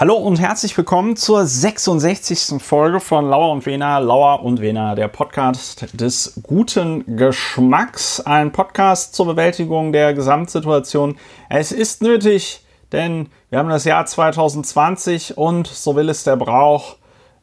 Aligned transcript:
Hallo 0.00 0.14
und 0.14 0.40
herzlich 0.40 0.74
willkommen 0.78 1.14
zur 1.14 1.44
66. 1.44 2.62
Folge 2.62 3.00
von 3.00 3.28
Lauer 3.28 3.52
und 3.52 3.66
Wena, 3.66 3.98
Lauer 3.98 4.42
und 4.42 4.62
Wena, 4.62 4.94
der 4.94 5.08
Podcast 5.08 5.88
des 5.92 6.40
guten 6.42 7.18
Geschmacks. 7.18 8.18
Ein 8.20 8.50
Podcast 8.50 9.14
zur 9.14 9.26
Bewältigung 9.26 9.92
der 9.92 10.14
Gesamtsituation. 10.14 11.18
Es 11.50 11.70
ist 11.70 12.00
nötig, 12.02 12.64
denn 12.92 13.28
wir 13.50 13.58
haben 13.58 13.68
das 13.68 13.84
Jahr 13.84 14.06
2020 14.06 15.36
und 15.36 15.66
so 15.66 15.94
will 15.96 16.08
es 16.08 16.24
der 16.24 16.36
Brauch. 16.36 16.96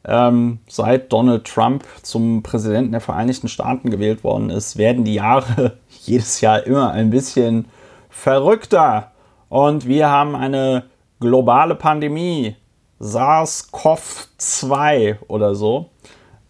Ähm, 0.04 0.58
seit 0.66 1.12
Donald 1.12 1.44
Trump 1.44 1.84
zum 2.02 2.42
Präsidenten 2.42 2.90
der 2.90 3.00
Vereinigten 3.00 3.46
Staaten 3.46 3.88
gewählt 3.88 4.24
worden 4.24 4.50
ist, 4.50 4.76
werden 4.76 5.04
die 5.04 5.14
Jahre 5.14 5.78
jedes 6.06 6.40
Jahr 6.40 6.66
immer 6.66 6.90
ein 6.90 7.10
bisschen 7.10 7.68
verrückter. 8.10 9.12
Und 9.48 9.86
wir 9.86 10.10
haben 10.10 10.34
eine 10.34 10.86
globale 11.20 11.74
Pandemie, 11.74 12.56
SARS-CoV-2 13.00 15.16
oder 15.28 15.54
so. 15.54 15.90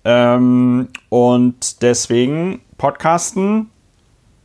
Ähm, 0.04 0.88
und 1.09 1.82
deswegen 1.82 2.60
podcasten 2.76 3.70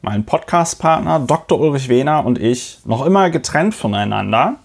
mein 0.04 0.26
Podcastpartner 0.26 1.20
Dr. 1.20 1.60
Ulrich 1.60 1.88
Wehner 1.88 2.26
und 2.26 2.38
ich 2.38 2.80
noch 2.84 3.06
immer 3.06 3.30
getrennt 3.30 3.74
voneinander. 3.74 4.58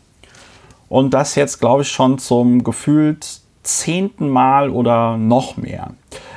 Und 0.89 1.15
das 1.15 1.37
jetzt, 1.37 1.61
glaube 1.61 1.83
ich, 1.83 1.89
schon 1.89 2.19
zum 2.19 2.65
gefühlt 2.65 3.41
zehnten 3.63 4.29
Mal 4.29 4.71
oder 4.71 5.17
noch 5.17 5.57
mehr. 5.57 5.93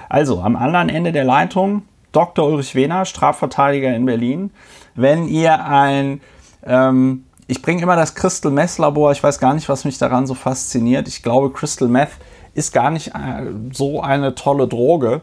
Also 0.07 0.41
am 0.41 0.55
anderen 0.55 0.89
Ende 0.89 1.11
der 1.11 1.23
Leitung 1.23 1.83
Dr. 2.11 2.45
Ulrich 2.45 2.75
Wehner, 2.75 3.05
Strafverteidiger 3.05 3.95
in 3.95 4.05
Berlin. 4.05 4.51
Wenn 4.93 5.27
ihr 5.27 5.65
ein 5.65 6.21
ähm, 6.63 7.23
ich 7.51 7.61
bringe 7.61 7.81
immer 7.83 7.97
das 7.97 8.15
Crystal 8.15 8.49
Meth 8.49 8.77
Labor. 8.77 9.11
Ich 9.11 9.21
weiß 9.21 9.37
gar 9.37 9.53
nicht, 9.53 9.67
was 9.67 9.83
mich 9.83 9.97
daran 9.97 10.25
so 10.25 10.35
fasziniert. 10.35 11.09
Ich 11.09 11.21
glaube, 11.21 11.51
Crystal 11.51 11.89
Meth 11.89 12.11
ist 12.53 12.71
gar 12.71 12.89
nicht 12.91 13.09
äh, 13.09 13.51
so 13.73 14.01
eine 14.01 14.35
tolle 14.35 14.69
Droge. 14.69 15.19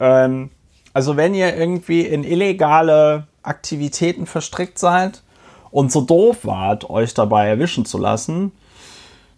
Ähm, 0.00 0.50
also 0.92 1.16
wenn 1.16 1.34
ihr 1.34 1.56
irgendwie 1.56 2.00
in 2.00 2.24
illegale 2.24 3.28
Aktivitäten 3.44 4.26
verstrickt 4.26 4.76
seid 4.76 5.22
und 5.70 5.92
so 5.92 6.00
doof 6.00 6.38
wart, 6.42 6.90
euch 6.90 7.14
dabei 7.14 7.46
erwischen 7.46 7.84
zu 7.84 7.98
lassen, 7.98 8.50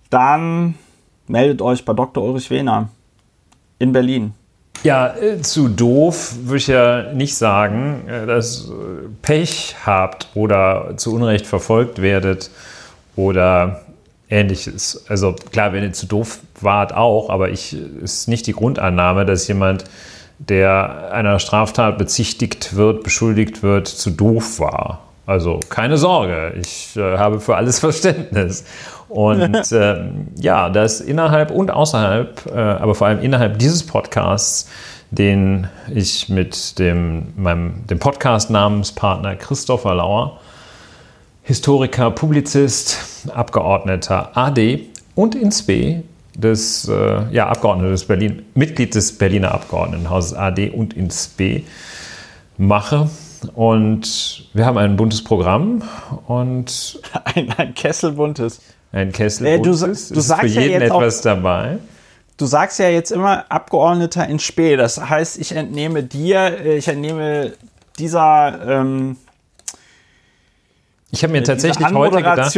dann 0.09 0.77
meldet 1.27 1.61
euch 1.61 1.85
bei 1.85 1.93
Dr. 1.93 2.25
Ulrich 2.25 2.49
Wehner 2.49 2.89
in 3.79 3.93
Berlin. 3.93 4.33
Ja, 4.83 5.15
äh, 5.15 5.43
zu 5.43 5.69
doof 5.69 6.35
würde 6.45 6.57
ich 6.57 6.67
ja 6.67 7.13
nicht 7.13 7.37
sagen, 7.37 8.09
äh, 8.09 8.27
dass 8.27 8.71
Pech 9.21 9.77
habt 9.85 10.29
oder 10.35 10.95
zu 10.97 11.15
Unrecht 11.15 11.47
verfolgt 11.47 12.01
werdet 12.01 12.51
oder 13.15 13.83
ähnliches. 14.31 15.05
Also 15.09 15.35
klar, 15.53 15.73
wenn 15.73 15.83
ihr 15.83 15.93
zu 15.93 16.07
doof 16.07 16.41
wart 16.61 16.95
auch, 16.95 17.29
aber 17.29 17.51
ich 17.51 17.77
ist 18.03 18.29
nicht 18.29 18.47
die 18.47 18.53
Grundannahme, 18.53 19.27
dass 19.27 19.49
jemand, 19.49 19.85
der 20.39 21.13
einer 21.13 21.39
Straftat 21.39 21.99
bezichtigt 21.99 22.75
wird, 22.77 23.03
beschuldigt 23.03 23.63
wird, 23.63 23.89
zu 23.89 24.11
doof 24.11 24.61
war. 24.61 25.10
Also 25.31 25.61
keine 25.69 25.97
Sorge, 25.97 26.55
ich 26.61 26.97
äh, 26.97 27.17
habe 27.17 27.39
für 27.39 27.55
alles 27.55 27.79
Verständnis. 27.87 28.65
Und 29.09 29.55
äh, 29.73 30.11
ja, 30.41 30.71
das 30.71 31.01
innerhalb 31.01 31.53
und 31.53 31.71
außerhalb, 31.71 32.47
äh, 32.53 32.59
aber 32.59 32.97
vor 32.97 33.07
allem 33.07 33.23
innerhalb 33.23 33.61
dieses 33.61 33.87
Podcasts, 33.87 34.69
den 35.13 35.69
ich 35.95 36.29
mit 36.31 36.81
dem, 36.81 37.29
meinem, 37.37 37.87
dem 37.87 38.01
Podcast-Namenspartner 38.01 39.37
Christopher 39.37 39.95
Lauer, 39.95 40.41
Historiker, 41.45 42.11
Publizist, 42.11 42.99
Abgeordneter 43.33 44.37
AD 44.37 44.89
und 45.15 45.37
INSPE 45.37 46.03
des 46.35 46.89
äh, 46.89 47.23
ja, 47.31 47.47
Abgeordneten 47.47 47.93
des 47.93 48.05
Berlin, 48.05 48.43
Mitglied 48.57 48.97
des 48.97 49.17
Berliner 49.17 49.55
Abgeordnetenhauses 49.55 50.35
AD 50.35 50.71
und 50.71 50.95
INSPE 50.95 51.63
mache. 52.59 53.09
Und 53.55 54.49
wir 54.53 54.67
haben 54.67 54.79
ein 54.79 54.97
buntes 54.97 55.23
Programm 55.25 55.83
und 56.27 57.01
ein, 57.25 57.53
ein 57.57 57.75
Kessel 57.75 58.13
buntes. 58.13 58.61
Ein 58.93 59.13
Kessel 59.13 59.47
äh, 59.47 59.57
du, 59.59 59.71
buntes. 59.71 60.09
Du, 60.09 60.15
du 60.15 60.21
sagst 60.21 60.55
für 60.55 60.61
jeden 60.61 60.81
ja 60.81 60.87
etwas 60.87 61.21
auch, 61.21 61.25
dabei. 61.25 61.79
Du 62.37 62.47
sagst 62.47 62.79
ja 62.79 62.89
jetzt 62.89 63.13
immer 63.13 63.51
Abgeordneter 63.51 64.27
in 64.27 64.39
Spee. 64.39 64.77
Das 64.77 65.01
heißt, 65.01 65.39
ich 65.39 65.53
entnehme 65.53 66.03
dir, 66.03 66.59
äh, 66.65 66.77
ich 66.77 66.89
entnehme 66.89 67.53
dieser. 67.99 68.61
Ähm, 68.67 69.17
ich 71.11 71.23
habe 71.23 71.33
mir 71.33 71.43
tatsächlich 71.43 71.89
heute 71.93 72.17
gedacht. 72.17 72.55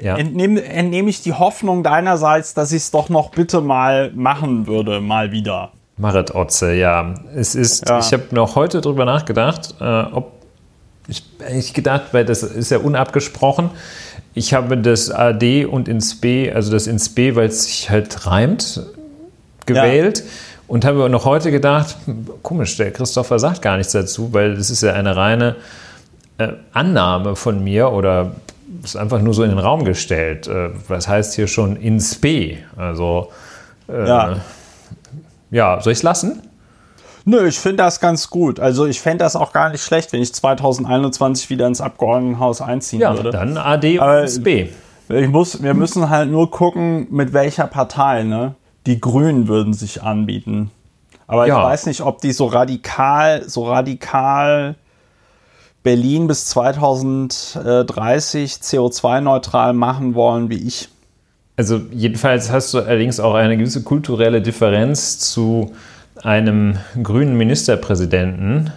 Ja. 0.00 0.16
Entnehme, 0.16 0.62
entnehme 0.62 1.10
ich 1.10 1.22
die 1.22 1.32
Hoffnung 1.32 1.82
deinerseits, 1.82 2.54
dass 2.54 2.70
ich 2.70 2.82
es 2.82 2.90
doch 2.92 3.08
noch 3.08 3.30
bitte 3.32 3.60
mal 3.60 4.12
machen 4.14 4.68
würde, 4.68 5.00
mal 5.00 5.32
wieder. 5.32 5.72
Marit 5.98 6.34
Otze, 6.34 6.74
ja. 6.74 7.14
Es 7.34 7.54
ist, 7.54 7.88
ja. 7.88 7.98
ich 7.98 8.12
habe 8.12 8.24
noch 8.30 8.56
heute 8.56 8.80
darüber 8.80 9.04
nachgedacht, 9.04 9.74
äh, 9.80 9.84
ob 9.84 10.32
ich, 11.08 11.24
ich 11.52 11.74
gedacht, 11.74 12.04
weil 12.12 12.24
das 12.24 12.42
ist 12.42 12.70
ja 12.70 12.78
unabgesprochen. 12.78 13.70
Ich 14.34 14.54
habe 14.54 14.76
das 14.78 15.10
AD 15.10 15.64
und 15.64 15.88
ins 15.88 16.20
B, 16.20 16.52
also 16.52 16.70
das 16.70 16.86
ins 16.86 17.08
B, 17.08 17.34
weil 17.34 17.48
es 17.48 17.64
sich 17.64 17.90
halt 17.90 18.26
reimt, 18.26 18.82
gewählt. 19.66 20.18
Ja. 20.18 20.24
Und 20.68 20.84
habe 20.84 21.08
noch 21.08 21.24
heute 21.24 21.50
gedacht, 21.50 21.96
komisch, 22.42 22.76
der 22.76 22.90
Christopher 22.92 23.38
sagt 23.38 23.62
gar 23.62 23.78
nichts 23.78 23.92
dazu, 23.92 24.34
weil 24.34 24.54
das 24.54 24.68
ist 24.68 24.82
ja 24.82 24.92
eine 24.92 25.16
reine 25.16 25.56
äh, 26.36 26.52
Annahme 26.72 27.36
von 27.36 27.64
mir 27.64 27.90
oder 27.90 28.32
ist 28.84 28.96
einfach 28.96 29.20
nur 29.22 29.32
so 29.32 29.42
in 29.42 29.50
den 29.50 29.58
Raum 29.58 29.84
gestellt. 29.84 30.46
Äh, 30.46 30.70
was 30.86 31.08
heißt 31.08 31.34
hier 31.34 31.46
schon 31.46 31.76
ins 31.76 32.16
B? 32.16 32.58
Also, 32.76 33.32
äh, 33.88 34.06
ja. 34.06 34.36
Ja, 35.50 35.80
soll 35.80 35.92
ich 35.92 35.98
es 35.98 36.02
lassen? 36.02 36.42
Nö, 37.24 37.46
ich 37.46 37.58
finde 37.58 37.84
das 37.84 38.00
ganz 38.00 38.30
gut. 38.30 38.58
Also 38.58 38.86
ich 38.86 39.00
fände 39.00 39.18
das 39.18 39.36
auch 39.36 39.52
gar 39.52 39.70
nicht 39.70 39.82
schlecht, 39.82 40.12
wenn 40.12 40.22
ich 40.22 40.32
2021 40.32 41.50
wieder 41.50 41.66
ins 41.66 41.80
Abgeordnetenhaus 41.80 42.62
einziehen 42.62 43.00
ja, 43.00 43.14
würde. 43.14 43.30
dann 43.30 43.58
AD 43.58 43.98
und 43.98 44.44
B. 44.44 44.68
Ich 45.10 45.28
muss, 45.28 45.62
wir 45.62 45.74
müssen 45.74 46.10
halt 46.10 46.30
nur 46.30 46.50
gucken, 46.50 47.06
mit 47.10 47.32
welcher 47.32 47.66
Partei. 47.66 48.22
Ne? 48.22 48.54
Die 48.86 49.00
Grünen 49.00 49.48
würden 49.48 49.74
sich 49.74 50.02
anbieten. 50.02 50.70
Aber 51.26 51.46
ja. 51.46 51.58
ich 51.58 51.64
weiß 51.66 51.86
nicht, 51.86 52.00
ob 52.00 52.22
die 52.22 52.32
so 52.32 52.46
radikal, 52.46 53.46
so 53.46 53.68
radikal 53.68 54.76
Berlin 55.82 56.26
bis 56.26 56.46
2030 56.46 58.54
CO2-neutral 58.54 59.74
machen 59.74 60.14
wollen 60.14 60.50
wie 60.50 60.66
ich. 60.66 60.88
Also 61.58 61.80
jedenfalls 61.90 62.52
hast 62.52 62.72
du 62.72 62.78
allerdings 62.78 63.18
auch 63.18 63.34
eine 63.34 63.56
gewisse 63.56 63.82
kulturelle 63.82 64.40
Differenz 64.40 65.18
zu 65.18 65.74
einem 66.22 66.78
grünen 67.02 67.36
Ministerpräsidenten, 67.36 68.72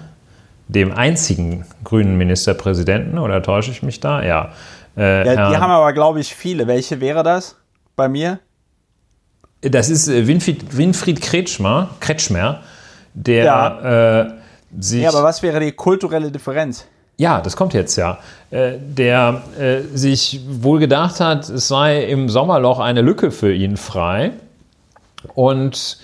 dem 0.67 0.91
einzigen 0.91 1.63
grünen 1.83 2.17
Ministerpräsidenten, 2.17 3.19
oder 3.19 3.43
täusche 3.43 3.69
ich 3.69 3.83
mich 3.83 3.99
da? 3.99 4.23
Ja. 4.23 4.53
Äh, 4.97 5.27
ja 5.27 5.49
die 5.51 5.57
haben 5.57 5.69
aber, 5.69 5.93
glaube 5.93 6.21
ich, 6.21 6.33
viele. 6.33 6.65
Welche 6.65 6.99
wäre 6.99 7.21
das 7.21 7.55
bei 7.95 8.09
mir? 8.09 8.39
Das 9.61 9.89
ist 9.91 10.07
äh, 10.07 10.25
Winfried, 10.25 10.75
Winfried 10.75 11.21
Kretschmer, 11.21 11.91
Kretschmer, 11.99 12.61
der 13.13 13.43
ja. 13.43 14.21
äh, 14.21 14.31
sich. 14.79 15.03
Ja, 15.03 15.09
aber 15.09 15.21
was 15.21 15.43
wäre 15.43 15.59
die 15.59 15.71
kulturelle 15.71 16.31
Differenz? 16.31 16.87
Ja, 17.21 17.39
das 17.39 17.55
kommt 17.55 17.75
jetzt 17.75 17.97
ja. 17.97 18.17
Äh, 18.49 18.79
der 18.79 19.43
äh, 19.59 19.81
sich 19.95 20.41
wohl 20.49 20.79
gedacht 20.79 21.19
hat, 21.19 21.47
es 21.49 21.67
sei 21.67 22.03
im 22.05 22.29
Sommerloch 22.29 22.79
eine 22.79 23.01
Lücke 23.01 23.29
für 23.29 23.53
ihn 23.53 23.77
frei. 23.77 24.31
Und 25.35 25.99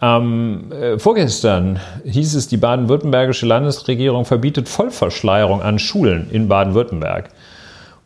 ähm, 0.00 0.70
äh, 0.70 1.00
vorgestern 1.00 1.80
hieß 2.04 2.36
es, 2.36 2.46
die 2.46 2.58
baden-württembergische 2.58 3.44
Landesregierung 3.44 4.24
verbietet 4.24 4.68
Vollverschleierung 4.68 5.62
an 5.62 5.80
Schulen 5.80 6.30
in 6.30 6.46
Baden-Württemberg. 6.46 7.30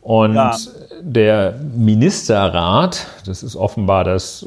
Und 0.00 0.36
ja. 0.36 0.56
der 1.02 1.56
Ministerrat, 1.76 3.06
das 3.26 3.42
ist 3.42 3.54
offenbar 3.54 4.04
das 4.04 4.46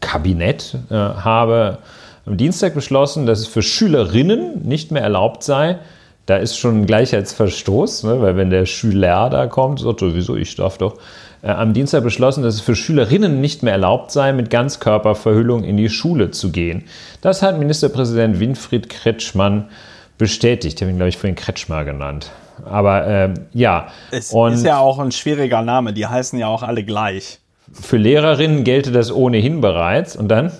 Kabinett, 0.00 0.78
äh, 0.88 0.94
habe 0.94 1.76
am 2.24 2.38
Dienstag 2.38 2.72
beschlossen, 2.72 3.26
dass 3.26 3.40
es 3.40 3.48
für 3.48 3.60
Schülerinnen 3.60 4.66
nicht 4.66 4.92
mehr 4.92 5.02
erlaubt 5.02 5.42
sei, 5.42 5.78
da 6.26 6.36
ist 6.36 6.56
schon 6.56 6.82
ein 6.82 6.86
Gleichheitsverstoß, 6.86 8.04
ne? 8.04 8.20
weil 8.20 8.36
wenn 8.36 8.50
der 8.50 8.66
Schüler 8.66 9.28
da 9.30 9.46
kommt, 9.46 9.80
sagt 9.80 10.02
er, 10.02 10.14
wieso, 10.14 10.36
ich 10.36 10.54
darf 10.56 10.78
doch, 10.78 10.96
äh, 11.42 11.50
am 11.50 11.74
Dienstag 11.74 12.02
beschlossen, 12.02 12.42
dass 12.42 12.54
es 12.54 12.60
für 12.60 12.74
Schülerinnen 12.74 13.40
nicht 13.40 13.62
mehr 13.62 13.74
erlaubt 13.74 14.10
sei, 14.10 14.32
mit 14.32 14.48
Ganzkörperverhüllung 14.50 15.64
in 15.64 15.76
die 15.76 15.90
Schule 15.90 16.30
zu 16.30 16.50
gehen. 16.50 16.84
Das 17.20 17.42
hat 17.42 17.58
Ministerpräsident 17.58 18.40
Winfried 18.40 18.88
Kretschmann 18.88 19.68
bestätigt. 20.16 20.76
Ich 20.76 20.82
habe 20.82 20.92
ihn, 20.92 20.96
glaube 20.96 21.10
ich, 21.10 21.18
vorhin 21.18 21.36
Kretschmer 21.36 21.84
genannt. 21.84 22.30
Aber 22.64 23.06
äh, 23.06 23.34
ja. 23.52 23.88
Es 24.10 24.30
und 24.30 24.54
ist 24.54 24.64
ja 24.64 24.78
auch 24.78 24.98
ein 24.98 25.12
schwieriger 25.12 25.62
Name. 25.62 25.92
Die 25.92 26.06
heißen 26.06 26.38
ja 26.38 26.46
auch 26.46 26.62
alle 26.62 26.84
gleich. 26.84 27.40
Für 27.72 27.96
Lehrerinnen 27.96 28.64
gelte 28.64 28.92
das 28.92 29.12
ohnehin 29.12 29.60
bereits. 29.60 30.16
Und 30.16 30.28
dann 30.28 30.52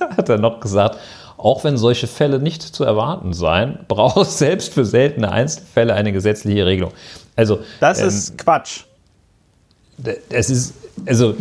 hat 0.16 0.28
er 0.28 0.38
noch 0.38 0.60
gesagt, 0.60 0.98
auch 1.44 1.64
wenn 1.64 1.76
solche 1.76 2.06
Fälle 2.06 2.38
nicht 2.38 2.62
zu 2.62 2.84
erwarten 2.84 3.32
seien, 3.32 3.80
braucht 3.88 4.28
es 4.28 4.38
selbst 4.38 4.74
für 4.74 4.84
seltene 4.84 5.32
Einzelfälle 5.32 5.94
eine 5.94 6.12
gesetzliche 6.12 6.66
Regelung. 6.66 6.92
Also, 7.36 7.60
das 7.80 8.00
ähm, 8.00 8.08
ist 8.08 8.38
Quatsch 8.38 8.84
es 10.28 10.50
ist, 10.50 10.74
also 11.06 11.34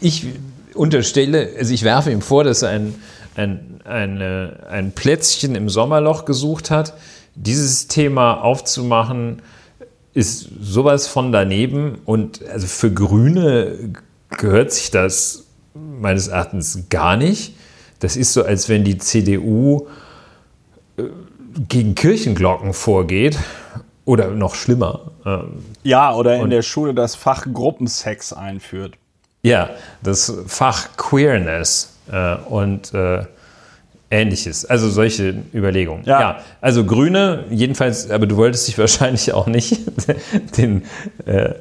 ich 0.00 0.26
unterstelle, 0.74 1.50
also 1.58 1.72
ich 1.72 1.82
werfe 1.82 2.10
ihm 2.10 2.20
vor, 2.20 2.44
dass 2.44 2.62
er 2.62 2.70
ein, 2.70 2.94
ein, 3.36 3.80
eine, 3.84 4.64
ein 4.68 4.92
Plätzchen 4.92 5.54
im 5.54 5.68
Sommerloch 5.68 6.24
gesucht 6.24 6.70
hat. 6.70 6.94
Dieses 7.34 7.88
Thema 7.88 8.34
aufzumachen, 8.42 9.42
ist 10.12 10.48
sowas 10.60 11.08
von 11.08 11.32
daneben. 11.32 11.98
Und 12.04 12.46
also 12.48 12.66
für 12.66 12.92
Grüne 12.92 13.92
gehört 14.30 14.72
sich 14.72 14.90
das 14.90 15.44
meines 15.74 16.28
Erachtens 16.28 16.84
gar 16.88 17.16
nicht. 17.16 17.56
Das 18.04 18.16
ist 18.16 18.34
so, 18.34 18.44
als 18.44 18.68
wenn 18.68 18.84
die 18.84 18.98
CDU 18.98 19.86
äh, 20.98 21.04
gegen 21.70 21.94
Kirchenglocken 21.94 22.74
vorgeht. 22.74 23.38
Oder 24.04 24.28
noch 24.28 24.54
schlimmer. 24.54 25.12
Ähm, 25.24 25.64
ja, 25.82 26.12
oder 26.14 26.36
in 26.36 26.50
der 26.50 26.60
Schule 26.60 26.92
das 26.92 27.14
Fach 27.14 27.46
Gruppensex 27.50 28.34
einführt. 28.34 28.98
Ja, 29.42 29.70
das 30.02 30.30
Fach 30.46 30.94
Queerness 30.98 31.96
äh, 32.12 32.36
und 32.36 32.92
äh, 32.92 33.24
ähnliches. 34.10 34.66
Also 34.66 34.90
solche 34.90 35.42
Überlegungen. 35.54 36.04
Ja. 36.04 36.20
ja. 36.20 36.38
also 36.60 36.84
Grüne, 36.84 37.44
jedenfalls, 37.48 38.10
aber 38.10 38.26
du 38.26 38.36
wolltest 38.36 38.68
dich 38.68 38.76
wahrscheinlich 38.76 39.32
auch 39.32 39.46
nicht 39.46 39.80
den, 40.58 40.82
äh, 41.24 41.54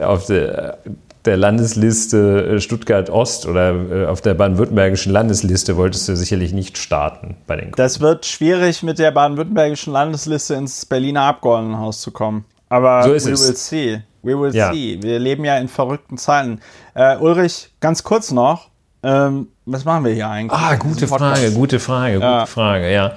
auf 0.00 0.26
der, 0.26 0.78
der, 1.24 1.36
Landesliste 1.36 2.60
Stuttgart 2.60 3.10
Ost 3.10 3.46
oder 3.46 3.74
äh, 3.74 4.06
auf 4.06 4.20
der 4.20 4.34
baden-württembergischen 4.34 5.12
Landesliste 5.12 5.76
wolltest 5.76 6.08
du 6.08 6.16
sicherlich 6.16 6.52
nicht 6.52 6.78
starten 6.78 7.36
bei 7.46 7.56
den 7.56 7.64
Grünen. 7.70 7.76
Das 7.76 8.00
wird 8.00 8.26
schwierig, 8.26 8.82
mit 8.82 8.98
der 8.98 9.10
baden-württembergischen 9.10 9.92
Landesliste 9.92 10.54
ins 10.54 10.86
Berliner 10.86 11.22
Abgeordnetenhaus 11.22 12.00
zu 12.00 12.10
kommen. 12.10 12.44
Aber 12.68 13.02
so 13.04 13.12
ist 13.12 13.26
we 13.26 13.32
es. 13.32 13.48
will 13.48 13.56
see. 13.56 14.02
We 14.22 14.40
will 14.40 14.54
ja. 14.54 14.72
see. 14.72 14.98
Wir 15.02 15.18
leben 15.18 15.44
ja 15.44 15.58
in 15.58 15.68
verrückten 15.68 16.16
Zeiten. 16.16 16.60
Äh, 16.94 17.16
Ulrich, 17.18 17.70
ganz 17.80 18.02
kurz 18.02 18.30
noch. 18.30 18.68
Ähm, 19.02 19.48
was 19.66 19.84
machen 19.84 20.04
wir 20.04 20.12
hier 20.12 20.28
eigentlich? 20.28 20.58
Ah, 20.58 20.76
gute 20.76 21.06
Frage, 21.06 21.52
gute 21.52 21.78
Frage, 21.78 22.14
gute 22.14 22.26
ja. 22.26 22.46
Frage, 22.46 22.92
ja. 22.92 23.12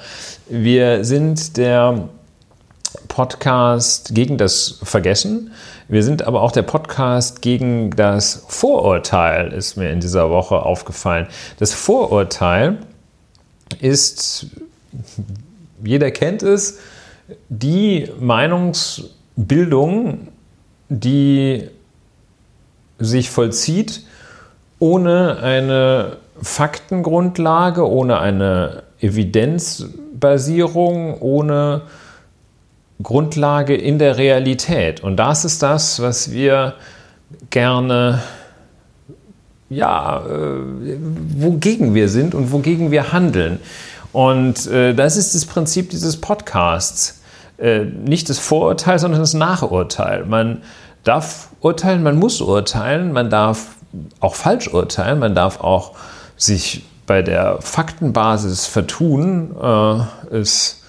Wir 0.49 1.05
sind 1.05 1.55
der 1.57 2.09
Podcast 3.07 4.13
gegen 4.13 4.37
das 4.37 4.79
Vergessen. 4.83 5.51
Wir 5.89 6.03
sind 6.03 6.23
aber 6.23 6.41
auch 6.41 6.51
der 6.51 6.63
Podcast 6.63 7.41
gegen 7.41 7.91
das 7.91 8.43
Vorurteil, 8.49 9.53
ist 9.53 9.77
mir 9.77 9.89
in 9.89 10.01
dieser 10.01 10.29
Woche 10.29 10.57
aufgefallen. 10.57 11.27
Das 11.59 11.73
Vorurteil 11.73 12.79
ist, 13.79 14.47
jeder 15.81 16.11
kennt 16.11 16.43
es, 16.43 16.79
die 17.47 18.11
Meinungsbildung, 18.19 20.27
die 20.89 21.69
sich 22.99 23.29
vollzieht, 23.29 24.03
ohne 24.79 25.37
eine 25.41 26.17
Faktengrundlage, 26.41 27.89
ohne 27.89 28.19
eine 28.19 28.83
Evidenzbasierung, 28.99 31.21
ohne 31.21 31.83
Grundlage 33.01 33.75
in 33.75 33.99
der 33.99 34.17
Realität. 34.17 35.03
Und 35.03 35.17
das 35.17 35.45
ist 35.45 35.61
das, 35.61 36.01
was 36.01 36.31
wir 36.31 36.73
gerne, 37.49 38.21
ja, 39.69 40.25
äh, 40.25 40.97
wogegen 41.37 41.93
wir 41.93 42.09
sind 42.09 42.33
und 42.33 42.51
wogegen 42.51 42.91
wir 42.91 43.11
handeln. 43.11 43.59
Und 44.13 44.67
äh, 44.67 44.93
das 44.93 45.17
ist 45.17 45.35
das 45.35 45.45
Prinzip 45.45 45.89
dieses 45.91 46.19
Podcasts. 46.19 47.21
Äh, 47.57 47.81
nicht 47.85 48.29
das 48.29 48.39
Vorurteil, 48.39 48.97
sondern 48.97 49.21
das 49.21 49.33
Nachurteil. 49.33 50.25
Man 50.25 50.63
darf 51.03 51.49
urteilen, 51.61 52.01
man 52.01 52.17
muss 52.17 52.41
urteilen, 52.41 53.13
man 53.13 53.29
darf 53.29 53.75
auch 54.19 54.35
falsch 54.35 54.73
urteilen, 54.73 55.19
man 55.19 55.35
darf 55.35 55.61
auch 55.61 55.93
sich 56.35 56.83
bei 57.05 57.21
der 57.21 57.61
Faktenbasis 57.61 58.65
vertun. 58.65 59.55
Es 60.29 60.83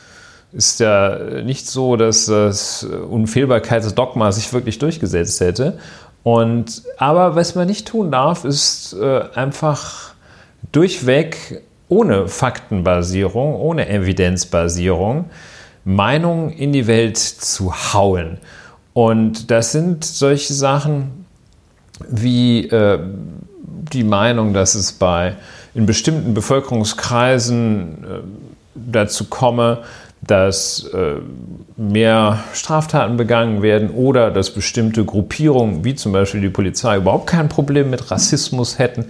ist 0.53 0.81
ja 0.81 1.43
nicht 1.43 1.67
so, 1.67 1.97
dass 1.97 2.27
das 2.27 2.85
Unfehlbarkeitsdogma 2.85 4.33
sich 4.33 4.53
wirklich 4.53 4.79
durchgesetzt 4.79 5.41
hätte. 5.41 5.79
Und, 6.23 6.83
aber 6.97 7.37
was 7.37 7.55
man 7.55 7.67
nicht 7.67 7.89
tun 7.89 8.11
darf, 8.11 8.45
ist 8.45 8.95
äh, 8.95 9.23
einfach 9.35 10.15
durchweg 10.73 11.63
ohne 11.89 12.29
Faktenbasierung, 12.29 13.55
ohne 13.55 13.89
Evidenzbasierung 13.89 15.27
Meinungen 15.85 16.51
in 16.51 16.73
die 16.73 16.87
Welt 16.87 17.17
zu 17.17 17.73
hauen. 17.73 18.39
Und 18.93 19.51
das 19.51 19.73
sind 19.73 20.05
solche 20.05 20.53
Sachen, 20.53 21.25
wie 22.09 22.67
äh, 22.67 22.99
die 23.93 24.05
Meinung, 24.05 24.53
dass 24.53 24.75
es 24.75 24.93
bei 24.93 25.37
in 25.75 25.87
bestimmten 25.87 26.35
Bevölkerungskreisen 26.35 28.05
äh, 28.05 28.07
dazu 28.75 29.25
komme, 29.25 29.83
dass 30.21 30.85
äh, 30.93 31.17
mehr 31.77 32.41
Straftaten 32.53 33.17
begangen 33.17 33.63
werden 33.63 33.91
oder 33.91 34.31
dass 34.31 34.51
bestimmte 34.51 35.05
Gruppierungen, 35.05 35.85
wie 35.85 35.95
zum 35.95 36.13
Beispiel 36.13 36.41
die 36.41 36.49
Polizei, 36.49 36.97
überhaupt 36.97 37.29
kein 37.29 37.49
Problem 37.49 37.91
mit 37.91 38.11
Rassismus 38.11 38.79
hätten. 38.79 39.07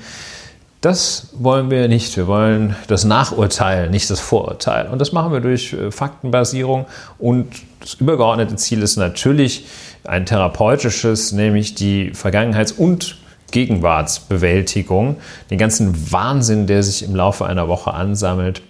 Das 0.80 1.30
wollen 1.32 1.70
wir 1.70 1.88
nicht. 1.88 2.16
Wir 2.16 2.28
wollen 2.28 2.76
das 2.86 3.04
Nachurteil, 3.04 3.90
nicht 3.90 4.08
das 4.10 4.20
Vorurteil. 4.20 4.88
Und 4.88 5.00
das 5.00 5.12
machen 5.12 5.32
wir 5.32 5.40
durch 5.40 5.72
äh, 5.72 5.90
Faktenbasierung. 5.90 6.86
Und 7.18 7.48
das 7.80 7.94
übergeordnete 7.94 8.56
Ziel 8.56 8.82
ist 8.82 8.96
natürlich, 8.96 9.66
ein 10.04 10.24
therapeutisches, 10.24 11.32
nämlich 11.32 11.74
die 11.74 12.12
Vergangenheits- 12.14 12.72
und 12.72 13.18
Gegenwartsbewältigung, 13.50 15.16
den 15.50 15.58
ganzen 15.58 16.12
Wahnsinn, 16.12 16.66
der 16.66 16.82
sich 16.82 17.02
im 17.02 17.14
Laufe 17.14 17.46
einer 17.46 17.68
Woche 17.68 17.92
ansammelt, 17.92 18.62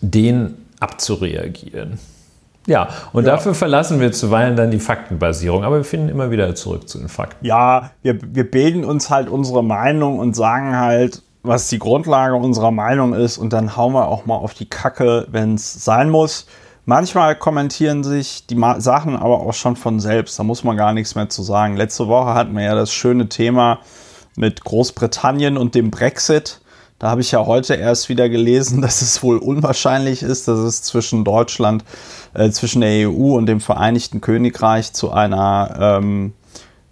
den 0.00 0.54
abzureagieren. 0.82 1.98
Ja, 2.66 2.88
und 3.12 3.24
ja. 3.24 3.32
dafür 3.32 3.54
verlassen 3.54 4.00
wir 4.00 4.12
zuweilen 4.12 4.54
dann 4.56 4.70
die 4.70 4.78
Faktenbasierung, 4.78 5.64
aber 5.64 5.78
wir 5.78 5.84
finden 5.84 6.08
immer 6.08 6.30
wieder 6.30 6.54
zurück 6.54 6.88
zu 6.88 6.98
den 6.98 7.08
Fakten. 7.08 7.44
Ja, 7.44 7.90
wir, 8.02 8.18
wir 8.22 8.48
bilden 8.48 8.84
uns 8.84 9.10
halt 9.10 9.28
unsere 9.28 9.64
Meinung 9.64 10.18
und 10.18 10.36
sagen 10.36 10.76
halt, 10.76 11.22
was 11.42 11.68
die 11.68 11.80
Grundlage 11.80 12.36
unserer 12.36 12.70
Meinung 12.70 13.14
ist 13.14 13.36
und 13.36 13.52
dann 13.52 13.76
hauen 13.76 13.94
wir 13.94 14.06
auch 14.06 14.26
mal 14.26 14.36
auf 14.36 14.54
die 14.54 14.66
Kacke, 14.66 15.26
wenn 15.30 15.54
es 15.54 15.84
sein 15.84 16.08
muss. 16.08 16.46
Manchmal 16.84 17.36
kommentieren 17.36 18.04
sich 18.04 18.46
die 18.46 18.60
Sachen 18.78 19.16
aber 19.16 19.40
auch 19.40 19.54
schon 19.54 19.76
von 19.76 20.00
selbst. 20.00 20.38
Da 20.38 20.44
muss 20.44 20.64
man 20.64 20.76
gar 20.76 20.92
nichts 20.92 21.14
mehr 21.14 21.28
zu 21.28 21.42
sagen. 21.42 21.76
Letzte 21.76 22.08
Woche 22.08 22.34
hatten 22.34 22.54
wir 22.56 22.64
ja 22.64 22.74
das 22.74 22.92
schöne 22.92 23.28
Thema 23.28 23.80
mit 24.36 24.64
Großbritannien 24.64 25.56
und 25.56 25.74
dem 25.74 25.90
Brexit. 25.90 26.60
Da 27.02 27.10
habe 27.10 27.20
ich 27.20 27.32
ja 27.32 27.44
heute 27.46 27.74
erst 27.74 28.08
wieder 28.08 28.28
gelesen, 28.28 28.80
dass 28.80 29.02
es 29.02 29.24
wohl 29.24 29.36
unwahrscheinlich 29.38 30.22
ist, 30.22 30.46
dass 30.46 30.60
es 30.60 30.82
zwischen 30.84 31.24
Deutschland, 31.24 31.84
äh, 32.32 32.50
zwischen 32.50 32.80
der 32.80 33.10
EU 33.10 33.36
und 33.36 33.46
dem 33.46 33.60
Vereinigten 33.60 34.20
Königreich 34.20 34.92
zu 34.92 35.10
einer, 35.10 35.98
ähm, 36.00 36.32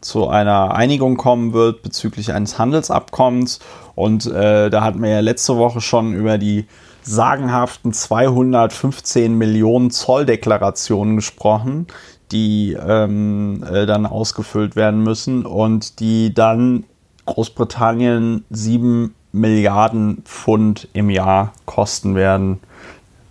zu 0.00 0.26
einer 0.26 0.74
Einigung 0.74 1.16
kommen 1.16 1.52
wird 1.52 1.82
bezüglich 1.82 2.32
eines 2.32 2.58
Handelsabkommens. 2.58 3.60
Und 3.94 4.26
äh, 4.26 4.68
da 4.68 4.82
hatten 4.82 5.00
wir 5.00 5.10
ja 5.10 5.20
letzte 5.20 5.56
Woche 5.58 5.80
schon 5.80 6.12
über 6.12 6.38
die 6.38 6.66
sagenhaften 7.02 7.92
215 7.92 9.38
Millionen 9.38 9.92
Zolldeklarationen 9.92 11.14
gesprochen, 11.14 11.86
die 12.32 12.76
ähm, 12.84 13.62
äh, 13.62 13.86
dann 13.86 14.06
ausgefüllt 14.06 14.74
werden 14.74 15.04
müssen 15.04 15.46
und 15.46 16.00
die 16.00 16.34
dann 16.34 16.82
Großbritannien 17.26 18.44
7 18.50 19.14
Milliarden 19.32 20.22
Pfund 20.24 20.88
im 20.92 21.10
Jahr 21.10 21.52
kosten 21.66 22.14
werden, 22.14 22.60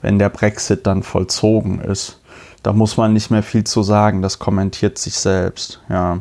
wenn 0.01 0.19
der 0.19 0.29
Brexit 0.29 0.87
dann 0.87 1.03
vollzogen 1.03 1.81
ist. 1.81 2.19
Da 2.63 2.73
muss 2.73 2.97
man 2.97 3.13
nicht 3.13 3.31
mehr 3.31 3.43
viel 3.43 3.63
zu 3.63 3.83
sagen, 3.83 4.21
das 4.21 4.39
kommentiert 4.39 4.97
sich 4.97 5.15
selbst. 5.15 5.81
Ja, 5.89 6.19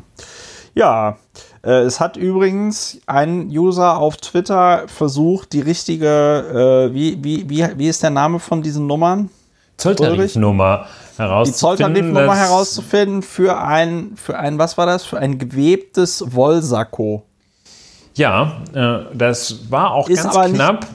ja 0.74 1.16
äh, 1.64 1.82
es 1.82 2.00
hat 2.00 2.16
übrigens 2.16 3.00
ein 3.06 3.48
User 3.48 3.98
auf 3.98 4.16
Twitter 4.16 4.84
versucht, 4.86 5.52
die 5.52 5.60
richtige, 5.60 6.88
äh, 6.90 6.94
wie, 6.94 7.22
wie, 7.22 7.48
wie, 7.48 7.66
wie 7.76 7.88
ist 7.88 8.02
der 8.02 8.10
Name 8.10 8.38
von 8.38 8.62
diesen 8.62 8.86
Nummern? 8.86 9.30
Zolltarifnummer 9.76 10.86
herauszufinden. 11.16 11.44
Die 11.44 11.52
Zolltarifnummer 11.52 12.36
herauszufinden 12.36 13.22
für 13.22 13.60
ein, 13.60 14.12
für 14.16 14.38
ein, 14.38 14.58
was 14.58 14.76
war 14.76 14.86
das? 14.86 15.04
Für 15.04 15.18
ein 15.18 15.38
gewebtes 15.38 16.34
Wollsacko. 16.34 17.24
Ja, 18.18 18.60
äh, 18.74 19.14
das 19.14 19.70
war 19.70 19.92
auch 19.92 20.08
ist 20.08 20.24
ganz 20.24 20.54
knapp. 20.54 20.86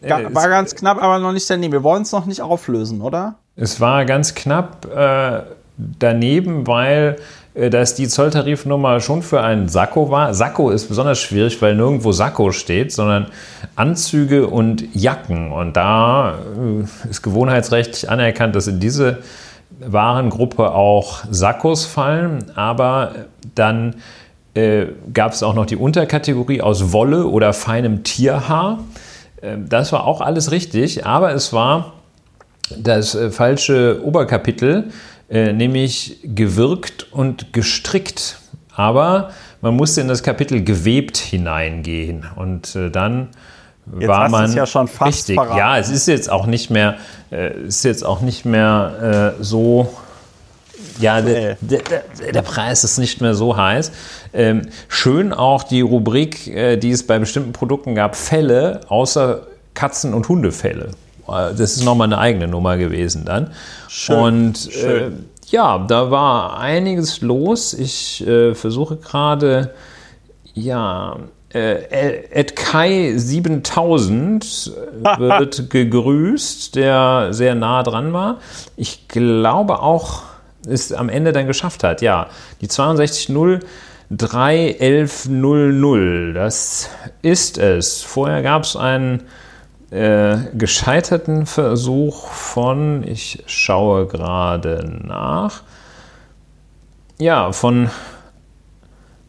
Nicht, 0.00 0.12
äh, 0.12 0.34
war 0.34 0.48
ganz 0.48 0.74
knapp, 0.76 1.02
aber 1.02 1.18
noch 1.18 1.32
nicht 1.32 1.50
daneben. 1.50 1.72
Wir 1.72 1.82
wollen 1.82 2.02
es 2.02 2.12
noch 2.12 2.24
nicht 2.24 2.40
auflösen, 2.40 3.02
oder? 3.02 3.34
Es 3.56 3.80
war 3.80 4.04
ganz 4.04 4.36
knapp 4.36 4.86
äh, 4.94 5.42
daneben, 5.76 6.68
weil 6.68 7.16
äh, 7.54 7.68
dass 7.68 7.96
die 7.96 8.06
Zolltarifnummer 8.06 9.00
schon 9.00 9.22
für 9.22 9.42
einen 9.42 9.68
Sakko 9.68 10.10
war. 10.10 10.32
Sakko 10.34 10.70
ist 10.70 10.86
besonders 10.86 11.18
schwierig, 11.18 11.60
weil 11.60 11.74
nirgendwo 11.74 12.12
Sakko 12.12 12.52
steht, 12.52 12.92
sondern 12.92 13.26
Anzüge 13.74 14.46
und 14.46 14.84
Jacken. 14.94 15.50
Und 15.50 15.76
da 15.76 16.38
äh, 16.56 17.10
ist 17.10 17.22
gewohnheitsrechtlich 17.22 18.08
anerkannt, 18.08 18.54
dass 18.54 18.68
in 18.68 18.78
diese 18.78 19.18
Warengruppe 19.80 20.70
auch 20.72 21.24
Sakkos 21.30 21.86
fallen, 21.86 22.52
aber 22.56 23.12
dann 23.54 23.96
äh, 24.54 24.86
gab 25.12 25.32
es 25.32 25.42
auch 25.42 25.54
noch 25.54 25.66
die 25.66 25.76
Unterkategorie 25.76 26.62
aus 26.62 26.92
Wolle 26.92 27.26
oder 27.26 27.52
feinem 27.52 28.02
Tierhaar. 28.04 28.84
Äh, 29.40 29.56
das 29.68 29.92
war 29.92 30.06
auch 30.06 30.20
alles 30.20 30.50
richtig, 30.50 31.06
aber 31.06 31.34
es 31.34 31.52
war 31.52 31.92
das 32.76 33.14
äh, 33.14 33.30
falsche 33.30 34.00
Oberkapitel, 34.04 34.90
äh, 35.30 35.52
nämlich 35.52 36.20
gewirkt 36.22 37.12
und 37.12 37.52
gestrickt. 37.52 38.38
Aber 38.74 39.30
man 39.60 39.74
musste 39.74 40.00
in 40.00 40.08
das 40.08 40.22
Kapitel 40.22 40.62
gewebt 40.62 41.16
hineingehen 41.16 42.24
und 42.36 42.76
äh, 42.76 42.90
dann 42.90 43.28
jetzt 43.98 44.08
war 44.08 44.28
man 44.28 44.52
ja 44.52 44.66
schon 44.66 44.86
fast 44.86 45.08
richtig. 45.08 45.34
Verraten. 45.34 45.58
Ja, 45.58 45.78
es 45.78 45.90
ist 45.90 46.06
jetzt 46.06 46.30
auch 46.30 46.46
nicht 46.46 46.70
mehr, 46.70 46.96
äh, 47.32 47.66
ist 47.66 47.84
jetzt 47.84 48.04
auch 48.04 48.20
nicht 48.20 48.44
mehr 48.44 49.34
so. 49.40 49.88
Ja, 50.98 51.20
der, 51.20 51.56
der, 51.60 51.80
der, 52.32 52.42
Preis 52.42 52.84
ist 52.84 52.98
nicht 52.98 53.20
mehr 53.20 53.34
so 53.34 53.56
heiß. 53.56 53.92
Ähm, 54.32 54.62
schön 54.88 55.32
auch 55.32 55.62
die 55.62 55.80
Rubrik, 55.80 56.48
äh, 56.48 56.76
die 56.76 56.90
es 56.90 57.06
bei 57.06 57.18
bestimmten 57.18 57.52
Produkten 57.52 57.94
gab, 57.94 58.16
Fälle 58.16 58.80
außer 58.88 59.46
Katzen- 59.74 60.12
und 60.12 60.28
Hundefälle. 60.28 60.90
Äh, 61.28 61.54
das 61.54 61.76
ist 61.76 61.84
nochmal 61.84 62.06
eine 62.06 62.18
eigene 62.18 62.48
Nummer 62.48 62.76
gewesen 62.76 63.24
dann. 63.24 63.52
Schön, 63.88 64.16
und 64.16 64.68
äh, 64.68 64.70
schön. 64.70 65.24
ja, 65.50 65.78
da 65.78 66.10
war 66.10 66.58
einiges 66.58 67.20
los. 67.20 67.74
Ich 67.74 68.26
äh, 68.26 68.54
versuche 68.54 68.96
gerade, 68.96 69.74
ja, 70.54 71.16
äh, 71.52 72.28
Ed 72.30 72.56
Kai 72.56 73.14
7000 73.16 74.72
wird 75.18 75.70
gegrüßt, 75.70 76.74
der 76.74 77.28
sehr 77.30 77.54
nah 77.54 77.82
dran 77.82 78.12
war. 78.12 78.38
Ich 78.76 79.08
glaube 79.08 79.80
auch, 79.80 80.22
es 80.66 80.92
am 80.92 81.08
Ende 81.08 81.32
dann 81.32 81.46
geschafft 81.46 81.84
hat. 81.84 82.02
Ja, 82.02 82.26
die 82.60 82.68
62.0 82.68 83.60
31100, 84.10 86.34
das 86.34 86.88
ist 87.20 87.58
es. 87.58 88.02
Vorher 88.02 88.40
gab 88.42 88.62
es 88.62 88.74
einen 88.74 89.24
äh, 89.90 90.38
gescheiterten 90.54 91.44
Versuch 91.46 92.28
von, 92.28 93.04
ich 93.06 93.42
schaue 93.46 94.06
gerade 94.06 94.90
nach, 95.04 95.62
ja, 97.18 97.52
von, 97.52 97.90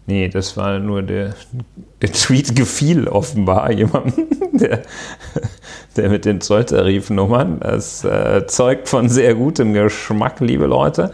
nee, 0.05 0.29
das 0.29 0.55
war 0.55 0.79
nur 0.79 1.01
der, 1.01 1.33
der 2.01 2.11
Tweet 2.11 2.55
gefiel 2.55 3.07
offenbar 3.07 3.71
jemandem, 3.71 4.27
der, 4.53 4.83
der 5.95 6.09
mit 6.09 6.25
den 6.25 6.41
Zolltarifnummern. 6.41 7.59
Das 7.59 8.03
äh, 8.03 8.45
zeugt 8.47 8.87
von 8.87 9.09
sehr 9.09 9.35
gutem 9.35 9.73
Geschmack, 9.73 10.39
liebe 10.39 10.65
Leute. 10.65 11.13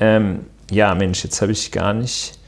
Ähm, 0.00 0.46
ja, 0.70 0.94
Mensch, 0.94 1.24
jetzt 1.24 1.40
habe 1.42 1.52
ich 1.52 1.70
gar 1.70 1.92
nicht 1.92 2.38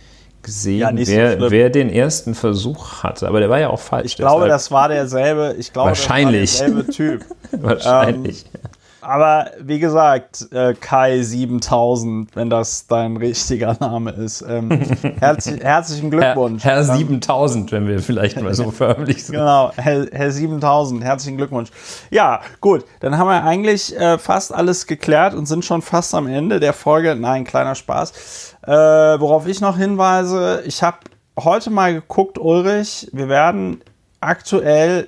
gesehen, 0.43 0.79
ja, 0.79 0.91
wer, 1.07 1.41
so 1.41 1.51
wer, 1.51 1.71
den 1.71 1.91
ersten 1.91 2.35
Versuch 2.35 3.03
hatte. 3.03 3.27
Aber 3.27 3.41
der 3.41 3.51
war 3.51 3.59
ja 3.59 3.69
auch 3.69 3.81
falsch. 3.81 4.07
Ich 4.07 4.17
glaube, 4.17 4.49
das 4.49 4.71
war 4.71 4.89
derselbe. 4.89 5.57
Ich 5.59 5.73
glaube, 5.73 5.89
Wahrscheinlich. 5.89 6.53
Das 6.53 6.61
war 6.61 6.69
derselbe 6.69 6.93
Typ. 6.93 7.25
Wahrscheinlich. 7.63 8.45
Ähm, 8.55 8.71
aber 9.07 9.53
wie 9.61 9.79
gesagt, 9.79 10.49
äh, 10.53 10.75
Kai 10.75 11.23
7000, 11.23 12.35
wenn 12.35 12.51
das 12.51 12.89
dein 12.89 13.17
richtiger 13.17 13.77
Name 13.79 14.11
ist. 14.11 14.43
Ähm, 14.43 14.71
herzlich, 15.21 15.63
herzlichen 15.63 16.11
Glückwunsch. 16.11 16.65
Herr, 16.65 16.85
Herr 16.85 16.97
7000, 16.97 17.71
wenn 17.71 17.87
wir 17.87 18.01
vielleicht 18.01 18.41
mal 18.41 18.53
so 18.53 18.71
förmlich 18.73 19.25
sind. 19.25 19.37
Genau, 19.37 19.71
Herr, 19.77 20.07
Herr 20.11 20.33
7000, 20.33 21.05
herzlichen 21.05 21.37
Glückwunsch. 21.37 21.71
Ja, 22.11 22.41
gut, 22.61 22.85
dann 22.99 23.17
haben 23.17 23.29
wir 23.29 23.45
eigentlich 23.45 23.97
äh, 23.97 24.19
fast 24.19 24.53
alles 24.53 24.89
geklärt 24.89 25.35
und 25.35 25.47
sind 25.47 25.65
schon 25.65 25.83
fast 25.83 26.13
am 26.13 26.27
Ende 26.27 26.59
der 26.59 26.73
Folge. 26.73 27.15
Nein, 27.15 27.45
kleiner 27.45 27.77
Spaß. 27.77 28.57
Äh, 28.63 28.73
worauf 28.73 29.47
ich 29.47 29.61
noch 29.61 29.77
hinweise, 29.77 30.63
ich 30.67 30.83
habe 30.83 30.99
heute 31.39 31.71
mal 31.71 31.95
geguckt, 31.95 32.39
Ulrich, 32.39 33.09
wir 33.13 33.29
werden 33.29 33.85
aktuell 34.21 35.07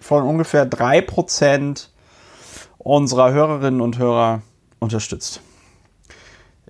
von 0.00 0.24
ungefähr 0.24 0.68
3% 0.68 1.88
unserer 2.78 3.32
Hörerinnen 3.32 3.80
und 3.80 3.98
Hörer 3.98 4.42
unterstützt. 4.78 5.40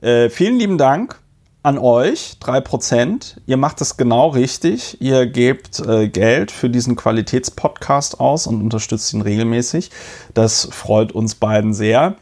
Äh, 0.01 0.31
vielen 0.31 0.59
lieben 0.59 0.79
Dank 0.79 1.21
an 1.63 1.79
euch, 1.79 2.37
3%. 2.41 3.39
Ihr 3.47 3.57
macht 3.57 3.81
es 3.81 3.97
genau 3.97 4.29
richtig. 4.29 5.01
Ihr 5.01 5.27
gebt 5.27 5.81
äh, 5.81 6.09
Geld 6.09 6.51
für 6.51 6.71
diesen 6.71 6.97
Qualitätspodcast 6.97 8.21
aus 8.21 8.47
und 8.47 8.63
unterstützt 8.63 9.13
ihn 9.13 9.23
regelmäßig. 9.23 9.91
Das 10.35 10.69
freut 10.71 11.13
uns 11.13 11.35
beiden 11.35 11.75
sehr. 11.75 12.17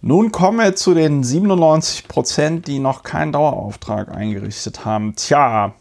Nun 0.00 0.30
kommen 0.30 0.58
wir 0.58 0.76
zu 0.76 0.94
den 0.94 1.24
97%, 1.24 2.60
die 2.60 2.78
noch 2.78 3.02
keinen 3.02 3.32
Dauerauftrag 3.32 4.14
eingerichtet 4.14 4.84
haben. 4.84 5.16
Tja, 5.16 5.74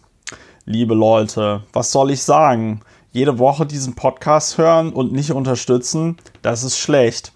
liebe 0.65 0.95
Leute, 0.95 1.63
was 1.73 1.91
soll 1.91 2.11
ich 2.11 2.23
sagen? 2.23 2.81
Jede 3.11 3.37
Woche 3.39 3.65
diesen 3.65 3.93
Podcast 3.93 4.57
hören 4.57 4.91
und 4.91 5.13
nicht 5.13 5.31
unterstützen, 5.31 6.17
das 6.41 6.63
ist 6.63 6.77
schlecht. 6.77 7.34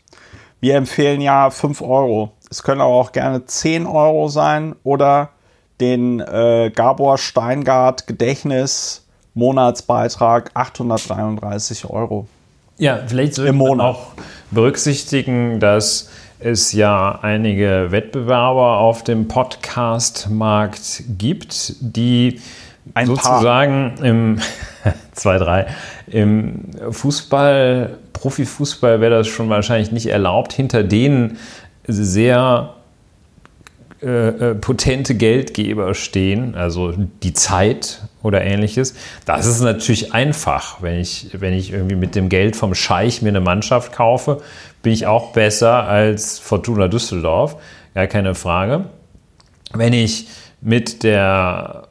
Wir 0.62 0.76
empfehlen 0.76 1.22
ja 1.22 1.50
5 1.50 1.82
Euro. 1.82 2.32
Es 2.50 2.64
können 2.64 2.82
aber 2.82 2.94
auch 2.94 3.12
gerne 3.12 3.46
10 3.46 3.86
Euro 3.86 4.28
sein 4.28 4.76
oder 4.84 5.30
den 5.80 6.20
äh, 6.20 6.72
Gabor 6.76 7.18
Steingart 7.18 8.08
Gedächtnis 8.08 9.06
Monatsbeitrag 9.34 10.52
833 10.54 11.90
Euro. 11.90 12.28
Ja, 12.78 13.00
vielleicht 13.08 13.36
sollte 13.36 13.54
man 13.54 13.80
auch 13.80 14.08
berücksichtigen, 14.52 15.60
dass 15.60 16.10
es 16.40 16.74
ja 16.74 17.20
einige 17.22 17.88
Wettbewerber 17.92 18.78
auf 18.78 19.04
dem 19.04 19.28
Podcast-Markt 19.28 21.04
gibt, 21.18 21.76
die 21.80 22.42
Ein 22.94 23.08
sozusagen 23.08 23.96
paar. 23.96 24.06
im 24.06 24.40
zwei, 25.14 25.38
drei 25.38 25.68
im 26.08 26.72
Fußball 26.92 27.98
Profifußball 28.14 29.00
wäre 29.00 29.12
das 29.12 29.28
schon 29.28 29.50
wahrscheinlich 29.50 29.92
nicht 29.92 30.08
erlaubt, 30.08 30.52
hinter 30.54 30.84
denen 30.84 31.38
sehr 31.88 32.74
äh, 34.02 34.08
äh, 34.28 34.56
potente 34.56 35.14
Geldgeber 35.16 35.94
stehen, 35.94 36.56
also 36.56 36.94
die 37.24 37.34
Zeit 37.34 38.02
oder 38.24 38.42
ähnliches. 38.42 38.96
Das 39.26 39.46
ist 39.46 39.60
natürlich 39.60 40.14
einfach, 40.14 40.82
wenn 40.82 41.02
ich, 41.02 41.32
wenn 41.34 41.54
ich 41.54 41.74
irgendwie 41.74 41.98
mit 41.98 42.16
dem 42.16 42.30
Geld 42.30 42.56
vom 42.56 42.76
Scheich 42.76 43.22
mir 43.22 43.28
eine 43.28 43.42
Mannschaft 43.42 43.92
kaufe, 43.92 44.42
bin 44.84 44.94
ich 44.94 45.06
auch 45.06 45.34
besser 45.34 45.84
als 45.84 46.40
Fortuna 46.40 46.88
Düsseldorf, 46.88 47.58
gar 47.94 48.08
keine 48.08 48.36
Frage. 48.36 48.86
Wenn 49.74 49.92
ich 49.92 50.28
mit 50.62 51.04
der 51.04 51.89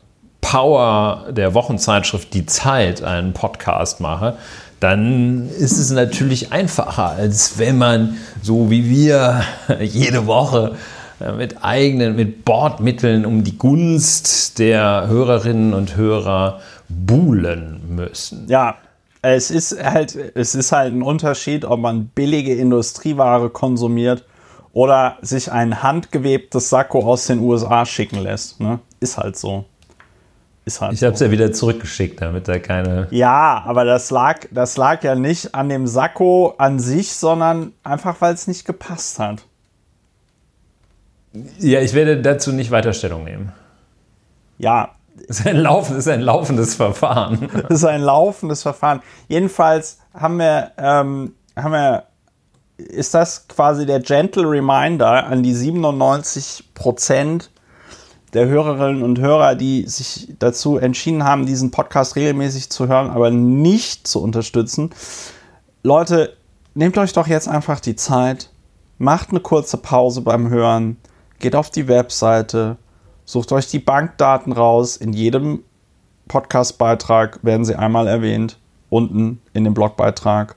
Power 0.50 1.26
der 1.30 1.52
Wochenzeitschrift 1.52 2.32
Die 2.32 2.46
Zeit 2.46 3.02
einen 3.02 3.34
Podcast 3.34 4.00
mache, 4.00 4.38
dann 4.80 5.46
ist 5.50 5.76
es 5.76 5.90
natürlich 5.90 6.52
einfacher, 6.52 7.10
als 7.10 7.58
wenn 7.58 7.76
man 7.76 8.16
so 8.40 8.70
wie 8.70 8.88
wir 8.88 9.42
jede 9.82 10.26
Woche 10.26 10.76
äh, 11.20 11.32
mit 11.32 11.62
eigenen, 11.62 12.16
mit 12.16 12.46
Bordmitteln 12.46 13.26
um 13.26 13.44
die 13.44 13.58
Gunst 13.58 14.58
der 14.58 15.08
Hörerinnen 15.08 15.74
und 15.74 15.96
Hörer 15.96 16.60
buhlen 16.88 17.82
müssen. 17.86 18.46
Ja, 18.48 18.76
es 19.20 19.50
ist 19.50 19.78
halt, 19.84 20.16
es 20.34 20.54
ist 20.54 20.72
halt 20.72 20.94
ein 20.94 21.02
Unterschied, 21.02 21.66
ob 21.66 21.80
man 21.80 22.06
billige 22.06 22.54
Industrieware 22.54 23.50
konsumiert 23.50 24.24
oder 24.72 25.18
sich 25.20 25.52
ein 25.52 25.82
handgewebtes 25.82 26.70
Sakko 26.70 27.00
aus 27.00 27.26
den 27.26 27.40
USA 27.40 27.84
schicken 27.84 28.20
lässt. 28.22 28.60
Ne? 28.60 28.78
Ist 28.98 29.18
halt 29.18 29.36
so. 29.36 29.66
Ist 30.68 30.82
halt 30.82 30.92
ich 30.92 31.02
habe 31.02 31.14
es 31.14 31.18
so. 31.18 31.24
ja 31.24 31.30
wieder 31.30 31.50
zurückgeschickt, 31.50 32.20
damit 32.20 32.46
da 32.46 32.58
keine. 32.58 33.08
Ja, 33.10 33.62
aber 33.64 33.86
das 33.86 34.10
lag, 34.10 34.40
das 34.50 34.76
lag 34.76 35.02
ja 35.02 35.14
nicht 35.14 35.54
an 35.54 35.70
dem 35.70 35.86
Sakko 35.86 36.56
an 36.58 36.78
sich, 36.78 37.14
sondern 37.14 37.72
einfach, 37.82 38.20
weil 38.20 38.34
es 38.34 38.46
nicht 38.46 38.66
gepasst 38.66 39.18
hat. 39.18 39.46
Ja, 41.58 41.80
ich 41.80 41.94
werde 41.94 42.20
dazu 42.20 42.52
nicht 42.52 42.70
weiter 42.70 42.92
Stellung 42.92 43.24
nehmen. 43.24 43.54
Ja. 44.58 44.90
Es 45.26 45.40
ist 45.40 45.46
ein, 45.46 45.56
Lauf, 45.56 45.90
ist 45.90 46.06
ein 46.06 46.20
laufendes 46.20 46.74
Verfahren. 46.74 47.48
Es 47.70 47.76
ist 47.78 47.84
ein 47.86 48.02
laufendes 48.02 48.60
Verfahren. 48.60 49.00
Jedenfalls 49.26 50.00
haben 50.12 50.36
wir, 50.36 50.72
ähm, 50.76 51.34
haben 51.56 51.72
wir, 51.72 52.02
ist 52.76 53.14
das 53.14 53.48
quasi 53.48 53.86
der 53.86 54.00
gentle 54.00 54.44
Reminder 54.44 55.28
an 55.28 55.42
die 55.42 55.54
97 55.54 56.74
Prozent 56.74 57.50
der 58.34 58.46
Hörerinnen 58.46 59.02
und 59.02 59.18
Hörer, 59.18 59.54
die 59.54 59.86
sich 59.86 60.34
dazu 60.38 60.78
entschieden 60.78 61.24
haben, 61.24 61.46
diesen 61.46 61.70
Podcast 61.70 62.16
regelmäßig 62.16 62.70
zu 62.70 62.88
hören, 62.88 63.10
aber 63.10 63.30
nicht 63.30 64.06
zu 64.06 64.22
unterstützen. 64.22 64.90
Leute, 65.82 66.36
nehmt 66.74 66.98
euch 66.98 67.12
doch 67.12 67.26
jetzt 67.26 67.48
einfach 67.48 67.80
die 67.80 67.96
Zeit, 67.96 68.50
macht 68.98 69.30
eine 69.30 69.40
kurze 69.40 69.78
Pause 69.78 70.20
beim 70.20 70.50
Hören, 70.50 70.96
geht 71.38 71.56
auf 71.56 71.70
die 71.70 71.88
Webseite, 71.88 72.76
sucht 73.24 73.52
euch 73.52 73.68
die 73.68 73.78
Bankdaten 73.78 74.52
raus. 74.52 74.96
In 74.96 75.12
jedem 75.12 75.62
Podcastbeitrag 76.28 77.40
werden 77.42 77.64
sie 77.64 77.76
einmal 77.76 78.06
erwähnt, 78.06 78.58
unten 78.90 79.40
in 79.52 79.64
dem 79.64 79.74
Blogbeitrag. 79.74 80.56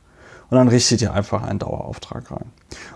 Und 0.50 0.58
dann 0.58 0.68
richtet 0.68 1.01
ihr 1.01 1.13
einfach 1.13 1.44
einen 1.44 1.60
Dauerauftrag 1.60 2.30
rein. 2.32 2.51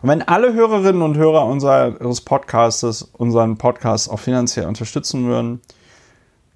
Und 0.05 0.11
wenn 0.11 0.21
alle 0.21 0.53
Hörerinnen 0.53 1.01
und 1.01 1.17
Hörer 1.17 1.47
unseres 1.47 2.21
Podcastes 2.21 3.01
unseren 3.01 3.57
Podcast 3.57 4.07
auch 4.07 4.19
finanziell 4.19 4.67
unterstützen 4.67 5.25
würden, 5.25 5.61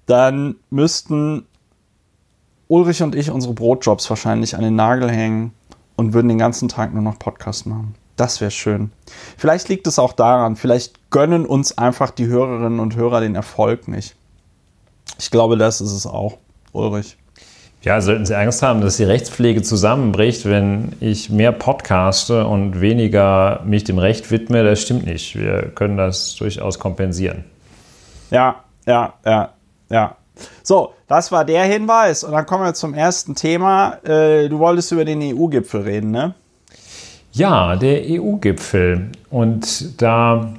dann 0.06 0.54
müssten 0.70 1.48
Ulrich 2.68 3.02
und 3.02 3.16
ich 3.16 3.28
unsere 3.28 3.52
Brotjobs 3.52 4.08
wahrscheinlich 4.08 4.54
an 4.54 4.62
den 4.62 4.76
Nagel 4.76 5.10
hängen 5.10 5.52
und 5.96 6.12
würden 6.12 6.28
den 6.28 6.38
ganzen 6.38 6.68
Tag 6.68 6.94
nur 6.94 7.02
noch 7.02 7.18
Podcast 7.18 7.66
machen. 7.66 7.96
Das 8.14 8.40
wäre 8.40 8.52
schön. 8.52 8.92
Vielleicht 9.36 9.68
liegt 9.68 9.88
es 9.88 9.98
auch 9.98 10.12
daran, 10.12 10.54
vielleicht 10.54 11.10
gönnen 11.10 11.44
uns 11.44 11.76
einfach 11.76 12.12
die 12.12 12.28
Hörerinnen 12.28 12.78
und 12.78 12.94
Hörer 12.94 13.20
den 13.20 13.34
Erfolg 13.34 13.88
nicht. 13.88 14.14
Ich 15.18 15.32
glaube, 15.32 15.56
das 15.56 15.80
ist 15.80 15.90
es 15.90 16.06
auch, 16.06 16.38
Ulrich. 16.70 17.18
Ja, 17.82 18.02
sollten 18.02 18.26
Sie 18.26 18.36
Angst 18.36 18.62
haben, 18.62 18.82
dass 18.82 18.98
die 18.98 19.04
Rechtspflege 19.04 19.62
zusammenbricht, 19.62 20.44
wenn 20.44 20.92
ich 21.00 21.30
mehr 21.30 21.50
podcaste 21.50 22.46
und 22.46 22.82
weniger 22.82 23.62
mich 23.64 23.84
dem 23.84 23.98
Recht 23.98 24.30
widme? 24.30 24.62
Das 24.62 24.82
stimmt 24.82 25.06
nicht. 25.06 25.34
Wir 25.34 25.70
können 25.74 25.96
das 25.96 26.34
durchaus 26.34 26.78
kompensieren. 26.78 27.44
Ja, 28.30 28.56
ja, 28.86 29.14
ja, 29.24 29.48
ja. 29.88 30.16
So, 30.62 30.92
das 31.08 31.32
war 31.32 31.46
der 31.46 31.64
Hinweis. 31.64 32.22
Und 32.22 32.32
dann 32.32 32.44
kommen 32.44 32.64
wir 32.64 32.74
zum 32.74 32.92
ersten 32.92 33.34
Thema. 33.34 33.94
Äh, 34.04 34.50
du 34.50 34.58
wolltest 34.58 34.92
über 34.92 35.06
den 35.06 35.22
EU-Gipfel 35.22 35.80
reden, 35.80 36.10
ne? 36.10 36.34
Ja, 37.32 37.76
der 37.76 38.02
EU-Gipfel. 38.04 39.08
Und 39.30 40.02
da 40.02 40.52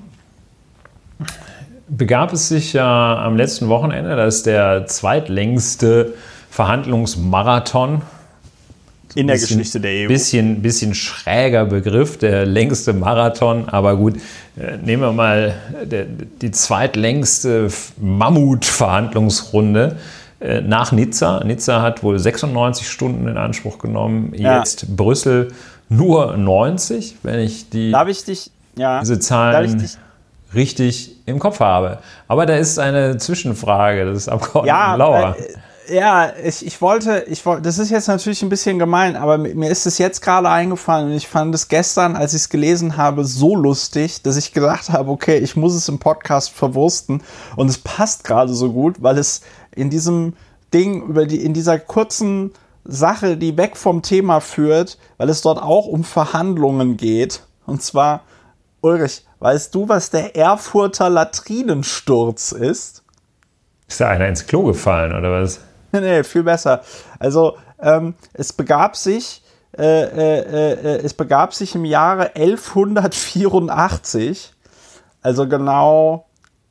begab 1.88 2.34
es 2.34 2.50
sich 2.50 2.74
ja 2.74 3.24
am 3.24 3.38
letzten 3.38 3.70
Wochenende, 3.70 4.16
dass 4.16 4.42
der 4.42 4.88
zweitlängste 4.88 6.16
Verhandlungsmarathon 6.52 8.04
in 9.16 9.28
der 9.28 9.36
bisschen, 9.36 9.58
Geschichte 9.58 9.80
der 9.80 10.06
EU. 10.06 10.08
Bisschen, 10.08 10.62
bisschen 10.62 10.94
schräger 10.94 11.66
Begriff, 11.66 12.18
der 12.18 12.46
längste 12.46 12.94
Marathon, 12.94 13.70
aber 13.70 13.96
gut, 13.96 14.18
äh, 14.58 14.78
nehmen 14.78 15.02
wir 15.02 15.14
mal 15.14 15.56
der, 15.84 16.06
die 16.06 16.52
zweitlängste 16.52 17.70
Mammut-Verhandlungsrunde 17.98 19.98
äh, 20.40 20.62
nach 20.62 20.92
Nizza. 20.92 21.44
Nizza 21.44 21.82
hat 21.82 22.04
wohl 22.04 22.20
96 22.20 22.88
Stunden 22.88 23.28
in 23.28 23.38
Anspruch 23.38 23.80
genommen, 23.80 24.34
ja. 24.36 24.60
jetzt 24.60 24.96
Brüssel 24.96 25.54
nur 25.90 26.38
90, 26.38 27.18
wenn 27.24 27.40
ich 27.40 27.70
die 27.70 27.94
ich 28.08 28.26
dich, 28.26 28.52
ja, 28.78 29.00
diese 29.00 29.20
Zahlen 29.20 29.80
dich, 29.80 29.98
richtig 30.54 31.16
im 31.26 31.40
Kopf 31.40 31.62
habe. 31.62 32.00
Aber 32.28 32.46
da 32.46 32.56
ist 32.56 32.78
eine 32.78 33.18
Zwischenfrage 33.18 34.06
des 34.06 34.28
Abgeordneten 34.28 34.68
ja, 34.68 34.96
Lauer. 34.96 35.36
Äh, 35.38 35.54
ja, 35.92 36.34
ich, 36.44 36.66
ich 36.66 36.82
wollte, 36.82 37.26
ich 37.28 37.46
wollte, 37.46 37.64
das 37.64 37.78
ist 37.78 37.90
jetzt 37.90 38.08
natürlich 38.08 38.42
ein 38.42 38.50
bisschen 38.50 38.80
gemein, 38.80 39.16
aber 39.16 39.38
mir 39.38 39.70
ist 39.70 39.86
es 39.86 39.98
jetzt 39.98 40.22
gerade 40.22 40.50
eingefallen 40.50 41.12
und 41.12 41.18
ich 41.18 41.28
fand 41.28 41.54
es 41.54 41.68
gestern, 41.68 42.16
als 42.16 42.34
ich 42.34 42.42
es 42.42 42.50
gelesen 42.50 42.98
habe, 42.98 43.26
so 43.26 43.56
lustig, 43.56 44.22
dass 44.22 44.38
ich 44.38 44.54
gedacht 44.54 44.90
habe, 44.90 45.10
okay, 45.10 45.38
ich 45.38 45.56
muss 45.56 45.74
es 45.74 45.90
im 45.90 46.00
Podcast 46.00 46.52
verwursten 46.52 47.22
und 47.56 47.70
es 47.70 47.78
passt 47.78 48.24
gerade 48.24 48.54
so 48.54 48.72
gut, 48.72 49.02
weil 49.02 49.18
es 49.18 49.42
in 49.76 49.90
diesem 49.90 50.34
Ding, 50.74 51.04
über 51.04 51.26
die, 51.26 51.44
in 51.44 51.54
dieser 51.54 51.80
kurzen 51.80 52.52
Sache, 52.84 53.38
die 53.38 53.58
weg 53.58 53.78
vom 53.78 54.02
Thema 54.02 54.40
führt, 54.40 54.98
weil 55.18 55.30
es 55.30 55.42
dort 55.42 55.62
auch 55.62 55.86
um 55.88 56.04
Verhandlungen 56.04 56.98
geht. 56.98 57.44
Und 57.66 57.84
zwar, 57.84 58.22
Ulrich, 58.82 59.26
weißt 59.40 59.76
du, 59.76 59.88
was 59.90 60.10
der 60.10 60.36
Erfurter 60.36 61.10
Latrinensturz 61.10 62.52
ist? 62.54 63.04
Ist 63.88 64.00
da 64.00 64.08
einer 64.08 64.28
ins 64.28 64.48
Klo 64.48 64.64
gefallen 64.64 65.14
oder 65.16 65.32
was? 65.32 65.60
nee, 66.00 66.24
viel 66.24 66.44
besser. 66.44 66.82
Also 67.20 67.58
ähm, 67.80 68.14
es 68.34 68.54
begab 68.54 68.96
sich, 68.96 69.44
äh, 69.78 69.84
äh, 69.84 70.74
äh, 70.74 71.02
es 71.04 71.14
begab 71.14 71.54
sich 71.54 71.76
im 71.76 71.84
Jahre 71.86 72.36
1184, 72.36 74.54
also 75.22 75.48
genau 75.48 76.26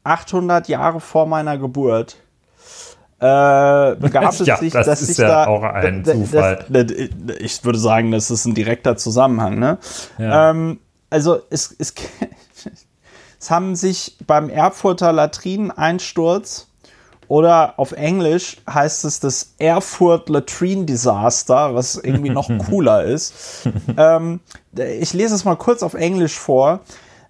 800 0.04 0.68
Jahre 0.68 1.00
vor 1.00 1.26
meiner 1.26 1.56
Geburt. 1.58 2.16
Äh, 3.18 3.96
begab 3.96 4.32
es 4.40 4.46
ja, 4.46 4.56
sich, 4.56 4.72
das 4.72 4.86
dass 4.86 5.02
ist 5.02 5.08
sich 5.08 5.18
ja 5.18 5.28
da, 5.28 5.46
auch 5.46 5.62
ein 5.62 6.02
Zufall. 6.04 6.64
Das, 6.68 6.86
das, 6.86 6.96
ich 7.38 7.64
würde 7.64 7.78
sagen, 7.78 8.12
das 8.12 8.30
ist 8.30 8.46
ein 8.46 8.54
direkter 8.54 8.96
Zusammenhang. 8.96 9.59
Ne? 9.59 9.76
Ja. 10.18 10.50
Ähm, 10.50 10.80
also 11.11 11.42
es, 11.50 11.74
es, 11.78 11.92
es 13.40 13.50
haben 13.50 13.76
sich 13.76 14.16
beim 14.26 14.48
Erfurter 14.48 15.12
Latrineneinsturz 15.12 16.69
oder 17.31 17.75
auf 17.77 17.93
Englisch 17.93 18.57
heißt 18.69 19.05
es 19.05 19.21
das 19.21 19.55
Erfurt 19.61 20.29
Latrine 20.29 20.85
Disaster, 20.85 21.77
was 21.77 21.95
irgendwie 21.95 22.31
noch 22.31 22.51
cooler 22.69 23.05
ist. 23.05 23.69
ähm, 23.97 24.40
ich 24.77 25.12
lese 25.12 25.37
es 25.37 25.45
mal 25.45 25.55
kurz 25.55 25.85
auf 25.85 25.95
Englisch 25.95 26.37
vor. 26.37 26.81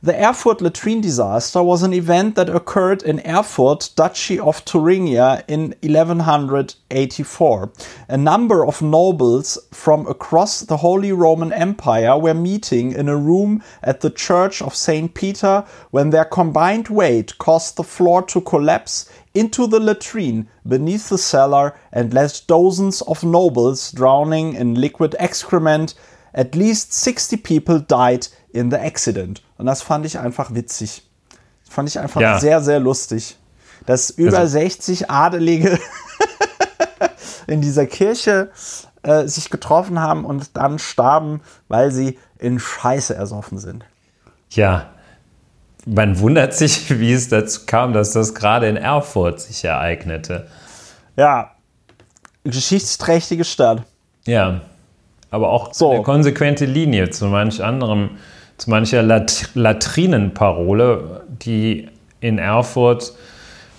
The 0.03 0.15
Erfurt 0.15 0.63
latrine 0.63 1.03
disaster 1.03 1.63
was 1.63 1.83
an 1.83 1.93
event 1.93 2.35
that 2.37 2.49
occurred 2.49 3.03
in 3.03 3.19
Erfurt, 3.19 3.99
Duchy 3.99 4.41
of 4.41 4.65
Thuringia, 4.65 5.43
in 5.47 5.75
1184. 5.83 7.71
A 8.09 8.17
number 8.17 8.67
of 8.67 8.81
nobles 8.81 9.59
from 9.71 10.07
across 10.07 10.63
the 10.63 10.79
Holy 10.79 11.13
Roman 11.13 11.53
Empire 11.53 12.17
were 12.19 12.33
meeting 12.33 12.93
in 12.93 13.11
a 13.11 13.17
room 13.19 13.63
at 13.83 14.01
the 14.01 14.09
Church 14.09 14.63
of 14.63 14.75
St. 14.75 15.13
Peter 15.13 15.67
when 15.91 16.09
their 16.09 16.25
combined 16.25 16.89
weight 16.89 17.37
caused 17.37 17.77
the 17.77 17.85
floor 17.85 18.23
to 18.23 18.41
collapse 18.41 19.05
into 19.33 19.67
the 19.67 19.79
latrine 19.79 20.49
beneath 20.65 21.09
the 21.09 21.19
cellar 21.19 21.75
and 21.93 22.13
left 22.13 22.47
dozens 22.47 23.03
of 23.03 23.23
nobles 23.23 23.93
drowning 23.93 24.55
in 24.55 24.75
liquid 24.75 25.15
excrement. 25.19 25.95
At 26.33 26.55
least 26.55 26.93
60 26.93 27.39
people 27.39 27.81
died 27.81 28.29
in 28.53 28.71
the 28.71 28.79
accident. 28.79 29.43
Und 29.59 29.67
das 29.67 29.83
fand 29.83 30.07
ich 30.07 30.19
einfach 30.19 30.55
witzig. 30.55 31.03
Das 31.65 31.75
fand 31.75 31.89
ich 31.89 31.99
einfach 31.99 32.21
ja. 32.21 32.39
sehr, 32.39 32.61
sehr 32.61 32.81
lustig. 32.81 33.37
Dass 33.87 34.11
über 34.11 34.39
also. 34.39 34.59
60 34.59 35.11
Adelige 35.11 35.79
in 37.47 37.61
dieser 37.61 37.87
Kirche 37.87 38.51
äh, 39.03 39.27
sich 39.27 39.51
getroffen 39.51 40.01
haben 40.01 40.25
und 40.25 40.57
dann 40.57 40.79
starben, 40.79 41.41
weil 41.69 41.91
sie 41.91 42.19
in 42.39 42.59
Scheiße 42.59 43.15
ersoffen 43.15 43.59
sind. 43.59 43.85
Ja, 44.51 44.91
man 45.87 46.19
wundert 46.21 46.55
sich, 46.55 46.91
wie 47.01 47.13
es 47.13 47.29
dazu 47.29 47.63
kam, 47.67 47.93
dass 47.93 48.13
das 48.13 48.35
gerade 48.35 48.69
in 48.69 48.77
Erfurt 48.77 49.41
sich 49.41 49.65
ereignete. 49.65 50.47
Ja, 51.17 51.53
geschichtsträchtige 52.45 53.45
Stadt. 53.45 53.83
Ja, 54.27 54.63
aber 55.31 55.51
auch 55.51 55.73
so. 55.73 55.91
eine 55.93 56.03
konsequente 56.03 56.65
Linie 56.65 57.11
zu 57.11 57.27
manch 57.27 57.63
anderem 57.63 58.11
zu 58.61 58.69
mancher 58.69 59.03
Lat 59.03 59.51
Latrinenparole, 59.55 61.23
die 61.29 61.89
in 62.21 62.39
Erfurt 62.39 63.15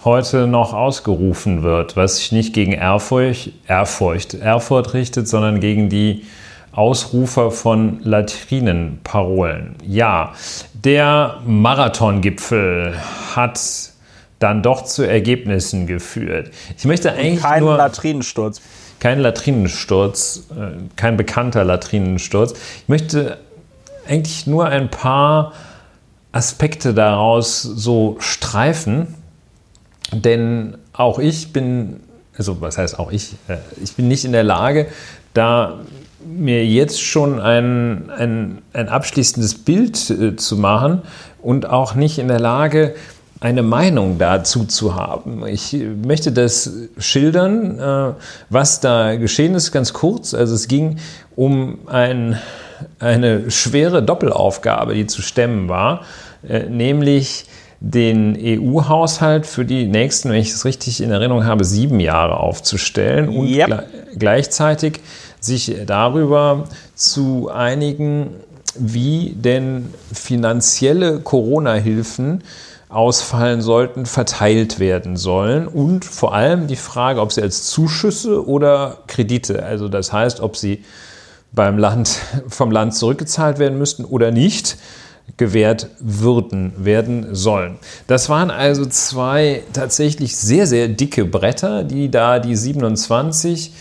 heute 0.03 0.47
noch 0.47 0.73
ausgerufen 0.73 1.61
wird, 1.61 1.95
was 1.95 2.17
sich 2.17 2.31
nicht 2.31 2.53
gegen 2.53 2.73
Erfurcht, 2.73 3.51
Erfurcht, 3.67 4.33
Erfurt 4.33 4.95
richtet, 4.95 5.27
sondern 5.27 5.59
gegen 5.59 5.89
die 5.89 6.25
Ausrufer 6.71 7.51
von 7.51 7.99
Latrinenparolen. 8.03 9.75
Ja, 9.85 10.33
der 10.73 11.41
Marathongipfel 11.45 12.95
hat 13.35 13.59
dann 14.39 14.63
doch 14.63 14.83
zu 14.83 15.03
Ergebnissen 15.03 15.85
geführt. 15.85 16.51
Ich 16.77 16.85
möchte 16.85 17.11
eigentlich 17.11 17.41
keinen 17.41 17.63
nur 17.63 17.77
Latrinensturz. 17.77 18.61
Kein 18.99 19.19
Latrinensturz, 19.19 20.47
äh, 20.51 20.77
kein 20.95 21.17
bekannter 21.17 21.63
Latrinensturz. 21.63 22.53
Ich 22.53 22.89
möchte 22.89 23.37
eigentlich 24.07 24.47
nur 24.47 24.67
ein 24.67 24.89
paar 24.89 25.53
Aspekte 26.31 26.93
daraus 26.93 27.61
so 27.61 28.15
streifen, 28.19 29.15
denn 30.11 30.77
auch 30.93 31.19
ich 31.19 31.51
bin, 31.53 32.01
also 32.37 32.61
was 32.61 32.77
heißt 32.77 32.97
auch 32.97 33.11
ich, 33.11 33.33
äh, 33.47 33.57
ich 33.83 33.95
bin 33.95 34.07
nicht 34.07 34.25
in 34.25 34.31
der 34.31 34.43
Lage, 34.43 34.87
da 35.33 35.79
mir 36.25 36.65
jetzt 36.65 37.01
schon 37.01 37.39
ein, 37.39 38.09
ein, 38.09 38.61
ein 38.73 38.89
abschließendes 38.89 39.55
Bild 39.55 40.09
äh, 40.09 40.35
zu 40.35 40.57
machen 40.57 41.01
und 41.41 41.69
auch 41.69 41.95
nicht 41.95 42.19
in 42.19 42.27
der 42.27 42.39
Lage, 42.39 42.95
eine 43.39 43.63
Meinung 43.63 44.19
dazu 44.19 44.65
zu 44.65 44.95
haben. 44.95 45.47
Ich 45.47 45.75
möchte 46.05 46.31
das 46.31 46.71
schildern, 46.99 47.79
äh, 47.79 48.13
was 48.49 48.79
da 48.81 49.15
geschehen 49.15 49.55
ist, 49.55 49.71
ganz 49.71 49.93
kurz. 49.93 50.33
Also 50.33 50.53
es 50.53 50.67
ging 50.67 50.97
um 51.35 51.79
ein 51.87 52.37
eine 52.99 53.51
schwere 53.51 54.03
Doppelaufgabe, 54.03 54.93
die 54.93 55.07
zu 55.07 55.21
stemmen 55.21 55.69
war, 55.69 56.01
äh, 56.47 56.63
nämlich 56.63 57.45
den 57.79 58.37
EU-Haushalt 58.39 59.47
für 59.47 59.65
die 59.65 59.87
nächsten, 59.87 60.29
wenn 60.29 60.39
ich 60.39 60.51
es 60.51 60.65
richtig 60.65 61.01
in 61.01 61.09
Erinnerung 61.09 61.45
habe, 61.45 61.63
sieben 61.63 61.99
Jahre 61.99 62.37
aufzustellen 62.37 63.29
und 63.29 63.47
yep. 63.47 63.67
gle 63.67 63.83
gleichzeitig 64.17 64.99
sich 65.41 65.75
darüber 65.85 66.63
zu 66.95 67.49
einigen, 67.49 68.35
wie 68.77 69.33
denn 69.35 69.93
finanzielle 70.13 71.19
Corona-Hilfen 71.19 72.43
ausfallen 72.87 73.61
sollten, 73.61 74.05
verteilt 74.05 74.79
werden 74.79 75.17
sollen 75.17 75.67
und 75.67 76.05
vor 76.05 76.33
allem 76.33 76.67
die 76.67 76.75
Frage, 76.75 77.21
ob 77.21 77.31
sie 77.31 77.41
als 77.41 77.65
Zuschüsse 77.67 78.45
oder 78.45 78.99
Kredite, 79.07 79.63
also 79.63 79.87
das 79.87 80.13
heißt, 80.13 80.41
ob 80.41 80.55
sie 80.55 80.83
beim 81.51 81.77
Land, 81.77 82.19
vom 82.47 82.71
Land 82.71 82.95
zurückgezahlt 82.95 83.59
werden 83.59 83.77
müssten 83.77 84.05
oder 84.05 84.31
nicht. 84.31 84.77
gewährt 85.37 85.87
würden, 85.99 86.73
werden 86.77 87.33
sollen. 87.33 87.79
Das 88.07 88.27
waren 88.27 88.51
also 88.51 88.85
zwei 88.85 89.63
tatsächlich 89.71 90.35
sehr, 90.35 90.67
sehr 90.67 90.89
dicke 90.89 91.23
Bretter, 91.23 91.83
die 91.83 92.11
da 92.11 92.39
die 92.39 92.55
27 92.55 93.71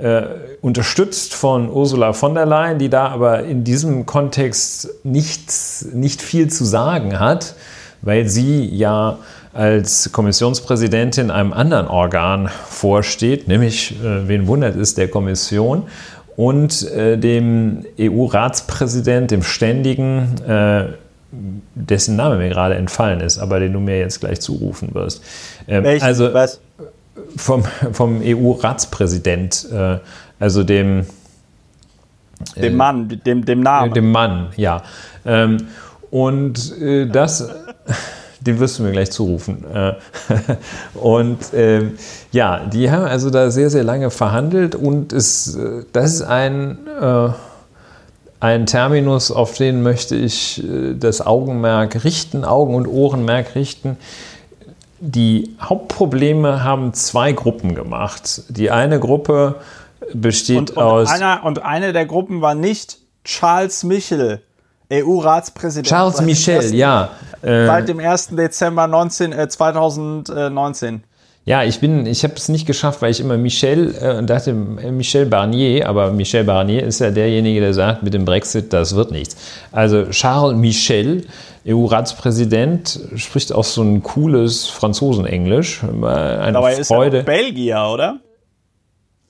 äh, 0.00 0.22
unterstützt 0.60 1.34
von 1.34 1.70
Ursula 1.70 2.12
von 2.12 2.34
der 2.34 2.46
Leyen, 2.46 2.78
die 2.78 2.88
da 2.88 3.08
aber 3.08 3.44
in 3.44 3.64
diesem 3.64 4.06
Kontext 4.06 4.88
nichts, 5.04 5.86
nicht 5.92 6.22
viel 6.22 6.48
zu 6.48 6.64
sagen 6.64 7.18
hat, 7.18 7.54
weil 8.02 8.28
sie 8.28 8.64
ja 8.64 9.18
als 9.52 10.12
Kommissionspräsidentin 10.12 11.30
einem 11.30 11.52
anderen 11.52 11.88
Organ 11.88 12.48
vorsteht, 12.68 13.48
nämlich, 13.48 13.92
äh, 14.02 14.28
wen 14.28 14.46
wundert 14.46 14.76
es, 14.76 14.94
der 14.94 15.08
Kommission 15.08 15.84
und 16.36 16.88
äh, 16.90 17.18
dem 17.18 17.84
EU-Ratspräsident, 17.98 19.30
dem 19.30 19.42
Ständigen, 19.42 20.40
äh, 20.46 20.84
dessen 21.74 22.16
Name 22.16 22.36
mir 22.36 22.48
gerade 22.48 22.74
entfallen 22.74 23.20
ist, 23.20 23.38
aber 23.38 23.60
den 23.60 23.72
du 23.72 23.80
mir 23.80 23.98
jetzt 23.98 24.20
gleich 24.20 24.40
zurufen 24.40 24.94
wirst. 24.94 25.22
Ähm, 25.68 25.84
also 26.00 26.32
Was? 26.32 26.60
Vom, 27.36 27.64
vom 27.92 28.20
EU-Ratspräsident, 28.22 29.68
äh, 29.72 29.98
also 30.38 30.64
dem 30.64 31.06
dem 32.56 32.76
Mann, 32.76 33.20
dem, 33.26 33.44
dem 33.44 33.60
Namen. 33.60 33.92
Dem 33.92 34.10
Mann, 34.10 34.48
ja. 34.56 34.82
Ähm, 35.26 35.58
und 36.10 36.80
äh, 36.80 37.06
das 37.06 37.50
den 38.40 38.58
wirst 38.58 38.78
du 38.78 38.82
mir 38.82 38.92
gleich 38.92 39.10
zurufen. 39.10 39.64
Äh, 39.72 39.94
und 40.98 41.52
äh, 41.52 41.90
ja, 42.32 42.60
die 42.64 42.90
haben 42.90 43.04
also 43.04 43.30
da 43.30 43.50
sehr, 43.50 43.70
sehr 43.70 43.84
lange 43.84 44.10
verhandelt 44.10 44.74
und 44.74 45.12
es, 45.12 45.56
äh, 45.56 45.84
das 45.92 46.14
ist 46.14 46.22
ein, 46.22 46.78
äh, 47.00 47.28
ein 48.40 48.66
Terminus, 48.66 49.30
auf 49.30 49.54
den 49.54 49.82
möchte 49.82 50.16
ich 50.16 50.64
äh, 50.64 50.94
das 50.94 51.24
Augenmerk 51.24 52.04
richten, 52.04 52.44
Augen- 52.44 52.74
und 52.74 52.86
Ohrenmerk 52.86 53.54
richten. 53.54 53.98
Die 55.00 55.56
Hauptprobleme 55.60 56.62
haben 56.62 56.92
zwei 56.92 57.32
Gruppen 57.32 57.74
gemacht. 57.74 58.42
Die 58.48 58.70
eine 58.70 59.00
Gruppe 59.00 59.56
besteht 60.12 60.58
und, 60.58 60.70
und 60.72 60.78
aus. 60.78 61.10
Einer, 61.10 61.42
und 61.44 61.64
eine 61.64 61.92
der 61.92 62.04
Gruppen 62.04 62.42
war 62.42 62.54
nicht 62.54 62.98
Charles 63.24 63.82
Michel, 63.82 64.42
EU-Ratspräsident. 64.92 65.86
Charles 65.86 66.20
Michel, 66.20 66.74
ja. 66.74 67.10
Äh, 67.42 67.66
seit 67.66 67.88
dem 67.88 67.98
1. 67.98 68.28
Dezember 68.28 68.86
19, 68.86 69.32
äh, 69.32 69.48
2019. 69.48 71.04
Ja, 71.46 71.64
ich 71.64 71.80
bin, 71.80 72.04
ich 72.04 72.22
habe 72.22 72.34
es 72.34 72.48
nicht 72.48 72.66
geschafft, 72.66 73.00
weil 73.00 73.10
ich 73.10 73.20
immer 73.20 73.38
Michel 73.38 73.94
äh, 73.94 74.22
dachte 74.22 74.50
äh, 74.50 74.90
Michel 74.90 75.26
Barnier, 75.26 75.88
aber 75.88 76.12
Michel 76.12 76.44
Barnier 76.44 76.84
ist 76.84 77.00
ja 77.00 77.10
derjenige, 77.10 77.60
der 77.60 77.72
sagt, 77.72 78.02
mit 78.02 78.12
dem 78.12 78.26
Brexit, 78.26 78.72
das 78.72 78.94
wird 78.94 79.10
nichts. 79.10 79.36
Also 79.72 80.04
Charles 80.10 80.56
Michel, 80.56 81.24
EU-Ratspräsident, 81.66 83.00
spricht 83.16 83.52
auch 83.52 83.64
so 83.64 83.82
ein 83.82 84.02
cooles 84.02 84.66
Franzosenenglisch. 84.66 85.82
Eine 85.82 86.52
Dabei 86.52 86.84
Freude. 86.84 87.18
ist 87.18 87.26
er 87.26 87.32
Belgier, 87.32 87.88
oder? 87.90 88.20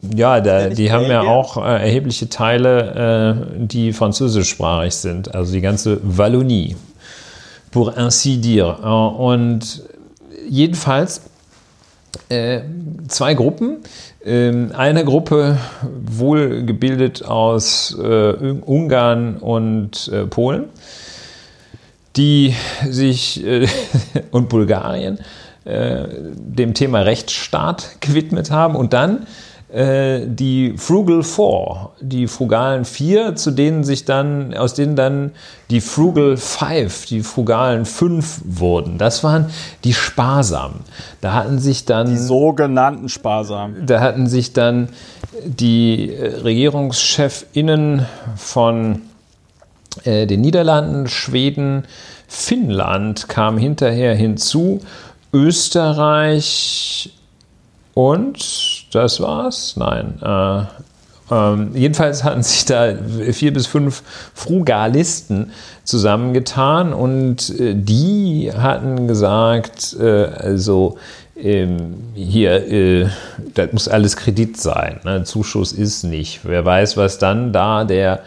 Ja, 0.02 0.40
da, 0.40 0.68
die 0.70 0.90
haben 0.90 1.06
ja 1.06 1.20
auch 1.22 1.58
äh, 1.58 1.60
erhebliche 1.60 2.28
Teile, 2.28 3.44
äh, 3.56 3.66
die 3.66 3.92
französischsprachig 3.92 4.94
sind, 4.94 5.34
also 5.34 5.52
die 5.52 5.60
ganze 5.60 6.00
Wallonie, 6.02 6.74
pour 7.70 7.96
ainsi 7.96 8.38
dire. 8.38 8.78
Und 9.18 9.84
jedenfalls 10.48 11.29
äh, 12.28 12.60
zwei 13.08 13.34
Gruppen. 13.34 13.78
Ähm, 14.24 14.72
eine 14.76 15.04
Gruppe 15.04 15.58
wohl 15.82 16.64
gebildet 16.64 17.24
aus 17.24 17.96
äh, 17.98 18.32
Ungarn 18.32 19.36
und 19.36 20.10
äh, 20.12 20.26
Polen, 20.26 20.64
die 22.16 22.54
sich 22.88 23.44
und 24.30 24.48
Bulgarien 24.48 25.18
dem 25.62 26.72
Thema 26.72 27.00
Rechtsstaat 27.00 28.00
gewidmet 28.00 28.50
haben 28.50 28.74
und 28.74 28.94
dann 28.94 29.18
äh, 29.18 29.26
die 29.72 30.74
Frugal 30.76 31.22
Four, 31.22 31.92
die 32.00 32.26
frugalen 32.26 32.84
vier, 32.84 33.36
zu 33.36 33.52
denen 33.52 33.84
sich 33.84 34.04
dann, 34.04 34.52
aus 34.52 34.74
denen 34.74 34.96
dann 34.96 35.30
die 35.70 35.80
Frugal 35.80 36.36
Five, 36.36 37.06
die 37.06 37.22
frugalen 37.22 37.84
fünf 37.84 38.40
wurden. 38.44 38.98
Das 38.98 39.22
waren 39.22 39.46
die 39.84 39.94
Sparsamen. 39.94 40.80
Da 41.20 41.34
hatten 41.34 41.60
sich 41.60 41.84
dann. 41.84 42.08
Die 42.08 42.16
sogenannten 42.16 43.08
Sparsamen. 43.08 43.86
Da 43.86 44.00
hatten 44.00 44.26
sich 44.26 44.52
dann 44.52 44.88
die 45.44 46.12
RegierungschefInnen 46.18 48.06
von 48.34 49.02
äh, 50.04 50.26
den 50.26 50.40
Niederlanden, 50.40 51.06
Schweden, 51.08 51.84
Finnland 52.26 53.28
kam 53.28 53.56
hinterher 53.56 54.14
hinzu, 54.14 54.80
Österreich 55.32 57.12
und 57.94 58.94
das 58.94 59.20
war's? 59.20 59.76
Nein. 59.76 60.20
Äh, 60.22 60.64
ähm, 61.30 61.70
jedenfalls 61.74 62.24
hatten 62.24 62.42
sich 62.42 62.64
da 62.64 62.94
vier 63.30 63.52
bis 63.52 63.66
fünf 63.66 64.02
Frugalisten 64.34 65.52
zusammengetan 65.84 66.92
und 66.92 67.50
äh, 67.58 67.74
die 67.74 68.50
hatten 68.52 69.06
gesagt, 69.06 69.96
äh, 70.00 70.24
also 70.24 70.98
ähm, 71.36 72.12
hier, 72.14 72.66
äh, 72.70 73.08
das 73.54 73.72
muss 73.72 73.88
alles 73.88 74.16
Kredit 74.16 74.56
sein. 74.56 75.00
Ne? 75.04 75.24
Zuschuss 75.24 75.72
ist 75.72 76.04
nicht. 76.04 76.40
Wer 76.44 76.64
weiß, 76.64 76.96
was 76.96 77.18
dann 77.18 77.52
da 77.52 77.84
der, 77.84 78.20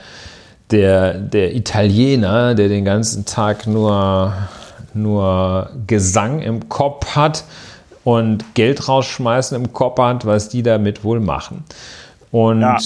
der, 0.71 1.13
der 1.13 1.55
Italiener, 1.55 2.55
der 2.55 2.69
den 2.69 2.85
ganzen 2.85 3.25
Tag 3.25 3.67
nur, 3.67 4.33
nur 4.93 5.69
Gesang 5.87 6.39
im 6.39 6.69
Kopf 6.69 7.15
hat, 7.15 7.43
und 8.03 8.55
Geld 8.55 8.87
rausschmeißen 8.87 9.55
im 9.55 9.73
Kopfhand, 9.73 10.25
was 10.25 10.49
die 10.49 10.63
damit 10.63 11.03
wohl 11.03 11.19
machen. 11.19 11.63
Und 12.31 12.61
ja. 12.61 12.77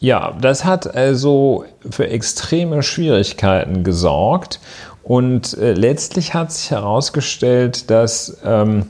ja, 0.00 0.36
das 0.40 0.64
hat 0.64 0.94
also 0.94 1.64
für 1.90 2.08
extreme 2.08 2.82
Schwierigkeiten 2.82 3.84
gesorgt. 3.84 4.60
Und 5.02 5.56
äh, 5.58 5.72
letztlich 5.72 6.34
hat 6.34 6.52
sich 6.52 6.70
herausgestellt, 6.70 7.90
dass 7.90 8.38
ähm, 8.44 8.86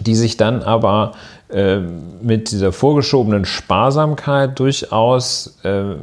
die 0.00 0.14
sich 0.14 0.36
dann 0.36 0.62
aber 0.62 1.12
äh, 1.48 1.78
mit 2.20 2.50
dieser 2.50 2.72
vorgeschobenen 2.72 3.44
Sparsamkeit 3.44 4.58
durchaus 4.58 5.58
äh, 5.64 5.94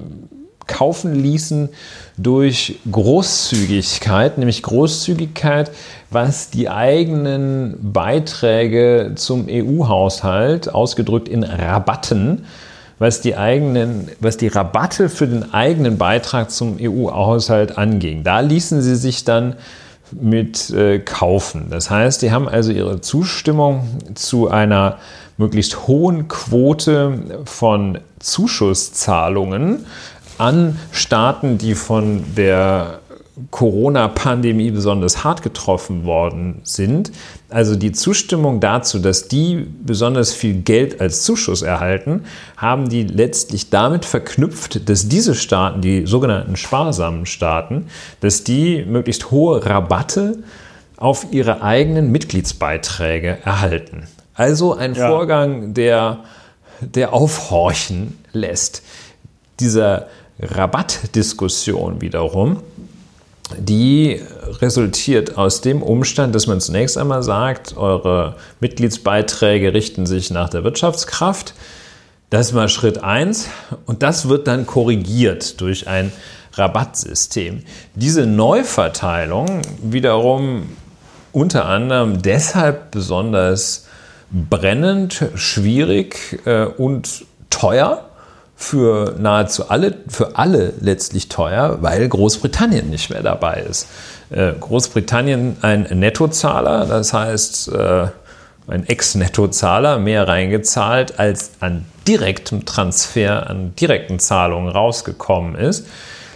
kaufen 0.68 1.16
ließen 1.16 1.70
durch 2.18 2.80
Großzügigkeit, 2.90 4.38
nämlich 4.38 4.64
Großzügigkeit, 4.64 5.72
was 6.14 6.50
die 6.50 6.70
eigenen 6.70 7.78
Beiträge 7.82 9.14
zum 9.16 9.48
EU-Haushalt, 9.50 10.74
ausgedrückt 10.74 11.28
in 11.28 11.44
Rabatten, 11.44 12.46
was 13.00 13.22
die 13.22 13.36
eigenen, 13.36 14.08
was 14.20 14.38
die 14.38 14.48
Rabatte 14.48 15.10
für 15.10 15.28
den 15.28 15.54
eigenen 15.54 15.98
Beitrag 15.98 16.52
zum 16.52 16.78
EU-Haushalt 16.80 17.78
anging. 17.78 18.24
Da 18.24 18.40
ließen 18.40 18.82
sie 18.82 18.96
sich 18.96 19.26
dann 19.26 19.56
mit 20.12 20.70
äh, 20.70 21.00
kaufen. 21.00 21.68
Das 21.70 21.90
heißt, 21.90 22.22
die 22.22 22.32
haben 22.32 22.48
also 22.48 22.72
ihre 22.72 23.02
Zustimmung 23.02 23.88
zu 24.14 24.50
einer 24.50 25.00
möglichst 25.38 25.88
hohen 25.88 26.28
Quote 26.28 27.20
von 27.46 27.98
Zuschusszahlungen 28.20 29.86
an 30.38 30.80
Staaten, 30.92 31.58
die 31.58 31.76
von 31.76 32.24
der 32.36 33.00
Corona-Pandemie 33.50 34.70
besonders 34.70 35.24
hart 35.24 35.42
getroffen 35.42 36.06
worden 36.06 36.62
sind. 36.64 37.12
Also 37.50 37.76
die 37.76 37.92
Zustimmung 37.92 38.60
dazu, 38.60 39.00
dass 39.00 39.28
die 39.28 39.68
besonders 39.84 40.34
viel 40.34 40.62
Geld 40.62 41.02
als 41.02 41.24
Zuschuss 41.24 41.64
erhalten, 41.64 42.26
haben 42.58 42.90
die 42.90 43.04
letztlich 43.04 43.72
damit 43.72 44.06
verknüpft, 44.06 44.88
dass 44.88 45.08
diese 45.08 45.34
Staaten, 45.34 45.82
die 45.82 46.06
sogenannten 46.06 46.58
sparsamen 46.58 47.26
Staaten, 47.26 47.88
dass 48.20 48.44
die 48.44 48.86
möglichst 48.86 49.32
hohe 49.32 49.66
Rabatte 49.66 50.38
auf 50.98 51.28
ihre 51.32 51.64
eigenen 51.64 52.12
Mitgliedsbeiträge 52.12 53.40
erhalten. 53.44 54.04
Also 54.36 54.76
ein 54.76 54.94
ja. 54.94 55.08
Vorgang, 55.08 55.74
der, 55.74 56.20
der 56.82 57.14
aufhorchen 57.14 58.20
lässt. 58.32 58.84
Dieser 59.60 60.08
Rabattdiskussion 60.40 62.02
wiederum, 62.02 62.62
die 63.58 64.22
resultiert 64.62 65.38
aus 65.38 65.62
dem 65.62 65.82
Umstand, 65.82 66.34
dass 66.34 66.48
man 66.48 66.62
zunächst 66.62 66.98
einmal 66.98 67.24
sagt, 67.24 67.78
eure 67.78 68.36
Mitgliedsbeiträge 68.60 69.74
richten 69.74 70.06
sich 70.06 70.32
nach 70.32 70.50
der 70.50 70.64
Wirtschaftskraft. 70.64 71.54
Das 72.30 72.48
ist 72.48 72.54
mal 72.54 72.70
Schritt 72.70 73.04
1 73.04 73.48
und 73.86 74.02
das 74.02 74.28
wird 74.28 74.48
dann 74.48 74.66
korrigiert 74.66 75.62
durch 75.62 75.88
ein 75.88 76.12
Rabattsystem. 76.54 77.64
Diese 77.96 78.26
Neuverteilung 78.26 79.62
wiederum 79.82 80.70
unter 81.32 81.66
anderem 81.66 82.22
deshalb 82.22 82.92
besonders 82.92 83.88
brennend, 84.32 85.26
schwierig 85.36 86.40
äh, 86.46 86.66
und 86.66 87.26
teuer, 87.50 88.10
für 88.64 89.16
nahezu 89.20 89.70
alle, 89.70 89.96
für 90.08 90.38
alle 90.38 90.74
letztlich 90.80 91.30
teuer, 91.30 91.80
weil 91.82 92.08
Großbritannien 92.08 92.90
nicht 92.90 93.10
mehr 93.10 93.22
dabei 93.22 93.66
ist. 93.70 93.88
Äh, 94.30 94.54
Großbritannien 94.60 95.58
ein 95.62 95.84
Nettozahler, 95.92 96.86
das 96.86 97.14
heißt 97.14 97.72
äh, 97.74 98.08
ein 98.68 98.88
Ex-Nettozahler, 98.88 100.00
mehr 100.00 100.28
reingezahlt, 100.28 101.20
als 101.20 101.52
an 101.60 101.86
direktem 102.08 102.66
Transfer, 102.66 103.50
an 103.50 103.76
direkten 103.76 104.20
Zahlungen 104.20 104.70
rausgekommen 104.70 105.56
ist. 105.56 105.88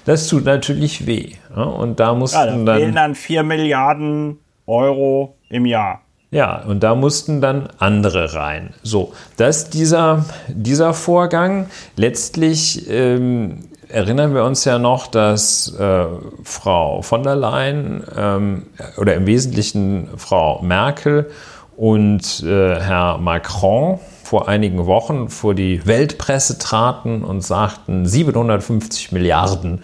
Das 0.05 0.27
tut 0.27 0.45
natürlich 0.45 1.07
weh. 1.07 1.33
Und 1.55 1.99
da 1.99 2.13
mussten 2.13 2.37
ja, 2.37 2.63
da 2.65 2.75
fehlen 2.75 2.95
dann 2.95 3.15
4 3.15 3.43
Milliarden 3.43 4.39
Euro 4.65 5.37
im 5.49 5.65
Jahr. 5.65 6.01
Ja, 6.29 6.61
und 6.63 6.83
da 6.83 6.93
mussten 6.93 7.39
dann 7.39 7.69
andere 7.77 8.33
rein. 8.33 8.73
So, 8.83 9.13
dass 9.37 9.69
dieser, 9.69 10.25
dieser 10.49 10.93
Vorgang 10.93 11.67
letztlich 11.95 12.89
ähm, 12.89 13.69
erinnern 13.87 14.33
wir 14.33 14.43
uns 14.43 14.65
ja 14.65 14.77
noch, 14.77 15.07
dass 15.07 15.73
äh, 15.79 16.05
Frau 16.43 17.01
von 17.01 17.23
der 17.23 17.35
Leyen 17.35 18.03
ähm, 18.15 18.65
oder 18.97 19.15
im 19.15 19.25
Wesentlichen 19.25 20.09
Frau 20.17 20.61
Merkel 20.61 21.29
und 21.77 22.43
äh, 22.43 22.79
Herr 22.79 23.17
Macron 23.19 23.99
vor 24.23 24.49
einigen 24.49 24.85
Wochen 24.85 25.29
vor 25.29 25.55
die 25.55 25.85
Weltpresse 25.85 26.57
traten 26.57 27.23
und 27.23 27.41
sagten, 27.41 28.05
750 28.05 29.13
Milliarden 29.13 29.83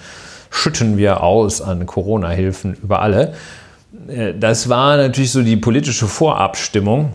schütten 0.49 0.97
wir 0.97 1.23
aus 1.23 1.61
an 1.61 1.85
Corona-Hilfen 1.85 2.73
über 2.73 3.01
alle. 3.01 3.33
Äh, 4.07 4.33
das 4.39 4.69
war 4.69 4.97
natürlich 4.97 5.31
so 5.31 5.41
die 5.41 5.57
politische 5.57 6.07
Vorabstimmung. 6.07 7.13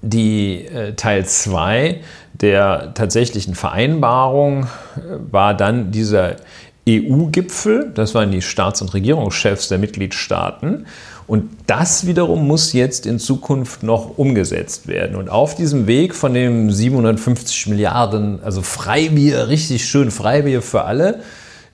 Die 0.00 0.66
äh, 0.66 0.94
Teil 0.94 1.26
2 1.26 2.00
der 2.34 2.94
tatsächlichen 2.94 3.54
Vereinbarung 3.54 4.64
äh, 4.64 4.98
war 5.30 5.54
dann 5.54 5.90
dieser 5.90 6.36
EU-Gipfel, 6.88 7.92
das 7.94 8.14
waren 8.14 8.30
die 8.32 8.42
Staats- 8.42 8.82
und 8.82 8.92
Regierungschefs 8.92 9.68
der 9.68 9.78
Mitgliedstaaten. 9.78 10.86
Und 11.28 11.50
das 11.68 12.06
wiederum 12.06 12.46
muss 12.46 12.72
jetzt 12.72 13.06
in 13.06 13.20
Zukunft 13.20 13.84
noch 13.84 14.18
umgesetzt 14.18 14.88
werden. 14.88 15.16
Und 15.16 15.30
auf 15.30 15.54
diesem 15.54 15.86
Weg 15.86 16.14
von 16.14 16.34
dem 16.34 16.70
750 16.70 17.68
Milliarden, 17.68 18.40
also 18.42 18.62
Freibier, 18.62 19.48
richtig 19.48 19.84
schön 19.84 20.10
Freibier 20.10 20.62
für 20.62 20.82
alle, 20.82 21.20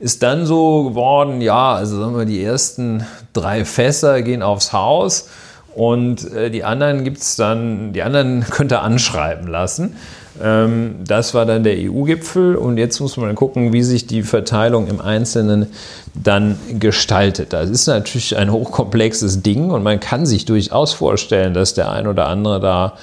ist 0.00 0.22
dann 0.22 0.46
so 0.46 0.84
geworden, 0.84 1.40
ja, 1.40 1.74
also 1.74 1.98
sagen 1.98 2.16
wir, 2.16 2.24
die 2.24 2.42
ersten 2.42 3.04
drei 3.32 3.64
Fässer 3.64 4.22
gehen 4.22 4.42
aufs 4.42 4.72
Haus 4.72 5.28
und 5.74 6.32
äh, 6.32 6.50
die 6.50 6.64
anderen 6.64 7.04
gibt's 7.04 7.37
dann, 7.37 7.92
die 7.92 8.02
anderen 8.02 8.44
könnt 8.50 8.72
ihr 8.72 8.82
anschreiben 8.82 9.48
lassen. 9.48 9.96
Ähm, 10.42 10.96
das 11.06 11.34
war 11.34 11.46
dann 11.46 11.64
der 11.64 11.76
EU-Gipfel 11.76 12.54
und 12.56 12.78
jetzt 12.78 13.00
muss 13.00 13.16
man 13.16 13.34
gucken, 13.34 13.72
wie 13.72 13.82
sich 13.82 14.06
die 14.06 14.22
Verteilung 14.22 14.87
im 14.87 15.00
Einzelnen 15.00 15.66
dann 16.14 16.58
gestaltet. 16.78 17.52
Das 17.52 17.68
ist 17.70 17.87
natürlich 17.87 18.37
ein 18.37 18.52
hochkomplexes 18.52 19.42
Ding 19.42 19.70
und 19.70 19.82
man 19.82 19.98
kann 20.00 20.26
sich 20.26 20.44
durchaus 20.44 20.92
vorstellen, 20.92 21.54
dass 21.54 21.74
der 21.74 21.90
ein 21.90 22.06
oder 22.06 22.28
andere 22.28 22.61
da 22.61 22.94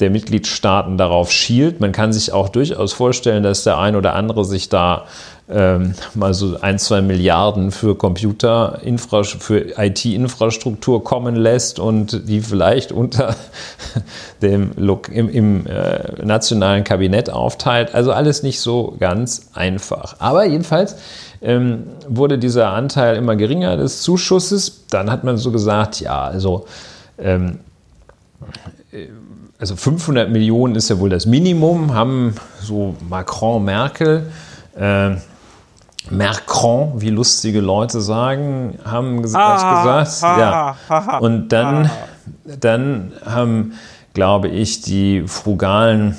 der 0.00 0.10
Mitgliedstaaten 0.10 0.96
darauf 0.98 1.30
schielt. 1.30 1.80
Man 1.80 1.92
kann 1.92 2.12
sich 2.12 2.32
auch 2.32 2.48
durchaus 2.48 2.92
vorstellen, 2.92 3.42
dass 3.42 3.64
der 3.64 3.78
ein 3.78 3.96
oder 3.96 4.14
andere 4.14 4.44
sich 4.44 4.68
da 4.68 5.04
ähm, 5.52 5.94
mal 6.14 6.32
so 6.32 6.58
ein, 6.60 6.78
zwei 6.78 7.00
Milliarden 7.00 7.72
für 7.72 7.96
Computer, 7.96 8.80
für 9.40 9.78
IT-Infrastruktur 9.78 11.02
kommen 11.02 11.34
lässt 11.34 11.80
und 11.80 12.28
die 12.28 12.40
vielleicht 12.40 12.92
unter 12.92 13.34
dem 14.42 14.70
im, 14.76 15.28
im 15.28 15.66
äh, 15.66 16.24
nationalen 16.24 16.84
Kabinett 16.84 17.30
aufteilt. 17.30 17.94
Also 17.94 18.12
alles 18.12 18.42
nicht 18.42 18.60
so 18.60 18.94
ganz 19.00 19.50
einfach. 19.52 20.16
Aber 20.20 20.44
jedenfalls 20.46 20.96
ähm, 21.42 21.84
wurde 22.08 22.38
dieser 22.38 22.70
Anteil 22.70 23.16
immer 23.16 23.34
geringer 23.34 23.76
des 23.76 24.02
Zuschusses. 24.02 24.86
Dann 24.88 25.10
hat 25.10 25.24
man 25.24 25.36
so 25.36 25.50
gesagt, 25.50 26.00
ja, 26.00 26.22
also 26.22 26.66
ähm, 27.18 27.58
also 29.60 29.76
500 29.76 30.30
Millionen 30.30 30.74
ist 30.74 30.88
ja 30.88 30.98
wohl 30.98 31.10
das 31.10 31.26
Minimum, 31.26 31.92
haben 31.94 32.34
so 32.60 32.96
Macron, 33.08 33.62
Merkel, 33.62 34.30
äh, 34.76 35.10
Macron, 36.08 37.00
wie 37.00 37.10
lustige 37.10 37.60
Leute 37.60 38.00
sagen, 38.00 38.78
haben 38.84 39.22
ges 39.22 39.34
ah, 39.34 39.82
gesagt. 39.82 40.22
Ha, 40.22 40.40
ja. 40.40 40.76
Ha, 40.88 41.18
Und 41.18 41.50
dann, 41.50 41.90
dann 42.44 43.12
haben, 43.24 43.74
glaube 44.14 44.48
ich, 44.48 44.80
die 44.80 45.24
frugalen 45.26 46.16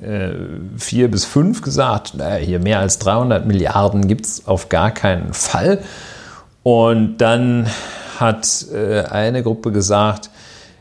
äh, 0.00 0.30
vier 0.78 1.10
bis 1.10 1.26
fünf 1.26 1.60
gesagt, 1.60 2.14
naja, 2.14 2.36
hier 2.36 2.60
mehr 2.60 2.78
als 2.78 2.98
300 2.98 3.44
Milliarden 3.44 4.08
gibt 4.08 4.24
es 4.24 4.48
auf 4.48 4.70
gar 4.70 4.90
keinen 4.90 5.34
Fall. 5.34 5.80
Und 6.62 7.18
dann 7.18 7.66
hat 8.18 8.66
äh, 8.72 9.02
eine 9.02 9.42
Gruppe 9.42 9.70
gesagt, 9.70 10.30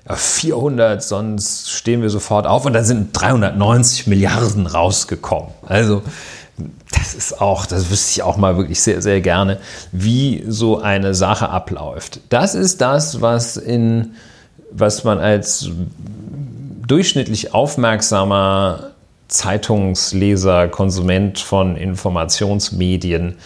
400, 0.07 1.01
sonst 1.01 1.71
stehen 1.71 2.01
wir 2.01 2.09
sofort 2.09 2.45
auf. 2.45 2.65
Und 2.65 2.73
dann 2.73 2.85
sind 2.85 3.09
390 3.13 4.07
Milliarden 4.07 4.67
rausgekommen. 4.67 5.49
Also 5.65 6.01
das 6.91 7.15
ist 7.15 7.41
auch, 7.41 7.65
das 7.65 7.89
wüsste 7.89 8.11
ich 8.11 8.23
auch 8.23 8.37
mal 8.37 8.57
wirklich 8.57 8.81
sehr, 8.81 9.01
sehr 9.01 9.21
gerne, 9.21 9.59
wie 9.91 10.43
so 10.47 10.79
eine 10.79 11.15
Sache 11.15 11.49
abläuft. 11.49 12.19
Das 12.29 12.53
ist 12.53 12.81
das, 12.81 13.21
was 13.21 13.57
in, 13.57 14.13
was 14.71 15.03
man 15.03 15.19
als 15.19 15.69
durchschnittlich 16.87 17.53
aufmerksamer 17.53 18.91
Zeitungsleser, 19.29 20.67
Konsument 20.67 21.39
von 21.39 21.75
Informationsmedien 21.75 23.37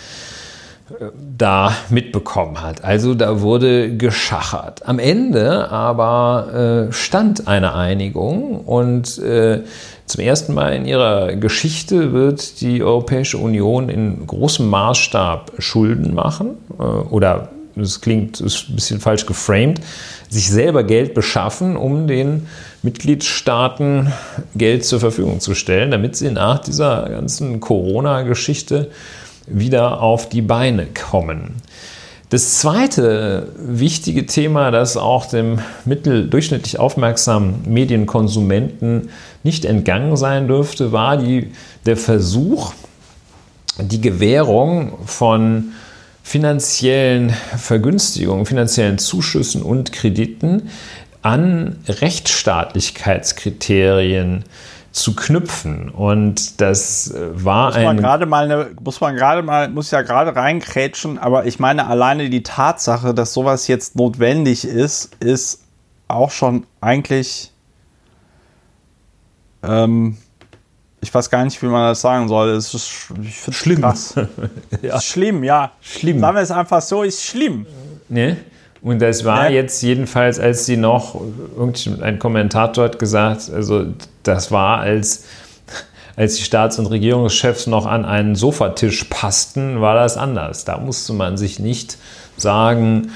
da 1.38 1.74
mitbekommen 1.90 2.62
hat. 2.62 2.84
Also 2.84 3.14
da 3.14 3.42
wurde 3.42 3.96
geschachert. 3.98 4.88
Am 4.88 5.00
Ende 5.00 5.70
aber 5.70 6.88
äh, 6.90 6.94
stand 6.94 7.48
eine 7.48 7.74
Einigung 7.74 8.62
und 8.62 9.18
äh, 9.20 9.64
zum 10.06 10.24
ersten 10.24 10.54
Mal 10.54 10.74
in 10.74 10.86
ihrer 10.86 11.36
Geschichte 11.36 12.14
wird 12.14 12.62
die 12.62 12.82
Europäische 12.82 13.38
Union 13.38 13.90
in 13.90 14.26
großem 14.26 14.68
Maßstab 14.70 15.52
Schulden 15.60 16.14
machen 16.14 16.58
äh, 16.80 16.84
oder 16.84 17.50
das 17.76 18.02
klingt 18.02 18.42
ist 18.42 18.70
ein 18.70 18.76
bisschen 18.76 19.00
falsch 19.00 19.28
geframed, 19.28 19.82
sich 20.30 20.50
selber 20.50 20.84
Geld 20.84 21.14
beschaffen, 21.14 21.78
um 21.78 22.08
den 22.08 22.48
Mitgliedstaaten 22.82 24.12
Geld 24.56 24.84
zur 24.84 25.00
Verfügung 25.00 25.42
zu 25.42 25.54
stellen, 25.54 25.92
damit 25.92 26.16
sie 26.16 26.32
nach 26.32 26.60
dieser 26.60 27.08
ganzen 27.10 27.60
Corona-Geschichte 27.60 28.90
wieder 29.48 30.02
auf 30.02 30.30
die 30.30 30.42
Beine 30.42 30.88
kommen. 30.88 31.56
Das 32.30 32.60
zweite 32.60 33.54
wichtige 33.58 34.26
Thema, 34.26 34.70
das 34.70 34.98
auch 34.98 35.28
dem 35.28 35.60
mitteldurchschnittlich 35.86 36.78
aufmerksamen 36.78 37.62
Medienkonsumenten 37.66 39.12
nicht 39.44 39.64
entgangen 39.64 40.18
sein 40.18 40.50
dürfte, 40.50 40.92
war 40.92 41.16
die, 41.16 41.54
der 41.86 41.96
Versuch, 41.96 42.74
die 43.80 44.02
Gewährung 44.02 44.98
von 45.06 45.72
finanziellen 46.22 47.30
Vergünstigungen, 47.56 48.46
finanziellen 48.46 48.98
Zuschüssen 48.98 49.62
und 49.62 49.94
Krediten 49.94 50.64
an 51.22 51.78
Rechtsstaatlichkeitskriterien 51.88 54.44
zu 54.98 55.16
knüpfen. 55.16 55.90
Und 55.90 56.60
das 56.62 57.12
äh, 57.12 57.44
war 57.44 57.68
muss 57.68 57.76
man 57.76 57.88
ein. 57.88 57.98
Gerade 57.98 58.26
mal 58.26 58.44
eine, 58.44 58.72
muss 58.82 59.00
man 59.02 59.16
gerade 59.16 59.42
mal, 59.44 59.70
muss 59.70 59.92
ja 59.92 60.02
gerade 60.02 60.36
reinkrätschen, 60.36 61.18
aber 61.18 61.46
ich 61.46 61.60
meine, 61.60 61.88
alleine 61.88 62.30
die 62.30 62.44
Tatsache, 62.44 63.14
dass 63.14 63.34
sowas 63.34 63.68
jetzt 63.68 63.96
notwendig 63.96 64.66
ist, 64.66 65.16
ist 65.20 65.62
auch 66.08 66.32
schon 66.32 66.66
eigentlich. 66.82 67.52
Ähm, 69.64 70.18
ich 71.00 71.14
weiß 71.14 71.30
gar 71.30 71.44
nicht, 71.46 71.62
wie 71.62 71.68
man 71.68 71.88
das 71.88 72.02
sagen 72.02 72.28
soll. 72.28 72.50
Es 72.50 72.74
ist 72.74 72.90
schlimm. 73.52 73.82
Krass. 73.82 74.16
ja. 74.82 75.00
Schlimm, 75.00 75.44
ja. 75.44 75.72
Schlimm. 75.80 76.20
Sagen 76.20 76.36
wir 76.36 76.42
es 76.42 76.52
einfach 76.52 76.82
so, 76.82 77.04
ist 77.04 77.24
schlimm. 77.24 77.66
Ne? 78.10 78.38
Und 78.88 79.02
das 79.02 79.26
war 79.26 79.50
ja. 79.50 79.56
jetzt 79.56 79.82
jedenfalls, 79.84 80.40
als 80.40 80.66
sie 80.66 80.78
noch, 80.78 81.20
ein 82.02 82.20
Kommentator 82.20 82.86
hat 82.86 83.00
gesagt, 83.00 83.52
also 83.54 83.88
das 84.24 84.50
war, 84.50 84.80
als, 84.80 85.26
als 86.16 86.36
die 86.36 86.44
Staats- 86.44 86.80
und 86.80 86.86
Regierungschefs 86.86 87.68
noch 87.68 87.86
an 87.86 88.06
einen 88.06 88.36
Sofatisch 88.36 89.04
passten, 89.10 89.82
war 89.82 89.96
das 89.96 90.16
anders. 90.16 90.64
Da 90.64 90.78
musste 90.78 91.12
man 91.12 91.36
sich 91.36 91.60
nicht 91.60 91.98
sagen, 92.38 93.12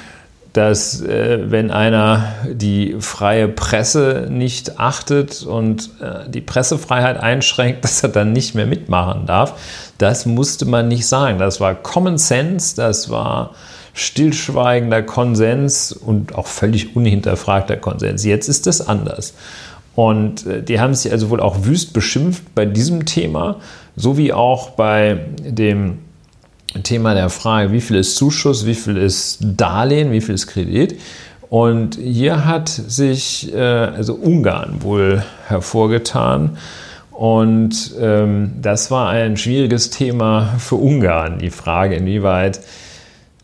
dass 0.52 1.02
äh, 1.04 1.50
wenn 1.50 1.72
einer 1.72 2.34
die 2.52 2.98
freie 3.00 3.48
Presse 3.48 4.28
nicht 4.30 4.78
achtet 4.78 5.42
und 5.44 5.90
äh, 6.02 6.30
die 6.30 6.42
Pressefreiheit 6.42 7.18
einschränkt, 7.18 7.82
dass 7.86 8.04
er 8.04 8.10
dann 8.10 8.34
nicht 8.34 8.56
mehr 8.56 8.66
mitmachen 8.66 9.26
darf. 9.26 9.54
Das 9.98 10.26
musste 10.26 10.66
man 10.66 10.90
nicht 10.90 11.08
sagen. 11.08 11.40
Das 11.40 11.62
war 11.62 11.76
Common 11.76 12.18
Sense, 12.18 12.76
das 12.76 13.10
war 13.10 13.52
stillschweigender 13.94 15.04
Konsens 15.04 15.92
und 15.92 16.36
auch 16.36 16.48
völlig 16.48 16.96
unhinterfragter 16.96 17.78
Konsens. 17.78 18.24
Jetzt 18.24 18.48
ist 18.48 18.68
es 18.68 18.88
anders. 18.88 19.34
Und 19.96 20.46
äh, 20.46 20.64
die 20.64 20.80
haben 20.80 20.94
sich 20.94 21.12
also 21.12 21.30
wohl 21.30 21.40
auch 21.40 21.66
wüst 21.66 21.94
beschimpft 21.94 22.56
bei 22.56 22.66
diesem 22.66 23.06
Thema, 23.06 23.58
sowie 23.96 24.32
auch 24.34 24.72
bei 24.72 25.26
dem 25.44 26.00
Thema 26.84 27.14
der 27.14 27.30
Frage, 27.30 27.74
wie 27.74 27.82
viel 27.82 27.98
ist 27.98 28.16
Zuschuss, 28.16 28.66
wie 28.66 28.76
viel 28.76 28.96
ist 28.96 29.40
Darlehen, 29.42 30.12
wie 30.12 30.22
viel 30.22 30.36
ist 30.36 30.48
Kredit. 30.48 30.98
Und 31.50 31.96
hier 31.96 32.46
hat 32.46 32.70
sich 32.70 33.54
äh, 33.54 33.60
also 33.60 34.14
Ungarn 34.14 34.84
wohl 34.84 35.24
hervorgetan. 35.48 36.58
Und 37.12 37.94
ähm, 38.00 38.54
das 38.62 38.90
war 38.90 39.10
ein 39.10 39.36
schwieriges 39.36 39.90
Thema 39.90 40.54
für 40.60 40.76
Ungarn, 40.76 41.40
die 41.40 41.50
Frage, 41.50 41.96
inwieweit 41.96 42.62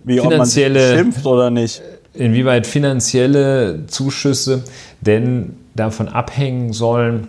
Wie, 0.07 0.21
ob 0.21 0.35
man 0.35 0.49
schimpft 0.49 1.25
oder 1.25 1.49
nicht. 1.49 1.81
inwieweit 2.13 2.65
finanzielle 2.65 3.85
Zuschüsse 3.87 4.63
denn 5.01 5.57
davon 5.75 6.07
abhängen 6.07 6.71
sollen, 6.71 7.27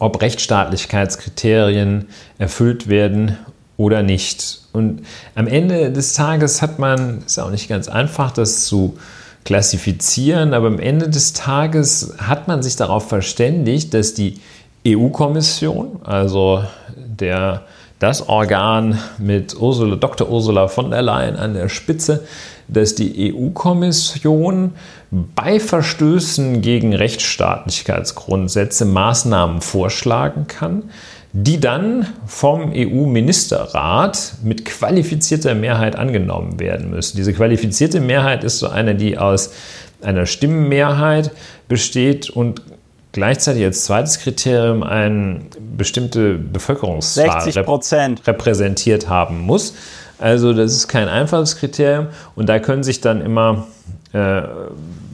ob 0.00 0.20
Rechtsstaatlichkeitskriterien 0.20 2.08
erfüllt 2.38 2.88
werden 2.88 3.38
oder 3.76 4.02
nicht. 4.02 4.62
Und 4.72 5.02
am 5.36 5.46
Ende 5.46 5.92
des 5.92 6.14
Tages 6.14 6.62
hat 6.62 6.80
man, 6.80 7.22
ist 7.24 7.38
auch 7.38 7.50
nicht 7.50 7.68
ganz 7.68 7.88
einfach, 7.88 8.32
das 8.32 8.64
zu 8.66 8.98
klassifizieren, 9.44 10.54
aber 10.54 10.66
am 10.66 10.80
Ende 10.80 11.08
des 11.08 11.32
Tages 11.32 12.14
hat 12.18 12.48
man 12.48 12.62
sich 12.62 12.74
darauf 12.74 13.08
verständigt, 13.08 13.94
dass 13.94 14.14
die 14.14 14.40
EU-Kommission, 14.86 16.00
also 16.04 16.64
der, 16.96 17.62
das 17.98 18.28
Organ 18.28 18.98
mit 19.18 19.56
Ursula, 19.58 19.96
Dr. 19.96 20.28
Ursula 20.30 20.68
von 20.68 20.90
der 20.90 21.02
Leyen 21.02 21.36
an 21.36 21.54
der 21.54 21.68
Spitze, 21.68 22.24
dass 22.68 22.94
die 22.94 23.34
EU-Kommission 23.34 24.72
bei 25.10 25.58
Verstößen 25.58 26.60
gegen 26.60 26.94
Rechtsstaatlichkeitsgrundsätze 26.94 28.84
Maßnahmen 28.84 29.60
vorschlagen 29.60 30.46
kann, 30.46 30.84
die 31.32 31.60
dann 31.60 32.06
vom 32.26 32.72
EU-Ministerrat 32.74 34.34
mit 34.42 34.64
qualifizierter 34.64 35.54
Mehrheit 35.54 35.96
angenommen 35.96 36.60
werden 36.60 36.90
müssen. 36.90 37.16
Diese 37.16 37.32
qualifizierte 37.32 38.00
Mehrheit 38.00 38.44
ist 38.44 38.58
so 38.58 38.68
eine, 38.68 38.94
die 38.94 39.18
aus 39.18 39.52
einer 40.00 40.26
Stimmenmehrheit 40.26 41.32
besteht 41.68 42.30
und 42.30 42.62
gleichzeitig 43.12 43.64
als 43.64 43.84
zweites 43.84 44.18
Kriterium 44.20 44.82
eine 44.82 45.40
bestimmte 45.76 46.34
Bevölkerungszahl 46.34 47.42
60 47.42 47.64
Prozent. 47.64 48.26
repräsentiert 48.26 49.08
haben 49.08 49.40
muss. 49.40 49.74
Also 50.18 50.52
das 50.52 50.72
ist 50.72 50.88
kein 50.88 51.08
einfaches 51.08 51.56
Kriterium 51.56 52.08
und 52.34 52.48
da 52.48 52.58
können 52.58 52.82
sich 52.82 53.00
dann 53.00 53.20
immer 53.20 53.66
äh, 54.12 54.42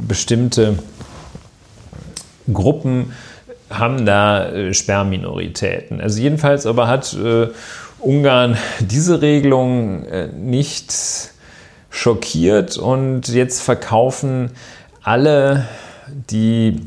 bestimmte 0.06 0.78
Gruppen 2.52 3.12
haben 3.70 4.06
da 4.06 4.50
äh, 4.50 4.74
Sperrminoritäten. 4.74 6.00
Also 6.00 6.20
jedenfalls 6.20 6.66
aber 6.66 6.88
hat 6.88 7.14
äh, 7.14 7.48
Ungarn 7.98 8.56
diese 8.80 9.20
Regelung 9.22 10.04
äh, 10.04 10.28
nicht 10.28 10.92
schockiert 11.90 12.76
und 12.76 13.28
jetzt 13.28 13.62
verkaufen 13.62 14.50
alle 15.02 15.66
die 16.30 16.80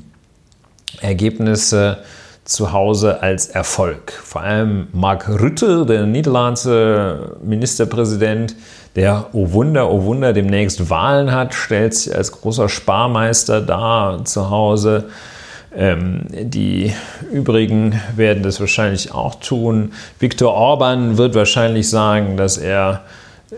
Ergebnisse 1.01 1.99
zu 2.47 2.71
Hause 2.71 3.21
als 3.21 3.47
Erfolg. 3.47 4.11
Vor 4.11 4.41
allem 4.41 4.87
Mark 4.93 5.27
Rutte, 5.27 5.85
der 5.85 6.05
niederländische 6.05 7.35
Ministerpräsident, 7.43 8.55
der, 8.95 9.27
oh 9.33 9.51
Wunder, 9.51 9.91
oh 9.91 10.05
Wunder, 10.05 10.33
demnächst 10.33 10.89
Wahlen 10.89 11.31
hat, 11.31 11.53
stellt 11.53 11.93
sich 11.93 12.15
als 12.15 12.31
großer 12.31 12.69
Sparmeister 12.69 13.61
da 13.61 14.21
zu 14.23 14.49
Hause. 14.49 15.09
Ähm, 15.75 16.21
die 16.31 16.93
übrigen 17.31 18.01
werden 18.15 18.41
das 18.41 18.59
wahrscheinlich 18.59 19.13
auch 19.13 19.35
tun. 19.35 19.91
Viktor 20.19 20.53
Orban 20.53 21.17
wird 21.17 21.35
wahrscheinlich 21.35 21.89
sagen, 21.89 22.37
dass 22.37 22.57
er 22.57 23.03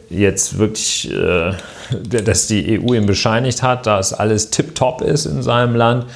jetzt 0.09 0.57
wirklich, 0.57 1.11
äh, 1.13 1.53
dass 2.23 2.47
die 2.47 2.79
EU 2.79 2.93
ihm 2.93 3.05
bescheinigt 3.05 3.63
hat, 3.63 3.85
dass 3.85 4.13
alles 4.13 4.49
tiptop 4.49 5.01
ist 5.01 5.25
in 5.25 5.41
seinem 5.43 5.75
Land. 5.75 6.07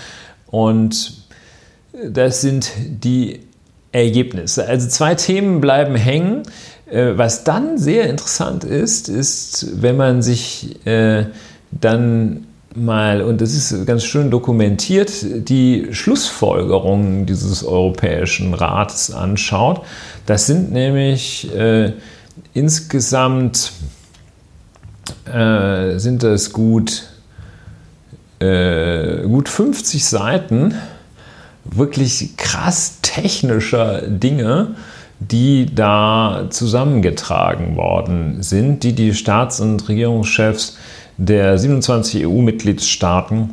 Und 0.54 1.14
das 2.08 2.42
sind 2.42 2.70
die 2.78 3.40
Ergebnisse. 3.92 4.68
Also 4.68 4.88
zwei 4.88 5.16
Themen 5.16 5.62
bleiben 5.62 5.96
hängen. 5.96 6.44
Äh, 6.86 7.14
was 7.18 7.44
dann 7.44 7.80
sehr 7.80 8.08
interessant 8.08 8.64
ist, 8.64 9.10
ist, 9.10 9.82
wenn 9.82 9.98
man 9.98 10.22
sich 10.22 10.86
äh, 10.86 11.26
dann 11.72 12.46
mal, 12.76 13.24
und 13.24 13.42
das 13.42 13.56
ist 13.56 13.88
ganz 13.88 14.04
schön 14.04 14.30
dokumentiert, 14.30 15.50
die 15.50 15.88
Schlussfolgerungen 15.90 17.26
dieses 17.26 17.64
Europäischen 17.64 18.54
Rates 18.54 19.10
anschaut. 19.10 19.82
Das 20.28 20.46
sind 20.46 20.72
nämlich 20.72 21.52
äh, 21.56 21.94
insgesamt 22.54 23.72
äh, 25.26 25.98
sind 25.98 26.22
das 26.22 26.54
gut, 26.54 27.10
äh, 28.40 29.24
gut 29.24 29.50
50 29.50 30.06
Seiten 30.06 30.76
wirklich 31.66 32.36
krass 32.38 33.00
technischer 33.02 34.02
Dinge, 34.02 34.76
die 35.20 35.74
da 35.74 36.48
zusammengetragen 36.50 37.76
worden 37.76 38.44
sind, 38.44 38.84
die 38.84 38.94
die 38.94 39.14
Staats- 39.14 39.62
und 39.62 39.88
Regierungschefs 39.88 40.78
der 41.18 41.58
27 41.58 42.26
EU-Mitgliedstaaten 42.26 43.52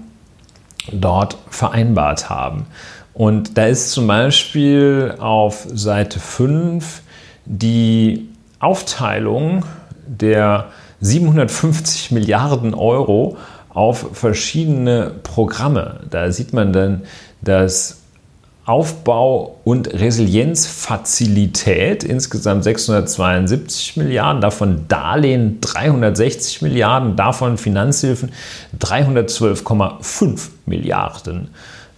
dort 0.93 1.37
vereinbart 1.49 2.31
haben. 2.31 2.67
Und 3.15 3.57
da 3.59 3.67
ist 3.67 3.93
zum 3.93 4.07
Beispiel 4.07 5.15
auf 5.19 5.67
Seite 5.73 6.19
5 6.19 7.03
die 7.45 8.29
Aufteilung 8.59 9.65
der 10.07 10.67
750 11.01 12.11
Milliarden 12.13 12.75
Euro 12.75 13.37
auf 13.71 14.09
verschiedene 14.13 15.13
Programme. 15.23 16.01
Da 16.11 16.31
sieht 16.33 16.53
man 16.53 16.73
dann, 16.73 17.03
dass 17.41 18.01
Aufbau- 18.67 19.57
und 19.65 19.93
Resilienzfazilität 19.93 22.05
insgesamt 22.05 22.63
672 22.63 23.97
Milliarden, 23.97 24.41
davon 24.41 24.85
Darlehen 24.87 25.61
360 25.61 26.63
Milliarden, 26.63 27.17
davon 27.17 27.59
Finanzhilfen 27.59 28.31
312,5 28.79 30.51
Milliarden. 30.67 31.49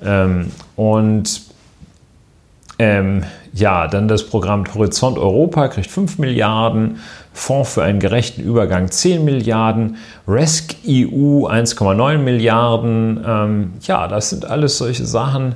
Ähm, 0.02 0.50
und 0.76 1.42
ähm, 2.78 3.24
ja, 3.52 3.86
dann 3.86 4.08
das 4.08 4.26
Programm 4.26 4.64
Horizont 4.74 5.18
Europa 5.18 5.68
kriegt 5.68 5.90
5 5.90 6.16
Milliarden, 6.18 7.00
Fonds 7.32 7.74
für 7.74 7.82
einen 7.82 7.98
gerechten 7.98 8.42
Übergang 8.42 8.90
10 8.90 9.24
Milliarden, 9.24 9.96
RESC 10.28 10.76
EU 10.86 11.46
1,9 11.46 12.18
Milliarden. 12.18 13.24
Ähm, 13.26 13.72
ja, 13.82 14.06
das 14.06 14.30
sind 14.30 14.44
alles 14.44 14.78
solche 14.78 15.06
Sachen, 15.06 15.54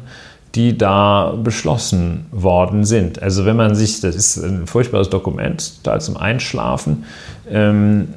die 0.55 0.79
da 0.79 1.35
beschlossen 1.37 2.27
worden 2.33 2.85
sind. 2.85 3.23
Also 3.23 3.45
wenn 3.45 3.57
man 3.57 3.75
sich, 3.75 4.01
das 4.01 4.17
ist 4.17 4.39
ein 4.39 4.67
furchtbares 4.67 5.11
Dokument, 5.11 5.87
da 5.87 5.99
zum 5.99 6.17
Einschlafen, 6.17 7.05
ähm, 7.51 8.09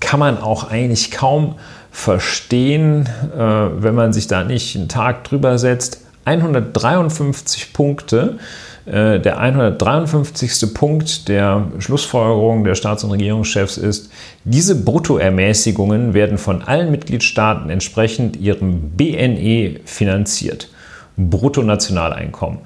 kann 0.00 0.18
man 0.18 0.38
auch 0.38 0.70
eigentlich 0.70 1.10
kaum 1.10 1.56
verstehen, 1.90 3.08
äh, 3.36 3.38
wenn 3.38 3.94
man 3.94 4.12
sich 4.12 4.26
da 4.26 4.44
nicht 4.44 4.76
einen 4.76 4.88
Tag 4.88 5.24
drüber 5.24 5.58
setzt. 5.58 6.00
153 6.24 7.72
Punkte. 7.74 8.38
Äh, 8.86 9.18
der 9.20 9.38
153. 9.38 10.74
Punkt 10.74 11.28
der 11.28 11.68
Schlussfolgerung 11.78 12.64
der 12.64 12.74
Staats- 12.74 13.02
und 13.04 13.12
Regierungschefs 13.12 13.78
ist, 13.78 14.10
diese 14.44 14.74
Bruttoermäßigungen 14.74 16.12
werden 16.12 16.36
von 16.36 16.62
allen 16.62 16.90
Mitgliedstaaten 16.90 17.70
entsprechend 17.70 18.36
ihrem 18.36 18.90
BNE 18.90 19.80
finanziert. 19.84 20.68
Bruttonationaleinkommen. 21.16 22.60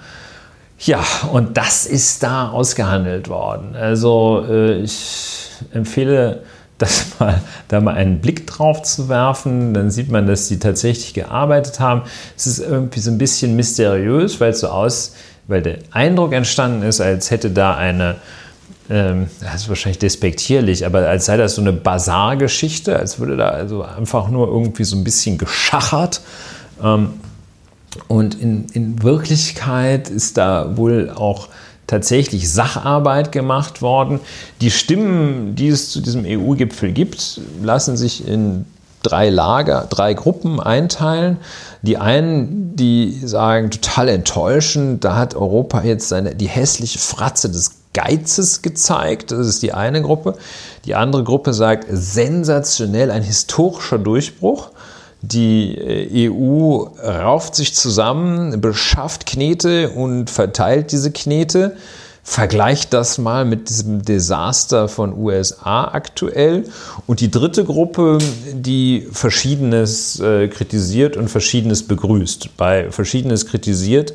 Ja, 0.80 1.04
und 1.32 1.56
das 1.56 1.86
ist 1.86 2.22
da 2.22 2.50
ausgehandelt 2.50 3.28
worden. 3.28 3.76
Also 3.76 4.44
äh, 4.48 4.80
ich 4.80 5.50
empfehle, 5.72 6.42
das 6.78 7.18
mal, 7.18 7.40
da 7.66 7.80
mal 7.80 7.94
einen 7.94 8.20
Blick 8.20 8.46
drauf 8.46 8.82
zu 8.82 9.08
werfen. 9.08 9.74
Dann 9.74 9.90
sieht 9.90 10.10
man, 10.10 10.26
dass 10.26 10.48
sie 10.48 10.58
tatsächlich 10.58 11.14
gearbeitet 11.14 11.80
haben. 11.80 12.02
Es 12.36 12.46
ist 12.46 12.60
irgendwie 12.60 13.00
so 13.00 13.10
ein 13.10 13.18
bisschen 13.18 13.56
mysteriös, 13.56 14.40
weil 14.40 14.50
es 14.50 14.60
so 14.60 14.68
aus, 14.68 15.14
weil 15.48 15.62
der 15.62 15.78
Eindruck 15.90 16.32
entstanden 16.32 16.82
ist, 16.82 17.00
als 17.00 17.32
hätte 17.32 17.50
da 17.50 17.76
eine 17.76 18.16
ähm, 18.90 19.28
das 19.40 19.62
ist 19.62 19.68
wahrscheinlich 19.68 19.98
despektierlich, 19.98 20.86
aber 20.86 21.08
als 21.08 21.26
sei 21.26 21.36
das 21.36 21.56
so 21.56 21.60
eine 21.60 21.72
Bazargeschichte, 21.72 22.96
als 22.96 23.18
würde 23.18 23.36
da 23.36 23.48
also 23.48 23.82
einfach 23.82 24.28
nur 24.28 24.48
irgendwie 24.48 24.84
so 24.84 24.96
ein 24.96 25.04
bisschen 25.04 25.36
geschachert. 25.36 26.22
Ähm, 26.82 27.10
und 28.06 28.40
in, 28.40 28.66
in 28.72 29.02
Wirklichkeit 29.02 30.08
ist 30.08 30.38
da 30.38 30.76
wohl 30.76 31.10
auch 31.10 31.48
tatsächlich 31.86 32.50
Sacharbeit 32.50 33.32
gemacht 33.32 33.82
worden. 33.82 34.20
Die 34.60 34.70
Stimmen, 34.70 35.54
die 35.54 35.68
es 35.68 35.90
zu 35.90 36.00
diesem 36.00 36.24
EU-Gipfel 36.24 36.92
gibt, 36.92 37.40
lassen 37.62 37.96
sich 37.96 38.26
in 38.26 38.66
drei 39.02 39.30
Lager, 39.30 39.86
drei 39.88 40.14
Gruppen 40.14 40.60
einteilen. 40.60 41.38
Die 41.82 41.98
einen, 41.98 42.74
die 42.76 43.20
sagen, 43.24 43.70
total 43.70 44.08
enttäuschend, 44.08 45.04
da 45.04 45.16
hat 45.16 45.34
Europa 45.34 45.82
jetzt 45.82 46.08
seine, 46.08 46.34
die 46.34 46.48
hässliche 46.48 46.98
Fratze 46.98 47.50
des 47.50 47.72
Geizes 47.94 48.62
gezeigt. 48.62 49.32
Das 49.32 49.46
ist 49.46 49.62
die 49.62 49.72
eine 49.72 50.02
Gruppe. 50.02 50.34
Die 50.84 50.94
andere 50.94 51.24
Gruppe 51.24 51.52
sagt, 51.52 51.86
sensationell, 51.90 53.10
ein 53.10 53.22
historischer 53.22 53.98
Durchbruch. 53.98 54.70
Die 55.20 55.76
äh, 55.76 56.30
EU 56.30 56.86
rauft 57.02 57.56
sich 57.56 57.74
zusammen, 57.74 58.60
beschafft 58.60 59.26
Knete 59.26 59.90
und 59.90 60.30
verteilt 60.30 60.92
diese 60.92 61.10
Knete. 61.10 61.76
Vergleicht 62.30 62.92
das 62.92 63.16
mal 63.16 63.46
mit 63.46 63.70
diesem 63.70 64.04
Desaster 64.04 64.88
von 64.88 65.16
USA 65.16 65.84
aktuell. 65.84 66.64
Und 67.06 67.20
die 67.20 67.30
dritte 67.30 67.64
Gruppe, 67.64 68.18
die 68.52 69.08
Verschiedenes 69.10 70.20
äh, 70.20 70.48
kritisiert 70.48 71.16
und 71.16 71.30
Verschiedenes 71.30 71.88
begrüßt. 71.88 72.54
Bei 72.58 72.92
Verschiedenes 72.92 73.46
kritisiert 73.46 74.12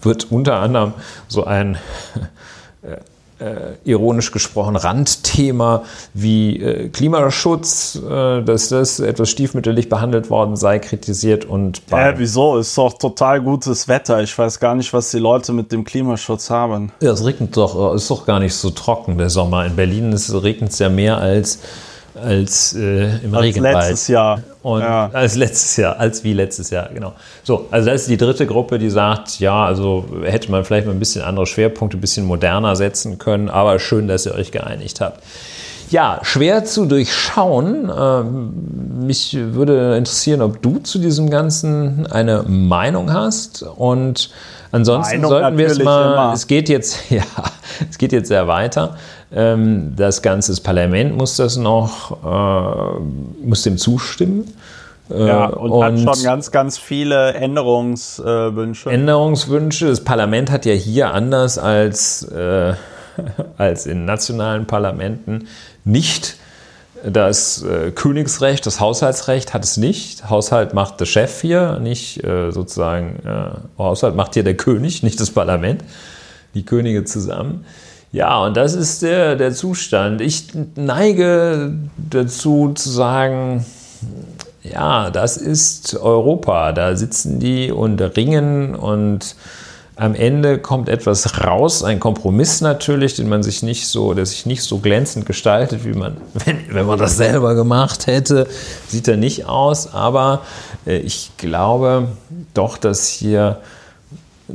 wird 0.00 0.32
unter 0.32 0.56
anderem 0.56 0.94
so 1.28 1.44
ein 1.44 1.76
äh, 2.82 2.96
äh, 3.40 3.88
ironisch 3.88 4.30
gesprochen 4.32 4.76
Randthema 4.76 5.84
wie 6.14 6.62
äh, 6.62 6.88
Klimaschutz, 6.88 7.96
äh, 7.96 8.42
dass 8.42 8.68
das 8.68 9.00
etwas 9.00 9.30
stiefmütterlich 9.30 9.88
behandelt 9.88 10.30
worden 10.30 10.56
sei, 10.56 10.78
kritisiert 10.78 11.44
und 11.44 11.82
Ja, 11.90 12.18
wieso? 12.18 12.58
Ist 12.58 12.76
doch 12.76 12.92
total 12.98 13.40
gutes 13.40 13.88
Wetter. 13.88 14.22
Ich 14.22 14.36
weiß 14.36 14.60
gar 14.60 14.74
nicht, 14.74 14.92
was 14.92 15.10
die 15.10 15.18
Leute 15.18 15.52
mit 15.52 15.72
dem 15.72 15.84
Klimaschutz 15.84 16.50
haben. 16.50 16.92
Ja, 17.00 17.12
es 17.12 17.24
regnet 17.24 17.56
doch, 17.56 17.94
ist 17.94 18.10
doch 18.10 18.26
gar 18.26 18.40
nicht 18.40 18.54
so 18.54 18.70
trocken 18.70 19.18
der 19.18 19.30
Sommer. 19.30 19.66
In 19.66 19.76
Berlin 19.76 20.12
regnet 20.12 20.72
es 20.72 20.78
ja 20.78 20.88
mehr 20.88 21.18
als 21.18 21.60
als 22.22 22.74
äh, 22.74 23.18
im 23.24 23.34
als 23.34 23.44
Regenwald. 23.44 23.76
letztes 23.76 24.08
Jahr. 24.08 24.42
Und 24.62 24.80
ja. 24.80 25.10
Als 25.12 25.36
letztes 25.36 25.76
Jahr, 25.76 25.98
als 25.98 26.22
wie 26.22 26.34
letztes 26.34 26.70
Jahr, 26.70 26.88
genau. 26.92 27.14
So, 27.42 27.66
also 27.70 27.88
das 27.88 28.02
ist 28.02 28.10
die 28.10 28.18
dritte 28.18 28.46
Gruppe, 28.46 28.78
die 28.78 28.90
sagt, 28.90 29.40
ja, 29.40 29.64
also 29.64 30.04
hätte 30.22 30.50
man 30.50 30.64
vielleicht 30.64 30.86
mal 30.86 30.92
ein 30.92 30.98
bisschen 30.98 31.22
andere 31.22 31.46
Schwerpunkte, 31.46 31.96
ein 31.96 32.00
bisschen 32.00 32.26
moderner 32.26 32.76
setzen 32.76 33.18
können, 33.18 33.48
aber 33.48 33.78
schön, 33.78 34.06
dass 34.06 34.26
ihr 34.26 34.34
euch 34.34 34.52
geeinigt 34.52 35.00
habt. 35.00 35.22
Ja, 35.90 36.20
schwer 36.22 36.64
zu 36.64 36.86
durchschauen. 36.86 37.90
Ähm, 37.96 39.06
mich 39.06 39.36
würde 39.36 39.96
interessieren, 39.96 40.40
ob 40.40 40.62
du 40.62 40.78
zu 40.78 41.00
diesem 41.00 41.30
Ganzen 41.30 42.06
eine 42.06 42.44
Meinung 42.44 43.12
hast. 43.12 43.62
Und 43.62 44.30
ansonsten 44.70 45.16
Meinung 45.16 45.30
sollten 45.30 45.58
wir 45.58 45.66
es 45.66 45.78
mal. 45.80 46.12
Immer. 46.12 46.32
Es 46.32 46.46
geht 46.46 46.68
jetzt, 46.68 46.98
ja, 47.10 47.24
es 47.90 47.98
geht 47.98 48.12
jetzt 48.12 48.28
sehr 48.28 48.46
weiter. 48.46 48.96
Ähm, 49.32 49.94
das 49.96 50.22
ganze 50.22 50.60
Parlament 50.60 51.16
muss 51.16 51.36
das 51.36 51.56
noch, 51.56 52.24
äh, 52.24 53.00
muss 53.46 53.62
dem 53.62 53.78
zustimmen. 53.78 54.52
Äh, 55.10 55.26
ja, 55.26 55.46
und, 55.46 55.70
und, 55.70 55.84
hat 55.84 56.16
schon 56.16 56.24
ganz, 56.24 56.50
ganz 56.50 56.78
viele 56.78 57.34
Änderungswünsche. 57.34 58.90
Änderungswünsche. 58.90 59.88
Das 59.88 60.02
Parlament 60.02 60.50
hat 60.50 60.66
ja 60.66 60.72
hier 60.72 61.12
anders 61.12 61.58
als, 61.58 62.22
äh, 62.24 62.74
als 63.58 63.86
in 63.86 64.04
nationalen 64.04 64.66
Parlamenten 64.66 65.48
nicht 65.84 66.36
das 67.04 67.62
äh, 67.62 67.92
Königsrecht, 67.92 68.66
das 68.66 68.80
Haushaltsrecht 68.80 69.54
hat 69.54 69.64
es 69.64 69.76
nicht. 69.76 70.28
Haushalt 70.28 70.74
macht 70.74 71.00
der 71.00 71.06
Chef 71.06 71.40
hier, 71.40 71.78
nicht 71.80 72.22
äh, 72.22 72.50
sozusagen, 72.50 73.20
äh, 73.24 73.78
Haushalt 73.78 74.16
macht 74.16 74.34
hier 74.34 74.44
der 74.44 74.56
König, 74.56 75.02
nicht 75.02 75.18
das 75.18 75.30
Parlament, 75.30 75.82
die 76.54 76.64
Könige 76.64 77.04
zusammen. 77.04 77.64
Ja, 78.12 78.44
und 78.44 78.56
das 78.56 78.74
ist 78.74 79.02
der, 79.02 79.36
der 79.36 79.52
Zustand. 79.52 80.20
Ich 80.20 80.48
neige 80.74 81.72
dazu 81.96 82.72
zu 82.74 82.90
sagen, 82.90 83.64
ja, 84.62 85.10
das 85.10 85.36
ist 85.36 85.96
Europa. 85.96 86.72
Da 86.72 86.96
sitzen 86.96 87.38
die 87.38 87.70
und 87.70 88.00
ringen 88.00 88.74
und 88.74 89.36
am 90.00 90.14
Ende 90.14 90.58
kommt 90.58 90.88
etwas 90.88 91.44
raus, 91.44 91.84
ein 91.84 92.00
Kompromiss 92.00 92.62
natürlich, 92.62 93.16
den 93.16 93.28
man 93.28 93.42
sich 93.42 93.62
nicht 93.62 93.86
so, 93.86 94.14
der 94.14 94.24
sich 94.24 94.46
nicht 94.46 94.62
so 94.62 94.78
glänzend 94.78 95.26
gestaltet, 95.26 95.84
wie 95.84 95.92
man, 95.92 96.16
wenn, 96.34 96.58
wenn 96.70 96.86
man 96.86 96.98
das 96.98 97.18
selber 97.18 97.54
gemacht 97.54 98.06
hätte, 98.06 98.46
sieht 98.88 99.08
er 99.08 99.18
nicht 99.18 99.44
aus. 99.44 99.92
Aber 99.92 100.40
äh, 100.86 100.96
ich 100.96 101.32
glaube 101.36 102.08
doch, 102.54 102.78
dass 102.78 103.08
hier 103.08 103.58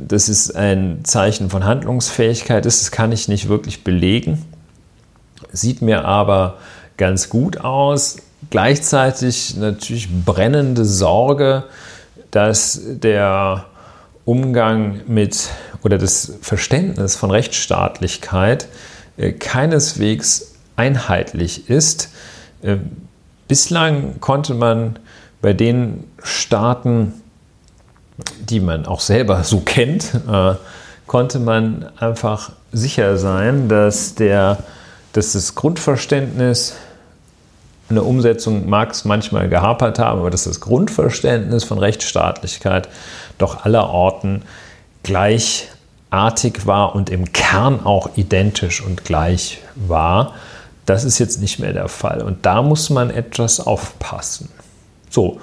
das 0.06 0.28
ist 0.28 0.54
ein 0.56 1.00
Zeichen 1.04 1.50
von 1.50 1.64
Handlungsfähigkeit 1.64 2.66
ist. 2.66 2.82
Das 2.82 2.90
kann 2.90 3.12
ich 3.12 3.28
nicht 3.28 3.48
wirklich 3.48 3.84
belegen. 3.84 4.44
Sieht 5.52 5.82
mir 5.82 6.04
aber 6.04 6.58
ganz 6.96 7.28
gut 7.28 7.58
aus. 7.58 8.16
Gleichzeitig 8.50 9.56
natürlich 9.56 10.08
brennende 10.24 10.84
Sorge, 10.84 11.64
dass 12.30 12.80
der 12.84 13.66
Umgang 14.24 15.00
mit 15.06 15.48
oder 15.82 15.98
das 15.98 16.34
Verständnis 16.40 17.16
von 17.16 17.30
Rechtsstaatlichkeit 17.30 18.68
äh, 19.16 19.32
keineswegs 19.32 20.54
einheitlich 20.74 21.70
ist. 21.70 22.10
Äh, 22.62 22.76
bislang 23.48 24.20
konnte 24.20 24.54
man 24.54 24.98
bei 25.40 25.52
den 25.52 26.04
Staaten, 26.22 27.14
die 28.40 28.60
man 28.60 28.86
auch 28.86 29.00
selber 29.00 29.44
so 29.44 29.60
kennt, 29.60 30.14
äh, 30.30 30.54
konnte 31.06 31.38
man 31.38 31.90
einfach 31.98 32.50
sicher 32.72 33.16
sein, 33.16 33.68
dass, 33.68 34.14
der, 34.14 34.58
dass 35.12 35.32
das 35.32 35.54
Grundverständnis 35.54 36.76
in 37.88 37.96
der 37.96 38.04
Umsetzung 38.04 38.68
mag 38.68 38.90
es 38.90 39.04
manchmal 39.04 39.48
gehapert 39.48 39.98
haben, 39.98 40.20
aber 40.20 40.30
dass 40.30 40.44
das 40.44 40.60
Grundverständnis 40.60 41.62
von 41.62 41.78
Rechtsstaatlichkeit 41.78 42.88
doch 43.38 43.64
allerorten 43.64 44.42
gleichartig 45.04 46.66
war 46.66 46.96
und 46.96 47.10
im 47.10 47.32
Kern 47.32 47.84
auch 47.84 48.10
identisch 48.16 48.82
und 48.82 49.04
gleich 49.04 49.60
war. 49.76 50.34
Das 50.84 51.04
ist 51.04 51.18
jetzt 51.18 51.40
nicht 51.40 51.60
mehr 51.60 51.72
der 51.72 51.88
Fall. 51.88 52.22
Und 52.22 52.44
da 52.44 52.62
muss 52.62 52.90
man 52.90 53.10
etwas 53.10 53.60
aufpassen. 53.60 54.48
So, 55.10 55.40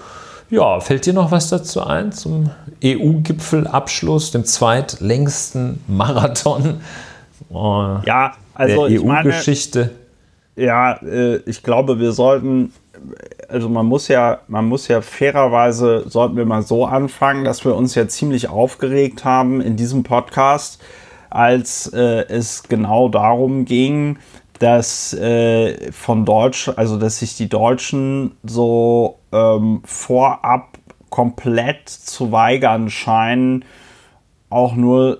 ja, 0.53 0.79
fällt 0.79 1.07
dir 1.07 1.13
noch 1.13 1.31
was 1.31 1.49
dazu 1.49 1.83
ein 1.83 2.11
zum 2.11 2.51
EU-Gipfelabschluss, 2.83 4.31
dem 4.31 4.45
zweitlängsten 4.45 5.83
Marathon 5.87 6.81
oh, 7.49 7.97
ja, 8.05 8.33
also 8.53 8.87
der 8.87 9.01
EU-Geschichte? 9.01 9.89
Ja, 10.55 10.93
äh, 11.01 11.37
ich 11.47 11.63
glaube, 11.63 11.99
wir 11.99 12.11
sollten, 12.11 12.71
also 13.49 13.67
man 13.67 13.87
muss 13.87 14.07
ja, 14.07 14.41
man 14.47 14.65
muss 14.65 14.87
ja 14.87 15.01
fairerweise, 15.01 16.03
sollten 16.07 16.37
wir 16.37 16.45
mal 16.45 16.61
so 16.61 16.85
anfangen, 16.85 17.45
dass 17.45 17.65
wir 17.65 17.75
uns 17.75 17.95
ja 17.95 18.07
ziemlich 18.07 18.47
aufgeregt 18.47 19.25
haben 19.25 19.59
in 19.59 19.75
diesem 19.75 20.03
Podcast, 20.03 20.79
als 21.31 21.91
äh, 21.93 22.27
es 22.27 22.61
genau 22.61 23.09
darum 23.09 23.65
ging, 23.65 24.19
dass 24.63 25.13
äh, 25.13 25.91
von 25.91 26.23
Deutsch, 26.23 26.69
also 26.77 26.97
dass 26.97 27.19
sich 27.19 27.35
die 27.35 27.49
Deutschen 27.49 28.31
so 28.43 29.19
ähm, 29.33 29.81
vorab 29.83 30.77
komplett 31.09 31.89
zu 31.89 32.31
weigern 32.31 32.89
scheinen, 32.89 33.65
auch 34.49 34.75
nur 34.75 35.19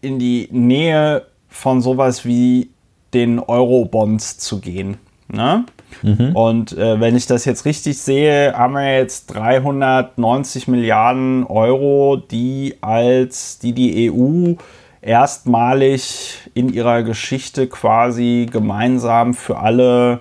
in 0.00 0.18
die 0.18 0.48
Nähe 0.50 1.26
von 1.48 1.80
sowas 1.80 2.24
wie 2.24 2.70
den 3.14 3.38
Euro-Bonds 3.38 4.38
zu 4.38 4.60
gehen. 4.60 4.96
Ne? 5.28 5.64
Mhm. 6.02 6.34
Und 6.34 6.72
äh, 6.76 6.98
wenn 6.98 7.14
ich 7.14 7.26
das 7.26 7.44
jetzt 7.44 7.64
richtig 7.64 7.98
sehe, 7.98 8.54
haben 8.54 8.74
wir 8.74 8.96
jetzt 8.96 9.26
390 9.28 10.66
Milliarden 10.66 11.44
Euro, 11.44 12.16
die 12.16 12.74
als 12.80 13.60
die 13.60 13.72
die 13.72 14.10
EU 14.10 14.54
erstmalig 15.08 16.50
in 16.52 16.70
ihrer 16.70 17.02
Geschichte 17.02 17.66
quasi 17.66 18.46
gemeinsam 18.52 19.32
für 19.32 19.58
alle 19.58 20.20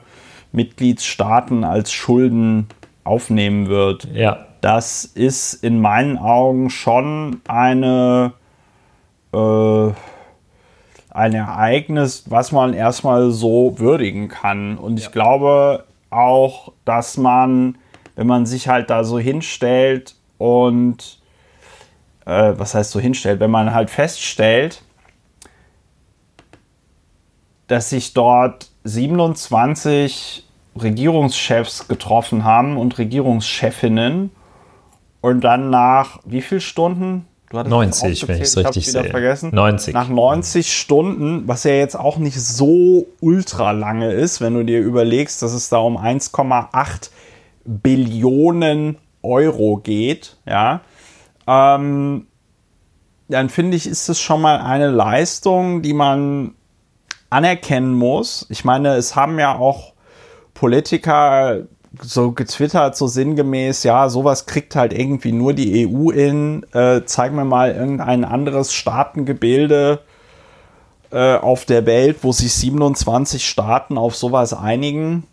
Mitgliedstaaten 0.53 1.65
als 1.65 1.91
Schulden 1.91 2.67
aufnehmen 3.03 3.67
wird. 3.67 4.07
Ja. 4.13 4.45
Das 4.61 5.03
ist 5.03 5.55
in 5.55 5.81
meinen 5.81 6.17
Augen 6.17 6.69
schon 6.69 7.41
eine, 7.49 8.31
äh, 9.33 9.89
ein 11.11 11.33
Ereignis, 11.33 12.23
was 12.29 12.53
man 12.53 12.73
erstmal 12.73 13.31
so 13.31 13.79
würdigen 13.79 14.29
kann. 14.29 14.77
Und 14.77 14.97
ich 14.97 15.05
ja. 15.05 15.11
glaube 15.11 15.83
auch, 16.09 16.71
dass 16.85 17.17
man, 17.17 17.77
wenn 18.15 18.27
man 18.27 18.45
sich 18.45 18.69
halt 18.69 18.89
da 18.89 19.03
so 19.03 19.19
hinstellt 19.19 20.15
und 20.37 21.19
äh, 22.27 22.59
was 22.59 22.75
heißt 22.75 22.91
so 22.91 22.99
hinstellt, 22.99 23.39
wenn 23.39 23.51
man 23.51 23.73
halt 23.73 23.89
feststellt, 23.89 24.83
dass 27.67 27.89
sich 27.89 28.13
dort 28.13 28.69
27 28.83 30.45
Regierungschefs 30.79 31.87
getroffen 31.87 32.43
haben 32.43 32.77
und 32.77 32.97
Regierungschefinnen 32.97 34.31
und 35.21 35.41
dann 35.41 35.69
nach 35.69 36.19
wie 36.25 36.41
viel 36.41 36.61
Stunden? 36.61 37.25
Du 37.49 37.63
90, 37.63 38.27
wenn 38.27 38.35
ich 38.35 38.41
es 38.41 38.57
richtig 38.57 38.91
sehe. 38.91 39.05
Vergessen. 39.05 39.55
90. 39.55 39.93
Nach 39.93 40.09
90 40.09 40.73
Stunden, 40.73 41.47
was 41.47 41.63
ja 41.63 41.71
jetzt 41.71 41.97
auch 41.97 42.17
nicht 42.17 42.39
so 42.39 43.07
ultra 43.21 43.71
lange 43.71 44.11
ist, 44.11 44.41
wenn 44.41 44.53
du 44.53 44.63
dir 44.63 44.81
überlegst, 44.81 45.41
dass 45.41 45.53
es 45.53 45.69
da 45.69 45.77
um 45.77 45.97
1,8 45.97 47.09
Billionen 47.63 48.97
Euro 49.23 49.77
geht, 49.77 50.35
ja, 50.45 50.81
ähm, 51.47 52.27
dann 53.29 53.49
finde 53.49 53.77
ich, 53.77 53.87
ist 53.87 54.09
es 54.09 54.19
schon 54.19 54.41
mal 54.41 54.59
eine 54.59 54.89
Leistung, 54.89 55.81
die 55.81 55.93
man 55.93 56.55
anerkennen 57.29 57.93
muss. 57.93 58.45
Ich 58.49 58.63
meine, 58.63 58.95
es 58.95 59.15
haben 59.15 59.39
ja 59.39 59.57
auch 59.57 59.93
Politiker 60.53 61.63
so 62.01 62.31
getwittert, 62.31 62.95
so 62.95 63.07
sinngemäß, 63.07 63.83
ja, 63.83 64.09
sowas 64.09 64.45
kriegt 64.45 64.75
halt 64.75 64.93
irgendwie 64.93 65.31
nur 65.31 65.53
die 65.53 65.87
EU 65.87 66.09
in. 66.11 66.63
Äh, 66.73 67.03
zeig 67.05 67.33
mir 67.33 67.45
mal 67.45 67.73
irgendein 67.73 68.23
anderes 68.23 68.73
Staatengebilde 68.73 69.99
äh, 71.11 71.35
auf 71.35 71.65
der 71.65 71.85
Welt, 71.85 72.17
wo 72.21 72.31
sich 72.31 72.53
27 72.53 73.47
Staaten 73.47 73.97
auf 73.97 74.15
sowas 74.15 74.53
einigen. 74.53 75.25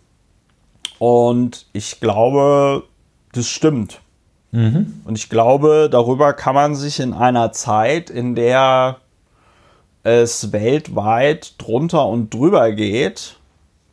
Und 0.99 1.67
ich 1.73 2.01
glaube, 2.01 2.85
das 3.33 3.49
stimmt. 3.49 4.01
Mhm. 4.55 5.03
Und 5.05 5.19
ich 5.19 5.29
glaube, 5.31 5.89
darüber 5.91 6.33
kann 6.33 6.55
man 6.55 6.77
sich 6.77 7.01
in 7.01 7.13
einer 7.13 7.51
Zeit, 7.51 8.09
in 8.09 8.37
der 8.37 8.99
es 10.05 10.53
weltweit 10.53 11.55
drunter 11.59 12.07
und 12.07 12.33
drüber 12.33 12.71
geht, 12.71 13.37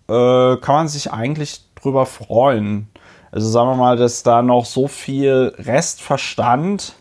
äh, 0.08 0.58
kann 0.58 0.76
man 0.76 0.88
sich 0.88 1.12
eigentlich 1.12 1.62
drüber 1.82 2.06
freuen. 2.06 2.90
Also 3.32 3.50
sagen 3.50 3.70
wir 3.70 3.76
mal, 3.76 3.98
dass 3.98 4.22
da 4.22 4.44
noch 4.44 4.66
so 4.66 4.88
viel 4.88 5.56
Restverstand 5.58 6.94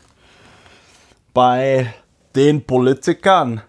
bei 1.35 1.93
den 2.35 2.65
Politikern 2.65 3.61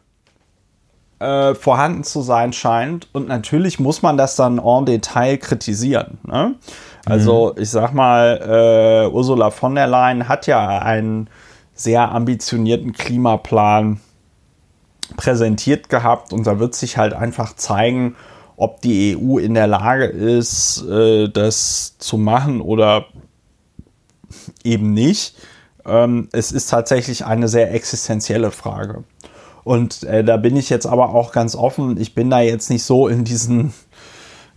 äh, 1.20 1.54
vorhanden 1.54 2.06
zu 2.06 2.22
sein 2.22 2.54
scheint. 2.54 3.10
Und 3.12 3.28
natürlich 3.28 3.78
muss 3.78 4.02
man 4.02 4.16
das 4.16 4.38
dann 4.38 4.58
en 4.58 4.86
Detail 4.86 5.38
kritisieren. 5.38 6.20
Ne? 6.24 6.56
Also 7.12 7.54
mhm. 7.54 7.62
ich 7.62 7.70
sag 7.70 7.94
mal, 7.94 8.40
äh, 8.42 9.14
Ursula 9.14 9.50
von 9.50 9.76
der 9.76 9.88
Leyen 9.88 10.30
hat 10.30 10.48
ja 10.48 10.80
einen 10.80 11.30
sehr 11.74 12.10
ambitionierten 12.10 12.94
Klimaplan 12.94 14.00
präsentiert 15.18 15.90
gehabt 15.90 16.32
und 16.32 16.48
da 16.48 16.58
wird 16.58 16.74
sich 16.74 16.98
halt 16.98 17.14
einfach 17.14 17.54
zeigen, 17.58 18.16
ob 18.56 18.80
die 18.80 19.18
EU 19.18 19.40
in 19.40 19.56
der 19.56 19.68
Lage 19.68 20.06
ist, 20.06 20.86
äh, 20.88 21.28
das 21.28 21.98
zu 21.98 22.18
machen 22.18 22.62
oder 22.62 23.08
eben 24.64 24.94
nicht. 24.94 25.36
Ähm, 25.86 26.30
es 26.32 26.54
ist 26.54 26.70
tatsächlich 26.70 27.26
eine 27.26 27.50
sehr 27.50 27.74
existenzielle 27.74 28.52
Frage. 28.52 29.04
Und 29.66 30.04
äh, 30.04 30.24
da 30.24 30.38
bin 30.38 30.56
ich 30.56 30.70
jetzt 30.70 30.86
aber 30.86 31.10
auch 31.14 31.34
ganz 31.34 31.58
offen. 31.58 32.00
Ich 32.00 32.16
bin 32.16 32.30
da 32.30 32.40
jetzt 32.40 32.70
nicht 32.70 32.84
so 32.84 33.10
in 33.10 33.26
diesen 33.26 33.74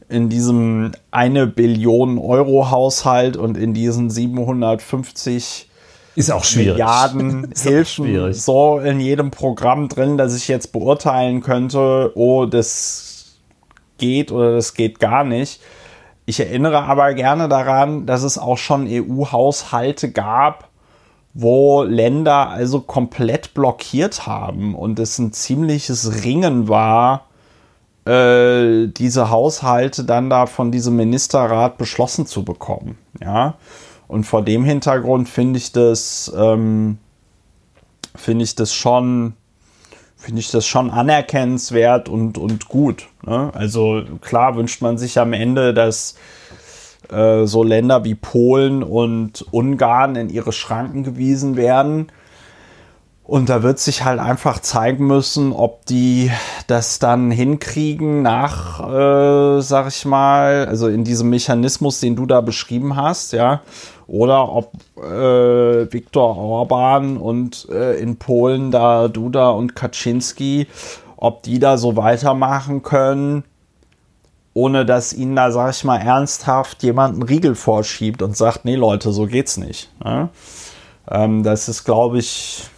in 0.09 0.29
diesem 0.29 0.93
eine 1.11 1.47
Billion 1.47 2.19
Euro 2.19 2.71
Haushalt 2.71 3.37
und 3.37 3.57
in 3.57 3.75
diesen 3.75 4.11
750 4.11 5.69
ist 6.17 6.31
auch 6.31 6.45
schwierig. 6.45 6.75
Milliarden 6.75 7.45
ist 7.53 7.67
Hilfen 7.67 8.33
so 8.33 8.79
in 8.79 9.01
jedem 9.01 9.31
Programm 9.31 9.89
drin, 9.89 10.17
dass 10.17 10.37
ich 10.37 10.49
jetzt 10.49 10.73
beurteilen 10.73 11.43
könnte, 11.43 12.13
oh, 12.15 12.47
das 12.47 13.37
geht 13.99 14.31
oder 14.31 14.55
das 14.55 14.75
geht 14.75 15.01
gar 15.01 15.25
nicht. 15.25 15.61
Ich 16.27 16.41
erinnere 16.41 16.83
aber 16.85 17.13
gerne 17.15 17.49
daran, 17.49 18.07
dass 18.07 18.23
es 18.23 18.39
auch 18.39 18.57
schon 18.59 18.87
EU-Haushalte 18.89 20.11
gab, 20.11 20.69
wo 21.35 21.83
Länder 21.83 22.49
also 22.49 22.81
komplett 22.81 23.55
blockiert 23.55 24.27
haben 24.27 24.75
und 24.75 24.99
es 24.99 25.19
ein 25.19 25.33
ziemliches 25.33 26.25
Ringen 26.25 26.69
war, 26.69 27.27
äh, 28.07 28.87
diese 28.89 29.31
Haushalte 29.31 30.05
dann 30.05 30.31
da 30.31 30.47
von 30.47 30.71
diesem 30.71 30.97
Ministerrat 30.97 31.79
beschlossen 31.79 32.27
zu 32.27 32.45
bekommen. 32.45 32.99
Ja, 33.23 33.55
und 34.09 34.25
vor 34.25 34.43
dem 34.43 34.65
Hintergrund 34.65 35.29
finde 35.29 35.59
ich 35.59 35.73
das, 35.73 36.33
ähm, 36.37 36.99
finde 38.15 38.45
ich 38.45 38.55
das 38.55 38.75
schon 38.75 39.35
finde 40.25 40.41
ich 40.41 40.51
das 40.51 40.67
schon 40.67 40.91
anerkennenswert 40.91 42.09
und, 42.09 42.39
und 42.39 42.67
gut. 42.69 43.09
Ne? 43.27 43.51
Also 43.53 44.03
klar 44.23 44.57
wünscht 44.57 44.81
man 44.81 44.97
sich 44.97 45.19
am 45.19 45.35
Ende, 45.35 45.75
dass 45.75 46.15
äh, 47.11 47.45
so 47.45 47.63
Länder 47.63 48.05
wie 48.05 48.15
Polen 48.15 48.83
und 48.83 49.45
Ungarn 49.51 50.17
in 50.17 50.31
ihre 50.31 50.53
Schranken 50.53 51.05
gewiesen 51.05 51.57
werden. 51.57 52.09
Und 53.27 53.49
da 53.49 53.63
wird 53.63 53.79
sich 53.79 54.05
halt 54.05 54.21
einfach 54.21 54.61
zeigen 54.61 55.07
müssen, 55.07 55.53
ob 55.53 55.87
die 55.87 56.31
das 56.67 56.99
dann 56.99 57.31
hinkriegen 57.31 58.21
nach, 58.21 58.81
äh, 58.87 59.63
sag 59.63 59.89
ich 59.89 60.05
mal, 60.05 60.67
also 60.67 60.89
in 60.89 61.05
diesem 61.05 61.31
Mechanismus, 61.31 62.01
den 62.01 62.17
du 62.17 62.27
da 62.27 62.43
beschrieben 62.43 62.97
hast, 62.97 63.33
ja, 63.33 63.63
oder 64.07 64.53
ob 64.53 64.73
äh, 64.99 65.91
Viktor 65.91 66.37
Orban 66.37 67.17
und 67.17 67.67
äh, 67.71 67.99
in 67.99 68.17
Polen 68.19 68.71
da 68.71 69.09
Duda 69.09 69.49
und 69.51 69.75
Kaczynski, 69.75 70.67
ob 71.17 71.43
die 71.45 71.59
da 71.59 71.79
so 71.79 71.97
weitermachen 71.97 72.83
können, 72.83 73.45
ohne 74.53 74.85
dass 74.85 75.15
ihnen 75.15 75.35
da, 75.35 75.51
sag 75.51 75.71
ich 75.71 75.83
mal, 75.83 75.97
ernsthaft 75.97 76.83
jemand 76.83 77.15
einen 77.15 77.23
Riegel 77.23 77.55
vorschiebt 77.55 78.21
und 78.21 78.37
sagt, 78.37 78.67
nee 78.67 78.77
Leute, 78.77 79.13
so 79.13 79.27
geht's 79.27 79.57
nicht. 79.57 79.91
Ne? 80.05 80.29
Ähm, 81.11 81.43
das 81.43 81.71
ist, 81.71 81.85
glaube 81.85 82.19
ich, 82.19 82.69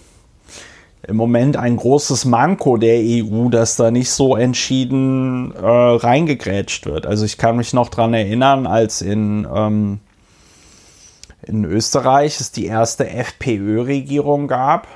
im 1.09 1.17
Moment 1.17 1.57
ein 1.57 1.77
großes 1.77 2.25
Manko 2.25 2.77
der 2.77 2.99
EU, 3.01 3.49
dass 3.49 3.77
da 3.77 3.91
nicht 3.91 4.11
so 4.11 4.37
entschieden 4.37 5.53
äh, 5.55 5.67
reingegrätscht 5.67 6.87
wird. 6.87 7.07
Also 7.07 7.25
ich 7.25 7.39
kann 7.39 7.57
mich 7.57 7.73
noch 7.73 7.89
dran 7.89 8.13
erinnern, 8.13 8.67
als 8.67 9.03
in 9.03 9.47
ähm, 9.53 10.01
in 11.43 11.65
Österreich 11.65 12.41
es 12.41 12.51
die 12.51 12.67
erste 12.67 13.09
FPÖ-Regierung 13.09 14.49
gab. 14.49 14.89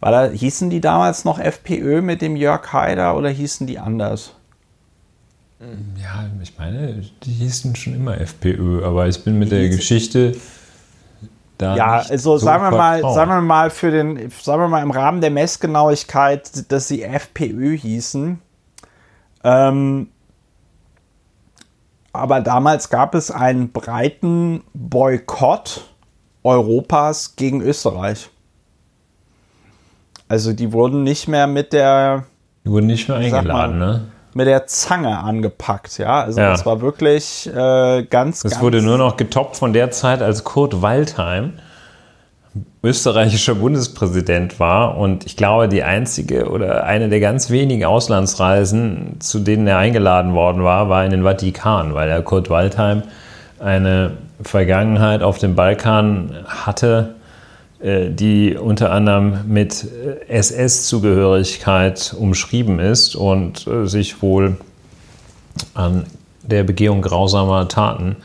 War 0.00 0.10
da, 0.10 0.30
hießen 0.30 0.70
die 0.70 0.80
damals 0.80 1.24
noch 1.24 1.38
FPÖ 1.38 2.00
mit 2.00 2.22
dem 2.22 2.36
Jörg 2.36 2.72
Haider 2.72 3.16
oder 3.16 3.28
hießen 3.28 3.66
die 3.66 3.78
anders? 3.78 4.34
Ja, 6.00 6.28
ich 6.42 6.58
meine, 6.58 7.02
die 7.22 7.30
hießen 7.30 7.76
schon 7.76 7.94
immer 7.94 8.20
FPÖ, 8.20 8.84
aber 8.84 9.08
ich 9.08 9.24
bin 9.24 9.38
mit 9.38 9.50
der 9.50 9.68
Geschichte 9.68 10.36
da. 11.64 11.76
Ja, 11.76 11.96
also 12.08 12.36
so 12.36 12.44
sagen 12.44 12.62
wir 12.62 12.70
mal, 12.70 13.00
sagen 13.00 13.30
wir 13.30 13.40
mal 13.40 13.70
für 13.70 13.90
den, 13.90 14.30
sagen 14.30 14.62
wir 14.62 14.68
mal 14.68 14.82
im 14.82 14.90
Rahmen 14.90 15.20
der 15.20 15.30
Messgenauigkeit, 15.30 16.70
dass 16.70 16.88
sie 16.88 17.02
FPÖ 17.02 17.76
hießen. 17.76 18.40
Ähm, 19.44 20.08
aber 22.12 22.40
damals 22.40 22.90
gab 22.90 23.14
es 23.14 23.30
einen 23.30 23.72
breiten 23.72 24.62
Boykott 24.72 25.90
Europas 26.44 27.36
gegen 27.36 27.60
Österreich. 27.60 28.30
Also 30.28 30.52
die 30.52 30.72
wurden 30.72 31.02
nicht 31.02 31.28
mehr 31.28 31.46
mit 31.46 31.72
der. 31.72 32.24
Die 32.64 32.70
wurden 32.70 32.86
nicht 32.86 33.08
mehr 33.08 33.18
eingeladen, 33.18 33.78
mal, 33.78 33.92
ne? 33.92 34.12
Mit 34.34 34.46
der 34.46 34.66
Zange 34.66 35.18
angepackt, 35.18 35.98
ja. 35.98 36.22
Also 36.22 36.40
ja. 36.40 36.50
das 36.50 36.66
war 36.66 36.80
wirklich 36.80 37.46
äh, 37.46 38.02
ganz. 38.04 38.40
Das 38.40 38.52
ganz 38.52 38.62
wurde 38.62 38.82
nur 38.82 38.98
noch 38.98 39.16
getoppt 39.16 39.56
von 39.56 39.72
der 39.72 39.90
Zeit, 39.90 40.22
als 40.22 40.44
Kurt 40.44 40.82
Waldheim 40.82 41.54
österreichischer 42.82 43.54
Bundespräsident 43.54 44.60
war 44.60 44.98
und 44.98 45.24
ich 45.24 45.36
glaube, 45.36 45.68
die 45.68 45.82
einzige 45.82 46.50
oder 46.50 46.84
eine 46.84 47.08
der 47.08 47.18
ganz 47.18 47.50
wenigen 47.50 47.84
Auslandsreisen, 47.84 49.16
zu 49.20 49.38
denen 49.38 49.66
er 49.66 49.78
eingeladen 49.78 50.34
worden 50.34 50.62
war, 50.62 50.88
war 50.88 51.04
in 51.04 51.10
den 51.10 51.22
Vatikan, 51.22 51.94
weil 51.94 52.10
er 52.10 52.22
Kurt 52.22 52.50
Waldheim 52.50 53.02
eine 53.58 54.12
Vergangenheit 54.42 55.22
auf 55.22 55.38
dem 55.38 55.54
Balkan 55.54 56.44
hatte, 56.46 57.14
die 58.10 58.56
unter 58.56 58.90
anderem 58.92 59.40
mit 59.46 59.86
SS-Zugehörigkeit 60.28 62.14
umschrieben 62.18 62.78
ist 62.78 63.14
und 63.14 63.66
äh, 63.66 63.86
sich 63.86 64.22
wohl 64.22 64.56
an 65.74 66.06
der 66.42 66.64
Begehung 66.64 67.02
grausamer 67.02 67.68
Taten 67.68 68.16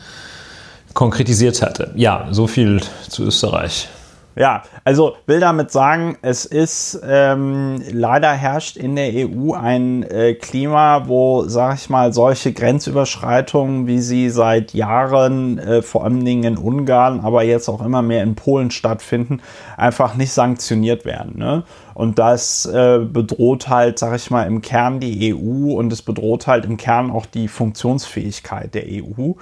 konkretisiert 0.94 1.60
hatte. 1.62 1.90
Ja, 1.94 2.28
so 2.30 2.46
viel 2.46 2.80
zu 3.08 3.24
Österreich. 3.24 3.88
Ja, 4.36 4.62
also 4.84 5.16
will 5.26 5.40
damit 5.40 5.72
sagen, 5.72 6.16
es 6.22 6.44
ist 6.44 7.00
ähm, 7.04 7.82
leider 7.90 8.30
herrscht 8.32 8.76
in 8.76 8.94
der 8.94 9.10
EU 9.12 9.54
ein 9.54 10.04
äh, 10.04 10.34
Klima, 10.34 11.08
wo, 11.08 11.44
sag 11.48 11.74
ich 11.74 11.90
mal, 11.90 12.12
solche 12.12 12.52
Grenzüberschreitungen, 12.52 13.88
wie 13.88 13.98
sie 13.98 14.30
seit 14.30 14.72
Jahren 14.72 15.58
äh, 15.58 15.82
vor 15.82 16.04
allen 16.04 16.24
Dingen 16.24 16.44
in 16.44 16.58
Ungarn, 16.58 17.20
aber 17.20 17.42
jetzt 17.42 17.68
auch 17.68 17.84
immer 17.84 18.02
mehr 18.02 18.22
in 18.22 18.36
Polen 18.36 18.70
stattfinden, 18.70 19.42
einfach 19.76 20.14
nicht 20.14 20.32
sanktioniert 20.32 21.04
werden. 21.04 21.36
Ne? 21.36 21.64
Und 21.94 22.20
das 22.20 22.66
äh, 22.66 23.00
bedroht 23.00 23.68
halt, 23.68 23.98
sag 23.98 24.14
ich 24.14 24.30
mal, 24.30 24.44
im 24.44 24.62
Kern 24.62 25.00
die 25.00 25.34
EU 25.34 25.74
und 25.74 25.92
es 25.92 26.02
bedroht 26.02 26.46
halt 26.46 26.64
im 26.64 26.76
Kern 26.76 27.10
auch 27.10 27.26
die 27.26 27.48
Funktionsfähigkeit 27.48 28.74
der 28.74 28.84
EU. 28.86 29.32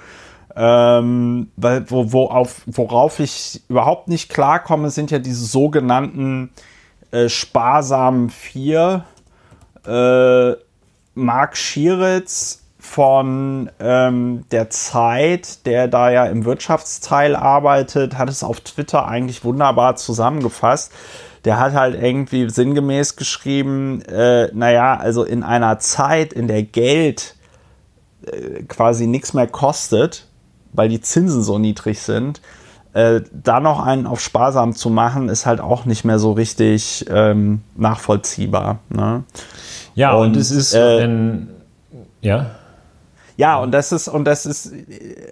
Ähm, 0.55 1.51
wo, 1.57 2.11
wo 2.11 2.25
auf, 2.25 2.61
worauf 2.65 3.19
ich 3.19 3.61
überhaupt 3.69 4.07
nicht 4.07 4.29
klarkomme, 4.29 4.89
sind 4.89 5.11
ja 5.11 5.19
diese 5.19 5.45
sogenannten 5.45 6.51
äh, 7.11 7.29
sparsamen 7.29 8.29
vier. 8.29 9.05
Äh, 9.85 10.53
Mark 11.15 11.57
Schieritz 11.57 12.63
von 12.79 13.69
ähm, 13.79 14.45
der 14.51 14.69
Zeit, 14.69 15.65
der 15.65 15.87
da 15.87 16.09
ja 16.09 16.25
im 16.25 16.45
Wirtschaftsteil 16.45 17.35
arbeitet, 17.35 18.17
hat 18.17 18.29
es 18.29 18.43
auf 18.43 18.61
Twitter 18.61 19.07
eigentlich 19.07 19.43
wunderbar 19.43 19.95
zusammengefasst. 19.95 20.91
Der 21.45 21.59
hat 21.59 21.73
halt 21.73 22.01
irgendwie 22.01 22.49
sinngemäß 22.49 23.15
geschrieben, 23.15 24.01
äh, 24.03 24.49
naja, 24.53 24.95
also 24.95 25.23
in 25.23 25.43
einer 25.43 25.79
Zeit, 25.79 26.33
in 26.33 26.47
der 26.47 26.63
Geld 26.63 27.35
äh, 28.25 28.63
quasi 28.63 29.07
nichts 29.07 29.33
mehr 29.33 29.47
kostet, 29.47 30.28
weil 30.73 30.89
die 30.89 31.01
Zinsen 31.01 31.43
so 31.43 31.57
niedrig 31.57 32.01
sind, 32.01 32.41
äh, 32.93 33.21
da 33.31 33.59
noch 33.59 33.85
einen 33.85 34.07
auf 34.07 34.19
sparsam 34.19 34.73
zu 34.73 34.89
machen, 34.89 35.29
ist 35.29 35.45
halt 35.45 35.61
auch 35.61 35.85
nicht 35.85 36.05
mehr 36.05 36.19
so 36.19 36.31
richtig 36.31 37.05
ähm, 37.09 37.61
nachvollziehbar. 37.75 38.79
Ne? 38.89 39.23
Ja, 39.95 40.13
und, 40.13 40.27
und 40.27 40.37
es 40.37 40.51
ist 40.51 40.73
äh, 40.73 41.03
ein, 41.03 41.49
ja. 42.21 42.51
Ja, 43.37 43.57
und 43.59 43.71
das 43.71 43.91
ist, 43.91 44.07
und 44.07 44.25
das 44.25 44.45
ist, 44.45 44.73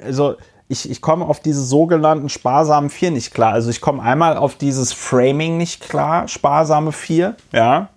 also 0.06 0.36
ich, 0.70 0.90
ich 0.90 1.02
komme 1.02 1.26
auf 1.26 1.40
diese 1.40 1.64
sogenannten 1.64 2.30
sparsamen 2.30 2.90
vier 2.90 3.12
nicht 3.12 3.34
klar. 3.34 3.54
Also 3.54 3.70
ich 3.70 3.82
komme 3.82 4.02
einmal 4.02 4.38
auf 4.38 4.56
dieses 4.56 4.94
Framing 4.94 5.58
nicht 5.58 5.82
klar, 5.82 6.28
sparsame 6.28 6.92
vier, 6.92 7.36
ja. 7.52 7.90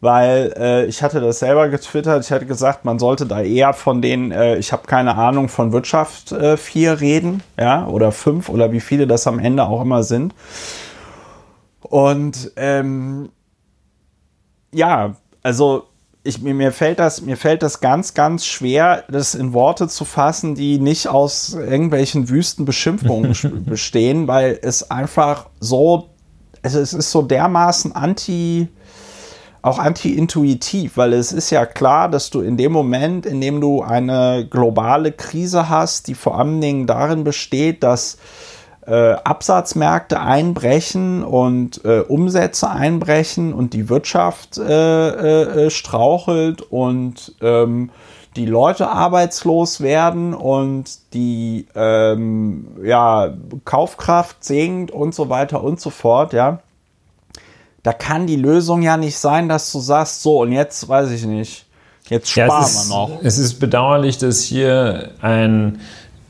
Weil 0.00 0.54
äh, 0.56 0.86
ich 0.86 1.02
hatte 1.02 1.20
das 1.20 1.40
selber 1.40 1.68
getwittert, 1.68 2.24
ich 2.24 2.32
hatte 2.32 2.46
gesagt, 2.46 2.86
man 2.86 2.98
sollte 2.98 3.26
da 3.26 3.42
eher 3.42 3.74
von 3.74 4.00
den, 4.00 4.32
äh, 4.32 4.56
ich 4.56 4.72
habe 4.72 4.86
keine 4.86 5.14
Ahnung, 5.16 5.48
von 5.50 5.72
Wirtschaft 5.72 6.32
äh, 6.32 6.56
vier 6.56 7.00
reden, 7.00 7.42
ja, 7.58 7.86
oder 7.86 8.10
fünf 8.10 8.48
oder 8.48 8.72
wie 8.72 8.80
viele 8.80 9.06
das 9.06 9.26
am 9.26 9.38
Ende 9.38 9.66
auch 9.66 9.82
immer 9.82 10.02
sind. 10.02 10.34
Und 11.82 12.52
ähm, 12.56 13.28
ja, 14.72 15.16
also 15.42 15.84
ich, 16.22 16.40
mir, 16.40 16.54
mir, 16.54 16.72
fällt 16.72 16.98
das, 16.98 17.22
mir 17.22 17.36
fällt 17.36 17.62
das 17.62 17.80
ganz, 17.80 18.14
ganz 18.14 18.46
schwer, 18.46 19.04
das 19.08 19.34
in 19.34 19.52
Worte 19.52 19.88
zu 19.88 20.04
fassen, 20.04 20.54
die 20.54 20.78
nicht 20.78 21.08
aus 21.08 21.54
irgendwelchen 21.54 22.28
wüsten 22.28 22.64
Beschimpfungen 22.64 23.34
bestehen, 23.66 24.28
weil 24.28 24.58
es 24.62 24.90
einfach 24.90 25.48
so, 25.60 26.10
also 26.62 26.78
es 26.78 26.92
ist 26.92 27.10
so 27.10 27.22
dermaßen 27.22 27.94
anti, 27.94 28.68
auch 29.62 29.78
anti-intuitiv, 29.78 30.96
weil 30.96 31.12
es 31.12 31.32
ist 31.32 31.50
ja 31.50 31.66
klar, 31.66 32.08
dass 32.08 32.30
du 32.30 32.40
in 32.40 32.56
dem 32.56 32.72
Moment, 32.72 33.26
in 33.26 33.40
dem 33.40 33.60
du 33.60 33.82
eine 33.82 34.46
globale 34.48 35.12
Krise 35.12 35.68
hast, 35.68 36.08
die 36.08 36.14
vor 36.14 36.38
allen 36.38 36.60
Dingen 36.60 36.86
darin 36.86 37.24
besteht, 37.24 37.82
dass 37.82 38.16
äh, 38.86 39.12
Absatzmärkte 39.12 40.20
einbrechen 40.20 41.22
und 41.22 41.84
äh, 41.84 42.00
Umsätze 42.00 42.70
einbrechen 42.70 43.52
und 43.52 43.74
die 43.74 43.88
Wirtschaft 43.88 44.56
äh, 44.56 45.66
äh, 45.66 45.70
strauchelt 45.70 46.62
und 46.62 47.34
ähm, 47.42 47.90
die 48.36 48.46
Leute 48.46 48.88
arbeitslos 48.88 49.80
werden 49.80 50.34
und 50.34 51.12
die 51.14 51.66
ähm, 51.74 52.68
ja, 52.82 53.34
Kaufkraft 53.64 54.42
sinkt 54.44 54.90
und 54.92 55.14
so 55.14 55.28
weiter 55.28 55.62
und 55.62 55.80
so 55.80 55.90
fort, 55.90 56.32
ja. 56.32 56.60
Da 57.82 57.92
kann 57.92 58.26
die 58.26 58.36
Lösung 58.36 58.82
ja 58.82 58.96
nicht 58.96 59.16
sein, 59.16 59.48
dass 59.48 59.72
du 59.72 59.80
sagst, 59.80 60.22
so 60.22 60.40
und 60.40 60.52
jetzt 60.52 60.88
weiß 60.88 61.10
ich 61.10 61.24
nicht, 61.24 61.64
jetzt 62.08 62.30
sparen 62.30 62.50
ja, 62.50 62.68
wir 62.68 62.88
noch. 62.88 63.20
Es 63.22 63.38
ist 63.38 63.58
bedauerlich, 63.58 64.18
dass 64.18 64.42
hier 64.42 65.12
ein, 65.22 65.80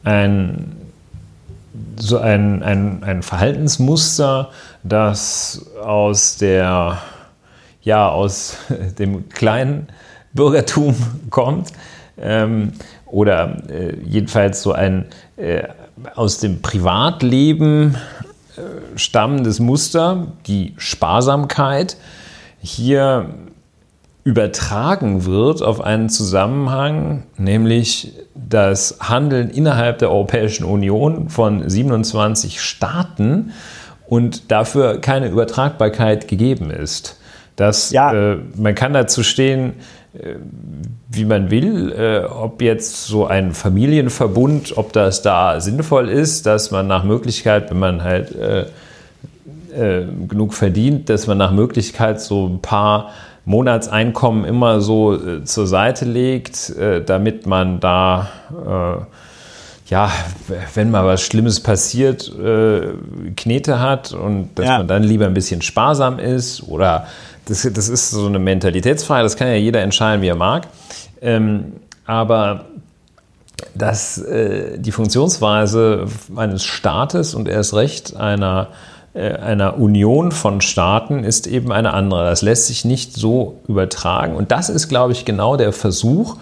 ein 0.05 0.77
so 1.97 2.19
ein, 2.19 2.63
ein, 2.63 3.03
ein 3.03 3.23
Verhaltensmuster, 3.23 4.51
das 4.83 5.67
aus 5.83 6.37
der, 6.37 6.99
ja, 7.83 8.09
aus 8.09 8.57
dem 8.99 9.29
kleinen 9.29 9.89
Bürgertum 10.33 10.95
kommt 11.31 11.73
ähm, 12.19 12.73
oder 13.07 13.57
äh, 13.69 13.97
jedenfalls 14.05 14.63
so 14.63 14.73
ein 14.73 15.07
äh, 15.37 15.65
aus 16.15 16.39
dem 16.39 16.63
Privatleben 16.63 17.97
stammendes 18.97 19.61
Muster, 19.61 20.29
die 20.47 20.75
Sparsamkeit, 20.77 21.97
hier 22.61 23.31
übertragen 24.23 25.25
wird 25.25 25.63
auf 25.63 25.81
einen 25.81 26.09
Zusammenhang, 26.09 27.25
nämlich 27.37 28.13
das 28.35 28.99
Handeln 29.01 29.51
innerhalb 29.51 29.99
der 29.99 30.11
Europäischen 30.11 30.65
Union 30.65 31.31
von 31.31 31.69
27 31.69 32.61
Staaten 32.61 33.53
und 34.07 34.51
dafür 34.51 35.01
keine 35.01 35.29
Übertragbarkeit 35.29 36.29
gegeben 36.29 36.71
ist. 36.71 37.19
Das, 37.57 37.91
ja. 37.91 38.13
äh, 38.13 38.39
man 38.57 38.75
kann 38.75 38.93
dazu 38.93 39.23
stehen, 39.23 39.71
äh, 39.71 39.75
wie 40.13 41.25
man 41.25 41.51
will, 41.51 41.93
äh, 41.93 42.25
ob 42.25 42.63
jetzt 42.63 43.07
so 43.07 43.27
ein 43.27 43.53
Familienverbund, 43.53 44.77
ob 44.77 44.93
das 44.93 45.23
da 45.23 45.61
sinnvoll 45.61 46.09
ist, 46.09 46.47
dass 46.47 46.71
man 46.73 46.89
nach 46.89 47.05
Möglichkeit, 47.05 47.71
wenn 47.71 47.79
man 47.79 48.03
halt 48.03 48.35
äh, 48.35 48.63
äh, 49.73 50.05
genug 50.29 50.55
verdient, 50.55 51.09
dass 51.09 51.29
man 51.29 51.39
nach 51.39 51.53
Möglichkeit 51.53 52.21
so 52.21 52.47
ein 52.47 52.61
paar 52.61 53.11
Monatseinkommen 53.45 54.45
immer 54.45 54.81
so 54.81 55.41
zur 55.45 55.67
Seite 55.67 56.05
legt, 56.05 56.73
damit 57.07 57.47
man 57.47 57.81
da, 57.81 58.29
ja, 59.89 60.13
wenn 60.75 60.91
mal 60.91 61.07
was 61.07 61.23
Schlimmes 61.23 61.59
passiert, 61.59 62.31
äh, 62.39 62.93
Knete 63.37 63.81
hat 63.81 64.13
und 64.13 64.51
dass 64.55 64.67
ja. 64.67 64.79
man 64.79 64.89
dann 64.89 65.03
lieber 65.03 65.27
ein 65.27 65.35
bisschen 65.35 65.63
sparsam 65.63 66.19
ist 66.19 66.63
oder 66.69 67.07
das, 67.51 67.69
das 67.73 67.89
ist 67.89 68.11
so 68.11 68.27
eine 68.27 68.39
Mentalitätsfrage, 68.39 69.25
das 69.25 69.37
kann 69.37 69.49
ja 69.49 69.55
jeder 69.55 69.83
entscheiden, 69.83 70.23
wie 70.23 70.29
er 70.29 70.37
mag. 70.37 70.69
Ähm, 71.21 71.73
aber 72.07 72.67
dass 73.75 74.19
äh, 74.19 74.79
die 74.79 74.93
Funktionsweise 74.93 76.07
eines 76.35 76.65
Staates 76.65 77.35
und 77.35 77.49
erst 77.49 77.75
recht 77.75 78.17
einer 78.17 78.69
äh, 79.13 79.33
einer 79.33 79.79
Union 79.79 80.31
von 80.31 80.61
Staaten 80.61 81.25
ist 81.25 81.47
eben 81.47 81.73
eine 81.73 81.93
andere. 81.93 82.25
Das 82.25 82.43
lässt 82.43 82.69
sich 82.69 82.85
nicht 82.85 83.15
so 83.15 83.61
übertragen. 83.67 84.37
Und 84.37 84.53
das 84.53 84.69
ist, 84.69 84.89
glaube 84.89 85.13
ich, 85.13 85.25
genau 85.25 85.57
der 85.57 85.73
Versuch 85.73 86.37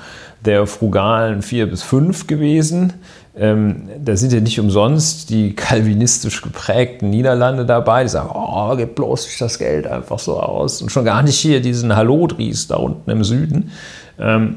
der 0.44 0.66
frugalen 0.66 1.42
4 1.42 1.68
bis 1.68 1.82
5 1.82 2.26
gewesen. 2.26 2.92
Ähm, 3.38 3.88
da 4.04 4.16
sind 4.16 4.32
ja 4.32 4.40
nicht 4.40 4.58
umsonst 4.58 5.30
die 5.30 5.54
kalvinistisch 5.54 6.42
geprägten 6.42 7.10
Niederlande 7.10 7.64
dabei, 7.64 8.02
die 8.02 8.08
sagen, 8.08 8.30
oh, 8.34 8.74
gib 8.76 8.96
bloß 8.96 9.26
nicht 9.26 9.40
das 9.40 9.58
Geld 9.58 9.86
einfach 9.86 10.18
so 10.18 10.40
aus. 10.40 10.82
Und 10.82 10.90
schon 10.90 11.04
gar 11.04 11.22
nicht 11.22 11.38
hier 11.38 11.60
diesen 11.60 11.94
Hallodries 11.94 12.66
da 12.66 12.76
unten 12.76 13.10
im 13.10 13.22
Süden. 13.22 13.70
Ähm, 14.18 14.56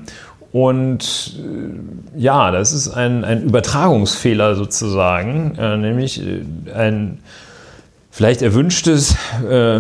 und 0.52 1.38
äh, 1.38 2.20
ja, 2.20 2.52
das 2.52 2.74
ist 2.74 2.90
ein, 2.90 3.24
ein 3.24 3.44
Übertragungsfehler 3.44 4.56
sozusagen, 4.56 5.56
äh, 5.58 5.78
nämlich 5.78 6.22
äh, 6.22 6.42
ein 6.74 7.20
vielleicht 8.10 8.42
erwünschtes, 8.42 9.16
äh, 9.50 9.80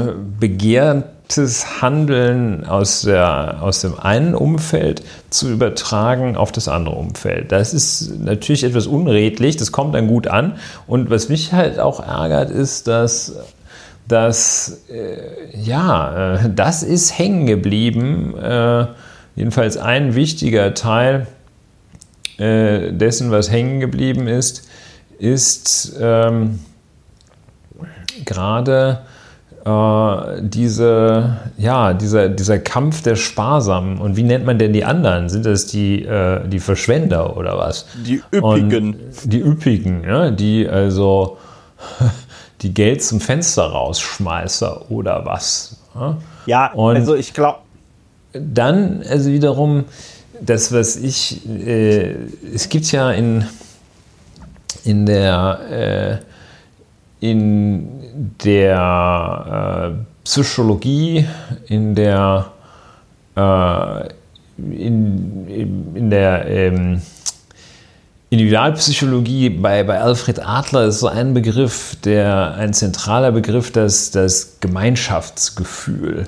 begehrtes 1.35 1.81
Handeln 1.81 2.65
aus, 2.65 3.03
der, 3.03 3.61
aus 3.61 3.81
dem 3.81 3.97
einen 3.97 4.35
Umfeld 4.35 5.01
zu 5.29 5.49
übertragen 5.49 6.35
auf 6.35 6.51
das 6.51 6.67
andere 6.67 6.95
Umfeld. 6.95 7.51
Das 7.53 7.73
ist 7.73 8.19
natürlich 8.19 8.65
etwas 8.65 8.85
unredlich, 8.85 9.55
das 9.55 9.71
kommt 9.71 9.95
dann 9.95 10.07
gut 10.07 10.27
an. 10.27 10.57
Und 10.87 11.09
was 11.09 11.29
mich 11.29 11.53
halt 11.53 11.79
auch 11.79 12.05
ärgert, 12.05 12.49
ist, 12.49 12.87
dass 12.87 13.33
dass 14.07 14.81
äh, 14.89 15.55
ja, 15.57 16.35
äh, 16.35 16.49
das 16.53 16.83
ist 16.83 17.17
hängen 17.17 17.45
geblieben. 17.45 18.35
Äh, 18.37 18.87
jedenfalls 19.37 19.77
ein 19.77 20.15
wichtiger 20.15 20.73
Teil 20.73 21.27
äh, 22.37 22.91
dessen, 22.91 23.31
was 23.31 23.49
hängen 23.49 23.79
geblieben 23.79 24.27
ist, 24.27 24.67
ist 25.17 25.95
ähm, 26.01 26.59
gerade 28.25 29.03
äh, 29.65 30.41
diese, 30.41 31.37
ja, 31.57 31.93
dieser, 31.93 32.29
dieser 32.29 32.59
Kampf 32.59 33.03
der 33.03 33.15
Sparsamen. 33.15 33.99
Und 33.99 34.15
wie 34.15 34.23
nennt 34.23 34.45
man 34.45 34.57
denn 34.57 34.73
die 34.73 34.83
anderen? 34.83 35.29
Sind 35.29 35.45
das 35.45 35.67
die, 35.67 36.03
äh, 36.03 36.47
die 36.47 36.59
Verschwender 36.59 37.37
oder 37.37 37.57
was? 37.57 37.85
Die 38.05 38.21
Üppigen. 38.31 38.93
Und 38.93 38.97
die 39.25 39.39
Üppigen, 39.39 40.03
ja, 40.03 40.31
die 40.31 40.67
also 40.67 41.37
die 42.61 42.73
Geld 42.73 43.03
zum 43.03 43.19
Fenster 43.19 43.63
rausschmeißer 43.63 44.89
oder 44.89 45.25
was. 45.25 45.77
Ja, 45.95 46.17
ja 46.45 46.71
Und 46.73 46.95
also 46.95 47.15
ich 47.15 47.33
glaube. 47.33 47.59
Dann, 48.33 49.03
also 49.09 49.29
wiederum, 49.29 49.83
das, 50.39 50.71
was 50.71 50.95
ich, 50.95 51.45
äh, 51.49 52.15
es 52.53 52.69
gibt 52.69 52.89
ja 52.91 53.11
in, 53.11 53.45
in 54.85 55.05
der, 55.05 56.21
äh, 56.21 56.30
in 57.21 57.87
der 58.43 59.93
äh, 59.93 60.23
Psychologie, 60.25 61.25
in 61.67 61.95
der, 61.95 62.51
äh, 63.35 64.09
in, 64.57 65.47
in 65.95 66.09
der 66.09 66.47
ähm, 66.47 67.01
Individualpsychologie 68.31 69.49
bei, 69.49 69.83
bei 69.83 69.99
Alfred 69.99 70.45
Adler 70.45 70.85
ist 70.85 70.99
so 70.99 71.07
ein 71.07 71.33
Begriff, 71.33 71.95
der 72.03 72.55
ein 72.55 72.73
zentraler 72.73 73.31
Begriff, 73.31 73.71
das, 73.71 74.09
das 74.11 74.57
Gemeinschaftsgefühl. 74.59 76.27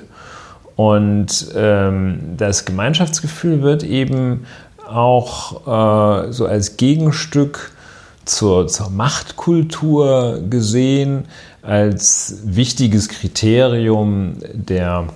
Und 0.76 1.48
ähm, 1.56 2.36
das 2.36 2.64
Gemeinschaftsgefühl 2.64 3.62
wird 3.62 3.82
eben 3.82 4.46
auch 4.88 6.26
äh, 6.28 6.32
so 6.32 6.46
als 6.46 6.76
Gegenstück 6.76 7.72
zur, 8.24 8.66
zur 8.68 8.90
Machtkultur 8.90 10.42
gesehen, 10.48 11.26
als 11.62 12.38
wichtiges 12.44 13.08
Kriterium 13.08 14.34
der, 14.52 15.06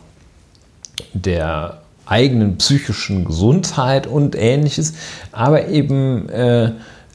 der 1.13 1.83
eigenen 2.07 2.57
psychischen 2.57 3.25
Gesundheit 3.25 4.07
und 4.07 4.35
ähnliches, 4.35 4.95
aber 5.33 5.69
eben 5.69 6.29
äh, 6.31 6.73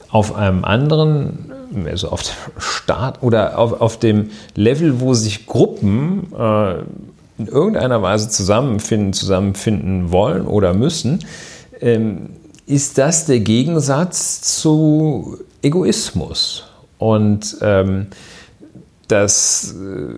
auf 0.08 0.34
einem 0.36 0.64
anderen, 0.64 1.52
also 1.86 2.10
auf 2.10 2.22
dem 2.22 2.52
Staat 2.58 3.22
oder 3.22 3.58
auf, 3.58 3.80
auf 3.80 3.98
dem 3.98 4.30
Level, 4.54 5.00
wo 5.00 5.14
sich 5.14 5.46
Gruppen 5.46 6.32
äh, 6.38 6.74
in 7.36 7.48
irgendeiner 7.48 8.00
Weise 8.00 8.28
zusammenfinden, 8.28 9.12
zusammenfinden 9.12 10.12
wollen 10.12 10.46
oder 10.46 10.72
müssen, 10.72 11.24
ähm, 11.80 12.30
ist 12.66 12.96
das 12.96 13.26
der 13.26 13.40
Gegensatz 13.40 14.40
zu 14.60 15.38
Egoismus. 15.64 16.64
Und 16.98 17.56
ähm, 17.60 18.06
das 19.08 19.74
äh, 19.74 20.14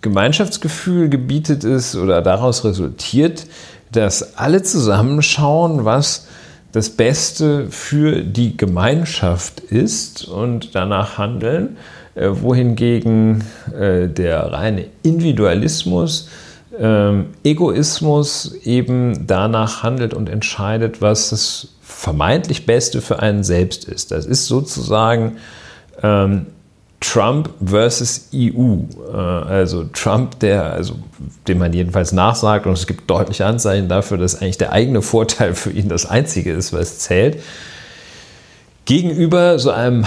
Gemeinschaftsgefühl 0.00 1.08
gebietet 1.08 1.64
es 1.64 1.96
oder 1.96 2.22
daraus 2.22 2.64
resultiert, 2.64 3.46
dass 3.92 4.36
alle 4.36 4.62
zusammenschauen, 4.62 5.84
was 5.84 6.28
das 6.72 6.90
Beste 6.90 7.66
für 7.70 8.22
die 8.22 8.56
Gemeinschaft 8.56 9.60
ist 9.60 10.28
und 10.28 10.74
danach 10.74 11.18
handeln, 11.18 11.78
äh, 12.14 12.28
wohingegen 12.30 13.44
äh, 13.78 14.06
der 14.08 14.52
reine 14.52 14.86
Individualismus, 15.02 16.28
ähm, 16.78 17.26
Egoismus 17.42 18.54
eben 18.64 19.26
danach 19.26 19.82
handelt 19.82 20.14
und 20.14 20.28
entscheidet, 20.28 21.00
was 21.00 21.30
das 21.30 21.68
vermeintlich 21.98 22.64
Beste 22.64 23.00
für 23.00 23.18
einen 23.18 23.42
selbst 23.42 23.84
ist. 23.84 24.12
Das 24.12 24.24
ist 24.24 24.46
sozusagen 24.46 25.38
ähm, 26.00 26.46
Trump 27.00 27.50
versus 27.64 28.28
EU. 28.32 28.76
Äh, 29.12 29.16
also 29.16 29.82
Trump, 29.92 30.38
der, 30.38 30.72
also 30.72 30.94
dem 31.48 31.58
man 31.58 31.72
jedenfalls 31.72 32.12
nachsagt, 32.12 32.66
und 32.66 32.74
es 32.74 32.86
gibt 32.86 33.10
deutliche 33.10 33.46
Anzeichen 33.46 33.88
dafür, 33.88 34.16
dass 34.16 34.40
eigentlich 34.40 34.58
der 34.58 34.70
eigene 34.70 35.02
Vorteil 35.02 35.54
für 35.54 35.70
ihn 35.70 35.88
das 35.88 36.06
einzige 36.06 36.52
ist, 36.52 36.72
was 36.72 37.00
zählt. 37.00 37.42
Gegenüber 38.84 39.58
so 39.58 39.72
einem 39.72 40.06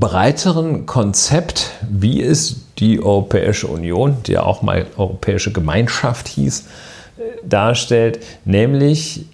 breiteren 0.00 0.86
Konzept, 0.86 1.70
wie 1.86 2.22
es 2.22 2.62
die 2.78 3.02
Europäische 3.02 3.66
Union, 3.66 4.16
die 4.26 4.32
ja 4.32 4.42
auch 4.42 4.62
mal 4.62 4.86
Europäische 4.96 5.52
Gemeinschaft 5.52 6.28
hieß, 6.28 6.60
äh, 7.18 7.22
darstellt, 7.46 8.20
nämlich 8.46 9.26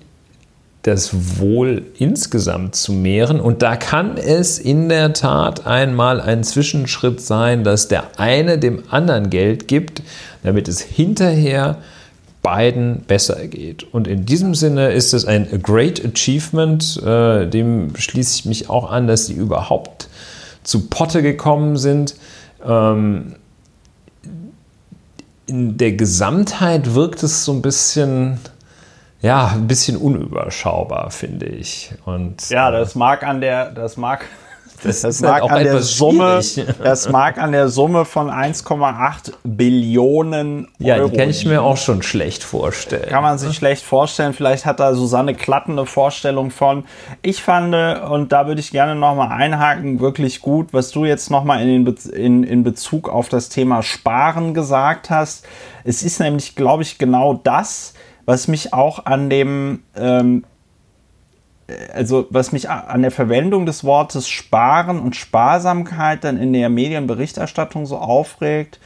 das 0.82 1.38
Wohl 1.38 1.84
insgesamt 1.98 2.74
zu 2.74 2.92
mehren. 2.92 3.40
Und 3.40 3.62
da 3.62 3.76
kann 3.76 4.16
es 4.16 4.58
in 4.58 4.88
der 4.88 5.12
Tat 5.12 5.66
einmal 5.66 6.20
ein 6.20 6.42
Zwischenschritt 6.42 7.20
sein, 7.20 7.62
dass 7.62 7.88
der 7.88 8.18
eine 8.18 8.58
dem 8.58 8.82
anderen 8.90 9.30
Geld 9.30 9.68
gibt, 9.68 10.02
damit 10.42 10.66
es 10.66 10.80
hinterher 10.80 11.78
beiden 12.42 13.02
besser 13.06 13.46
geht. 13.46 13.84
Und 13.94 14.08
in 14.08 14.26
diesem 14.26 14.56
Sinne 14.56 14.90
ist 14.90 15.14
es 15.14 15.24
ein 15.24 15.62
Great 15.62 16.04
Achievement, 16.04 17.00
äh, 17.04 17.46
dem 17.46 17.94
schließe 17.96 18.34
ich 18.34 18.44
mich 18.46 18.68
auch 18.68 18.90
an, 18.90 19.06
dass 19.06 19.26
sie 19.26 19.34
überhaupt 19.34 20.08
zu 20.64 20.88
Potte 20.88 21.22
gekommen 21.22 21.76
sind. 21.76 22.16
Ähm, 22.66 23.36
in 25.46 25.76
der 25.76 25.92
Gesamtheit 25.92 26.94
wirkt 26.94 27.22
es 27.22 27.44
so 27.44 27.52
ein 27.52 27.62
bisschen 27.62 28.38
ja, 29.22 29.52
ein 29.54 29.68
bisschen 29.68 29.96
unüberschaubar, 29.96 31.10
finde 31.12 31.46
ich. 31.46 31.92
Und, 32.04 32.50
ja, 32.50 32.68
äh, 32.68 32.72
das 32.72 32.96
mag 32.96 33.22
an 33.22 33.40
der, 33.40 33.70
das 33.70 33.96
mag, 33.96 34.24
das, 34.82 35.02
das 35.02 35.20
mag 35.20 35.42
halt 35.42 35.52
an 35.52 35.62
der 35.62 35.78
Summe, 35.80 36.40
das 36.82 37.08
mag 37.08 37.38
an 37.38 37.52
der 37.52 37.68
Summe 37.68 38.04
von 38.04 38.30
1,8 38.30 39.32
Billionen 39.44 40.66
Euro. 40.80 40.88
Ja, 40.88 41.06
die 41.06 41.16
kann 41.16 41.30
ich 41.30 41.46
mir 41.46 41.62
auch 41.62 41.76
schon 41.76 42.02
schlecht 42.02 42.42
vorstellen. 42.42 43.08
Kann 43.08 43.22
man 43.22 43.38
sich 43.38 43.54
schlecht 43.54 43.84
vorstellen. 43.84 44.32
Vielleicht 44.32 44.66
hat 44.66 44.80
da 44.80 44.92
Susanne 44.92 45.36
Klatten 45.36 45.78
eine 45.78 45.86
Vorstellung 45.86 46.50
von. 46.50 46.82
Ich 47.22 47.44
fand, 47.44 47.76
und 48.10 48.32
da 48.32 48.48
würde 48.48 48.60
ich 48.60 48.72
gerne 48.72 48.96
nochmal 48.96 49.30
einhaken, 49.30 50.00
wirklich 50.00 50.40
gut, 50.40 50.72
was 50.72 50.90
du 50.90 51.04
jetzt 51.04 51.30
nochmal 51.30 51.62
in, 51.62 51.86
in, 52.12 52.42
in 52.42 52.64
Bezug 52.64 53.08
auf 53.08 53.28
das 53.28 53.50
Thema 53.50 53.84
Sparen 53.84 54.52
gesagt 54.52 55.10
hast. 55.10 55.46
Es 55.84 56.02
ist 56.02 56.18
nämlich, 56.18 56.56
glaube 56.56 56.82
ich, 56.82 56.98
genau 56.98 57.34
das, 57.34 57.94
was 58.24 58.48
mich 58.48 58.72
auch 58.72 59.06
an 59.06 59.30
dem, 59.30 59.82
ähm, 59.96 60.44
also 61.92 62.26
was 62.30 62.52
mich 62.52 62.68
an 62.70 63.02
der 63.02 63.10
Verwendung 63.10 63.66
des 63.66 63.84
Wortes 63.84 64.28
Sparen 64.28 65.00
und 65.00 65.16
Sparsamkeit 65.16 66.24
dann 66.24 66.36
in 66.36 66.52
der 66.52 66.68
Medienberichterstattung 66.68 67.86
so 67.86 67.98
aufregt, 67.98 68.78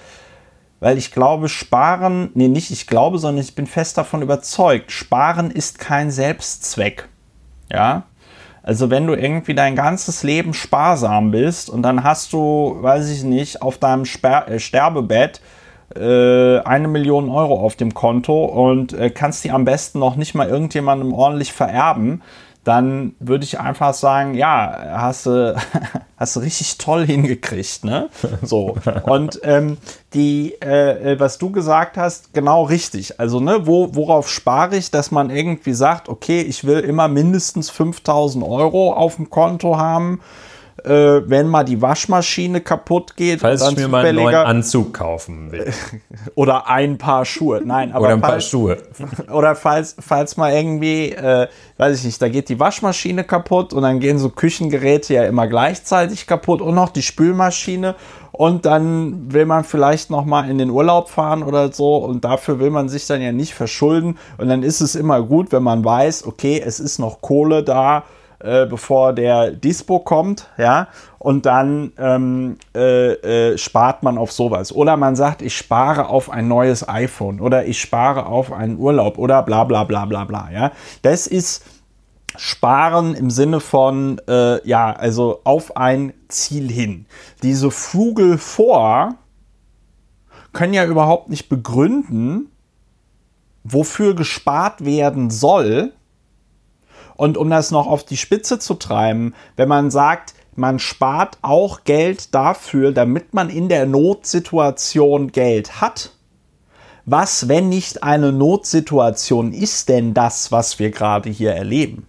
weil 0.81 0.99
ich 0.99 1.11
glaube, 1.11 1.49
Sparen, 1.49 2.31
nee, 2.35 2.49
nicht 2.49 2.71
ich 2.71 2.87
glaube, 2.87 3.19
sondern 3.19 3.43
ich 3.43 3.55
bin 3.55 3.67
fest 3.67 3.99
davon 3.99 4.23
überzeugt, 4.23 4.93
Sparen 4.93 5.51
ist 5.51 5.79
kein 5.79 6.11
Selbstzweck. 6.11 7.09
Ja, 7.73 8.05
also 8.63 8.91
wenn 8.91 9.07
du 9.07 9.15
irgendwie 9.15 9.55
dein 9.55 9.77
ganzes 9.77 10.23
Leben 10.23 10.53
sparsam 10.55 11.31
bist 11.31 11.71
und 11.71 11.83
dann 11.83 12.03
hast 12.03 12.33
du, 12.33 12.77
weiß 12.81 13.11
ich 13.11 13.23
nicht, 13.23 13.63
auf 13.63 13.79
deinem 13.79 14.05
Sper 14.05 14.49
äh, 14.49 14.59
Sterbebett 14.59 15.39
äh, 15.39 15.41
eine 15.95 16.89
Million 16.89 17.29
Euro 17.29 17.61
auf 17.61 17.77
dem 17.77 17.95
Konto 17.95 18.45
und 18.45 18.93
äh, 18.93 19.11
kannst 19.11 19.45
die 19.45 19.51
am 19.51 19.65
besten 19.65 19.99
noch 19.99 20.17
nicht 20.17 20.35
mal 20.35 20.49
irgendjemandem 20.49 21.13
ordentlich 21.13 21.53
vererben, 21.53 22.23
dann 22.67 23.15
würde 23.21 23.45
ich 23.45 23.61
einfach 23.61 23.95
sagen, 23.95 24.35
ja, 24.35 24.77
hast 24.97 25.27
du, 25.27 25.57
hast 26.17 26.41
richtig 26.41 26.79
toll 26.79 27.07
hingekriegt, 27.07 27.85
ne? 27.85 28.09
So. 28.43 28.77
Und 29.05 29.39
ähm, 29.45 29.79
die, 30.15 30.57
äh, 30.61 31.13
äh, 31.13 31.21
was 31.21 31.39
du 31.39 31.53
gesagt 31.53 31.97
hast, 31.97 32.35
genau 32.35 32.65
richtig. 32.65 33.21
Also, 33.21 33.39
ne, 33.39 33.69
wo, 33.69 33.95
worauf 33.95 34.29
spare 34.29 34.77
ich, 34.77 34.91
dass 34.91 35.13
man 35.13 35.31
irgendwie 35.31 35.75
sagt, 35.75 36.09
okay, 36.09 36.41
ich 36.41 36.65
will 36.65 36.81
immer 36.81 37.07
mindestens 37.07 37.71
5000 37.71 38.45
Euro 38.45 38.93
auf 38.93 39.15
dem 39.15 39.31
Konto 39.31 39.77
haben 39.79 40.21
äh, 40.87 41.29
wenn 41.29 41.49
mal 41.49 41.65
die 41.65 41.83
Waschmaschine 41.83 42.61
kaputt 42.61 43.17
geht. 43.17 43.41
Falls 43.41 43.69
ich 43.69 43.77
mir 43.77 43.89
mal 43.89 44.07
einen 44.07 44.23
neuen 44.23 44.35
Anzug 44.35 44.95
kaufen 44.95 45.51
will. 45.51 45.73
oder 46.37 46.69
ein 46.69 46.97
paar 46.97 47.25
Schuhe. 47.25 47.61
Nein, 47.65 47.91
aber 47.93 48.07
oder 48.07 48.15
ein 48.15 48.21
falls, 48.21 48.33
paar 48.33 48.41
Schuhe. 48.41 48.79
Oder 49.33 49.57
falls, 49.57 49.97
falls 49.99 50.37
mal 50.37 50.53
irgendwie, 50.53 51.11
äh, 51.11 51.49
weiß 51.79 51.99
ich 51.99 52.05
nicht, 52.05 52.23
da 52.23 52.29
geht 52.29 52.49
die 52.49 52.61
Waschmaschine 52.61 53.25
kaputt 53.25 53.73
und 53.73 53.83
dann 53.83 53.99
gehen 53.99 54.19
so 54.19 54.31
Küchengeräte 54.31 55.15
ja 55.15 55.25
immer 55.25 55.49
gleichzeitig 55.49 56.27
kaputt 56.27 56.61
und 56.61 56.75
noch 56.75 56.91
die 56.91 57.03
Spülmaschine 57.03 57.97
und 58.33 58.67
dann 58.67 59.33
will 59.33 59.47
man 59.47 59.65
vielleicht 59.65 60.11
noch 60.11 60.25
mal 60.25 60.49
in 60.49 60.59
den 60.59 60.71
Urlaub 60.71 61.09
fahren 61.09 61.43
oder 61.43 61.73
so 61.73 61.97
und 61.97 62.25
dafür 62.25 62.61
will 62.61 62.71
man 62.71 62.89
sich 62.89 63.07
dann 63.07 63.21
ja 63.21 63.33
nicht 63.33 63.55
verschulden 63.55 64.19
und 64.39 64.49
dann 64.49 64.63
ist 64.63 64.81
es 64.81 64.95
immer 64.95 65.23
gut, 65.23 65.53
wenn 65.53 65.63
man 65.63 65.85
weiß, 65.85 66.27
okay, 66.27 66.63
es 66.65 66.79
ist 66.79 66.99
noch 66.99 67.21
Kohle 67.21 67.65
da 67.65 68.05
äh, 68.41 68.67
bevor 68.67 69.13
der 69.13 69.51
Dispo 69.51 69.99
kommt, 69.99 70.49
ja, 70.59 70.89
und 71.19 71.47
dann 71.47 71.93
ähm, 71.99 72.59
äh, 72.75 73.53
äh, 73.53 73.59
spart 73.59 74.03
man 74.03 74.19
auf 74.19 74.33
sowas. 74.33 74.73
Oder 74.73 74.97
man 74.97 75.17
sagt, 75.17 75.43
ich 75.43 75.57
spare 75.57 76.09
auf 76.09 76.31
ein 76.31 76.49
neues 76.49 76.89
iPhone 76.89 77.41
oder 77.41 77.67
ich 77.67 77.81
spare 77.81 78.27
auf 78.27 78.53
einen 78.53 78.79
Urlaub 78.79 79.19
oder 79.19 79.43
bla 79.43 79.65
bla 79.65 79.85
bla 79.85 80.05
bla 80.05 80.25
bla, 80.25 80.51
ja. 80.53 80.73
Das 81.03 81.27
ist 81.27 81.65
Sparen 82.37 83.15
im 83.15 83.31
Sinne 83.31 83.61
von, 83.61 84.21
äh, 84.29 84.67
ja, 84.69 84.93
also 84.93 85.41
auf 85.45 85.77
ein 85.77 86.13
Ziel 86.29 86.71
hin. 86.71 87.07
Diese 87.43 87.71
Frugal 87.71 88.39
vor 88.39 89.15
können 90.53 90.75
ja 90.75 90.85
überhaupt 90.85 91.29
nicht 91.29 91.49
begründen, 91.49 92.51
wofür 93.65 94.15
gespart 94.15 94.85
werden 94.85 95.31
soll, 95.31 95.93
und 97.17 97.37
um 97.37 97.51
das 97.51 97.71
noch 97.71 97.87
auf 97.87 98.05
die 98.05 98.17
Spitze 98.17 98.59
zu 98.59 98.75
treiben, 98.75 99.35
wenn 99.57 99.69
man 99.69 99.91
sagt, 99.91 100.35
man 100.55 100.79
spart 100.79 101.39
auch 101.43 101.85
Geld 101.85 102.35
dafür, 102.35 102.93
damit 102.93 103.35
man 103.35 103.51
in 103.51 103.69
der 103.69 103.87
Notsituation 103.87 105.33
Geld 105.33 105.81
hat. 105.81 106.13
Was, 107.05 107.49
wenn 107.49 107.69
nicht 107.69 108.03
eine 108.03 108.33
Notsituation 108.33 109.53
ist 109.53 109.89
denn 109.89 110.15
das, 110.15 110.51
was 110.53 110.79
wir 110.79 110.91
gerade 110.91 111.31
hier 111.31 111.53
erleben? 111.53 112.07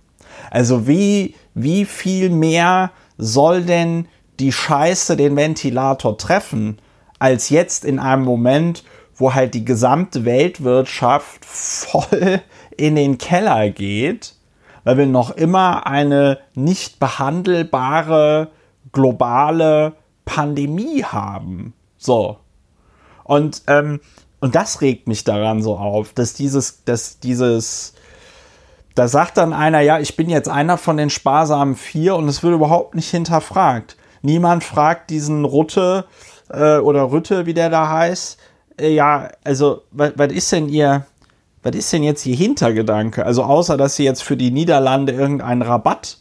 Also 0.49 0.87
wie, 0.87 1.35
wie 1.53 1.85
viel 1.85 2.29
mehr 2.29 2.91
soll 3.17 3.63
denn 3.63 4.07
die 4.39 4.51
Scheiße 4.51 5.17
den 5.17 5.35
Ventilator 5.35 6.17
treffen, 6.17 6.79
als 7.19 7.49
jetzt 7.49 7.83
in 7.83 7.99
einem 7.99 8.23
Moment, 8.23 8.83
wo 9.15 9.33
halt 9.33 9.55
die 9.55 9.65
gesamte 9.65 10.25
Weltwirtschaft 10.25 11.43
voll 11.43 12.41
in 12.77 12.95
den 12.95 13.17
Keller 13.17 13.69
geht 13.69 14.36
weil 14.87 14.97
wir 14.97 15.05
noch 15.05 15.31
immer 15.31 15.85
eine 15.85 16.39
nicht 16.55 16.97
behandelbare 16.97 18.51
globale 18.93 19.97
Pandemie 20.23 21.03
haben. 21.03 21.73
So. 21.97 22.37
Und, 23.25 23.63
ähm, 23.67 23.99
und 24.39 24.55
das 24.55 24.79
regt 24.79 25.09
mich 25.09 25.25
daran 25.25 25.61
so 25.61 25.75
auf, 25.75 26.13
dass 26.13 26.35
dieses, 26.35 26.85
dass 26.85 27.19
dieses, 27.19 27.95
da 28.95 29.09
sagt 29.09 29.35
dann 29.35 29.51
einer, 29.51 29.81
ja, 29.81 29.99
ich 29.99 30.15
bin 30.15 30.29
jetzt 30.29 30.47
einer 30.47 30.77
von 30.77 30.95
den 30.95 31.09
sparsamen 31.09 31.75
vier 31.75 32.15
und 32.15 32.29
es 32.29 32.41
wird 32.41 32.53
überhaupt 32.53 32.95
nicht 32.95 33.09
hinterfragt. 33.09 33.97
Niemand 34.21 34.63
fragt 34.63 35.09
diesen 35.09 35.43
Rutte 35.43 36.05
äh, 36.49 36.77
oder 36.77 37.11
Rütte, 37.11 37.45
wie 37.45 37.53
der 37.53 37.69
da 37.69 37.89
heißt. 37.89 38.39
Äh, 38.79 38.93
ja, 38.93 39.31
also, 39.43 39.81
was 39.91 40.31
ist 40.31 40.49
denn 40.53 40.69
ihr, 40.69 41.05
was 41.63 41.75
ist 41.75 41.91
denn 41.91 42.03
jetzt 42.03 42.25
ihr 42.25 42.35
Hintergedanke? 42.35 43.25
Also, 43.25 43.43
außer 43.43 43.77
dass 43.77 43.95
sie 43.95 44.03
jetzt 44.03 44.23
für 44.23 44.37
die 44.37 44.51
Niederlande 44.51 45.13
irgendeinen 45.13 45.61
Rabatt 45.61 46.19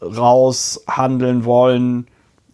raushandeln 0.00 1.44
wollen 1.44 2.06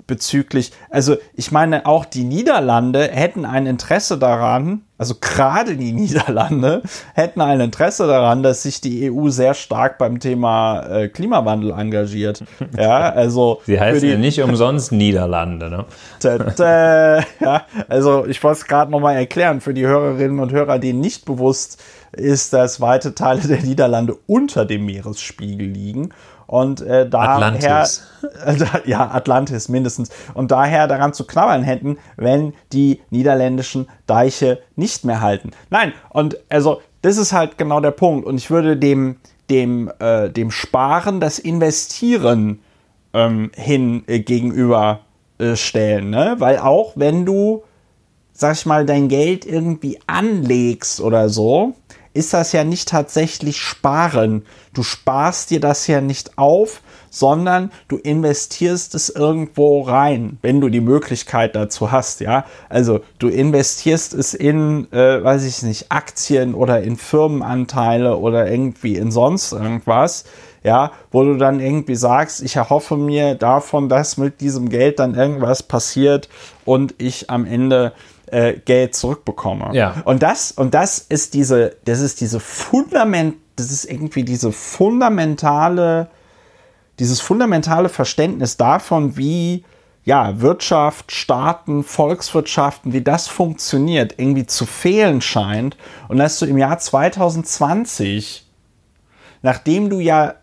bezüglich, 0.07 0.73
also 0.91 1.17
ich 1.35 1.53
meine, 1.53 1.87
auch 1.87 2.05
die 2.05 2.25
Niederlande 2.25 3.09
hätten 3.11 3.45
ein 3.45 3.67
Interesse 3.67 4.19
daran, 4.19 4.83
also 4.99 5.15
gerade 5.21 5.77
die 5.77 5.93
Niederlande 5.95 6.83
hätten 7.15 7.41
ein 7.41 7.61
Interesse 7.61 8.07
daran, 8.07 8.43
dass 8.43 8.63
sich 8.63 8.81
die 8.81 9.11
EU 9.11 9.29
sehr 9.29 9.55
stark 9.55 9.99
beim 9.99 10.21
Thema 10.21 10.81
äh, 10.87 11.09
Klimawandel 11.09 11.73
engagiert. 11.73 12.45
Ja, 12.77 13.11
also 13.11 13.61
sie 13.67 13.79
heißen 13.79 14.09
ja 14.09 14.17
nicht 14.17 14.41
umsonst 14.43 14.91
Niederlande, 14.91 15.71
ne? 15.71 15.85
Tä, 16.21 17.25
ja, 17.41 17.63
also 17.89 18.27
ich 18.27 18.43
wollte 18.43 18.61
es 18.61 18.67
gerade 18.67 18.91
nochmal 18.91 19.17
erklären 19.17 19.61
für 19.61 19.75
die 19.75 19.87
Hörerinnen 19.87 20.41
und 20.41 20.53
Hörer, 20.53 20.79
denen 20.79 21.01
nicht 21.01 21.25
bewusst 21.25 21.81
ist, 22.13 22.53
dass 22.53 22.81
weite 22.81 23.15
Teile 23.15 23.43
der 23.43 23.63
Niederlande 23.63 24.17
unter 24.27 24.65
dem 24.65 24.87
Meeresspiegel 24.87 25.69
liegen 25.69 26.11
und 26.47 26.81
äh, 26.83 27.09
daher, 27.09 27.31
Atlantis. 27.31 28.03
Ja, 28.85 29.11
Atlantis 29.11 29.69
mindestens. 29.69 30.11
Und 30.35 30.51
daher 30.51 30.87
daran 30.89 31.13
zu 31.13 31.27
knabbern 31.27 31.63
hätten, 31.63 31.99
wenn 32.17 32.55
die 32.73 33.01
niederländischen 33.11 33.89
Deiche 34.07 34.61
nicht 34.77 35.05
mehr 35.05 35.21
halten. 35.21 35.51
Nein, 35.71 35.93
und 36.11 36.39
also 36.49 36.81
das 37.03 37.19
ist 37.19 37.33
halt 37.35 37.59
genau 37.59 37.81
der 37.81 37.91
Punkt. 37.91 38.27
Und 38.27 38.37
ich 38.37 38.51
würde 38.51 38.77
dem, 38.79 39.17
dem, 39.51 39.91
äh, 39.99 40.31
dem 40.31 40.51
Sparen 40.51 41.21
das 41.21 41.39
Investieren 41.39 42.61
ähm, 43.13 43.51
hin 43.55 44.05
äh, 44.07 44.21
gegenüber 44.21 45.01
äh, 45.39 45.55
stellen. 45.57 46.09
Ne? 46.11 46.37
Weil 46.39 46.59
auch 46.59 46.93
wenn 46.97 47.27
du, 47.27 47.63
sag 48.33 48.55
ich 48.55 48.65
mal, 48.65 48.87
dein 48.87 49.09
Geld 49.09 49.45
irgendwie 49.45 50.01
anlegst 50.07 51.01
oder 51.01 51.29
so, 51.29 51.75
ist 52.15 52.33
das 52.33 52.53
ja 52.53 52.65
nicht 52.65 52.89
tatsächlich 52.89 53.61
sparen. 53.61 54.47
Du 54.73 54.83
sparst 54.83 55.51
dir 55.51 55.61
das 55.61 55.87
ja 55.87 56.01
nicht 56.01 56.39
auf, 56.39 56.81
sondern 57.11 57.71
du 57.89 57.97
investierst 57.97 58.95
es 58.95 59.09
irgendwo 59.09 59.83
rein, 59.83 60.39
wenn 60.43 60.61
du 60.61 60.69
die 60.69 60.81
Möglichkeit 60.81 61.55
dazu 61.55 61.93
hast, 61.93 62.21
ja. 62.21 62.45
Also 62.69 63.01
du 63.19 63.29
investierst 63.29 64.15
es 64.15 64.35
in, 64.35 64.91
äh, 64.93 65.23
weiß 65.23 65.45
ich 65.45 65.63
nicht, 65.63 65.93
Aktien 65.93 66.55
oder 66.55 66.83
in 66.83 66.97
Firmenanteile 66.97 68.17
oder 68.17 68.51
irgendwie 68.51 68.97
in 68.97 69.13
sonst 69.13 69.53
irgendwas, 69.53 70.25
ja, 70.65 70.93
wo 71.13 71.23
du 71.25 71.37
dann 71.37 71.61
irgendwie 71.61 71.95
sagst, 71.95 72.43
ich 72.43 72.57
erhoffe 72.57 72.97
mir 72.97 73.35
davon, 73.35 73.89
dass 73.89 74.17
mit 74.17 74.41
diesem 74.41 74.69
Geld 74.69 74.99
dann 74.99 75.15
irgendwas 75.15 75.63
passiert 75.63 76.29
und 76.65 76.95
ich 76.99 77.31
am 77.31 77.45
Ende 77.45 77.93
äh, 78.27 78.55
Geld 78.55 78.95
zurückbekomme. 78.95 79.71
Ja. 79.73 80.03
Und 80.05 80.23
das, 80.23 80.53
und 80.53 80.75
das 80.75 80.99
ist 80.99 81.35
diese, 81.35 81.77
das 81.85 82.01
ist 82.01 82.21
diese 82.21 82.41
Fundament, 82.41 83.37
das 83.57 83.71
ist 83.71 83.85
irgendwie 83.85 84.25
diese 84.25 84.53
fundamentale, 84.53 86.09
dieses 86.99 87.21
fundamentale 87.21 87.89
Verständnis 87.89 88.57
davon, 88.57 89.17
wie 89.17 89.65
ja, 90.05 90.41
Wirtschaft, 90.41 91.13
Staaten, 91.13 91.83
Volkswirtschaften, 91.83 92.93
wie 92.93 93.01
das 93.01 93.27
funktioniert, 93.27 94.15
irgendwie 94.19 94.45
zu 94.45 94.67
fehlen 94.67 95.23
scheint. 95.23 95.77
Und 96.09 96.19
dass 96.19 96.39
du 96.39 96.47
im 96.47 96.59
Jahr 96.59 96.79
2020, 96.79 98.45
nachdem 99.41 99.89
du 99.89 100.01
ja 100.01 100.35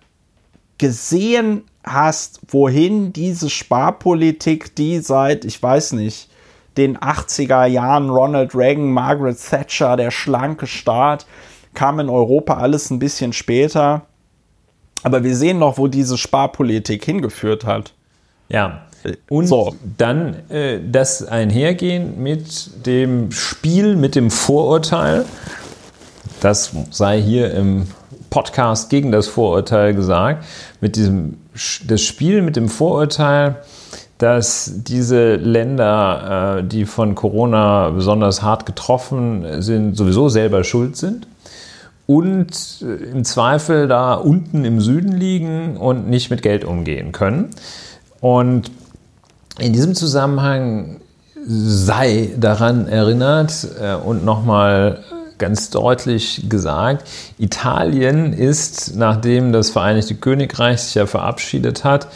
gesehen 0.80 1.66
hast, 1.84 2.40
wohin 2.48 3.14
diese 3.14 3.52
Sparpolitik, 3.52 4.76
die 4.76 5.00
seit, 5.00 5.46
ich 5.46 5.62
weiß 5.62 5.94
nicht, 5.94 6.31
den 6.78 6.98
80er 6.98 7.66
Jahren 7.66 8.10
Ronald 8.10 8.56
Reagan, 8.56 8.92
Margaret 8.92 9.38
Thatcher, 9.38 9.98
der 9.98 10.12
schlanke 10.12 10.68
Staat, 10.68 11.26
kam 11.74 12.00
in 12.00 12.10
Europa 12.10 12.58
alles 12.58 12.90
ein 12.90 13.00
bisschen 13.00 13.34
später. 13.34 14.04
Aber 15.04 15.24
wir 15.24 15.36
sehen 15.36 15.60
noch, 15.60 15.78
wo 15.78 15.88
diese 15.88 16.18
Sparpolitik 16.18 17.04
hingeführt 17.06 17.66
hat. 17.66 17.94
Ja. 18.50 18.84
Und 19.30 19.48
so. 19.48 19.76
dann 19.98 20.50
äh, 20.50 20.80
das 20.80 21.24
einhergehen 21.26 22.22
mit 22.22 22.86
dem 22.86 23.32
Spiel, 23.32 23.96
mit 23.96 24.16
dem 24.16 24.30
Vorurteil. 24.30 25.26
Das 26.40 26.72
sei 26.92 27.20
hier 27.20 27.52
im 27.52 27.88
Podcast 28.30 28.90
gegen 28.90 29.12
das 29.12 29.28
Vorurteil 29.28 29.96
gesagt. 29.96 30.46
Mit 30.82 30.96
diesem 30.96 31.38
das 31.86 32.02
Spiel 32.02 32.42
mit 32.42 32.56
dem 32.56 32.70
Vorurteil, 32.70 33.58
dass 34.22 34.72
diese 34.84 35.36
Länder, 35.36 36.60
äh, 36.60 36.64
die 36.64 36.86
von 36.86 37.16
Corona 37.16 37.90
besonders 37.90 38.44
hart 38.44 38.66
getroffen 38.66 39.62
sind, 39.62 39.98
sowieso 39.98 40.30
selber 40.30 40.64
schuld 40.64 40.96
sind 40.96 41.28
und 42.06 42.84
äh, 42.84 43.12
im 43.12 43.24
Zweifel 43.24 43.88
da 43.88 44.14
unten 44.14 44.64
im 44.64 44.80
Süden 44.80 45.14
liegen 45.14 45.78
und 45.78 46.08
nicht 46.08 46.30
mit 46.30 46.44
Geld 46.44 46.66
umgehen 46.66 47.12
können. 47.12 47.50
Und 48.20 48.70
in 49.58 49.74
diesem 49.74 49.96
Zusammenhang 49.96 51.02
sei 51.44 52.30
daran 52.38 52.88
erinnert 52.88 53.68
äh, 53.82 53.96
und 53.96 54.24
nochmal 54.24 55.00
ganz 55.40 55.72
deutlich 55.72 56.48
gesagt, 56.48 57.10
Italien 57.40 58.32
ist, 58.32 58.96
nachdem 58.96 59.52
das 59.52 59.72
Vereinigte 59.72 60.14
Königreich 60.14 60.82
sich 60.82 60.94
ja 60.94 61.08
verabschiedet 61.08 61.84
hat, 61.84 62.10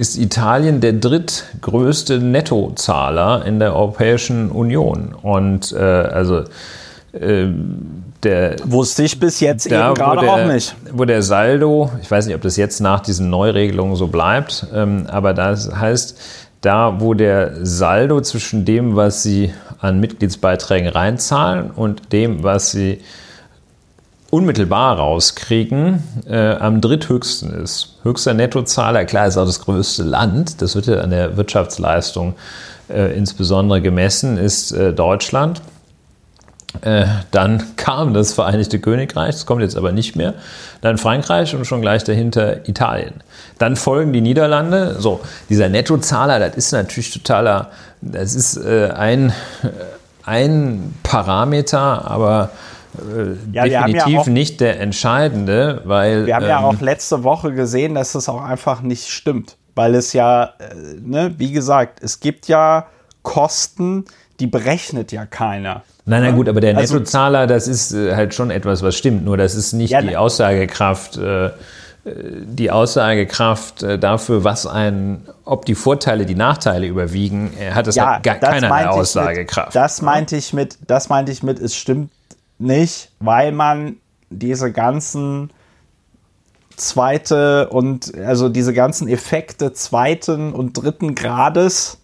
ist 0.00 0.16
Italien 0.16 0.80
der 0.80 0.94
drittgrößte 0.94 2.20
Nettozahler 2.20 3.44
in 3.44 3.58
der 3.58 3.76
Europäischen 3.76 4.50
Union. 4.50 5.14
Und 5.20 5.72
äh, 5.72 5.78
also 5.78 6.44
äh, 7.12 7.48
der, 8.22 8.56
Wusste 8.64 9.02
ich 9.02 9.20
bis 9.20 9.40
jetzt 9.40 9.70
da, 9.70 9.88
eben 9.88 9.94
gerade 9.94 10.30
auch 10.30 10.46
nicht. 10.46 10.74
Wo 10.90 11.04
der 11.04 11.22
Saldo, 11.22 11.90
ich 12.00 12.10
weiß 12.10 12.26
nicht, 12.26 12.34
ob 12.34 12.40
das 12.40 12.56
jetzt 12.56 12.80
nach 12.80 13.00
diesen 13.00 13.28
Neuregelungen 13.28 13.94
so 13.94 14.06
bleibt, 14.06 14.66
ähm, 14.74 15.06
aber 15.06 15.34
das 15.34 15.70
heißt, 15.74 16.18
da 16.62 17.00
wo 17.00 17.12
der 17.12 17.64
Saldo 17.64 18.22
zwischen 18.22 18.64
dem, 18.64 18.96
was 18.96 19.22
sie 19.22 19.52
an 19.80 20.00
Mitgliedsbeiträgen 20.00 20.88
reinzahlen 20.88 21.70
und 21.70 22.12
dem, 22.12 22.42
was 22.42 22.70
sie 22.70 23.00
unmittelbar 24.30 24.96
rauskriegen, 24.96 26.02
äh, 26.28 26.54
am 26.54 26.80
dritthöchsten 26.80 27.52
ist. 27.52 27.96
Höchster 28.04 28.32
Nettozahler, 28.32 29.04
klar, 29.04 29.26
ist 29.26 29.36
auch 29.36 29.44
das 29.44 29.60
größte 29.60 30.04
Land, 30.04 30.62
das 30.62 30.76
wird 30.76 30.86
ja 30.86 31.00
an 31.00 31.10
der 31.10 31.36
Wirtschaftsleistung 31.36 32.34
äh, 32.88 33.16
insbesondere 33.16 33.82
gemessen, 33.82 34.38
ist 34.38 34.72
äh, 34.72 34.92
Deutschland. 34.92 35.60
Äh, 36.82 37.06
dann 37.32 37.62
kam 37.76 38.14
das 38.14 38.32
Vereinigte 38.32 38.78
Königreich, 38.78 39.34
das 39.34 39.46
kommt 39.46 39.62
jetzt 39.62 39.76
aber 39.76 39.90
nicht 39.90 40.14
mehr. 40.14 40.34
Dann 40.80 40.96
Frankreich 40.96 41.54
und 41.56 41.64
schon 41.64 41.80
gleich 41.80 42.04
dahinter 42.04 42.68
Italien. 42.68 43.14
Dann 43.58 43.74
folgen 43.74 44.12
die 44.12 44.20
Niederlande. 44.20 44.96
So, 45.00 45.20
dieser 45.48 45.68
Nettozahler, 45.68 46.38
das 46.38 46.56
ist 46.56 46.72
natürlich 46.72 47.12
totaler, 47.12 47.70
das 48.00 48.36
ist 48.36 48.56
äh, 48.56 48.90
ein, 48.94 49.32
ein 50.24 50.94
Parameter, 51.02 52.08
aber 52.08 52.44
äh, 52.44 52.79
ja, 53.52 53.64
definitiv 53.64 54.12
ja 54.12 54.20
auch, 54.20 54.26
nicht 54.26 54.60
der 54.60 54.80
entscheidende, 54.80 55.82
weil. 55.84 56.26
Wir 56.26 56.34
haben 56.34 56.44
ähm, 56.44 56.48
ja 56.48 56.60
auch 56.60 56.80
letzte 56.80 57.22
Woche 57.24 57.52
gesehen, 57.52 57.94
dass 57.94 58.14
es 58.14 58.28
auch 58.28 58.42
einfach 58.42 58.82
nicht 58.82 59.08
stimmt. 59.08 59.56
Weil 59.74 59.94
es 59.94 60.12
ja, 60.12 60.54
äh, 60.58 60.74
ne, 61.00 61.34
wie 61.38 61.52
gesagt, 61.52 62.02
es 62.02 62.20
gibt 62.20 62.48
ja 62.48 62.86
Kosten, 63.22 64.04
die 64.40 64.46
berechnet 64.46 65.12
ja 65.12 65.26
keiner. 65.26 65.82
Nein, 66.06 66.22
nein, 66.22 66.34
gut, 66.34 66.48
aber 66.48 66.60
der 66.60 66.76
also, 66.76 66.94
Nettozahler, 66.94 67.46
das 67.46 67.68
ist 67.68 67.92
äh, 67.92 68.16
halt 68.16 68.34
schon 68.34 68.50
etwas, 68.50 68.82
was 68.82 68.96
stimmt. 68.96 69.24
Nur 69.24 69.36
das 69.36 69.54
ist 69.54 69.72
nicht 69.72 69.90
ja, 69.90 70.02
die 70.02 70.16
Aussagekraft, 70.16 71.18
äh, 71.18 71.50
die 72.04 72.70
Aussagekraft 72.70 73.82
dafür, 73.82 74.42
was 74.42 74.66
ein, 74.66 75.26
ob 75.44 75.66
die 75.66 75.74
Vorteile 75.74 76.24
die 76.24 76.34
Nachteile 76.34 76.86
überwiegen, 76.86 77.52
hat 77.74 77.88
es 77.88 77.94
ja, 77.94 78.14
halt 78.14 78.22
gar 78.22 78.36
keinerlei 78.36 78.88
Aussagekraft. 78.88 79.68
Mit, 79.68 79.76
das 79.76 80.00
meinte 80.00 80.34
ich 80.34 80.54
mit, 80.54 80.78
das 80.86 81.10
meinte 81.10 81.30
ich 81.30 81.42
mit, 81.42 81.58
es 81.58 81.76
stimmt 81.76 82.10
nicht, 82.60 83.12
weil 83.18 83.52
man 83.52 83.96
diese 84.30 84.72
ganzen 84.72 85.50
zweite 86.76 87.68
und 87.68 88.14
also 88.16 88.48
diese 88.48 88.72
ganzen 88.72 89.08
Effekte 89.08 89.72
zweiten 89.72 90.52
und 90.52 90.74
dritten 90.74 91.14
Grades, 91.14 91.98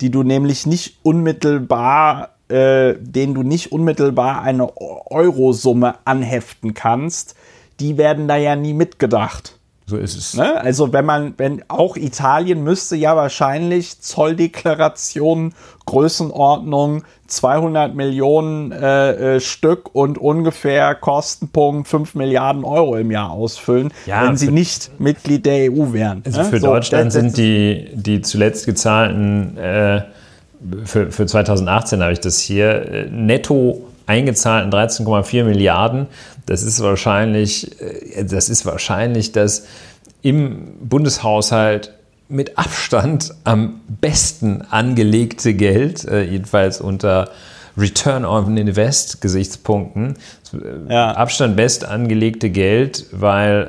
die 0.00 0.10
du 0.10 0.22
nämlich 0.22 0.66
nicht 0.66 0.98
unmittelbar, 1.02 2.30
äh, 2.48 2.94
denen 2.98 3.34
du 3.34 3.42
nicht 3.42 3.72
unmittelbar 3.72 4.42
eine 4.42 4.76
Eurosumme 4.76 5.96
anheften 6.04 6.74
kannst, 6.74 7.34
die 7.80 7.98
werden 7.98 8.28
da 8.28 8.36
ja 8.36 8.56
nie 8.56 8.74
mitgedacht. 8.74 9.58
So 9.86 9.98
ist 9.98 10.16
es. 10.16 10.34
Ne? 10.34 10.58
Also 10.60 10.94
wenn 10.94 11.04
man, 11.04 11.34
wenn 11.36 11.62
auch 11.68 11.96
Italien 11.96 12.64
müsste 12.64 12.96
ja 12.96 13.16
wahrscheinlich 13.16 14.00
Zolldeklaration 14.00 15.52
Größenordnung 15.84 17.04
200 17.26 17.94
Millionen 17.94 18.72
äh, 18.72 19.36
äh, 19.36 19.40
Stück 19.40 19.94
und 19.94 20.16
ungefähr 20.16 20.94
Kostenpunkt 20.94 21.88
5 21.88 22.14
Milliarden 22.14 22.64
Euro 22.64 22.96
im 22.96 23.10
Jahr 23.10 23.30
ausfüllen, 23.30 23.92
Ja, 24.06 24.26
wenn 24.26 24.38
sie 24.38 24.50
nicht 24.50 24.98
Mitglied 24.98 25.44
der 25.44 25.70
EU 25.70 25.92
wären. 25.92 26.22
Also 26.24 26.42
ne? 26.42 26.44
für 26.46 26.60
So, 26.60 26.66
Deutschland 26.68 27.12
sind 27.12 27.36
die, 27.36 27.90
die 27.92 28.22
zuletzt 28.22 28.64
gezahlten, 28.64 29.58
äh, 29.58 30.02
für, 30.86 31.12
für 31.12 31.26
2018 31.26 32.02
habe 32.02 32.12
ich 32.14 32.20
das 32.20 32.40
hier, 32.40 32.90
äh, 32.90 33.10
netto 33.10 33.84
eingezahlten 34.06 34.72
13,4 34.72 35.44
Milliarden. 35.44 36.06
Das 36.46 36.62
ist 36.62 36.82
wahrscheinlich, 36.82 37.80
äh, 37.80 38.24
das 38.24 38.48
ist 38.48 38.66
wahrscheinlich 38.66 39.32
das 39.32 39.66
im 40.22 40.74
Bundeshaushalt 40.80 41.92
mit 42.28 42.58
Abstand 42.58 43.34
am 43.44 43.80
besten 43.88 44.62
angelegte 44.70 45.54
Geld, 45.54 46.04
äh, 46.04 46.22
jedenfalls 46.22 46.80
unter 46.80 47.30
Return 47.76 48.24
on 48.24 48.56
Invest 48.56 49.20
Gesichtspunkten, 49.20 50.16
Ja. 50.88 51.12
Abstand 51.12 51.56
best 51.56 51.84
angelegte 51.84 52.50
Geld, 52.50 53.06
weil 53.10 53.66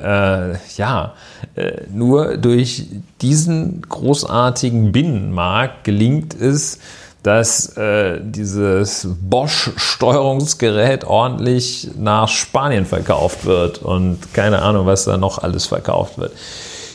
äh, 0.54 0.78
ja, 0.78 1.14
äh, 1.56 1.82
nur 1.92 2.36
durch 2.36 2.86
diesen 3.20 3.82
großartigen 3.82 4.92
Binnenmarkt 4.92 5.82
gelingt 5.84 6.34
es, 6.34 6.78
dass 7.26 7.76
äh, 7.76 8.20
dieses 8.22 9.08
Bosch-Steuerungsgerät 9.20 11.04
ordentlich 11.04 11.90
nach 11.98 12.28
Spanien 12.28 12.86
verkauft 12.86 13.46
wird 13.46 13.82
und 13.82 14.32
keine 14.32 14.62
Ahnung, 14.62 14.86
was 14.86 15.06
da 15.06 15.16
noch 15.16 15.42
alles 15.42 15.66
verkauft 15.66 16.18
wird. 16.18 16.30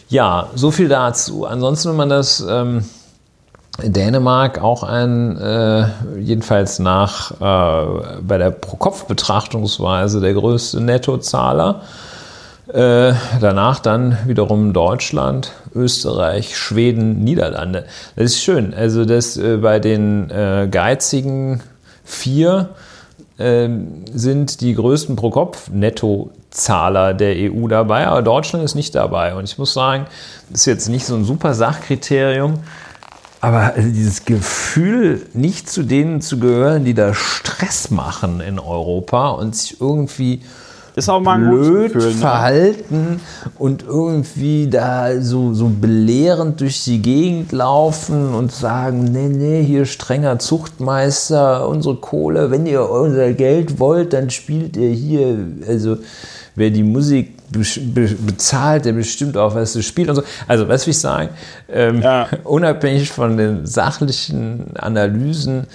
Ja, 0.07 0.47
so 0.55 0.71
viel 0.71 0.87
dazu. 0.87 1.45
Ansonsten, 1.45 1.89
wenn 1.89 1.97
man 1.97 2.09
das 2.09 2.41
ähm, 2.47 2.85
Dänemark 3.83 4.61
auch 4.61 4.83
ein, 4.83 5.37
äh, 5.37 5.87
jedenfalls 6.17 6.79
nach 6.79 7.31
äh, 7.31 8.21
bei 8.21 8.37
der 8.37 8.51
Pro-Kopf-Betrachtungsweise 8.51 10.21
der 10.21 10.33
größte 10.33 10.79
Nettozahler. 10.79 11.81
Äh, 12.73 13.13
danach 13.41 13.79
dann 13.79 14.17
wiederum 14.25 14.71
Deutschland, 14.71 15.51
Österreich, 15.75 16.57
Schweden, 16.57 17.21
Niederlande. 17.21 17.85
Das 18.15 18.31
ist 18.31 18.41
schön. 18.41 18.73
Also 18.73 19.03
das 19.03 19.35
äh, 19.35 19.57
bei 19.57 19.79
den 19.79 20.29
äh, 20.29 20.69
geizigen 20.71 21.61
vier 22.05 22.69
ähm, 23.39 24.05
sind 24.13 24.61
die 24.61 24.73
größten 24.73 25.17
Pro-Kopf-Nettozahler 25.17 27.13
der 27.13 27.51
EU 27.51 27.67
dabei, 27.67 28.07
aber 28.07 28.21
Deutschland 28.21 28.63
ist 28.63 28.75
nicht 28.75 28.95
dabei. 28.95 29.35
Und 29.35 29.43
ich 29.43 29.57
muss 29.57 29.73
sagen, 29.73 30.05
das 30.49 30.61
ist 30.61 30.67
jetzt 30.67 30.87
nicht 30.87 31.05
so 31.05 31.15
ein 31.15 31.25
super 31.25 31.53
Sachkriterium, 31.53 32.59
aber 33.41 33.73
also 33.75 33.89
dieses 33.89 34.23
Gefühl, 34.23 35.27
nicht 35.33 35.69
zu 35.69 35.83
denen 35.83 36.21
zu 36.21 36.39
gehören, 36.39 36.85
die 36.85 36.93
da 36.93 37.13
Stress 37.13 37.91
machen 37.91 38.39
in 38.39 38.59
Europa 38.59 39.31
und 39.31 39.57
sich 39.57 39.81
irgendwie 39.81 40.41
ist 41.01 41.09
auch 41.09 41.19
mal 41.19 41.35
ein 41.39 41.49
blöd 41.49 41.93
Gefühl, 41.93 42.11
ne? 42.13 42.17
verhalten 42.17 43.19
und 43.57 43.83
irgendwie 43.83 44.67
da 44.69 45.19
so, 45.21 45.53
so 45.53 45.69
belehrend 45.69 46.61
durch 46.61 46.83
die 46.83 47.01
Gegend 47.01 47.51
laufen 47.51 48.33
und 48.33 48.51
sagen, 48.51 49.05
nee, 49.05 49.27
nee, 49.27 49.63
hier 49.63 49.85
strenger 49.85 50.39
Zuchtmeister, 50.39 51.67
unsere 51.67 51.95
Kohle, 51.95 52.51
wenn 52.51 52.65
ihr 52.65 52.89
unser 52.89 53.33
Geld 53.33 53.79
wollt, 53.79 54.13
dann 54.13 54.29
spielt 54.29 54.77
ihr 54.77 54.89
hier, 54.89 55.37
also 55.67 55.97
wer 56.55 56.69
die 56.69 56.83
Musik 56.83 57.37
be 57.51 57.63
be 57.93 58.15
bezahlt, 58.25 58.85
der 58.85 58.93
bestimmt 58.93 59.35
auch, 59.35 59.55
was 59.55 59.73
du 59.73 59.83
spielt 59.83 60.09
und 60.09 60.15
so. 60.15 60.23
Also, 60.47 60.67
was 60.69 60.85
will 60.87 60.91
ich 60.91 60.99
sagen? 60.99 61.29
Ähm, 61.69 62.01
Ja. 62.01 62.27
Unabhängig 62.43 63.11
von 63.11 63.35
den 63.37 63.65
sachlichen 63.65 64.75
Analysen 64.77 65.67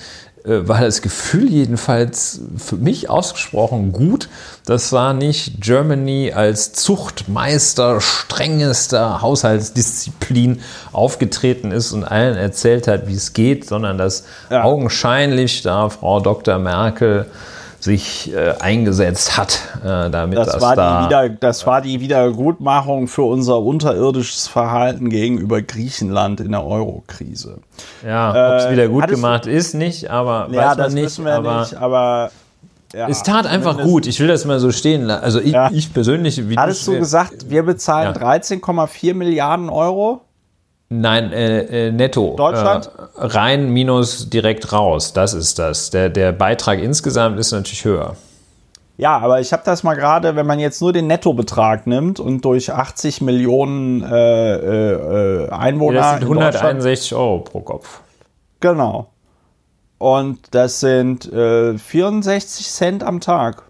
war 0.47 0.81
das 0.81 1.03
Gefühl 1.03 1.51
jedenfalls 1.51 2.41
für 2.57 2.77
mich 2.77 3.11
ausgesprochen 3.11 3.91
gut. 3.93 4.29
Das 4.65 4.93
war 4.93 5.13
nicht 5.13 5.61
Germany 5.61 6.33
als 6.33 6.73
Zuchtmeister 6.73 8.01
strengester 8.01 9.23
Haushaltsdisziplin 9.23 10.61
aufgetreten 10.93 11.73
ist 11.73 11.93
und 11.93 12.05
allen 12.05 12.37
erzählt 12.37 12.87
hat, 12.87 13.09
wie 13.09 13.15
es 13.15 13.33
geht, 13.33 13.67
sondern 13.67 13.99
dass 13.99 14.25
Ja. 14.49 14.63
augenscheinlich 14.63 15.63
da 15.63 15.89
Frau 15.89 16.21
Dr. 16.21 16.59
Merkel 16.59 17.27
sich 17.81 18.33
äh, 18.35 18.55
eingesetzt 18.61 19.37
hat, 19.37 19.61
äh, 19.85 20.11
damit 20.11 20.39
das, 20.39 20.53
Das 20.53 20.63
war, 20.63 20.77
da 20.77 21.01
die 21.01 21.07
wieder, 21.07 21.29
das 21.29 21.67
war 21.67 21.81
die 21.81 22.01
Wiedergutmachung 22.01 23.07
für 23.09 23.23
unser 23.23 23.61
unterirdisches 23.61 24.49
Verhalten 24.49 25.11
gegenüber 25.11 25.63
Griechenland 25.63 26.41
in 26.41 26.53
der 26.53 26.65
Eurokrise. 26.65 27.59
ja, 28.07 28.31
ob 28.31 28.59
es 28.61 28.65
Äh, 28.67 28.71
wieder 28.73 28.89
gut 28.89 29.07
gemacht 29.09 29.47
ist, 29.47 29.75
nicht, 29.75 30.11
aber 30.11 30.49
Ja, 30.51 30.57
weiß 30.57 30.69
man 30.69 30.79
das 30.79 30.95
nicht, 30.95 31.05
wissen 31.05 31.25
wir 31.25 31.35
aber 31.35 31.61
nicht, 31.61 31.75
aber 31.75 32.31
ja, 32.95 33.09
es 33.09 33.23
tat 33.23 33.47
einfach 33.47 33.77
gut. 33.79 34.07
Ich 34.07 34.21
will 34.21 34.29
das 34.29 34.45
mal 34.45 34.59
so 34.59 34.71
stehen 34.73 35.03
lassen. 35.03 35.23
Also 35.25 35.41
ich, 35.41 35.53
Ja. 35.53 35.71
ich 35.73 35.93
persönlich, 35.93 36.49
wie 36.49 36.57
Hattest 36.57 36.87
du 36.87 36.97
gesagt, 36.99 37.51
wir 37.51 37.63
bezahlen 37.63 38.15
Ja. 38.15 38.21
13,4 38.35 39.13
Milliarden 39.13 39.69
Euro? 39.69 40.23
Nein, 40.89 41.33
äh, 41.33 41.89
äh, 41.89 41.93
netto. 41.93 42.35
Deutschland? 42.37 42.91
Äh, 43.17 43.27
rein 43.27 43.71
minus 43.71 44.31
direkt 44.31 44.73
raus. 44.73 45.13
Das 45.13 45.35
ist 45.35 45.59
das. 45.59 45.91
Der, 45.91 46.09
der 46.09 46.33
Beitrag 46.33 46.79
insgesamt 46.79 47.39
ist 47.41 47.53
natürlich 47.53 47.85
höher. 47.85 48.17
Ja, 48.99 49.19
aber 49.19 49.41
ich 49.41 49.53
habe 49.53 49.63
das 49.65 49.83
mal 49.83 49.95
gerade, 49.95 50.37
wenn 50.37 50.47
man 50.47 50.59
jetzt 50.59 50.81
nur 50.81 50.93
den 50.93 51.07
Nettobetrag 51.07 51.87
nimmt 51.87 52.19
und 52.19 52.45
durch 52.45 52.73
80 52.73 53.21
Millionen 53.21 54.03
äh, 54.03 54.55
äh, 54.55 55.51
Einwohner. 55.51 55.99
Das 55.99 56.11
sind 56.13 56.23
in 56.23 56.35
Deutschland- 56.35 56.57
161 56.57 57.15
Euro 57.15 57.41
pro 57.41 57.61
Kopf. 57.61 58.01
Genau. 58.61 59.09
Und 59.99 60.55
das 60.55 60.81
sind 60.81 61.31
äh, 61.31 61.77
64 61.77 62.69
Cent 62.71 63.03
am 63.03 63.21
Tag. 63.21 63.65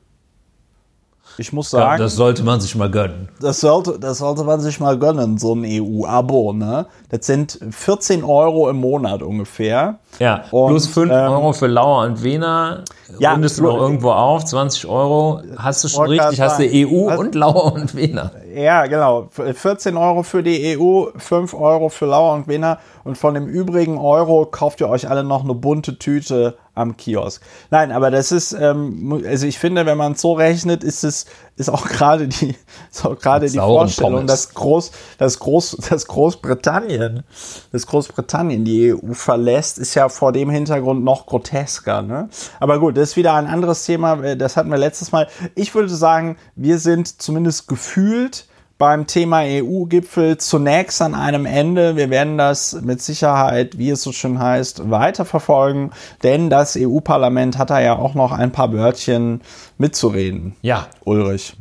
Ich 1.39 1.53
muss 1.53 1.73
Ja, 1.73 1.81
sagen, 1.81 2.03
das 2.03 2.15
sollte 2.17 2.43
man 2.43 2.61
sich 2.61 2.75
mal 2.77 2.91
gönnen. 2.91 3.29
das, 3.41 3.61
sollte, 3.61 3.99
das 3.99 4.19
sollte 4.19 4.45
man 4.45 4.61
sich 4.61 4.81
mal 4.81 4.99
gönnen, 4.99 5.39
so 5.39 5.55
ein 5.55 5.65
EU-Abo. 5.67 6.53
Ne? 6.53 6.87
Das 7.11 7.27
sind 7.27 7.59
14 7.71 8.25
Euro 8.25 8.69
im 8.71 8.77
Monat 8.77 9.23
ungefähr. 9.23 9.99
Ja, 10.19 10.45
Und, 10.51 10.69
plus 10.71 10.87
5 10.87 11.11
ähm, 11.13 11.17
Euro 11.33 11.53
für 11.53 11.67
Lauer 11.67 12.05
und 12.07 12.23
Wiener. 12.23 12.85
Ja, 13.19 13.33
Rundest 13.33 13.59
du 13.59 13.65
noch 13.65 13.77
irgendwo 13.77 14.13
auf, 14.13 14.45
20 14.47 14.87
Euro. 14.87 15.43
Hast 15.57 15.85
du 15.85 15.89
schon 15.89 16.07
richtig, 16.09 16.41
hast 16.41 16.59
du. 16.59 16.65
EU 16.65 17.07
Was- 17.09 17.19
und 17.19 17.35
Lauer 17.35 17.75
und 17.75 17.95
Wiener. 17.95 18.31
Ja, 18.57 18.87
genau. 18.87 19.29
F- 19.37 19.59
14 19.59 19.99
Euro 19.99 20.23
für 20.23 20.43
die 20.43 20.79
EU, 20.79 21.09
5 21.15 21.53
Euro 21.53 21.91
für 21.91 22.07
Lauer 22.07 22.33
und 22.33 22.49
Wiener. 22.49 22.79
Und 23.05 23.19
von 23.19 23.35
dem 23.35 23.47
übrigen 23.47 23.99
Euro 23.99 24.47
kauft 24.47 24.81
ihr 24.81 24.89
euch 24.89 25.11
alle 25.11 25.25
noch 25.25 25.45
eine 25.45 25.53
bunte 25.55 25.99
Tüte 25.99 26.57
am 26.75 26.97
Kiosk. 26.97 27.43
Nein, 27.71 27.93
aber 27.93 28.11
das 28.11 28.33
ist, 28.33 28.53
ähm, 28.53 29.23
also 29.27 29.47
ich 29.47 29.59
finde, 29.59 29.85
wenn 29.85 29.99
man 29.99 30.15
so 30.15 30.33
rechnet, 30.33 30.85
ist 30.85 31.05
es, 31.05 31.27
ist 31.57 31.71
auch 31.71 31.89
gerade 31.89 32.29
die, 32.29 32.55
ist 32.91 33.05
auch 33.05 33.19
gerade 33.19 33.49
die 33.49 33.59
Vorstellung, 33.59 34.13
Pommes. 34.13 34.31
dass 34.31 34.55
Groß, 34.55 34.91
dass 35.19 35.39
Groß, 35.39 35.79
dass 35.89 36.07
Großbritannien, 36.07 37.25
dass 37.73 37.87
Großbritannien 37.87 38.65
die 38.65 38.95
EU 38.95 39.13
verlässt, 39.13 39.79
ist 39.79 39.95
ja 39.95 40.09
vor 40.09 40.33
dem 40.33 40.51
Hintergrund 40.51 41.03
noch 41.03 41.27
grotesker, 41.27 42.03
ne? 42.03 42.29
Aber 42.61 42.79
gut, 42.79 42.97
das 42.97 43.11
ist 43.11 43.17
wieder 43.17 43.35
ein 43.35 43.47
anderes 43.47 43.85
Thema, 43.85 44.23
äh, 44.23 44.37
das 44.37 44.57
hatten 44.57 44.71
wir 44.71 44.79
letztes 44.79 45.13
Mal. 45.13 45.29
Ich 45.55 45.75
würde 45.75 45.89
sagen, 45.89 46.37
wir 46.55 46.79
sind 46.79 47.21
zumindest 47.23 47.69
gefühlt 47.69 48.47
beim 48.79 49.07
Thema 49.07 49.41
EU-Gipfel 49.45 50.37
zunächst 50.37 51.01
an 51.01 51.15
einem 51.15 51.47
Ende. 51.47 51.97
Wir 51.97 52.11
werden 52.11 52.37
das 52.37 52.81
mit 52.83 53.01
Sicherheit, 53.01 53.79
wie 53.79 53.91
es 53.91 54.03
so 54.03 54.13
schön 54.13 54.39
heißt, 54.39 54.91
weiterverfolgen, 54.91 55.93
denn 56.23 56.51
das 56.51 56.77
EU-Parlament 56.79 57.57
hat 57.57 57.71
da 57.71 57.81
ja 57.81 57.97
auch 57.97 58.15
noch 58.15 58.33
ein 58.33 58.53
paar 58.53 58.73
Wörtchen 58.73 59.41
mitzureden. 59.79 60.57
Ja, 60.63 60.89
Ulrich. 61.05 61.57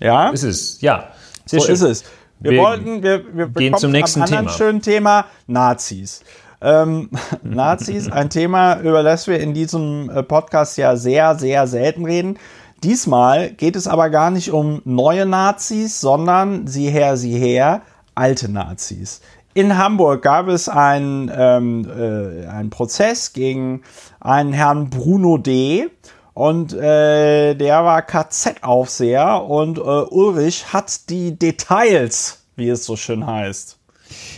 Ja? 0.00 0.28
ist 0.30 0.42
es. 0.42 0.80
Ja, 0.80 1.08
sehr 1.46 1.60
so 1.60 1.66
schön. 1.66 1.74
ist 1.74 1.82
es. 1.82 2.04
Wir, 2.40 2.52
Wir 2.52 2.62
wollten, 2.62 3.02
wir, 3.02 3.24
wir 3.34 3.48
gehen 3.48 3.76
zum 3.76 3.90
nächsten 3.90 4.22
anderen 4.22 4.46
Thema. 4.46 4.56
schönen 4.56 4.82
Thema, 4.82 5.24
Nazis. 5.46 6.22
Ähm, 6.60 7.10
Nazis, 7.42 8.10
ein 8.10 8.30
Thema, 8.30 8.80
über 8.80 9.02
das 9.02 9.26
wir 9.26 9.40
in 9.40 9.54
diesem 9.54 10.10
äh, 10.10 10.22
Podcast 10.22 10.76
ja 10.76 10.96
sehr, 10.96 11.34
sehr 11.36 11.66
selten 11.66 12.04
reden. 12.04 12.38
Diesmal 12.82 13.50
geht 13.50 13.74
es 13.76 13.88
aber 13.88 14.08
gar 14.10 14.30
nicht 14.30 14.52
um 14.52 14.82
neue 14.84 15.26
Nazis, 15.26 16.00
sondern 16.00 16.66
sieh 16.66 16.90
her, 16.90 17.16
sieh 17.16 17.38
her, 17.38 17.82
alte 18.14 18.50
Nazis. 18.50 19.20
In 19.54 19.76
Hamburg 19.76 20.22
gab 20.22 20.46
es 20.46 20.68
einen, 20.68 21.30
ähm, 21.34 21.84
äh, 21.88 22.46
einen 22.46 22.70
Prozess 22.70 23.32
gegen 23.32 23.82
einen 24.20 24.52
Herrn 24.52 24.90
Bruno 24.90 25.38
D. 25.38 25.88
Und 26.34 26.72
äh, 26.72 27.56
der 27.56 27.84
war 27.84 28.02
KZ-Aufseher 28.02 29.42
und 29.42 29.78
äh, 29.78 29.80
Ulrich 29.80 30.72
hat 30.72 31.10
die 31.10 31.36
Details, 31.36 32.44
wie 32.54 32.68
es 32.68 32.84
so 32.84 32.94
schön 32.94 33.26
heißt. 33.26 33.76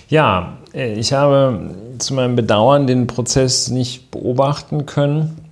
Ja, 0.09 0.57
äh, 0.73 0.95
ich 0.95 1.13
habe 1.13 1.75
zu 1.99 2.15
meinem 2.15 2.37
Bedauern 2.37 2.87
den 2.87 3.07
Prozess 3.07 3.69
nicht 3.69 4.11
beobachten 4.11 4.87
können. 4.87 5.50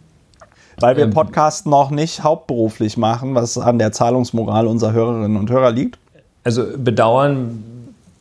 Weil 0.81 0.97
wir 0.97 1.09
Podcast 1.09 1.67
noch 1.67 1.91
nicht 1.91 2.23
hauptberuflich 2.23 2.97
machen, 2.97 3.35
was 3.35 3.59
an 3.59 3.79
der 3.79 3.93
Zahlungsmoral 3.93 4.67
unserer 4.67 4.93
Hörerinnen 4.93 5.37
und 5.37 5.51
Hörer 5.51 5.73
liegt. 5.73 5.99
also 6.45 6.65
bedauern 6.77 7.65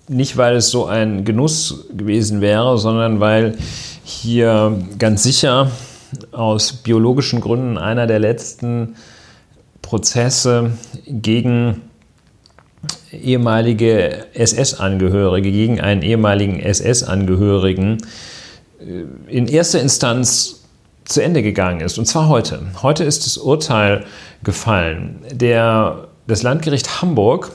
nicht, 0.08 0.38
weil 0.38 0.56
es 0.56 0.70
so 0.70 0.86
ein 0.86 1.26
Genuss 1.26 1.86
gewesen 1.96 2.42
wäre, 2.42 2.78
sondern 2.78 3.20
weil 3.20 3.58
hier 4.04 4.78
ganz 4.98 5.24
sicher 5.24 5.70
aus 6.32 6.74
biologischen 6.74 7.42
Gründen 7.42 7.78
einer 7.78 8.08
der 8.08 8.20
letzten 8.20 8.96
Prozesse 9.82 10.72
gegen 11.08 11.82
ehemalige 13.12 14.26
SS-Angehörige, 14.34 15.52
gegen 15.52 15.82
einen 15.82 16.02
ehemaligen 16.02 16.60
SS-Angehörigen 16.60 17.98
äh, 18.80 19.04
in 19.32 19.48
erster 19.48 19.82
Instanz 19.82 20.67
zu 21.08 21.24
Ende 21.24 21.42
gegangen 21.42 21.80
ist. 21.80 21.98
Und 21.98 22.06
zwar 22.06 22.28
heute. 22.28 22.62
Heute 22.82 23.04
ist 23.04 23.26
das 23.26 23.38
Urteil 23.38 24.06
gefallen. 24.44 25.22
Der, 25.32 26.08
das 26.28 26.44
Landgericht 26.44 27.02
Hamburg 27.02 27.52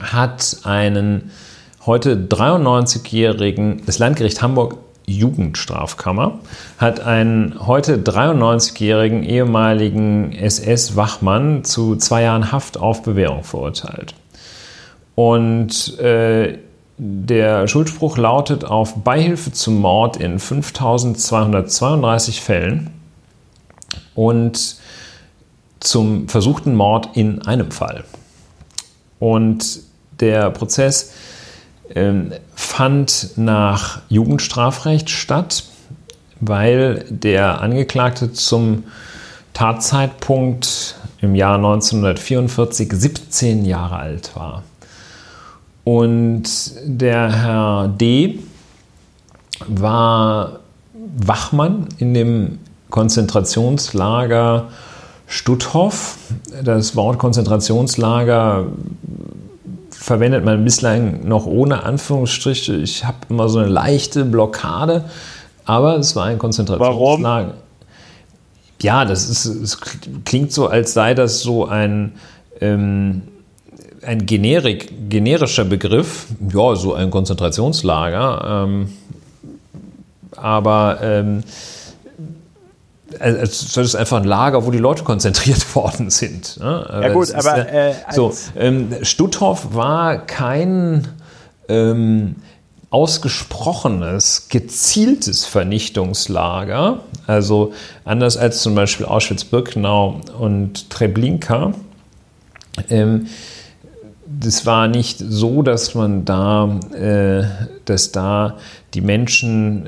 hat 0.00 0.58
einen 0.64 1.30
heute 1.84 2.16
93-jährigen, 2.16 3.82
das 3.86 3.98
Landgericht 3.98 4.42
Hamburg 4.42 4.76
Jugendstrafkammer, 5.06 6.38
hat 6.78 7.00
einen 7.00 7.66
heute 7.66 7.98
93-jährigen 7.98 9.22
ehemaligen 9.22 10.32
SS-Wachmann 10.32 11.64
zu 11.64 11.96
zwei 11.96 12.22
Jahren 12.22 12.52
Haft 12.52 12.78
auf 12.78 13.02
Bewährung 13.02 13.44
verurteilt. 13.44 14.14
Und 15.14 15.98
äh, 15.98 16.58
der 17.02 17.66
Schuldspruch 17.66 18.18
lautet 18.18 18.66
auf 18.66 18.96
Beihilfe 18.96 19.52
zum 19.52 19.78
Mord 19.78 20.18
in 20.18 20.38
5232 20.38 22.42
Fällen 22.42 22.90
und 24.14 24.76
zum 25.80 26.28
versuchten 26.28 26.74
Mord 26.74 27.16
in 27.16 27.40
einem 27.40 27.70
Fall. 27.70 28.04
Und 29.18 29.80
der 30.20 30.50
Prozess 30.50 31.14
ähm, 31.94 32.34
fand 32.54 33.30
nach 33.36 34.02
Jugendstrafrecht 34.10 35.08
statt, 35.08 35.64
weil 36.38 37.06
der 37.08 37.62
Angeklagte 37.62 38.34
zum 38.34 38.84
Tatzeitpunkt 39.54 40.96
im 41.22 41.34
Jahr 41.34 41.56
1944 41.56 42.92
17 42.92 43.64
Jahre 43.64 43.96
alt 43.96 44.36
war. 44.36 44.64
Und 45.84 46.44
der 46.84 47.32
Herr 47.32 47.88
D. 47.88 48.40
war 49.66 50.60
Wachmann 51.16 51.88
in 51.98 52.14
dem 52.14 52.58
Konzentrationslager 52.90 54.68
Stutthof. 55.26 56.16
Das 56.64 56.96
Wort 56.96 57.18
Konzentrationslager 57.18 58.66
verwendet 59.90 60.44
man 60.44 60.64
bislang 60.64 61.26
noch 61.26 61.46
ohne 61.46 61.84
Anführungsstriche. 61.84 62.74
Ich 62.76 63.04
habe 63.04 63.18
immer 63.28 63.48
so 63.48 63.60
eine 63.60 63.68
leichte 63.68 64.24
Blockade, 64.24 65.04
aber 65.64 65.98
es 65.98 66.16
war 66.16 66.26
ein 66.26 66.38
Konzentrationslager. 66.38 66.98
Warum? 66.98 67.52
Ja, 68.82 69.04
das 69.04 69.28
ist, 69.28 69.44
es 69.44 69.78
klingt 70.24 70.52
so, 70.52 70.66
als 70.68 70.94
sei 70.94 71.14
das 71.14 71.40
so 71.40 71.66
ein, 71.66 72.12
ähm, 72.60 73.22
ein 74.02 74.26
Generik, 74.26 75.10
generischer 75.10 75.64
Begriff. 75.64 76.26
Ja, 76.52 76.74
so 76.76 76.94
ein 76.94 77.10
Konzentrationslager. 77.10 78.64
Ähm, 78.66 78.92
aber 80.36 80.98
ähm, 81.02 81.42
als 83.18 83.72
das 83.72 83.86
ist 83.86 83.94
einfach 83.96 84.18
ein 84.18 84.24
Lager, 84.24 84.64
wo 84.64 84.70
die 84.70 84.78
Leute 84.78 85.02
konzentriert 85.02 85.74
worden 85.74 86.10
sind. 86.10 86.58
Ne? 86.60 86.86
Ja 87.02 87.08
gut, 87.12 87.32
aber 87.34 87.72
äh, 87.72 87.94
so 88.10 88.32
ähm, 88.56 88.94
Stutthof 89.02 89.74
war 89.74 90.18
kein 90.18 91.08
ähm, 91.68 92.36
ausgesprochenes, 92.90 94.48
gezieltes 94.48 95.44
Vernichtungslager. 95.44 97.00
Also 97.26 97.72
anders 98.04 98.36
als 98.36 98.62
zum 98.62 98.74
Beispiel 98.74 99.06
Auschwitz-Birkenau 99.06 100.20
und 100.38 100.90
Treblinka. 100.90 101.72
Ähm, 102.88 103.26
das 104.40 104.64
war 104.66 104.88
nicht 104.88 105.18
so, 105.18 105.62
dass 105.62 105.94
man 105.94 106.24
da, 106.24 106.80
äh, 106.94 107.44
dass 107.84 108.10
da 108.10 108.56
die 108.94 109.02
Menschen 109.02 109.86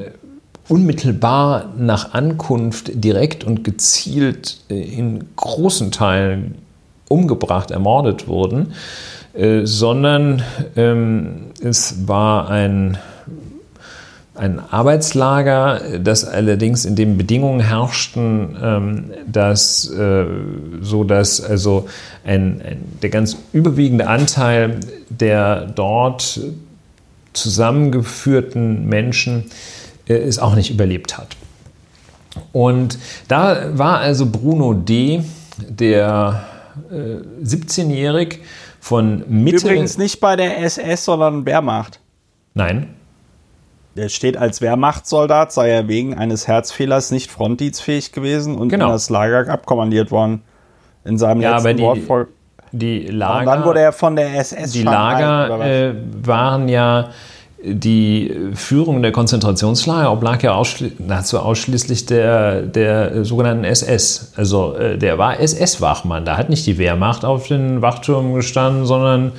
unmittelbar 0.68 1.72
nach 1.76 2.12
Ankunft 2.12 2.90
direkt 2.94 3.44
und 3.44 3.64
gezielt 3.64 4.58
äh, 4.68 4.80
in 4.80 5.24
großen 5.36 5.90
Teilen 5.90 6.56
umgebracht, 7.08 7.70
ermordet 7.70 8.28
wurden, 8.28 8.74
äh, 9.34 9.62
sondern 9.64 10.42
ähm, 10.76 11.46
es 11.62 12.06
war 12.06 12.48
ein, 12.48 12.98
ein 14.34 14.60
Arbeitslager, 14.60 15.98
das 15.98 16.24
allerdings 16.24 16.84
in 16.84 16.96
den 16.96 17.18
Bedingungen 17.18 17.60
herrschten, 17.60 18.56
ähm, 18.62 19.10
dass, 19.26 19.90
äh, 19.90 20.24
so 20.80 21.04
dass 21.04 21.40
also 21.42 21.88
ein, 22.24 22.62
ein, 22.62 22.78
der 23.02 23.10
ganz 23.10 23.36
überwiegende 23.52 24.08
Anteil 24.08 24.80
der 25.10 25.66
dort 25.66 26.40
zusammengeführten 27.34 28.86
Menschen 28.86 29.50
äh, 30.08 30.14
es 30.14 30.38
auch 30.38 30.54
nicht 30.54 30.70
überlebt 30.70 31.18
hat. 31.18 31.36
Und 32.52 32.98
da 33.28 33.76
war 33.76 33.98
also 33.98 34.26
Bruno 34.26 34.72
D., 34.72 35.22
der 35.58 36.44
äh, 36.90 37.44
17-jährig 37.44 38.38
von 38.80 39.24
Mitte. 39.28 39.58
Übrigens 39.58 39.98
nicht 39.98 40.20
bei 40.20 40.36
der 40.36 40.62
SS, 40.62 41.04
sondern 41.04 41.44
Wehrmacht. 41.44 42.00
Nein. 42.54 42.94
Der 43.96 44.08
steht 44.08 44.36
als 44.36 44.60
Wehrmachtssoldat, 44.60 45.52
sei 45.52 45.68
er 45.68 45.88
wegen 45.88 46.16
eines 46.16 46.48
Herzfehlers 46.48 47.10
nicht 47.10 47.30
frontdienstfähig 47.30 48.12
gewesen 48.12 48.56
und 48.56 48.70
genau. 48.70 48.86
in 48.86 48.92
das 48.92 49.10
Lager 49.10 49.52
abkommandiert 49.52 50.10
worden. 50.10 50.42
In 51.04 51.18
seinem 51.18 51.40
ja, 51.40 51.58
letzten 51.58 51.76
die, 51.76 52.08
Wort 52.08 52.28
Die 52.72 53.06
Lager, 53.08 53.40
und 53.40 53.46
dann 53.46 53.64
wurde 53.64 53.80
er 53.80 53.92
von 53.92 54.16
der 54.16 54.38
SS 54.38 54.72
Die 54.72 54.82
Lager 54.82 55.60
äh, 55.60 55.94
waren 56.22 56.68
ja 56.68 57.10
die 57.64 58.34
Führung 58.54 59.02
der 59.02 59.12
Konzentrationslager 59.12 60.10
oblag 60.10 60.42
ja 60.42 60.54
ausschli 60.54 60.92
nahezu 60.98 61.38
ausschließlich 61.38 62.06
der, 62.06 62.62
der 62.62 63.24
sogenannten 63.24 63.64
SS. 63.64 64.32
Also 64.36 64.74
äh, 64.74 64.98
der 64.98 65.18
war 65.18 65.38
SS-Wachmann. 65.38 66.24
Da 66.24 66.36
hat 66.36 66.50
nicht 66.50 66.66
die 66.66 66.78
Wehrmacht 66.78 67.24
auf 67.24 67.46
den 67.46 67.80
Wachturm 67.82 68.34
gestanden, 68.34 68.84
sondern 68.84 69.32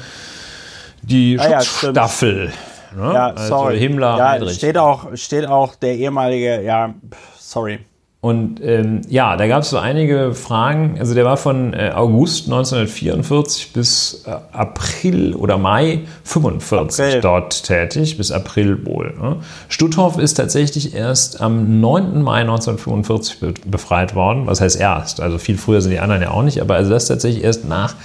die 1.02 1.38
ah, 1.40 1.62
Schutzstaffel. 1.62 2.46
Ja, 2.46 2.52
ne? 2.96 3.14
ja 3.14 3.28
also 3.28 3.48
sorry. 3.48 3.80
Himmler, 3.80 4.18
ja, 4.18 4.50
steht 4.50 4.78
auch, 4.78 5.16
steht 5.16 5.48
auch 5.48 5.76
der 5.76 5.96
ehemalige, 5.96 6.62
ja, 6.62 6.94
sorry. 7.38 7.80
Und 8.24 8.64
ähm, 8.64 9.02
ja, 9.10 9.36
da 9.36 9.48
gab 9.48 9.64
es 9.64 9.70
so 9.70 9.78
einige 9.78 10.34
Fragen. 10.34 10.96
Also 10.98 11.14
der 11.14 11.26
war 11.26 11.36
von 11.36 11.74
äh, 11.74 11.92
August 11.94 12.46
1944 12.46 13.74
bis 13.74 14.24
äh, 14.26 14.32
April 14.54 15.36
oder 15.36 15.58
Mai 15.58 16.04
45 16.24 17.06
April. 17.06 17.20
dort 17.20 17.64
tätig, 17.66 18.16
bis 18.16 18.32
April 18.32 18.86
wohl. 18.86 19.14
Ne? 19.22 19.36
Stutthof 19.68 20.18
ist 20.18 20.36
tatsächlich 20.36 20.96
erst 20.96 21.42
am 21.42 21.82
9. 21.82 22.22
Mai 22.24 22.40
1945 22.40 23.40
be 23.42 23.54
befreit 23.66 24.16
worden. 24.16 24.48
Was 24.48 24.62
heißt 24.62 24.80
erst? 24.80 25.20
Also 25.20 25.38
viel 25.38 25.58
früher 25.58 25.82
sind 25.82 25.92
die 25.92 26.00
anderen 26.00 26.22
ja 26.22 26.32
auch 26.32 26.44
nicht, 26.44 26.62
aber 26.62 26.76
also 26.76 26.92
das 26.92 27.08
tatsächlich 27.08 27.44
erst 27.44 27.68
nach 27.68 27.96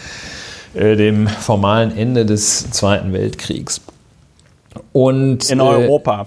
äh, 0.75 0.97
dem 0.97 1.29
formalen 1.29 1.97
Ende 1.97 2.27
des 2.27 2.73
Zweiten 2.73 3.13
Weltkriegs. 3.13 3.81
Und, 4.93 5.51
In 5.51 5.61
Europa. 5.61 6.23
Äh, 6.23 6.27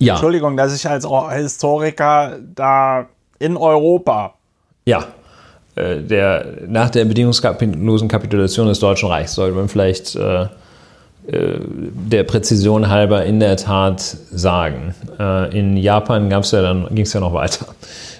Ja. 0.00 0.14
Entschuldigung, 0.14 0.56
dass 0.56 0.74
ich 0.74 0.88
als 0.88 1.06
Historiker 1.30 2.38
da 2.54 3.06
in 3.38 3.56
Europa. 3.56 4.34
Ja. 4.84 5.06
Äh, 5.76 6.00
der, 6.00 6.58
nach 6.66 6.90
der 6.90 7.04
bedingungslosen 7.04 8.08
Kapitulation 8.08 8.68
des 8.68 8.80
Deutschen 8.80 9.08
Reichs 9.08 9.34
sollte 9.34 9.56
man 9.56 9.68
vielleicht 9.68 10.16
äh, 10.16 10.42
äh, 10.42 10.48
der 11.26 12.24
Präzision 12.24 12.88
halber 12.88 13.24
in 13.24 13.40
der 13.40 13.56
Tat 13.56 14.00
sagen. 14.00 14.94
Äh, 15.18 15.58
in 15.58 15.76
Japan 15.76 16.28
ja 16.52 16.62
dann, 16.62 16.88
ging 16.90 17.04
es 17.04 17.12
ja 17.12 17.20
noch 17.20 17.32
weiter. 17.32 17.66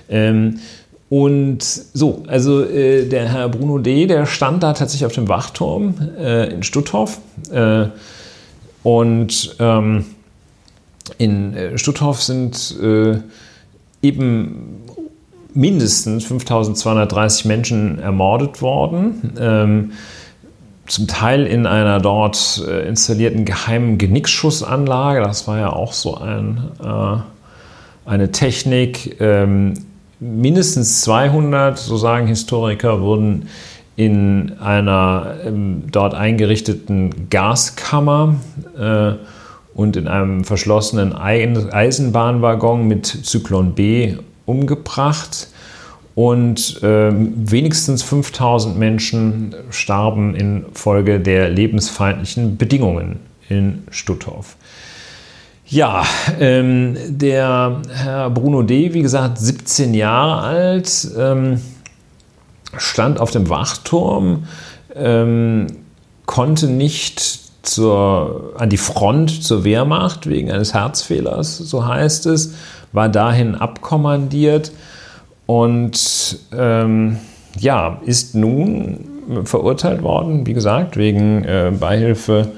Ähm, 0.08 0.60
und 1.10 1.62
so, 1.62 2.22
also 2.26 2.64
äh, 2.64 3.06
der 3.06 3.28
Herr 3.28 3.48
Bruno 3.48 3.78
D., 3.78 4.06
der 4.06 4.26
stand 4.26 4.62
da 4.62 4.72
tatsächlich 4.72 5.06
auf 5.06 5.12
dem 5.12 5.28
Wachturm 5.28 5.94
äh, 6.18 6.52
in 6.52 6.62
Stutthof. 6.62 7.18
und 8.82 9.56
ähm, 9.58 10.04
in 11.18 11.54
äh, 11.54 11.78
Stutthof 11.78 12.22
sind 12.22 12.76
äh, 12.82 13.18
eben 14.02 14.82
mindestens 15.52 16.24
5230 16.24 17.44
Menschen 17.44 17.98
ermordet 17.98 18.60
worden. 18.62 19.32
Ähm, 19.38 19.92
zum 20.86 21.06
Teil 21.06 21.46
in 21.46 21.66
einer 21.66 22.00
dort 22.00 22.62
äh, 22.66 22.86
installierten 22.86 23.44
geheimen 23.44 23.96
Genickschussanlage. 23.96 25.22
Das 25.22 25.48
war 25.48 25.58
ja 25.58 25.72
auch 25.72 25.92
so 25.92 26.16
ein, 26.16 26.70
äh, 26.82 28.10
eine 28.10 28.32
Technik. 28.32 29.18
Ähm, 29.20 29.74
mindestens 30.24 31.02
200, 31.02 31.78
so 31.78 31.96
sagen 31.96 32.26
Historiker, 32.26 33.00
wurden 33.00 33.48
in 33.96 34.54
einer 34.58 35.36
ähm, 35.44 35.84
dort 35.92 36.14
eingerichteten 36.14 37.28
Gaskammer 37.30 38.36
äh, 38.78 39.12
und 39.74 39.96
in 39.96 40.08
einem 40.08 40.44
verschlossenen 40.44 41.12
Eisenbahnwaggon 41.12 42.88
mit 42.88 43.06
Zyklon 43.06 43.74
B 43.74 44.16
umgebracht. 44.46 45.48
Und 46.14 46.80
äh, 46.82 47.10
wenigstens 47.12 48.04
5000 48.04 48.78
Menschen 48.78 49.54
starben 49.70 50.36
infolge 50.36 51.18
der 51.18 51.50
lebensfeindlichen 51.50 52.56
Bedingungen 52.56 53.18
in 53.48 53.82
Stutthof. 53.90 54.56
Ja, 55.66 56.04
ähm, 56.40 56.96
der 57.08 57.80
Herr 57.90 58.30
Bruno 58.30 58.62
D., 58.62 58.92
wie 58.92 59.00
gesagt, 59.00 59.38
17 59.38 59.94
Jahre 59.94 60.42
alt, 60.42 61.08
ähm, 61.18 61.60
stand 62.76 63.18
auf 63.18 63.30
dem 63.30 63.48
Wachturm, 63.48 64.44
ähm, 64.94 65.66
konnte 66.26 66.66
nicht 66.66 67.40
zur, 67.62 68.52
an 68.58 68.68
die 68.68 68.76
Front 68.76 69.42
zur 69.42 69.64
Wehrmacht 69.64 70.26
wegen 70.26 70.50
eines 70.50 70.74
Herzfehlers, 70.74 71.56
so 71.56 71.86
heißt 71.86 72.26
es, 72.26 72.54
war 72.92 73.08
dahin 73.08 73.54
abkommandiert 73.54 74.70
und 75.46 76.38
ähm, 76.56 77.18
ja, 77.58 78.00
ist 78.04 78.34
nun 78.34 78.98
verurteilt 79.44 80.02
worden, 80.02 80.46
wie 80.46 80.52
gesagt, 80.52 80.98
wegen 80.98 81.44
äh, 81.44 81.72
Beihilfe 81.78 82.48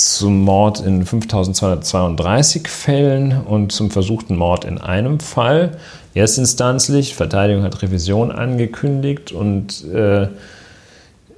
zum 0.00 0.42
Mord 0.42 0.80
in 0.80 1.04
5232 1.04 2.68
Fällen 2.68 3.40
und 3.40 3.72
zum 3.72 3.90
versuchten 3.90 4.36
Mord 4.36 4.64
in 4.64 4.78
einem 4.78 5.20
Fall. 5.20 5.78
Erstinstanzlich, 6.14 7.14
Verteidigung 7.14 7.62
hat 7.62 7.82
Revision 7.82 8.32
angekündigt 8.32 9.32
und 9.32 9.84
äh, 9.84 10.28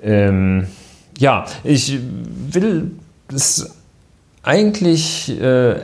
ähm, 0.03 0.67
ja, 1.19 1.45
ich 1.63 1.99
will 2.51 2.93
es 3.33 3.77
eigentlich 4.43 5.31
äh, 5.41 5.77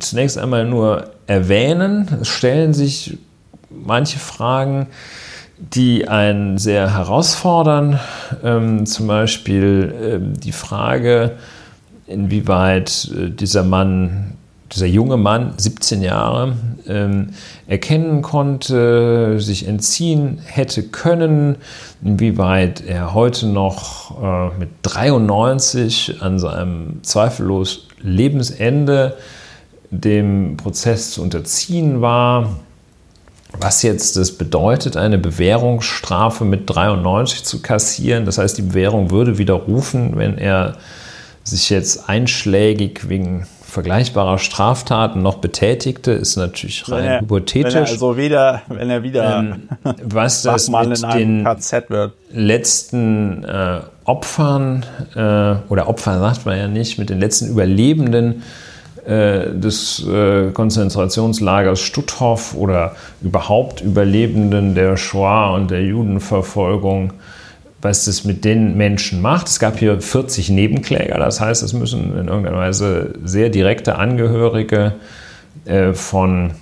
zunächst 0.00 0.38
einmal 0.38 0.66
nur 0.66 1.10
erwähnen. 1.26 2.08
Es 2.20 2.28
stellen 2.28 2.74
sich 2.74 3.18
manche 3.70 4.18
Fragen, 4.18 4.88
die 5.58 6.08
einen 6.08 6.58
sehr 6.58 6.92
herausfordern. 6.92 8.00
Ähm, 8.42 8.86
zum 8.86 9.06
Beispiel 9.06 9.94
ähm, 10.02 10.40
die 10.40 10.52
Frage, 10.52 11.32
inwieweit 12.06 13.10
äh, 13.16 13.30
dieser 13.30 13.62
Mann, 13.62 14.34
dieser 14.72 14.86
junge 14.86 15.16
Mann, 15.16 15.54
17 15.56 16.02
Jahre, 16.02 16.56
ähm, 16.88 17.30
erkennen 17.66 18.22
konnte, 18.22 19.40
sich 19.40 19.66
entziehen 19.66 20.38
hätte 20.44 20.82
können, 20.82 21.56
inwieweit 22.02 22.82
er 22.86 23.14
heute 23.14 23.46
noch 23.46 24.22
äh, 24.22 24.58
mit 24.58 24.70
93 24.82 26.20
an 26.20 26.38
seinem 26.38 27.02
zweifellos 27.02 27.88
Lebensende 28.00 29.16
dem 29.90 30.56
Prozess 30.56 31.12
zu 31.12 31.22
unterziehen 31.22 32.00
war. 32.00 32.56
Was 33.60 33.82
jetzt 33.82 34.16
das 34.16 34.32
bedeutet, 34.32 34.96
eine 34.96 35.18
Bewährungsstrafe 35.18 36.46
mit 36.46 36.62
93 36.66 37.44
zu 37.44 37.60
kassieren. 37.60 38.24
Das 38.24 38.38
heißt, 38.38 38.56
die 38.56 38.62
Bewährung 38.62 39.10
würde 39.10 39.36
widerrufen, 39.36 40.16
wenn 40.16 40.38
er 40.38 40.78
sich 41.44 41.70
jetzt 41.70 42.08
einschlägig 42.08 43.08
wegen 43.08 43.46
vergleichbarer 43.72 44.38
Straftaten 44.38 45.22
noch 45.22 45.36
betätigte, 45.36 46.12
ist 46.12 46.36
natürlich 46.36 46.88
rein 46.90 47.04
er, 47.04 47.20
hypothetisch. 47.20 47.72
Wenn 47.72 47.84
er 47.84 47.88
also 47.88 48.16
wieder, 48.18 48.62
wenn 48.68 48.90
er 48.90 49.02
wieder 49.02 49.38
ähm, 49.38 49.68
was 50.04 50.42
das 50.42 50.68
mit 50.68 51.02
den 51.14 51.48
letzten 52.30 53.44
äh, 53.44 53.80
Opfern 54.04 54.84
äh, 55.14 55.54
oder 55.70 55.88
Opfern 55.88 56.20
sagt 56.20 56.44
man 56.44 56.58
ja 56.58 56.68
nicht, 56.68 56.98
mit 56.98 57.08
den 57.08 57.18
letzten 57.18 57.48
Überlebenden 57.48 58.42
äh, 59.06 59.50
des 59.54 60.06
äh, 60.06 60.50
Konzentrationslagers 60.50 61.80
Stutthof 61.80 62.54
oder 62.54 62.94
überhaupt 63.22 63.80
Überlebenden 63.80 64.74
der 64.74 64.98
Shoah 64.98 65.54
und 65.54 65.70
der 65.70 65.82
Judenverfolgung 65.82 67.14
was 67.82 68.04
das 68.04 68.24
mit 68.24 68.44
den 68.44 68.76
Menschen 68.76 69.20
macht. 69.20 69.48
Es 69.48 69.58
gab 69.58 69.78
hier 69.78 70.00
40 70.00 70.50
Nebenkläger, 70.50 71.18
das 71.18 71.40
heißt, 71.40 71.62
es 71.62 71.72
müssen 71.72 72.16
in 72.16 72.28
irgendeiner 72.28 72.58
Weise 72.58 73.14
sehr 73.24 73.50
direkte 73.50 73.96
Angehörige 73.96 74.94
äh, 75.64 75.92
von 75.92 76.52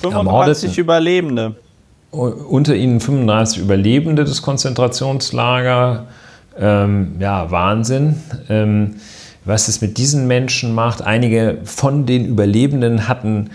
35 0.00 0.78
Überlebende. 0.78 1.56
Unter 2.10 2.74
ihnen 2.76 3.00
35 3.00 3.62
Überlebende 3.62 4.24
des 4.24 4.40
Konzentrationslagers. 4.42 6.00
Ähm, 6.58 7.16
ja, 7.18 7.50
Wahnsinn. 7.50 8.22
Ähm, 8.48 8.96
was 9.46 9.68
es 9.68 9.80
mit 9.80 9.96
diesen 9.96 10.26
Menschen 10.26 10.74
macht. 10.74 11.02
Einige 11.02 11.58
von 11.64 12.04
den 12.04 12.26
Überlebenden 12.26 13.08
hatten 13.08 13.50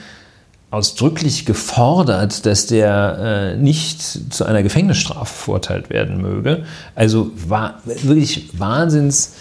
ausdrücklich 0.72 1.45
gefordert, 1.45 2.45
dass 2.45 2.65
der 2.65 3.53
äh, 3.53 3.57
nicht 3.57 4.02
zu 4.34 4.45
einer 4.45 4.64
Gefängnisstrafe 4.64 5.34
verurteilt 5.34 5.89
werden 5.89 6.22
möge. 6.22 6.64
Also 6.95 7.31
war 7.48 7.76
wirklich 7.84 8.57
Wahnsinns, 8.57 9.34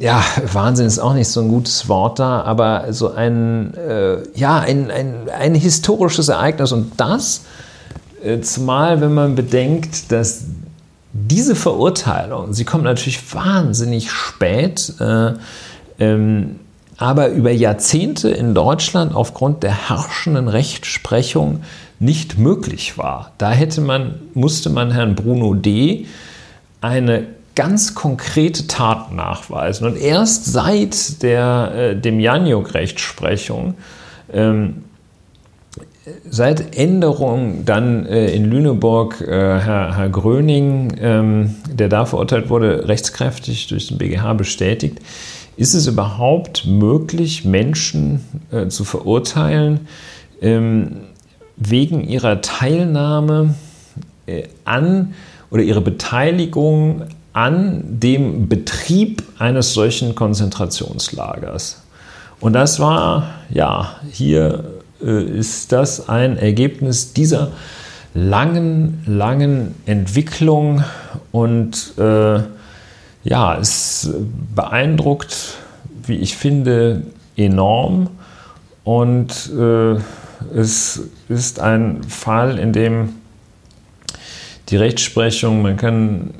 ja, 0.00 0.22
Wahnsinn 0.52 0.86
ist 0.86 0.98
auch 0.98 1.14
nicht 1.14 1.28
so 1.28 1.40
ein 1.40 1.48
gutes 1.48 1.88
Wort 1.88 2.18
da, 2.18 2.42
aber 2.42 2.92
so 2.92 3.12
ein, 3.12 3.74
äh, 3.74 4.16
ja, 4.34 4.58
ein, 4.58 4.90
ein, 4.90 5.28
ein 5.28 5.54
historisches 5.54 6.28
Ereignis 6.28 6.72
und 6.72 6.92
das, 6.96 7.42
äh, 8.24 8.40
zumal 8.40 9.00
wenn 9.00 9.14
man 9.14 9.36
bedenkt, 9.36 10.10
dass 10.10 10.44
diese 11.12 11.54
Verurteilung, 11.54 12.52
sie 12.52 12.64
kommt 12.64 12.84
natürlich 12.84 13.34
wahnsinnig 13.34 14.10
spät, 14.10 14.94
äh, 14.98 15.32
ähm, 16.00 16.58
aber 16.96 17.28
über 17.28 17.50
Jahrzehnte 17.50 18.30
in 18.30 18.54
Deutschland 18.54 19.14
aufgrund 19.14 19.62
der 19.62 19.88
herrschenden 19.88 20.48
Rechtsprechung 20.48 21.62
nicht 21.98 22.38
möglich 22.38 22.98
war. 22.98 23.32
Da 23.38 23.50
hätte 23.52 23.80
man, 23.80 24.14
musste 24.34 24.70
man 24.70 24.90
Herrn 24.90 25.14
Bruno 25.14 25.54
D. 25.54 26.06
eine 26.80 27.26
ganz 27.54 27.94
konkrete 27.94 28.66
Tat 28.66 29.12
nachweisen. 29.12 29.86
Und 29.86 29.96
erst 29.96 30.46
seit 30.46 31.22
der 31.22 31.72
äh, 31.74 31.96
dem 31.96 32.18
Janjuk-Rechtsprechung, 32.18 33.74
ähm, 34.32 34.84
seit 36.28 36.76
Änderung 36.76 37.64
dann 37.64 38.06
äh, 38.06 38.30
in 38.32 38.50
Lüneburg 38.50 39.20
äh, 39.20 39.26
Herr, 39.26 39.96
Herr, 39.96 40.08
Gröning, 40.08 40.94
ähm, 41.00 41.54
der 41.70 41.88
da 41.88 42.06
verurteilt 42.06 42.50
wurde, 42.50 42.88
rechtskräftig 42.88 43.68
durch 43.68 43.88
den 43.88 43.98
BGH 43.98 44.32
bestätigt, 44.34 44.98
ist 45.62 45.74
es 45.74 45.86
überhaupt 45.86 46.66
möglich, 46.66 47.44
Menschen 47.44 48.24
äh, 48.50 48.66
zu 48.66 48.82
verurteilen 48.82 49.86
ähm, 50.40 51.02
wegen 51.56 52.02
ihrer 52.02 52.40
Teilnahme 52.40 53.54
äh, 54.26 54.48
an 54.64 55.14
oder 55.50 55.62
ihrer 55.62 55.80
Beteiligung 55.80 57.02
an 57.32 57.84
dem 57.84 58.48
Betrieb 58.48 59.22
eines 59.38 59.72
solchen 59.72 60.16
Konzentrationslagers? 60.16 61.80
Und 62.40 62.54
das 62.54 62.80
war, 62.80 63.30
ja, 63.48 64.00
hier 64.10 64.64
äh, 65.00 65.22
ist 65.22 65.70
das 65.70 66.08
ein 66.08 66.38
Ergebnis 66.38 67.12
dieser 67.12 67.52
langen, 68.14 69.04
langen 69.06 69.76
Entwicklung 69.86 70.82
und 71.30 71.96
äh, 71.98 72.40
ja, 73.24 73.56
es 73.58 74.10
beeindruckt, 74.54 75.56
wie 76.06 76.16
ich 76.16 76.36
finde, 76.36 77.02
enorm. 77.36 78.10
Und 78.84 79.50
äh, 79.56 79.96
es 80.54 81.02
ist 81.28 81.60
ein 81.60 82.02
Fall, 82.04 82.58
in 82.58 82.72
dem 82.72 83.10
die 84.68 84.76
Rechtsprechung, 84.76 85.62
man 85.62 85.76
kann, 85.76 86.30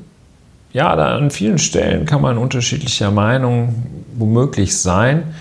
ja, 0.73 0.95
da 0.95 1.15
an 1.15 1.31
vielen 1.31 1.59
Stellen 1.59 2.05
kann 2.05 2.21
man 2.21 2.37
unterschiedlicher 2.37 3.11
Meinung 3.11 3.75
womöglich 4.17 4.77
sein, 4.77 5.35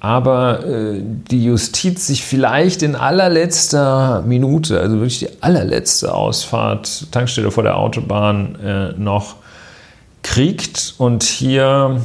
aber 0.00 0.66
äh, 0.66 1.00
die 1.00 1.44
Justiz 1.44 2.06
sich 2.06 2.24
vielleicht 2.24 2.82
in 2.82 2.96
allerletzter 2.96 4.22
Minute, 4.26 4.80
also 4.80 4.96
wirklich 4.96 5.20
die 5.20 5.42
allerletzte 5.42 6.12
Ausfahrt, 6.12 7.12
Tankstelle 7.12 7.50
vor 7.50 7.62
der 7.62 7.76
Autobahn, 7.76 8.56
äh, 8.64 8.92
noch 8.98 9.36
kriegt 10.22 10.94
und 10.98 11.22
hier 11.22 12.02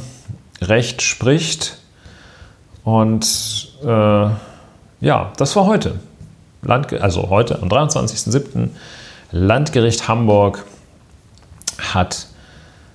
Recht 0.60 1.02
spricht. 1.02 1.78
Und 2.84 3.72
äh, 3.82 3.86
ja, 3.86 5.32
das 5.36 5.56
war 5.56 5.66
heute. 5.66 6.00
Land, 6.62 6.92
also 6.92 7.30
heute 7.30 7.62
am 7.62 7.68
23.07. 7.68 8.70
Landgericht 9.30 10.08
Hamburg 10.08 10.64
hat 11.78 12.26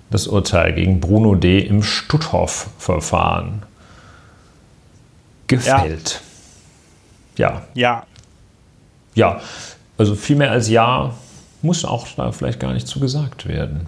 das 0.09 0.27
Urteil 0.27 0.73
gegen 0.73 0.99
Bruno 0.99 1.35
D. 1.35 1.59
im 1.59 1.83
Stutthof-Verfahren 1.83 3.63
gefällt. 5.47 6.21
Ja. 7.37 7.63
Ja. 7.73 8.05
Ja, 9.15 9.41
also 9.97 10.15
viel 10.15 10.35
mehr 10.35 10.51
als 10.51 10.69
Ja 10.69 11.13
muss 11.61 11.85
auch 11.85 12.07
da 12.15 12.31
vielleicht 12.31 12.59
gar 12.59 12.73
nicht 12.73 12.87
zu 12.87 12.99
gesagt 12.99 13.47
werden. 13.47 13.85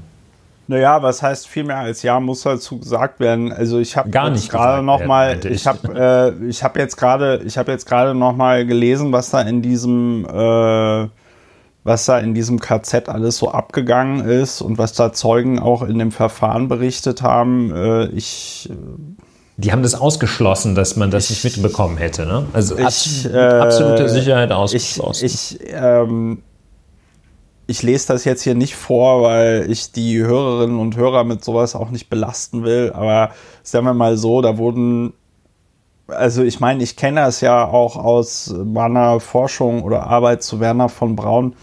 Naja, 0.67 1.01
was 1.03 1.21
heißt 1.21 1.47
viel 1.47 1.63
mehr 1.63 1.77
als 1.77 2.01
ja, 2.01 2.19
muss 2.19 2.41
dazu 2.41 2.79
gesagt 2.79 3.19
werden. 3.19 3.51
Also 3.53 3.79
ich 3.79 3.95
habe 3.95 4.09
Gar 4.09 4.31
nicht 4.31 4.49
gerade 4.49 4.81
noch 4.83 5.05
mal, 5.05 5.37
ich. 5.37 5.45
ich 5.45 5.67
habe 5.67 6.33
äh, 6.41 6.47
ich 6.47 6.63
habe 6.63 6.79
jetzt 6.79 6.97
gerade, 6.97 7.41
ich 7.45 7.57
habe 7.57 7.71
jetzt 7.71 7.85
gerade 7.87 8.15
noch 8.15 8.35
mal 8.35 8.65
gelesen, 8.65 9.11
was 9.11 9.29
da 9.29 9.41
in 9.41 9.61
diesem 9.61 10.25
äh, 10.25 11.07
was 11.83 12.05
da 12.05 12.17
in 12.17 12.33
diesem 12.33 12.59
KZ 12.59 13.09
alles 13.09 13.37
so 13.37 13.51
abgegangen 13.51 14.25
ist 14.27 14.61
und 14.61 14.79
was 14.79 14.93
da 14.93 15.13
Zeugen 15.13 15.59
auch 15.59 15.83
in 15.83 15.99
dem 15.99 16.11
Verfahren 16.11 16.67
berichtet 16.67 17.21
haben. 17.21 17.71
Äh, 17.75 18.05
ich 18.07 18.67
Die 19.57 19.71
haben 19.71 19.83
das 19.83 19.93
ausgeschlossen, 19.93 20.73
dass 20.73 20.95
man 20.95 21.11
das 21.11 21.29
nicht 21.29 21.43
mitbekommen 21.43 21.97
hätte. 21.97 22.25
Ne? 22.25 22.47
Also 22.53 22.75
Ich, 22.75 22.83
abs- 22.85 23.23
mit 23.25 23.33
äh, 23.35 23.37
absoluter 23.37 24.09
Sicherheit 24.09 24.49
ich, 24.49 24.55
ausgeschlossen. 24.55 25.25
ich, 25.27 25.59
ähm, 25.67 26.41
ich 27.67 27.81
lese 27.83 28.07
das 28.07 28.25
jetzt 28.25 28.43
hier 28.43 28.55
nicht 28.55 28.75
vor, 28.75 29.23
weil 29.23 29.69
ich 29.69 29.91
die 29.91 30.19
Hörerinnen 30.19 30.79
und 30.79 30.95
Hörer 30.95 31.23
mit 31.23 31.43
sowas 31.43 31.75
auch 31.75 31.89
nicht 31.89 32.09
belasten 32.09 32.63
will. 32.63 32.91
Aber 32.93 33.31
sagen 33.63 33.85
wir 33.85 33.93
mal 33.93 34.17
so, 34.17 34.41
da 34.41 34.57
wurden, 34.57 35.13
also 36.07 36.43
ich 36.43 36.59
meine, 36.59 36.83
ich 36.83 36.95
kenne 36.95 37.21
das 37.21 37.41
ja 37.41 37.65
auch 37.65 37.95
aus 37.95 38.53
meiner 38.63 39.19
Forschung 39.19 39.83
oder 39.83 40.03
Arbeit 40.03 40.43
zu 40.43 40.59
Werner 40.59 40.89
von 40.89 41.15
Braun. 41.15 41.55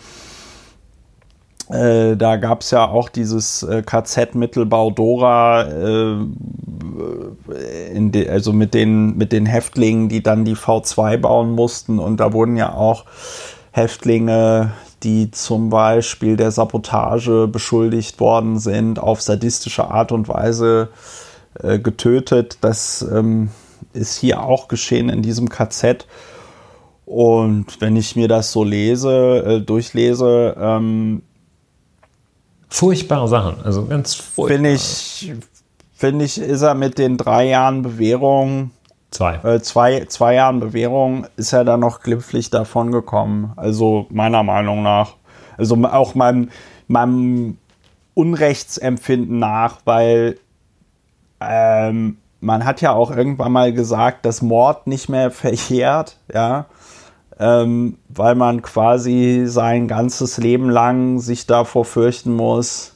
Äh, 1.69 2.17
da 2.17 2.37
gab 2.37 2.63
es 2.63 2.73
ja 2.73 2.89
auch 2.89 3.09
dieses 3.09 3.63
äh, 3.63 3.83
KZ 3.83 4.35
Mittelbau 4.35 4.91
Dora, 4.91 5.63
äh, 5.63 6.17
de, 7.95 8.29
also 8.29 8.53
mit 8.53 8.75
den, 8.75 9.17
mit 9.17 9.33
den 9.33 9.47
Häftlingen, 9.47 10.09
die 10.09 10.23
dann 10.23 10.45
die 10.45 10.57
V2 10.57 11.17
bauen 11.19 11.53
mussten. 11.53 12.01
Und 12.01 12.19
da 12.19 12.33
wurden 12.33 12.57
ja 12.57 12.75
auch 12.75 13.05
Häftlinge, 13.71 14.73
die 15.03 15.31
zum 15.31 15.71
Beispiel 15.71 16.37
der 16.37 16.51
Sabotage 16.51 17.49
beschuldigt 17.49 18.21
worden 18.21 18.59
sind, 18.59 18.99
auf 18.99 19.21
sadistische 19.21 19.91
Art 19.91 20.13
und 20.13 20.29
Weise 20.29 20.89
äh, 21.61 21.79
getötet. 21.79 22.59
Das 22.61 23.03
ähm, 23.03 23.51
ist 23.93 24.17
hier 24.19 24.43
auch 24.43 24.69
geschehen 24.69 25.09
in 25.09 25.23
diesem 25.23 25.49
KZ. 25.49 26.07
Und 27.05 27.81
wenn 27.81 27.97
ich 27.97 28.17
mir 28.17 28.29
das 28.29 28.53
so 28.53 28.65
lese, 28.65 29.45
äh, 29.45 29.61
durchlese, 29.61 30.57
ähm, 30.59 31.23
Furchtbare 32.73 33.29
Sachen. 33.29 33.63
Also 33.63 33.85
ganz 33.85 34.15
furchtbar. 34.15 34.57
finde 34.57 34.73
ich, 34.73 35.33
finde 35.93 36.25
ich, 36.25 36.39
ist 36.39 36.63
er 36.63 36.75
mit 36.75 36.97
den 36.97 37.19
drei 37.19 37.49
Jahren 37.49 37.83
Bewährung, 37.83 38.71
Zwei. 39.13 39.37
äh, 39.45 39.61
zwei, 39.61 40.07
zwei 40.07 40.35
Jahren 40.35 40.59
Bewährung, 40.59 41.27
ist 41.37 41.53
er 41.53 41.65
da 41.65 41.77
noch 41.77 42.01
glimpflich 42.01 42.51
davon 42.51 42.91
gekommen. 42.91 43.53
Also 43.57 44.07
meiner 44.11 44.43
Meinung 44.43 44.83
nach. 44.83 45.15
Also 45.59 45.77
auch 45.85 46.15
meinem, 46.15 46.49
meinem 46.89 47.59
Unrechtsempfinden 48.15 49.39
nach, 49.39 49.81
weil 49.85 50.39
ähm, 51.41 52.17
man 52.41 52.65
hat 52.65 52.81
ja 52.81 52.93
auch 52.93 53.11
irgendwann 53.15 53.53
mal 53.53 53.73
gesagt, 53.73 54.27
dass 54.27 54.43
Mord 54.43 54.87
nicht 54.87 55.09
mehr 55.09 55.31
verjährt, 55.31 56.19
ja, 56.33 56.67
ähm, 57.39 57.99
weil 58.09 58.35
man 58.35 58.63
quasi 58.63 59.45
sein 59.47 59.89
ganzes 59.89 60.39
Leben 60.39 60.69
lang 60.69 61.19
sich 61.19 61.47
davor 61.47 61.85
fürchten 61.85 62.35
muss, 62.35 62.92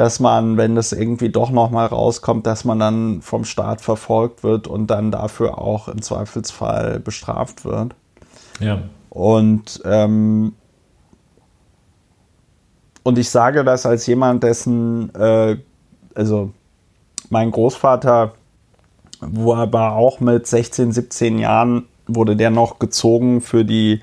dass 0.00 0.18
man, 0.18 0.56
wenn 0.56 0.74
das 0.74 0.92
irgendwie 0.92 1.28
doch 1.28 1.50
noch 1.50 1.70
mal 1.70 1.84
rauskommt, 1.84 2.46
dass 2.46 2.64
man 2.64 2.78
dann 2.78 3.20
vom 3.20 3.44
Staat 3.44 3.82
verfolgt 3.82 4.42
wird 4.42 4.66
und 4.66 4.86
dann 4.86 5.10
dafür 5.10 5.58
auch 5.58 5.88
im 5.88 6.00
Zweifelsfall 6.00 7.00
bestraft 7.00 7.66
wird. 7.66 7.94
Ja. 8.60 8.82
Und, 9.10 9.82
ähm, 9.84 10.54
und 13.02 13.18
ich 13.18 13.28
sage 13.28 13.62
das 13.62 13.84
als 13.84 14.06
jemand, 14.06 14.42
dessen, 14.42 15.14
äh, 15.14 15.58
also 16.14 16.52
mein 17.28 17.50
Großvater 17.50 18.32
wo 19.20 19.54
aber 19.54 19.96
auch 19.96 20.20
mit 20.20 20.46
16, 20.46 20.92
17 20.92 21.38
Jahren 21.38 21.84
wurde 22.06 22.36
der 22.36 22.48
noch 22.48 22.78
gezogen 22.78 23.42
für 23.42 23.66
die 23.66 24.00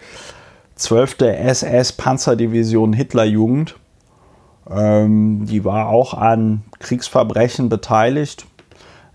12. 0.76 1.22
SS-Panzerdivision 1.22 2.94
Hitlerjugend. 2.94 3.78
Ähm, 4.70 5.46
die 5.46 5.64
war 5.64 5.90
auch 5.90 6.14
an 6.14 6.64
Kriegsverbrechen 6.80 7.70
beteiligt. 7.70 8.46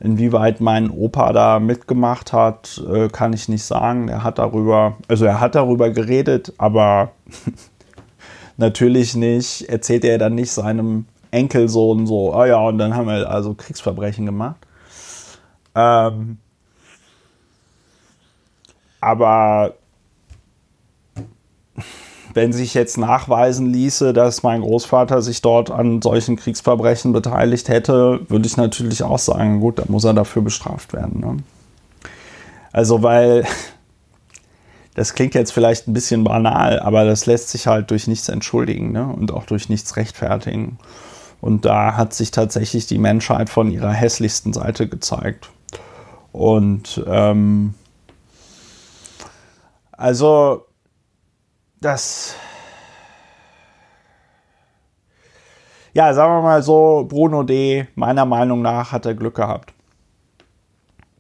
Inwieweit 0.00 0.60
mein 0.60 0.90
Opa 0.90 1.32
da 1.32 1.60
mitgemacht 1.60 2.32
hat, 2.32 2.82
äh, 2.92 3.08
kann 3.08 3.32
ich 3.32 3.48
nicht 3.48 3.62
sagen. 3.62 4.08
Er 4.08 4.24
hat 4.24 4.38
darüber, 4.38 4.96
also 5.08 5.24
er 5.24 5.40
hat 5.40 5.54
darüber 5.54 5.90
geredet, 5.90 6.52
aber 6.58 7.12
natürlich 8.56 9.14
nicht, 9.14 9.68
erzählt 9.68 10.04
er 10.04 10.18
dann 10.18 10.34
nicht 10.34 10.50
seinem 10.50 11.06
Enkelsohn 11.30 12.06
so, 12.06 12.34
ah 12.34 12.46
ja, 12.46 12.58
und 12.58 12.78
dann 12.78 12.94
haben 12.94 13.06
wir 13.06 13.30
also 13.30 13.54
Kriegsverbrechen 13.54 14.26
gemacht. 14.26 14.56
Ähm, 15.74 16.38
aber 19.00 19.74
wenn 22.34 22.52
sich 22.52 22.74
jetzt 22.74 22.98
nachweisen 22.98 23.66
ließe, 23.66 24.12
dass 24.12 24.42
mein 24.42 24.62
Großvater 24.62 25.22
sich 25.22 25.42
dort 25.42 25.70
an 25.70 26.00
solchen 26.00 26.36
Kriegsverbrechen 26.36 27.12
beteiligt 27.12 27.68
hätte, 27.68 28.20
würde 28.28 28.46
ich 28.46 28.56
natürlich 28.56 29.02
auch 29.02 29.18
sagen, 29.18 29.60
gut, 29.60 29.78
dann 29.78 29.86
muss 29.90 30.04
er 30.04 30.14
dafür 30.14 30.42
bestraft 30.42 30.92
werden. 30.92 31.20
Ne? 31.20 31.36
Also, 32.72 33.02
weil 33.02 33.44
das 34.94 35.14
klingt 35.14 35.34
jetzt 35.34 35.52
vielleicht 35.52 35.88
ein 35.88 35.92
bisschen 35.92 36.24
banal, 36.24 36.80
aber 36.80 37.04
das 37.04 37.26
lässt 37.26 37.50
sich 37.50 37.66
halt 37.66 37.90
durch 37.90 38.06
nichts 38.06 38.28
entschuldigen 38.28 38.92
ne? 38.92 39.06
und 39.06 39.32
auch 39.32 39.44
durch 39.44 39.68
nichts 39.68 39.96
rechtfertigen. 39.96 40.78
Und 41.40 41.64
da 41.64 41.96
hat 41.96 42.14
sich 42.14 42.30
tatsächlich 42.30 42.86
die 42.86 42.98
Menschheit 42.98 43.50
von 43.50 43.70
ihrer 43.70 43.92
hässlichsten 43.92 44.52
Seite 44.52 44.88
gezeigt. 44.88 45.50
Und 46.30 47.02
ähm, 47.06 47.74
also 49.90 50.66
das. 51.84 52.36
Ja, 55.94 56.14
sagen 56.14 56.32
wir 56.32 56.42
mal 56.42 56.62
so, 56.62 57.06
Bruno 57.08 57.42
D., 57.42 57.86
meiner 57.94 58.24
Meinung 58.24 58.62
nach, 58.62 58.92
hat 58.92 59.04
er 59.04 59.14
Glück 59.14 59.34
gehabt. 59.34 59.74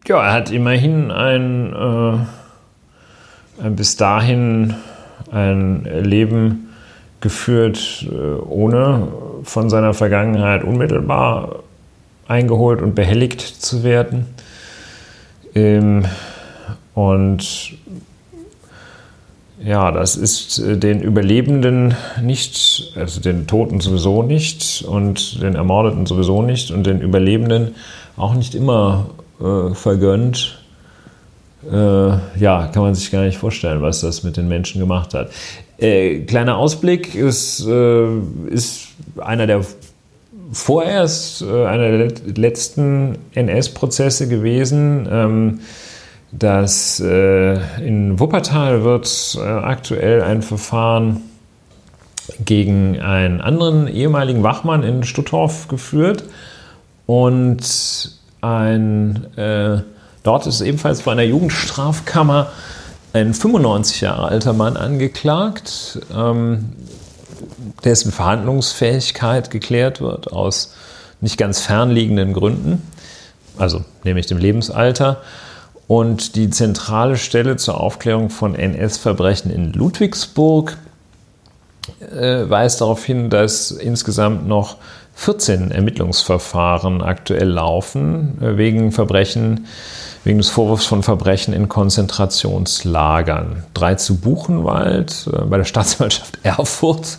Ja, 0.06 0.24
er 0.24 0.32
hat 0.32 0.50
immerhin 0.50 1.10
ein, 1.10 1.72
äh, 1.72 3.64
ein 3.64 3.76
bis 3.76 3.96
dahin 3.96 4.74
ein 5.30 5.84
Leben 5.84 6.74
geführt, 7.20 8.06
äh, 8.10 8.40
ohne 8.40 9.08
von 9.44 9.70
seiner 9.70 9.94
Vergangenheit 9.94 10.64
unmittelbar 10.64 11.60
eingeholt 12.26 12.80
und 12.80 12.94
behelligt 12.94 13.40
zu 13.40 13.84
werden. 13.84 14.26
Ähm, 15.54 16.06
und 16.94 17.74
ja, 19.64 19.92
das 19.92 20.16
ist 20.16 20.58
äh, 20.58 20.76
den 20.76 21.00
Überlebenden 21.00 21.94
nicht, 22.20 22.92
also 22.96 23.20
den 23.20 23.46
Toten 23.46 23.80
sowieso 23.80 24.22
nicht 24.22 24.82
und 24.82 25.42
den 25.42 25.54
Ermordeten 25.54 26.06
sowieso 26.06 26.42
nicht 26.42 26.70
und 26.70 26.86
den 26.86 27.00
Überlebenden 27.00 27.74
auch 28.16 28.34
nicht 28.34 28.54
immer 28.54 29.06
äh, 29.40 29.74
vergönnt. 29.74 30.58
Äh, 31.70 31.76
ja, 31.76 32.68
kann 32.72 32.82
man 32.82 32.94
sich 32.94 33.10
gar 33.10 33.22
nicht 33.22 33.38
vorstellen, 33.38 33.82
was 33.82 34.00
das 34.00 34.24
mit 34.24 34.36
den 34.36 34.48
Menschen 34.48 34.80
gemacht 34.80 35.14
hat. 35.14 35.30
Äh, 35.78 36.20
kleiner 36.20 36.56
Ausblick 36.56 37.14
ist, 37.14 37.64
äh, 37.66 38.06
ist 38.50 38.88
einer 39.16 39.46
der 39.46 39.64
vorerst 40.52 41.42
äh, 41.42 41.66
einer 41.66 41.98
der 41.98 42.12
letzten 42.36 43.18
NS-Prozesse 43.34 44.28
gewesen. 44.28 45.08
Ähm, 45.10 45.60
dass 46.32 46.98
äh, 46.98 47.54
in 47.84 48.18
Wuppertal 48.18 48.84
wird 48.84 49.36
äh, 49.38 49.46
aktuell 49.46 50.22
ein 50.22 50.42
Verfahren 50.42 51.20
gegen 52.44 53.00
einen 53.00 53.40
anderen 53.40 53.86
ehemaligen 53.86 54.42
Wachmann 54.42 54.82
in 54.82 55.04
Stutthof 55.04 55.68
geführt 55.68 56.24
und 57.06 57.60
ein, 58.40 59.26
äh, 59.36 59.82
dort 60.22 60.46
ist 60.46 60.62
ebenfalls 60.62 61.02
vor 61.02 61.12
einer 61.12 61.22
Jugendstrafkammer 61.22 62.50
ein 63.12 63.34
95 63.34 64.00
Jahre 64.00 64.28
alter 64.28 64.54
Mann 64.54 64.78
angeklagt, 64.78 66.00
ähm, 66.14 66.72
dessen 67.84 68.10
Verhandlungsfähigkeit 68.10 69.50
geklärt 69.50 70.00
wird 70.00 70.32
aus 70.32 70.74
nicht 71.20 71.36
ganz 71.36 71.60
fernliegenden 71.60 72.32
Gründen, 72.32 72.82
also 73.58 73.84
nämlich 74.04 74.26
dem 74.26 74.38
Lebensalter. 74.38 75.20
Und 75.92 76.36
die 76.36 76.48
zentrale 76.48 77.18
Stelle 77.18 77.56
zur 77.56 77.78
Aufklärung 77.78 78.30
von 78.30 78.54
NS-Verbrechen 78.54 79.50
in 79.50 79.74
Ludwigsburg 79.74 80.78
äh, 82.00 82.48
weist 82.48 82.80
darauf 82.80 83.04
hin, 83.04 83.28
dass 83.28 83.70
insgesamt 83.70 84.48
noch 84.48 84.78
14 85.16 85.70
Ermittlungsverfahren 85.70 87.02
aktuell 87.02 87.50
laufen 87.50 88.38
äh, 88.40 88.56
wegen 88.56 88.90
Verbrechen, 88.90 89.66
wegen 90.24 90.38
des 90.38 90.48
Vorwurfs 90.48 90.86
von 90.86 91.02
Verbrechen 91.02 91.52
in 91.52 91.68
Konzentrationslagern. 91.68 93.64
Drei 93.74 93.96
zu 93.96 94.16
Buchenwald, 94.16 95.28
äh, 95.30 95.44
bei 95.44 95.58
der 95.58 95.66
Staatsanwaltschaft 95.66 96.38
Erfurt, 96.42 97.18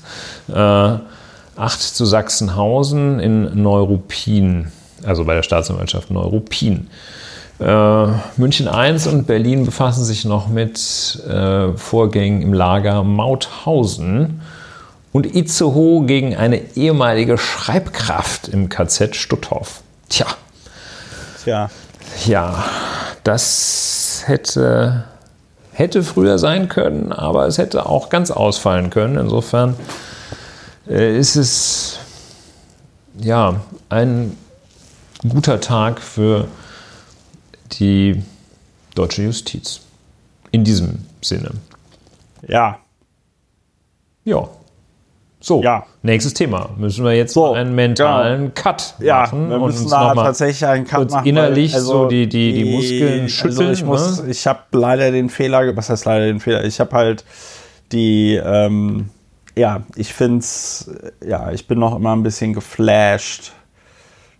8 0.51 1.79
zu 1.79 2.05
Sachsenhausen 2.05 3.19
in 3.19 3.61
Neuruppin, 3.61 4.71
also 5.03 5.25
bei 5.25 5.35
der 5.35 5.43
Staatsanwaltschaft 5.43 6.09
Neuruppin. 6.09 6.87
Äh, 7.63 8.07
München 8.35 8.67
1 8.67 9.07
und 9.07 9.25
Berlin 9.25 9.63
befassen 9.65 10.03
sich 10.03 10.25
noch 10.25 10.49
mit 10.49 11.23
äh, 11.29 11.71
Vorgängen 11.77 12.41
im 12.41 12.51
Lager 12.51 13.03
Mauthausen 13.03 14.41
und 15.13 15.33
Itzehoe 15.33 16.05
gegen 16.05 16.35
eine 16.35 16.75
ehemalige 16.75 17.37
Schreibkraft 17.37 18.49
im 18.49 18.67
KZ 18.67 19.15
Stutthof. 19.15 19.81
Tja. 20.09 20.25
Tja. 21.41 21.69
Ja, 22.25 22.65
das 23.23 24.23
hätte, 24.25 25.05
hätte 25.71 26.03
früher 26.03 26.39
sein 26.39 26.67
können, 26.67 27.13
aber 27.13 27.47
es 27.47 27.57
hätte 27.57 27.85
auch 27.85 28.09
ganz 28.09 28.29
ausfallen 28.29 28.89
können. 28.89 29.17
Insofern 29.17 29.75
äh, 30.89 31.17
ist 31.17 31.37
es 31.37 31.99
ja 33.17 33.55
ein 33.87 34.35
guter 35.29 35.61
Tag 35.61 36.01
für 36.01 36.49
die 37.79 38.21
deutsche 38.95 39.23
Justiz. 39.23 39.81
In 40.51 40.63
diesem 40.63 40.99
Sinne. 41.21 41.51
Ja. 42.47 42.77
Ja. 44.23 44.47
So, 45.39 45.61
Ja. 45.61 45.85
nächstes 46.03 46.33
Thema. 46.33 46.69
Müssen 46.77 47.03
wir 47.03 47.11
jetzt 47.13 47.33
So, 47.33 47.51
einen 47.53 47.75
mentalen 47.75 48.53
Cut 48.53 48.95
Ja, 48.99 49.21
machen 49.21 49.49
wir 49.49 49.55
und 49.57 49.65
müssen 49.67 49.81
uns 49.83 49.91
da 49.91 50.13
tatsächlich 50.15 50.65
einen 50.65 50.85
Cut 50.85 51.11
machen. 51.11 51.25
innerlich 51.27 51.73
weil, 51.73 51.81
so 51.81 52.07
die- 52.07 52.29
die- 52.29 52.53
die 52.53 52.65
Muskeln 52.65 53.27
schütteln, 53.27 53.57
Also 53.67 53.71
ich 53.71 53.83
muss, 53.83 54.21
ne? 54.23 54.31
ich 54.31 54.47
habe 54.47 54.59
leider 54.71 55.11
den 55.11 55.29
Fehler, 55.29 55.75
was 55.75 55.89
heißt 55.89 56.05
leider 56.05 56.27
den 56.27 56.39
Fehler? 56.39 56.63
Ich 56.63 56.79
habe 56.79 56.95
halt 56.95 57.25
die, 57.91 58.35
ähm, 58.41 59.09
ja, 59.55 59.81
ich 59.97 60.13
find's, 60.13 60.89
ja, 61.27 61.51
ich 61.51 61.67
bin 61.67 61.77
noch 61.77 61.95
immer 61.95 62.15
ein 62.15 62.23
bisschen 62.23 62.53
geflasht, 62.53 63.51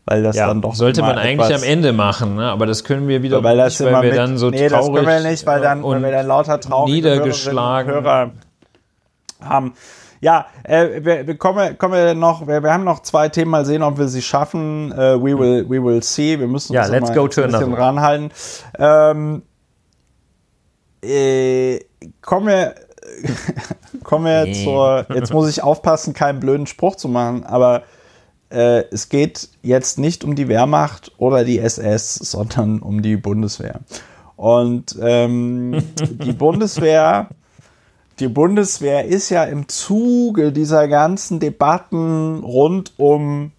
weil 0.05 0.23
das 0.23 0.35
ja, 0.35 0.47
dann 0.47 0.61
doch 0.61 0.75
sollte 0.75 1.01
man 1.01 1.17
eigentlich 1.17 1.53
am 1.53 1.63
Ende 1.63 1.93
machen, 1.93 2.35
ne? 2.35 2.49
aber 2.49 2.65
das 2.65 2.83
können 2.83 3.07
wir 3.07 3.23
wieder 3.23 3.43
weil 3.43 3.57
das 3.57 3.79
nicht, 3.79 3.91
weil 3.91 4.01
wir 4.01 4.09
mit, 4.09 4.17
dann 4.17 4.37
so 4.37 4.49
nee, 4.49 4.67
traurig 4.67 4.71
das 4.71 5.05
können 5.05 5.23
wir 5.23 5.29
nicht, 5.31 5.45
weil 5.45 5.61
dann, 5.61 5.83
und 5.83 6.03
wir 6.03 6.11
dann 6.11 6.27
lauter 6.27 6.59
traurig 6.59 6.93
niedergeschlagen. 6.93 7.93
Hörer 7.93 8.31
haben. 9.41 9.73
Ja, 10.19 10.45
äh, 10.63 11.03
wir, 11.03 11.27
wir 11.27 11.37
kommen, 11.37 11.77
kommen 11.77 11.95
wir 11.95 12.13
noch, 12.13 12.47
wir, 12.47 12.63
wir 12.63 12.71
haben 12.71 12.85
noch 12.85 13.01
zwei 13.01 13.27
Themen, 13.27 13.51
mal 13.51 13.65
sehen, 13.65 13.83
ob 13.83 13.97
wir 13.97 14.07
sie 14.07 14.21
schaffen. 14.21 14.91
Äh, 14.93 15.21
we, 15.21 15.37
will, 15.37 15.65
we 15.69 15.83
will 15.83 16.01
see. 16.01 16.39
Wir 16.39 16.47
müssen 16.47 16.71
Ja, 16.71 16.83
uns 16.83 16.91
let's 16.91 17.13
go 17.13 17.23
mal 17.23 17.29
to 17.29 17.41
ein 17.43 17.51
bisschen 17.51 17.73
ranhalten. 17.73 18.31
Ähm, 18.79 19.41
äh, 21.03 21.79
kommen 22.21 22.47
wir, 22.47 22.75
kommen 24.03 24.25
wir 24.25 24.45
Nee. 24.45 24.63
zur, 24.63 25.05
jetzt 25.13 25.33
muss 25.33 25.49
ich 25.49 25.61
aufpassen, 25.61 26.13
keinen 26.13 26.39
blöden 26.39 26.67
Spruch 26.67 26.95
zu 26.95 27.09
machen, 27.09 27.43
aber 27.43 27.83
äh, 28.53 28.85
es 28.91 29.09
geht 29.09 29.49
jetzt 29.61 29.97
nicht 29.97 30.23
um 30.23 30.35
die 30.35 30.47
Wehrmacht 30.47 31.11
oder 31.17 31.43
die 31.43 31.59
SS, 31.59 32.15
sondern 32.15 32.79
um 32.79 33.01
die 33.01 33.17
Bundeswehr. 33.17 33.81
Und 34.35 34.97
ähm, 35.01 35.83
die 36.23 36.33
Bundeswehr, 36.33 37.29
die 38.19 38.27
Bundeswehr 38.27 39.05
ist 39.05 39.29
ja 39.29 39.43
im 39.43 39.67
Zuge 39.67 40.51
dieser 40.51 40.87
ganzen 40.87 41.39
Debatten 41.39 42.43
rund 42.43 42.93
um 42.97 43.51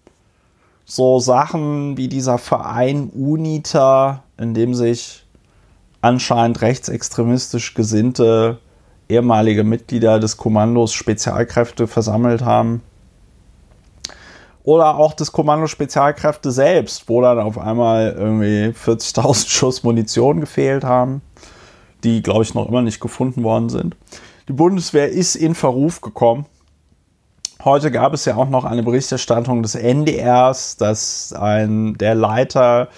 so 0.85 1.19
Sachen 1.19 1.97
wie 1.97 2.07
dieser 2.07 2.37
Verein 2.37 3.09
UNITA, 3.09 4.23
in 4.37 4.53
dem 4.53 4.73
sich 4.73 5.25
anscheinend 6.01 6.61
rechtsextremistisch 6.61 7.73
gesinnte 7.73 8.59
ehemalige 9.09 9.63
Mitglieder 9.63 10.19
des 10.19 10.37
Kommandos 10.37 10.93
Spezialkräfte 10.93 11.87
versammelt 11.87 12.43
haben. 12.43 12.81
Oder 14.65 14.97
auch 14.97 15.13
des 15.13 15.31
Kommando 15.31 15.67
Spezialkräfte 15.67 16.51
selbst, 16.51 17.07
wo 17.07 17.21
dann 17.21 17.39
auf 17.39 17.59
einmal 17.59 18.15
irgendwie 18.17 18.75
40.000 18.75 19.47
Schuss 19.47 19.83
Munition 19.83 20.39
gefehlt 20.39 20.83
haben, 20.83 21.21
die, 22.03 22.23
glaube 22.23 22.43
ich, 22.43 22.55
noch 22.55 22.67
immer 22.67 22.81
nicht 22.81 22.99
gefunden 22.99 23.43
worden 23.43 23.69
sind. 23.69 23.95
Die 24.47 24.53
Bundeswehr 24.53 25.09
ist 25.09 25.35
in 25.35 25.53
Verruf 25.53 26.01
gekommen. 26.01 26.47
Heute 27.63 27.91
gab 27.91 28.13
es 28.15 28.25
ja 28.25 28.37
auch 28.37 28.49
noch 28.49 28.65
eine 28.65 28.81
Berichterstattung 28.81 29.61
des 29.61 29.75
NDRs, 29.75 30.77
dass 30.77 31.31
ein, 31.31 31.93
der 31.99 32.15
Leiter 32.15 32.89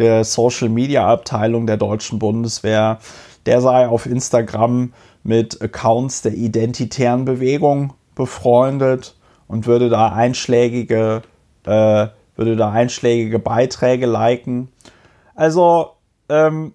der 0.00 0.24
Social 0.24 0.68
Media 0.70 1.06
Abteilung 1.06 1.68
der 1.68 1.76
deutschen 1.76 2.18
Bundeswehr, 2.18 2.98
der 3.46 3.60
sei 3.60 3.86
auf 3.86 4.06
Instagram 4.06 4.92
mit 5.22 5.62
Accounts 5.62 6.22
der 6.22 6.34
identitären 6.34 7.24
Bewegung 7.24 7.92
befreundet 8.16 9.14
und 9.46 9.66
würde 9.66 9.88
da 9.88 10.12
einschlägige, 10.12 11.22
äh, 11.64 12.06
würde 12.36 12.56
da 12.56 12.70
einschlägige 12.70 13.38
Beiträge 13.38 14.06
liken. 14.06 14.68
Also 15.34 15.92
ähm, 16.28 16.72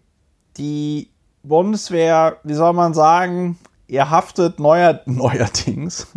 die 0.58 1.10
Bundeswehr, 1.44 2.38
wie 2.44 2.54
soll 2.54 2.74
man 2.74 2.94
sagen, 2.94 3.58
ihr 3.88 4.10
haftet 4.10 4.60
neuer, 4.60 5.02
neuerdings, 5.06 6.08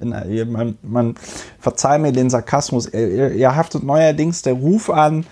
man, 0.00 0.78
man 0.82 1.14
verzeih 1.58 1.98
mir 1.98 2.12
den 2.12 2.30
Sarkasmus, 2.30 2.86
ihr, 2.92 3.32
ihr 3.32 3.56
haftet 3.56 3.82
neuerdings 3.82 4.42
der 4.42 4.54
Ruf 4.54 4.90
an, 4.90 5.26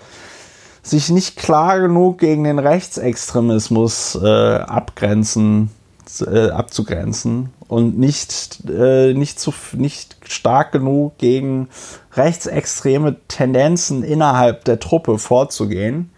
sich 0.83 1.09
nicht 1.09 1.35
klar 1.35 1.79
genug 1.79 2.19
gegen 2.19 2.43
den 2.43 2.59
Rechtsextremismus 2.59 4.19
äh, 4.21 4.57
abgrenzen, 4.57 5.71
äh, 6.21 6.49
abzugrenzen 6.49 7.49
und 7.67 7.97
nicht, 7.97 8.69
äh, 8.69 9.13
nicht, 9.13 9.39
zu, 9.39 9.53
nicht 9.73 10.17
stark 10.27 10.71
genug 10.71 11.17
gegen 11.17 11.69
rechtsextreme 12.13 13.17
Tendenzen 13.27 14.03
innerhalb 14.03 14.65
der 14.65 14.79
Truppe 14.79 15.17
vorzugehen. 15.17 16.11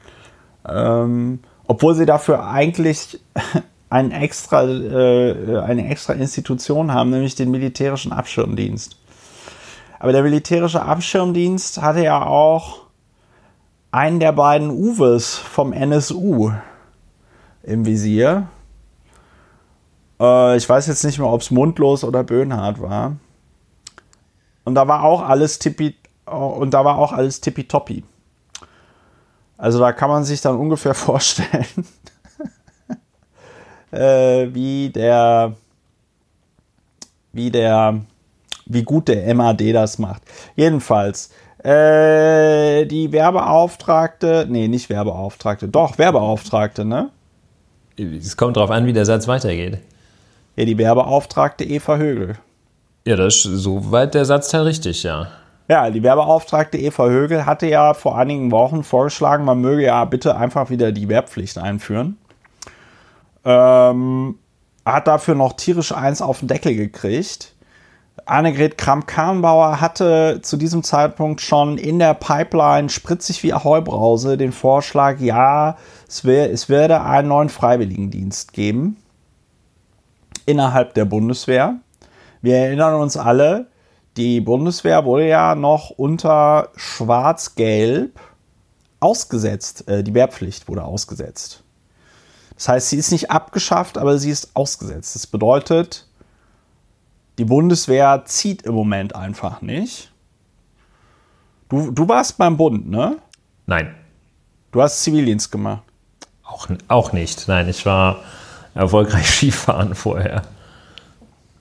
Ähm, 0.68 1.40
obwohl 1.68 1.96
sie 1.96 2.06
dafür 2.06 2.48
eigentlich 2.48 3.20
ein 3.90 4.12
extra, 4.12 4.64
äh, 4.64 5.60
eine 5.60 5.90
extra 5.90 6.14
Institution 6.14 6.94
haben, 6.94 7.10
nämlich 7.10 7.36
den 7.36 7.52
militärischen 7.52 8.12
Abschirmdienst. 8.12 8.98
Aber 10.00 10.12
der 10.12 10.24
militärische 10.24 10.82
Abschirmdienst 10.82 11.82
hatte 11.82 12.04
ja 12.04 12.26
auch 12.26 12.82
einen 13.92 14.20
der 14.20 14.34
beiden 14.34 14.70
Uwes 14.70 15.36
vom 15.36 15.74
NSU 15.74 16.52
im 17.64 17.86
Visier. 17.86 18.48
Äh, 20.20 20.58
ich 20.58 20.68
weiß 20.68 20.88
jetzt 20.88 21.04
nicht 21.04 21.20
mehr, 21.20 21.28
ob 21.28 21.42
es 21.42 21.52
Mundlos 21.52 22.04
oder 22.04 22.24
Böhnhardt 22.24 22.82
war. 22.82 23.16
Und 24.64 24.76
da 24.76 24.88
war 24.88 25.04
auch 25.04 25.22
alles 25.22 25.60
tippi 25.60 25.96
und 26.26 26.74
da 26.74 26.84
war 26.84 26.98
auch 26.98 27.14
alles 27.14 27.40
tippitoppi. 27.40 28.04
Also 29.58 29.80
da 29.80 29.92
kann 29.92 30.10
man 30.10 30.24
sich 30.24 30.42
dann 30.42 30.58
ungefähr 30.58 30.94
vorstellen, 30.94 31.66
äh, 33.92 34.54
wie 34.54 34.90
der, 34.90 35.54
wie 37.34 37.50
der, 37.50 38.02
wie 38.66 38.84
gut 38.84 39.08
der 39.08 39.34
MAD 39.34 39.74
das 39.74 39.98
macht. 40.00 40.24
Jedenfalls, 40.56 41.32
äh, 41.64 42.86
die 42.86 43.12
Werbeauftragte, 43.12 44.46
nee, 44.50 44.68
nicht 44.68 44.90
Werbeauftragte, 44.90 45.68
doch, 45.68 45.98
Werbeauftragte, 45.98 46.86
ne? 46.86 47.10
Es 47.98 48.38
kommt 48.38 48.58
darauf 48.58 48.70
an, 48.70 48.86
wie 48.86 48.94
der 48.94 49.06
Satz 49.06 49.28
weitergeht. 49.28 49.80
Ja, 50.58 50.66
die 50.66 50.78
Werbeauftragte 50.80 51.64
Eva 51.64 51.98
Högel. 51.98 52.40
Ja, 53.06 53.16
das 53.16 53.46
ist 53.46 53.62
soweit 53.62 54.16
der 54.16 54.26
Satzteil 54.26 54.64
richtig, 54.64 55.04
ja. 55.04 55.28
Ja, 55.70 55.92
die 55.92 56.02
Werbeauftragte 56.02 56.80
Eva 56.80 57.06
Högel 57.06 57.46
hatte 57.46 57.68
ja 57.68 57.94
vor 57.94 58.18
einigen 58.18 58.52
Wochen 58.52 58.84
vorgeschlagen, 58.84 59.46
man 59.46 59.62
möge 59.62 59.84
ja 59.84 60.04
bitte 60.06 60.36
einfach 60.36 60.72
wieder 60.72 60.92
die 60.92 61.10
Wehrpflicht 61.10 61.60
einführen. 61.60 62.18
Ähm, 63.46 64.40
hat 64.84 65.08
dafür 65.08 65.36
noch 65.36 65.54
tierisch 65.54 65.92
eins 65.92 66.24
auf 66.24 66.40
den 66.40 66.48
Deckel 66.48 66.76
gekriegt. 66.76 67.54
Annegret 68.26 68.80
Kramp-Karrenbauer 68.80 69.80
hatte 69.80 70.40
zu 70.42 70.58
diesem 70.58 70.82
Zeitpunkt 70.82 71.42
schon 71.42 71.78
in 71.78 72.00
der 72.00 72.16
Pipeline 72.16 72.90
spritzig 72.90 73.44
wie 73.44 73.54
Ahoi-Brause 73.54 74.38
den 74.38 74.52
Vorschlag, 74.52 75.20
ja, 75.20 75.78
es, 76.08 76.26
wär, 76.26 76.52
es 76.52 76.68
werde 76.68 77.02
einen 77.02 77.28
neuen 77.28 77.50
Freiwilligendienst 77.50 78.54
geben 78.54 78.98
innerhalb 80.48 80.96
der 80.96 81.06
Bundeswehr. 81.06 81.76
Wir 82.42 82.56
erinnern 82.58 82.96
uns 82.96 83.16
alle, 83.18 83.68
die 84.18 84.42
Bundeswehr 84.42 85.06
wurde 85.06 85.28
ja 85.28 85.54
noch 85.54 85.92
unter 85.92 86.70
Schwarz-Gelb 86.76 88.20
ausgesetzt. 89.00 89.88
Äh, 89.88 90.04
die 90.04 90.16
Wehrpflicht 90.16 90.68
wurde 90.68 90.84
ausgesetzt. 90.84 91.64
Das 92.56 92.68
heißt, 92.70 92.90
sie 92.90 92.98
ist 92.98 93.12
nicht 93.12 93.30
abgeschafft, 93.30 94.00
aber 94.00 94.18
sie 94.18 94.32
ist 94.32 94.56
ausgesetzt. 94.56 95.14
Das 95.14 95.28
bedeutet, 95.28 96.08
die 97.38 97.46
Bundeswehr 97.46 98.24
zieht 98.26 98.64
im 98.64 98.74
Moment 98.74 99.16
einfach 99.16 99.62
nicht. 99.62 100.12
Du, 101.70 101.92
du 101.92 102.08
warst 102.08 102.40
beim 102.40 102.58
Bund, 102.58 102.90
ne? 102.90 103.18
Nein, 103.68 103.94
Du 104.72 104.82
hast 104.82 105.02
Zivildienst 105.04 105.52
gemacht. 105.52 105.84
auch, 106.44 106.68
auch 106.88 107.14
nicht. 107.14 107.48
Nein, 107.48 107.68
ich 107.70 107.86
war 107.86 108.18
erfolgreich 108.78 109.28
Skifahren 109.30 109.96
vorher. 109.96 110.44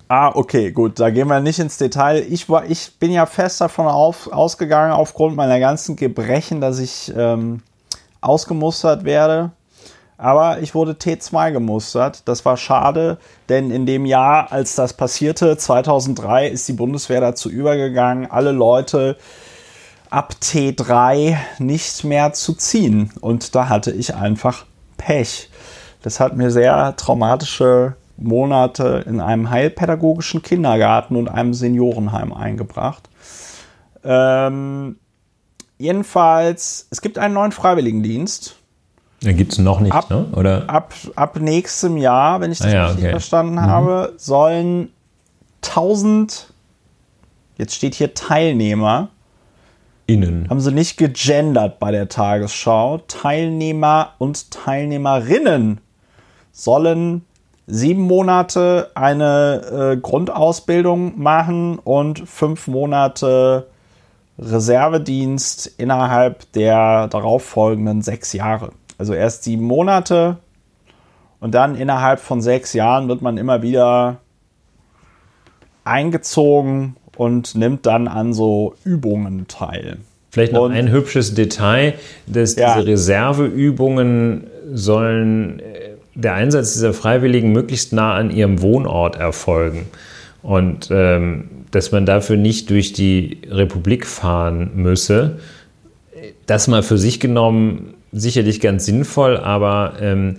Ah, 0.09 0.31
okay, 0.35 0.71
gut, 0.71 1.01
da 1.01 1.11
gehen 1.11 1.27
wir 1.27 1.41
nicht 1.41 1.59
ins 1.59 1.79
Detail. 1.79 2.25
Ich, 2.31 2.49
war, 2.49 2.65
ich 2.65 2.97
bin 3.01 3.11
ja 3.11 3.27
fest 3.27 3.61
davon 3.61 3.89
auf, 3.89 4.31
ausgegangen, 4.33 4.93
aufgrund 4.93 5.35
meiner 5.35 5.59
ganzen 5.59 5.97
Gebrechen, 5.97 6.61
dass 6.61 6.79
ich 6.79 7.13
ähm, 7.17 7.63
ausgemustert 8.21 9.05
werde. 9.05 9.51
Aber 10.17 10.61
ich 10.61 10.75
wurde 10.75 10.93
T2 10.93 11.51
gemustert. 11.51 12.23
Das 12.27 12.45
war 12.45 12.57
schade, 12.57 13.19
denn 13.49 13.71
in 13.73 13.85
dem 13.85 14.07
Jahr, 14.07 14.53
als 14.53 14.77
das 14.77 14.93
passierte, 14.93 15.57
2003, 15.57 16.49
ist 16.49 16.69
die 16.69 16.73
Bundeswehr 16.73 17.21
dazu 17.21 17.51
übergegangen, 17.51 18.31
alle 18.31 18.53
Leute 18.53 19.17
ab 20.09 20.37
T3 20.41 21.37
nicht 21.59 22.05
mehr 22.05 22.33
zu 22.33 22.55
ziehen. 22.55 23.11
Und 23.21 23.55
da 23.55 23.69
hatte 23.69 23.91
ich 23.91 24.15
einfach 24.15 24.67
Pech. 24.97 25.51
Das 26.07 26.21
hat 26.21 26.37
mir 26.37 26.53
sehr 26.53 26.95
traumatische 26.95 27.97
Monate 28.17 29.03
in 29.09 29.21
einem 29.21 29.51
heilpädagogischen 29.51 30.41
Kindergarten 30.41 31.17
und 31.17 31.27
einem 31.29 31.53
Seniorenheim 31.53 32.33
eingebracht. 32.33 33.09
Ähm, 34.05 34.99
jedenfalls, 35.79 36.87
es 36.91 37.01
gibt 37.01 37.19
einen 37.19 37.35
neuen 37.35 37.51
Freiwilligendienst. 37.51 38.55
Den 39.25 39.37
gibt 39.37 39.55
es 39.55 39.59
noch 39.59 39.81
nicht, 39.81 39.93
ab, 39.93 40.09
ne? 40.09 40.27
Oder? 40.37 40.71
Ab, 40.71 40.95
ab 41.17 41.41
nächstem 41.41 41.97
Jahr, 41.97 42.41
wenn 42.41 42.53
ich 42.53 42.59
das 42.59 42.69
ah, 42.69 42.73
ja, 42.73 42.85
richtig 42.85 43.03
okay. 43.03 43.11
verstanden 43.11 43.55
mhm. 43.55 43.63
habe, 43.63 44.13
sollen 44.17 44.91
1000, 45.65 46.53
jetzt 47.59 47.75
steht 47.75 47.97
hier 47.97 48.15
Teilnehmer, 48.15 49.09
Innen. 50.09 50.49
Haben 50.49 50.61
sie 50.61 50.71
nicht 50.71 50.99
gegendert 50.99 51.81
bei 51.81 51.91
der 51.91 52.09
Tagesschau. 52.09 52.99
Teilnehmer 53.09 54.13
und 54.19 54.53
Teilnehmerinnen 54.53 55.81
sollen 56.57 57.23
sieben 57.67 58.03
Monate 58.03 58.91
eine 58.95 59.93
äh, 59.93 59.97
Grundausbildung 60.01 61.21
machen 61.21 61.79
und 61.79 62.27
fünf 62.27 62.67
Monate 62.67 63.67
Reservedienst 64.39 65.67
innerhalb 65.79 66.51
der 66.53 67.09
darauffolgenden 67.09 68.03
sechs 68.03 68.33
Jahre. 68.33 68.71
Also 68.99 69.13
erst 69.13 69.45
sieben 69.45 69.65
Monate 69.65 70.39
und 71.41 71.55
dann 71.55 71.75
innerhalb 71.75 72.21
von 72.21 72.41
sechs 72.41 72.73
Jahren 72.73 73.09
wird 73.09 73.21
man 73.21 73.37
immer 73.37 73.63
wieder 73.63 74.19
eingezogen 75.85 76.97
und 77.17 77.55
nimmt 77.55 77.85
dann 77.85 78.09
an 78.09 78.33
so 78.33 78.75
Übungen 78.85 79.47
teil. 79.47 79.99
Vielleicht 80.31 80.53
noch 80.53 80.65
und, 80.65 80.73
ein 80.73 80.91
hübsches 80.91 81.35
Detail, 81.35 81.95
dass 82.27 82.57
ja. 82.57 82.75
diese 82.75 82.87
Reserveübungen 82.87 84.47
sollen 84.73 85.61
der 86.17 86.35
Einsatz 86.35 86.73
dieser 86.73 86.93
Freiwilligen 86.93 87.53
möglichst 87.53 87.93
nah 87.93 88.15
an 88.15 88.31
ihrem 88.31 88.63
Wohnort 88.63 89.17
erfolgen. 89.17 89.87
Und 90.43 90.89
ähm, 90.91 91.49
dass 91.71 91.93
man 91.93 92.07
dafür 92.07 92.37
nicht 92.37 92.71
durch 92.71 92.93
die 92.93 93.39
Republik 93.51 94.07
fahren 94.07 94.71
müsse. 94.77 95.39
Das 96.47 96.69
mal 96.69 96.83
für 96.83 96.99
sich 96.99 97.21
genommen 97.21 97.95
sicherlich 98.13 98.61
ganz 98.61 98.87
sinnvoll, 98.87 99.37
aber 99.37 99.95
ähm, 100.01 100.37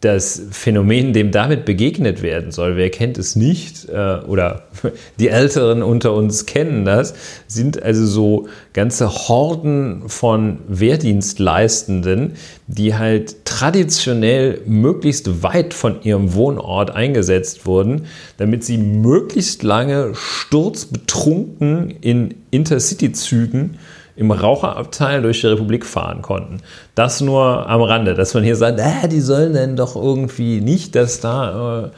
das 0.00 0.42
Phänomen, 0.52 1.12
dem 1.12 1.32
damit 1.32 1.64
begegnet 1.64 2.22
werden 2.22 2.52
soll, 2.52 2.76
wer 2.76 2.88
kennt 2.88 3.18
es 3.18 3.34
nicht, 3.34 3.88
äh, 3.88 4.20
oder 4.26 4.62
die 5.18 5.28
Älteren 5.28 5.82
unter 5.82 6.14
uns 6.14 6.46
kennen 6.46 6.84
das, 6.84 7.14
sind 7.48 7.82
also 7.82 8.06
so 8.06 8.48
ganze 8.74 9.10
Horden 9.10 10.08
von 10.08 10.58
Wehrdienstleistenden, 10.68 12.34
die 12.68 12.94
halt 12.94 13.44
traditionell 13.44 14.60
möglichst 14.66 15.42
weit 15.42 15.74
von 15.74 16.00
ihrem 16.02 16.34
Wohnort 16.34 16.92
eingesetzt 16.92 17.66
wurden, 17.66 18.06
damit 18.36 18.62
sie 18.62 18.78
möglichst 18.78 19.64
lange 19.64 20.12
sturzbetrunken 20.14 21.90
in 22.00 22.34
Intercity-Zügen 22.52 23.78
im 24.18 24.32
Raucherabteil 24.32 25.22
durch 25.22 25.42
die 25.42 25.46
Republik 25.46 25.86
fahren 25.86 26.22
konnten. 26.22 26.58
Das 26.96 27.20
nur 27.20 27.68
am 27.68 27.82
Rande, 27.82 28.14
dass 28.14 28.34
man 28.34 28.42
hier 28.42 28.56
sagt, 28.56 28.80
äh, 28.80 29.06
die 29.06 29.20
sollen 29.20 29.52
denn 29.52 29.76
doch 29.76 29.94
irgendwie 29.94 30.60
nicht, 30.60 30.96
dass 30.96 31.20
da 31.20 31.84
äh, 31.84 31.88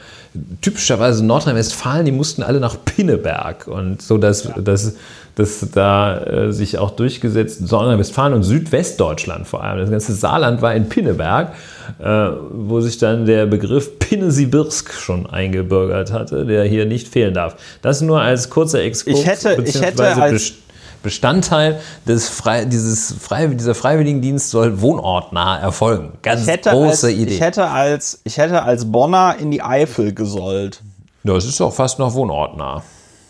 typischerweise 0.60 1.24
Nordrhein-Westfalen, 1.24 2.04
die 2.04 2.12
mussten 2.12 2.42
alle 2.42 2.60
nach 2.60 2.76
Pinneberg 2.84 3.66
und 3.68 4.02
so, 4.02 4.18
dass, 4.18 4.44
ja. 4.44 4.52
dass, 4.60 4.96
dass 5.34 5.66
da 5.72 6.20
äh, 6.20 6.52
sich 6.52 6.76
auch 6.76 6.90
durchgesetzt, 6.90 7.62
Nordrhein-Westfalen 7.72 8.34
und 8.34 8.42
Südwestdeutschland 8.42 9.48
vor 9.48 9.64
allem, 9.64 9.80
das 9.80 9.90
ganze 9.90 10.12
Saarland 10.12 10.60
war 10.60 10.74
in 10.74 10.90
Pinneberg, 10.90 11.54
äh, 12.00 12.28
wo 12.52 12.82
sich 12.82 12.98
dann 12.98 13.24
der 13.24 13.46
Begriff 13.46 13.98
Pinnesibirsk 13.98 14.92
schon 14.92 15.24
eingebürgert 15.24 16.12
hatte, 16.12 16.44
der 16.44 16.64
hier 16.64 16.84
nicht 16.84 17.08
fehlen 17.08 17.32
darf. 17.32 17.56
Das 17.80 18.02
nur 18.02 18.20
als 18.20 18.50
kurzer 18.50 18.82
Exkurs. 18.82 19.20
Ich 19.20 19.26
hätte, 19.26 19.62
ich 19.64 19.80
hätte 19.80 20.04
als 20.04 20.52
Bestandteil 21.02 21.80
des 22.06 22.28
Frei, 22.28 22.64
dieses 22.64 23.14
Frei, 23.20 23.46
dieser 23.46 23.74
Freiwilligendienst 23.74 24.50
soll 24.50 24.80
wohnortnah 24.80 25.58
erfolgen. 25.58 26.18
Ganz 26.22 26.46
große 26.46 27.06
als, 27.08 27.16
Idee. 27.16 27.34
Ich 27.34 27.40
hätte, 27.40 27.68
als, 27.68 28.20
ich 28.24 28.36
hätte 28.38 28.62
als 28.62 28.90
Bonner 28.90 29.36
in 29.38 29.50
die 29.50 29.62
Eifel 29.62 30.12
gesollt. 30.14 30.82
Ja, 31.24 31.36
es 31.36 31.44
ist 31.44 31.60
auch 31.60 31.72
fast 31.72 31.98
noch 31.98 32.14
wohnortnah. 32.14 32.82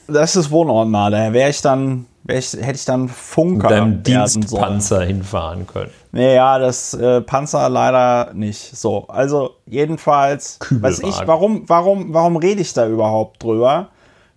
Das 0.08 0.36
ist 0.36 0.50
wohnortnah. 0.50 1.10
Daher 1.10 1.32
wäre 1.32 1.50
ich 1.50 1.62
dann, 1.62 2.06
wär 2.24 2.38
ich, 2.38 2.52
hätte 2.52 2.76
ich 2.76 2.84
dann 2.84 3.08
Funker 3.08 3.68
Mit 3.68 3.70
deinem 3.70 4.02
Dienstpanzer 4.02 5.02
hinfahren 5.02 5.66
können. 5.66 5.90
Naja, 6.12 6.58
das 6.58 6.94
äh, 6.94 7.20
Panzer 7.20 7.68
leider 7.68 8.32
nicht. 8.34 8.76
So, 8.76 9.06
also 9.08 9.50
jedenfalls, 9.66 10.58
was 10.70 11.00
ich, 11.00 11.14
warum, 11.26 11.68
warum, 11.68 12.12
warum 12.12 12.36
rede 12.36 12.60
ich 12.60 12.72
da 12.72 12.86
überhaupt 12.88 13.42
drüber? 13.42 13.88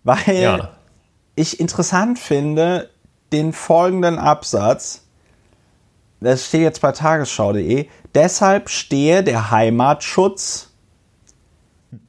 Weil 0.04 0.36
ja. 0.36 0.70
ich 1.36 1.60
interessant 1.60 2.20
finde, 2.20 2.90
den 3.34 3.52
folgenden 3.52 4.20
Absatz. 4.20 5.06
Das 6.22 6.48
steht 6.48 6.62
jetzt 6.62 6.82
bei 6.82 6.94
tagesschau.de. 6.94 7.88
Deshalb 8.16 8.70
stehe 8.70 9.24
der 9.24 9.52
Heimatschutz 9.52 10.70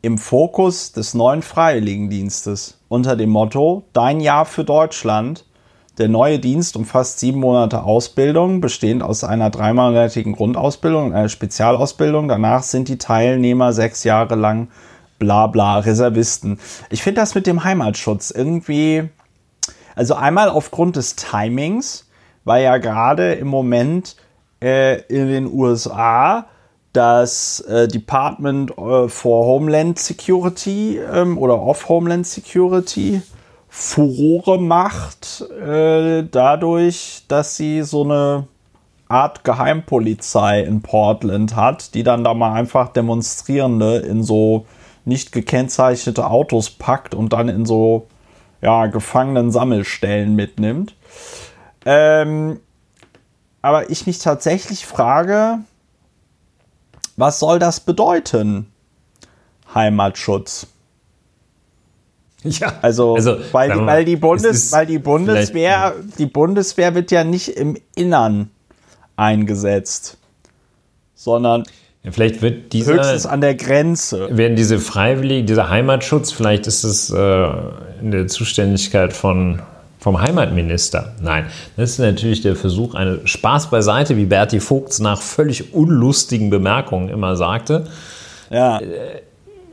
im 0.02 0.18
Fokus 0.18 0.92
des 0.92 1.14
neuen 1.14 1.42
Freiwilligendienstes 1.42 2.78
unter 2.88 3.16
dem 3.16 3.30
Motto 3.30 3.84
Dein 3.92 4.20
Jahr 4.20 4.44
für 4.44 4.64
Deutschland. 4.64 5.44
Der 5.98 6.08
neue 6.08 6.38
Dienst 6.38 6.76
umfasst 6.76 7.20
sieben 7.20 7.40
Monate 7.40 7.82
Ausbildung, 7.84 8.60
bestehend 8.60 9.02
aus 9.02 9.24
einer 9.24 9.50
dreimonatigen 9.50 10.32
Grundausbildung 10.34 11.06
und 11.06 11.12
einer 11.14 11.28
Spezialausbildung. 11.28 12.28
Danach 12.28 12.64
sind 12.64 12.88
die 12.88 12.98
Teilnehmer 12.98 13.72
sechs 13.72 14.04
Jahre 14.04 14.34
lang 14.34 14.68
bla 15.18 15.46
bla 15.46 15.78
Reservisten. 15.78 16.58
Ich 16.90 17.02
finde 17.02 17.20
das 17.20 17.34
mit 17.34 17.46
dem 17.46 17.64
Heimatschutz 17.64 18.30
irgendwie 18.30 19.08
also 19.94 20.14
einmal 20.14 20.48
aufgrund 20.48 20.96
des 20.96 21.16
Timings, 21.16 22.08
weil 22.44 22.64
ja 22.64 22.78
gerade 22.78 23.34
im 23.34 23.48
Moment 23.48 24.16
äh, 24.62 25.00
in 25.02 25.28
den 25.28 25.52
USA 25.52 26.46
das 26.92 27.60
äh, 27.60 27.88
Department 27.88 28.70
äh, 28.78 29.08
for 29.08 29.46
Homeland 29.46 29.98
Security 29.98 30.98
ähm, 30.98 31.38
oder 31.38 31.60
of 31.60 31.88
Homeland 31.88 32.26
Security 32.26 33.20
Furore 33.68 34.58
macht, 34.60 35.40
äh, 35.50 36.22
dadurch, 36.30 37.24
dass 37.26 37.56
sie 37.56 37.82
so 37.82 38.04
eine 38.04 38.46
Art 39.08 39.42
Geheimpolizei 39.42 40.62
in 40.62 40.80
Portland 40.80 41.56
hat, 41.56 41.94
die 41.94 42.04
dann 42.04 42.22
da 42.22 42.34
mal 42.34 42.52
einfach 42.52 42.88
Demonstrierende 42.90 43.96
in 43.98 44.22
so 44.22 44.66
nicht 45.04 45.32
gekennzeichnete 45.32 46.30
Autos 46.30 46.70
packt 46.70 47.14
und 47.16 47.32
dann 47.32 47.48
in 47.48 47.66
so 47.66 48.06
ja, 48.64 48.86
Gefangenen-Sammelstellen 48.86 50.34
mitnimmt. 50.34 50.96
Ähm, 51.84 52.60
aber 53.60 53.90
ich 53.90 54.06
mich 54.06 54.18
tatsächlich 54.20 54.86
frage, 54.86 55.58
was 57.18 57.38
soll 57.38 57.58
das 57.58 57.80
bedeuten? 57.80 58.72
Heimatschutz. 59.74 60.66
Ja, 62.42 62.72
also, 62.80 63.14
also 63.14 63.36
weil, 63.52 63.70
die, 63.72 63.86
weil, 63.86 64.04
die 64.06 64.16
Bundes, 64.16 64.72
weil 64.72 64.86
die 64.86 64.98
Bundeswehr, 64.98 65.94
die 66.18 66.26
Bundeswehr 66.26 66.94
wird 66.94 67.10
ja 67.10 67.22
nicht 67.22 67.48
im 67.48 67.76
Innern 67.94 68.50
eingesetzt, 69.16 70.16
sondern 71.14 71.64
ja, 72.04 72.10
vielleicht 72.10 72.42
wird 72.42 72.74
dieser, 72.74 72.94
höchstens 72.94 73.24
an 73.24 73.40
der 73.40 73.54
Grenze. 73.54 74.28
Werden 74.36 74.56
diese 74.56 74.78
Freiwilligen, 74.78 75.46
dieser 75.46 75.70
Heimatschutz, 75.70 76.32
vielleicht 76.32 76.66
ist 76.66 76.84
es 76.84 77.10
äh, 77.10 77.46
in 78.02 78.10
der 78.10 78.26
Zuständigkeit 78.26 79.14
von, 79.14 79.62
vom 79.98 80.20
Heimatminister. 80.20 81.14
Nein, 81.22 81.46
das 81.78 81.92
ist 81.92 81.98
natürlich 81.98 82.42
der 82.42 82.56
Versuch, 82.56 82.94
eine 82.94 83.26
Spaß 83.26 83.70
beiseite, 83.70 84.18
wie 84.18 84.26
Berti 84.26 84.60
Vogts 84.60 84.98
nach 84.98 85.22
völlig 85.22 85.72
unlustigen 85.72 86.50
Bemerkungen 86.50 87.08
immer 87.08 87.36
sagte. 87.36 87.86
Ja. 88.50 88.80
Äh, 88.80 89.22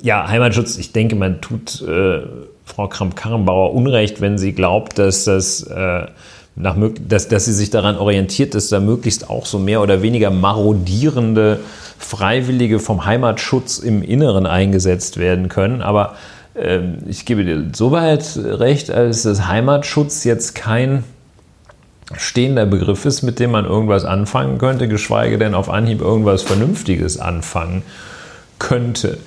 ja, 0.01 0.27
Heimatschutz, 0.27 0.77
ich 0.77 0.93
denke, 0.93 1.17
man 1.17 1.41
tut 1.41 1.81
äh, 1.81 2.21
Frau 2.63 2.87
Kramp-Karrenbauer 2.87 3.73
Unrecht, 3.73 4.21
wenn 4.21 4.37
sie 4.37 4.53
glaubt, 4.53 4.97
dass 4.97 5.25
das. 5.25 5.63
Äh, 5.63 6.05
nach, 6.53 6.75
dass, 7.07 7.29
dass 7.29 7.45
sie 7.45 7.53
sich 7.53 7.69
daran 7.69 7.97
orientiert, 7.97 8.55
dass 8.55 8.67
da 8.67 8.81
möglichst 8.81 9.29
auch 9.29 9.45
so 9.45 9.57
mehr 9.57 9.81
oder 9.81 10.01
weniger 10.01 10.29
marodierende 10.31 11.61
Freiwillige 12.01 12.79
vom 12.79 13.05
Heimatschutz 13.05 13.77
im 13.77 14.03
Inneren 14.03 14.45
eingesetzt 14.45 15.17
werden 15.17 15.49
können. 15.49 15.81
Aber 15.81 16.15
ähm, 16.55 16.97
ich 17.07 17.25
gebe 17.25 17.43
dir 17.45 17.67
soweit 17.73 18.37
recht, 18.37 18.91
als 18.91 19.23
dass 19.23 19.47
Heimatschutz 19.47 20.23
jetzt 20.23 20.55
kein 20.55 21.03
stehender 22.17 22.65
Begriff 22.65 23.05
ist, 23.05 23.21
mit 23.21 23.39
dem 23.39 23.51
man 23.51 23.65
irgendwas 23.65 24.03
anfangen 24.03 24.57
könnte, 24.57 24.87
geschweige 24.87 25.37
denn 25.37 25.53
auf 25.53 25.69
Anhieb 25.69 26.01
irgendwas 26.01 26.41
Vernünftiges 26.43 27.17
anfangen 27.17 27.83
könnte. 28.59 29.17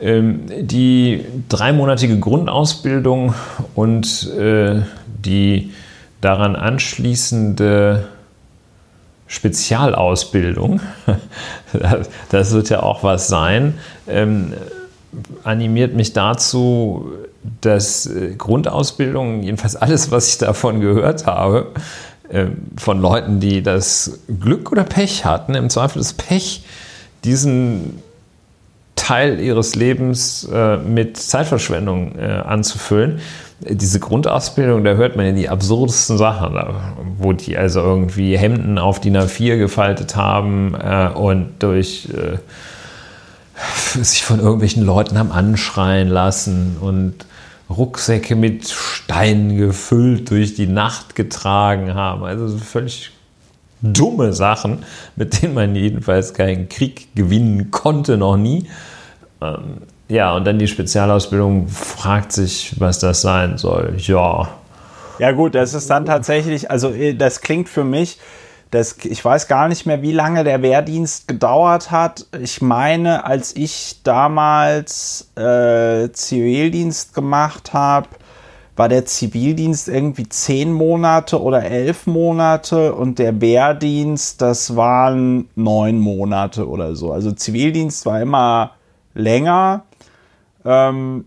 Ähm, 0.00 0.42
die 0.60 1.24
dreimonatige 1.48 2.18
Grundausbildung 2.18 3.34
und 3.74 4.30
äh, 4.38 4.82
die 5.06 5.72
daran 6.20 6.56
anschließende 6.56 8.08
Spezialausbildung, 9.30 10.80
das 12.30 12.50
wird 12.50 12.68
ja 12.68 12.82
auch 12.82 13.04
was 13.04 13.28
sein, 13.28 13.78
ähm, 14.08 14.54
animiert 15.44 15.94
mich 15.94 16.12
dazu, 16.12 17.12
dass 17.60 18.06
äh, 18.06 18.34
Grundausbildung, 18.36 19.44
jedenfalls 19.44 19.76
alles, 19.76 20.10
was 20.10 20.26
ich 20.28 20.38
davon 20.38 20.80
gehört 20.80 21.26
habe, 21.26 21.68
äh, 22.28 22.46
von 22.76 23.00
Leuten, 23.00 23.38
die 23.38 23.62
das 23.62 24.18
Glück 24.40 24.72
oder 24.72 24.82
Pech 24.82 25.24
hatten, 25.24 25.54
im 25.54 25.70
Zweifel 25.70 25.98
das 25.98 26.12
Pech, 26.12 26.64
diesen 27.22 28.02
Teil 29.10 29.40
ihres 29.40 29.74
Lebens 29.74 30.44
äh, 30.44 30.76
mit 30.76 31.16
Zeitverschwendung 31.16 32.16
äh, 32.16 32.26
anzufüllen. 32.26 33.18
Diese 33.58 33.98
Grundausbildung, 33.98 34.84
da 34.84 34.92
hört 34.92 35.16
man 35.16 35.26
ja 35.26 35.32
die 35.32 35.48
absurdesten 35.48 36.16
Sachen, 36.16 36.56
wo 37.18 37.32
die 37.32 37.56
also 37.58 37.80
irgendwie 37.80 38.38
Hemden 38.38 38.78
auf 38.78 39.00
DIN 39.00 39.16
A4 39.16 39.58
gefaltet 39.58 40.14
haben 40.14 40.76
äh, 40.76 41.08
und 41.12 41.54
durch 41.58 42.08
äh, 42.14 42.38
sich 44.00 44.22
von 44.22 44.38
irgendwelchen 44.38 44.84
Leuten 44.84 45.18
haben 45.18 45.32
anschreien 45.32 46.06
lassen 46.06 46.76
und 46.80 47.26
Rucksäcke 47.68 48.36
mit 48.36 48.68
Steinen 48.68 49.56
gefüllt 49.56 50.30
durch 50.30 50.54
die 50.54 50.68
Nacht 50.68 51.16
getragen 51.16 51.94
haben. 51.94 52.22
Also 52.22 52.56
völlig 52.58 53.10
dumme 53.82 54.32
Sachen, 54.34 54.84
mit 55.16 55.42
denen 55.42 55.54
man 55.54 55.74
jedenfalls 55.74 56.32
keinen 56.32 56.68
Krieg 56.68 57.08
gewinnen 57.16 57.72
konnte, 57.72 58.16
noch 58.16 58.36
nie. 58.36 58.68
Ähm, 59.40 59.82
ja, 60.08 60.34
und 60.34 60.46
dann 60.46 60.58
die 60.58 60.66
Spezialausbildung 60.66 61.68
fragt 61.68 62.32
sich, 62.32 62.74
was 62.78 62.98
das 62.98 63.20
sein 63.20 63.58
soll. 63.58 63.94
Ja. 63.98 64.48
Ja, 65.18 65.32
gut, 65.32 65.54
das 65.54 65.74
ist 65.74 65.90
dann 65.90 66.06
tatsächlich, 66.06 66.70
also 66.70 66.90
äh, 66.90 67.14
das 67.14 67.40
klingt 67.40 67.68
für 67.68 67.84
mich, 67.84 68.18
das, 68.70 68.96
ich 69.02 69.24
weiß 69.24 69.48
gar 69.48 69.68
nicht 69.68 69.84
mehr, 69.84 70.00
wie 70.00 70.12
lange 70.12 70.44
der 70.44 70.62
Wehrdienst 70.62 71.26
gedauert 71.26 71.90
hat. 71.90 72.26
Ich 72.40 72.62
meine, 72.62 73.24
als 73.24 73.54
ich 73.56 74.00
damals 74.04 75.30
äh, 75.36 76.10
Zivildienst 76.12 77.14
gemacht 77.14 77.72
habe, 77.72 78.08
war 78.76 78.88
der 78.88 79.04
Zivildienst 79.04 79.88
irgendwie 79.88 80.28
zehn 80.28 80.72
Monate 80.72 81.42
oder 81.42 81.64
elf 81.64 82.06
Monate 82.06 82.94
und 82.94 83.18
der 83.18 83.40
Wehrdienst, 83.40 84.40
das 84.40 84.74
waren 84.76 85.48
neun 85.54 85.98
Monate 85.98 86.66
oder 86.68 86.94
so. 86.94 87.12
Also 87.12 87.32
Zivildienst 87.32 88.06
war 88.06 88.22
immer 88.22 88.70
länger. 89.20 89.84
Ähm, 90.64 91.26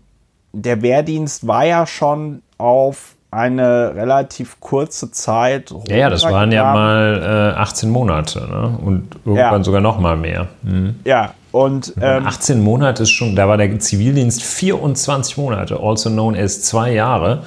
der 0.52 0.82
Wehrdienst 0.82 1.46
war 1.46 1.64
ja 1.64 1.86
schon 1.86 2.42
auf 2.58 3.14
eine 3.30 3.94
relativ 3.96 4.60
kurze 4.60 5.10
Zeit. 5.10 5.74
Ja, 5.88 5.96
ja, 5.96 6.10
das 6.10 6.22
waren 6.22 6.52
ja 6.52 6.72
mal 6.72 7.52
äh, 7.56 7.58
18 7.58 7.90
Monate 7.90 8.46
ne? 8.48 8.78
und 8.80 9.16
irgendwann 9.24 9.60
ja. 9.60 9.64
sogar 9.64 9.80
noch 9.80 9.98
mal 9.98 10.16
mehr. 10.16 10.46
Mhm. 10.62 11.00
Ja, 11.04 11.34
und 11.50 11.94
ähm, 12.00 12.26
18 12.26 12.62
Monate 12.62 13.02
ist 13.02 13.10
schon, 13.10 13.34
da 13.34 13.48
war 13.48 13.56
der 13.56 13.78
Zivildienst 13.78 14.42
24 14.42 15.36
Monate, 15.36 15.78
also 15.80 16.10
known 16.10 16.36
as 16.36 16.62
zwei 16.62 16.92
Jahre. 16.92 17.42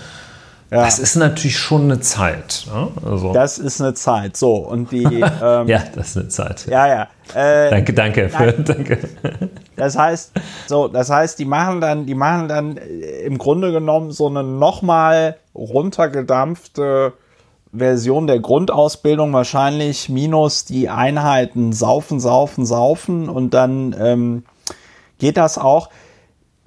Ja. 0.70 0.82
Das 0.82 1.00
ist 1.00 1.16
natürlich 1.16 1.58
schon 1.58 1.84
eine 1.84 2.02
Zeit. 2.02 2.66
Ne? 2.74 2.90
Also. 3.06 3.32
Das 3.32 3.58
ist 3.58 3.80
eine 3.80 3.94
Zeit. 3.94 4.36
So, 4.36 4.56
und 4.56 4.92
die. 4.92 5.08
Ähm, 5.40 5.68
ja, 5.68 5.84
das 5.94 6.10
ist 6.10 6.18
eine 6.18 6.28
Zeit. 6.30 6.66
Ja, 6.68 6.88
ja. 6.88 7.08
Äh, 7.34 7.70
danke, 7.70 7.94
danke. 7.94 8.30
Für, 8.30 8.54
danke. 8.64 8.98
Das 9.76 9.98
heißt, 9.98 10.32
so, 10.66 10.88
das 10.88 11.10
heißt, 11.10 11.38
die 11.38 11.46
machen 11.46 11.80
dann, 11.80 12.06
die 12.06 12.16
machen 12.16 12.48
dann 12.48 12.78
äh, 12.78 13.22
im 13.22 13.38
Grunde 13.38 13.72
genommen 13.72 14.12
so 14.12 14.28
eine 14.28 14.44
nochmal 14.44 15.38
runtergedampfte 15.54 17.14
Version 17.72 18.28
der 18.28 18.40
Grundausbildung, 18.40 19.32
wahrscheinlich 19.34 20.10
minus 20.10 20.66
die 20.66 20.90
Einheiten 20.90 21.74
saufen, 21.74 22.20
saufen, 22.20 22.66
saufen 22.66 23.30
und 23.30 23.54
dann 23.54 23.96
ähm, 24.00 24.44
geht 25.20 25.38
das 25.38 25.58
auch 25.58 25.90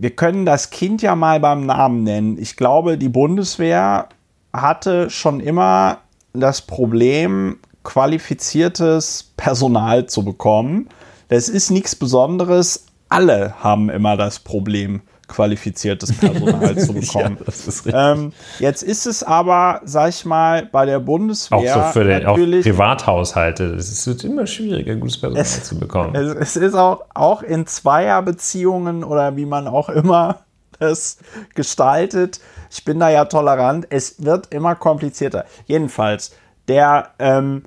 wir 0.01 0.17
können 0.17 0.47
das 0.47 0.71
Kind 0.71 1.03
ja 1.03 1.15
mal 1.15 1.41
beim 1.41 1.67
Namen 1.67 2.05
nennen. 2.05 2.39
Ich 2.41 2.57
glaube, 2.57 2.97
die 2.97 3.11
Bundeswehr 3.11 4.09
hatte 4.51 5.11
schon 5.11 5.41
immer 5.41 5.99
das 6.33 6.63
Problem, 6.63 7.59
qualifiziertes 7.85 9.33
Personal 9.37 10.07
zu 10.07 10.25
bekommen. 10.25 10.89
Das 11.29 11.51
ist 11.51 11.71
nichts 11.71 11.95
Besonderes. 11.95 12.87
Alle 13.11 13.55
haben 13.63 13.91
immer 13.91 14.17
das 14.17 14.39
Problem 14.39 15.03
qualifiziertes 15.31 16.13
Personal 16.17 16.77
zu 16.79 16.93
bekommen. 16.93 17.39
ja, 17.41 17.49
ist 17.49 17.87
ähm, 17.87 18.33
jetzt 18.59 18.83
ist 18.83 19.07
es 19.07 19.23
aber, 19.23 19.81
sag 19.85 20.11
ich 20.11 20.25
mal, 20.25 20.67
bei 20.67 20.85
der 20.85 20.99
Bundeswehr. 20.99 21.59
Auch 21.59 21.87
so 21.87 21.93
für 21.93 22.05
den, 22.05 22.27
auch 22.27 22.37
Privathaushalte. 22.37 23.65
Es 23.75 24.07
wird 24.07 24.25
immer 24.25 24.47
schwieriger, 24.47 24.97
gutes 24.97 25.19
Personal 25.19 25.43
es, 25.43 25.65
zu 25.65 25.79
bekommen. 25.79 26.15
Es, 26.15 26.35
es, 26.35 26.57
ist 26.57 26.75
auch, 26.75 27.05
auch 27.15 27.43
in 27.43 27.67
Zweierbeziehungen 27.67 29.05
oder 29.05 29.37
wie 29.37 29.47
man 29.47 29.69
auch 29.69 29.89
immer 29.89 30.41
es 30.79 31.19
gestaltet. 31.55 32.41
Ich 32.71 32.85
bin 32.85 32.99
da 33.01 33.09
ja 33.09 33.25
tolerant. 33.25 33.87
Es 33.91 34.23
wird 34.25 34.53
immer 34.53 34.75
komplizierter. 34.75 35.45
Jedenfalls, 35.67 36.33
der, 36.69 37.11
ähm, 37.19 37.65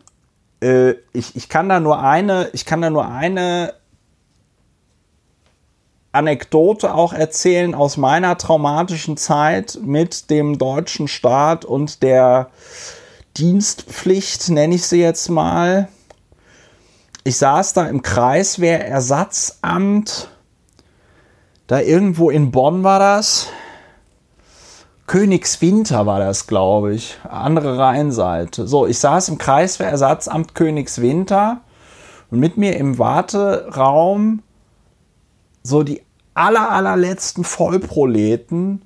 äh, 0.62 0.92
ich, 1.14 1.36
ich 1.36 1.50
kann 1.50 1.70
da 1.70 1.80
nur 1.80 2.02
eine, 2.02 2.50
ich 2.54 2.66
kann 2.66 2.82
da 2.82 2.90
nur 2.90 3.08
eine 3.08 3.74
Anekdote 6.14 6.94
auch 6.94 7.12
erzählen 7.12 7.76
aus 7.76 7.98
meiner 7.98 8.38
traumatischen 8.38 9.18
Zeit 9.18 9.80
mit 9.82 10.30
dem 10.30 10.60
deutschen 10.60 11.08
Staat 11.08 11.66
und 11.66 12.04
der 12.04 12.52
Dienstpflicht, 13.36 14.50
nenne 14.50 14.76
ich 14.76 14.86
sie 14.86 15.02
jetzt 15.02 15.30
mal. 15.30 15.88
Ich 17.24 17.38
saß 17.38 17.74
da 17.74 17.88
im 17.88 18.04
Kreiswehrersatzamt, 18.04 20.30
da 21.66 21.80
irgendwo 21.80 22.30
in 22.30 22.52
Bonn 22.52 22.84
war 22.84 23.00
das. 23.00 23.48
Königswinter 25.08 26.06
war 26.06 26.20
das, 26.20 26.46
glaube 26.46 26.94
ich. 26.94 27.18
Andere 27.28 27.80
Rheinseite. 27.80 28.68
So, 28.68 28.86
ich 28.86 29.00
saß 29.00 29.30
im 29.30 29.40
Kreiswehrersatzamt 29.40 30.54
Königswinter 30.54 31.62
und 32.30 32.40
mit 32.40 32.58
mir 32.58 32.78
im 32.78 33.00
Warteraum 33.00 34.44
so 35.64 35.82
die 35.82 36.03
aller, 36.34 36.72
allerletzten 36.72 37.44
Vollproleten, 37.44 38.82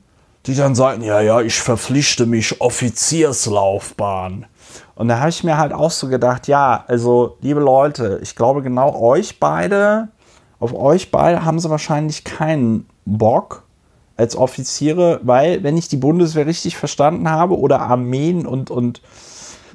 die 0.46 0.56
dann 0.56 0.76
sagen, 0.76 1.04
ja, 1.04 1.22
ja, 1.22 1.42
ich 1.42 1.60
verpflichte 1.60 2.26
mich 2.26 2.62
Offizierslaufbahn. 2.62 4.46
Und 4.96 5.08
da 5.08 5.20
habe 5.20 5.30
ich 5.30 5.44
mir 5.44 5.58
halt 5.58 5.74
auch 5.74 5.92
so 5.92 6.08
gedacht, 6.08 6.48
ja, 6.48 6.84
also 6.88 7.38
liebe 7.42 7.60
Leute, 7.60 8.20
ich 8.24 8.36
glaube 8.36 8.62
genau 8.62 9.00
euch 9.00 9.40
beide, 9.40 10.10
auf 10.60 10.74
euch 10.74 11.12
beide 11.12 11.46
haben 11.46 11.60
sie 11.60 11.70
wahrscheinlich 11.70 12.24
keinen 12.24 12.88
Bock 13.06 13.64
als 14.16 14.36
Offiziere, 14.36 15.20
weil 15.24 15.62
wenn 15.64 15.78
ich 15.78 15.88
die 15.88 15.98
Bundeswehr 15.98 16.48
richtig 16.48 16.76
verstanden 16.76 17.30
habe 17.30 17.58
oder 17.58 17.82
Armeen 17.82 18.48
und, 18.48 18.72
und 18.72 19.02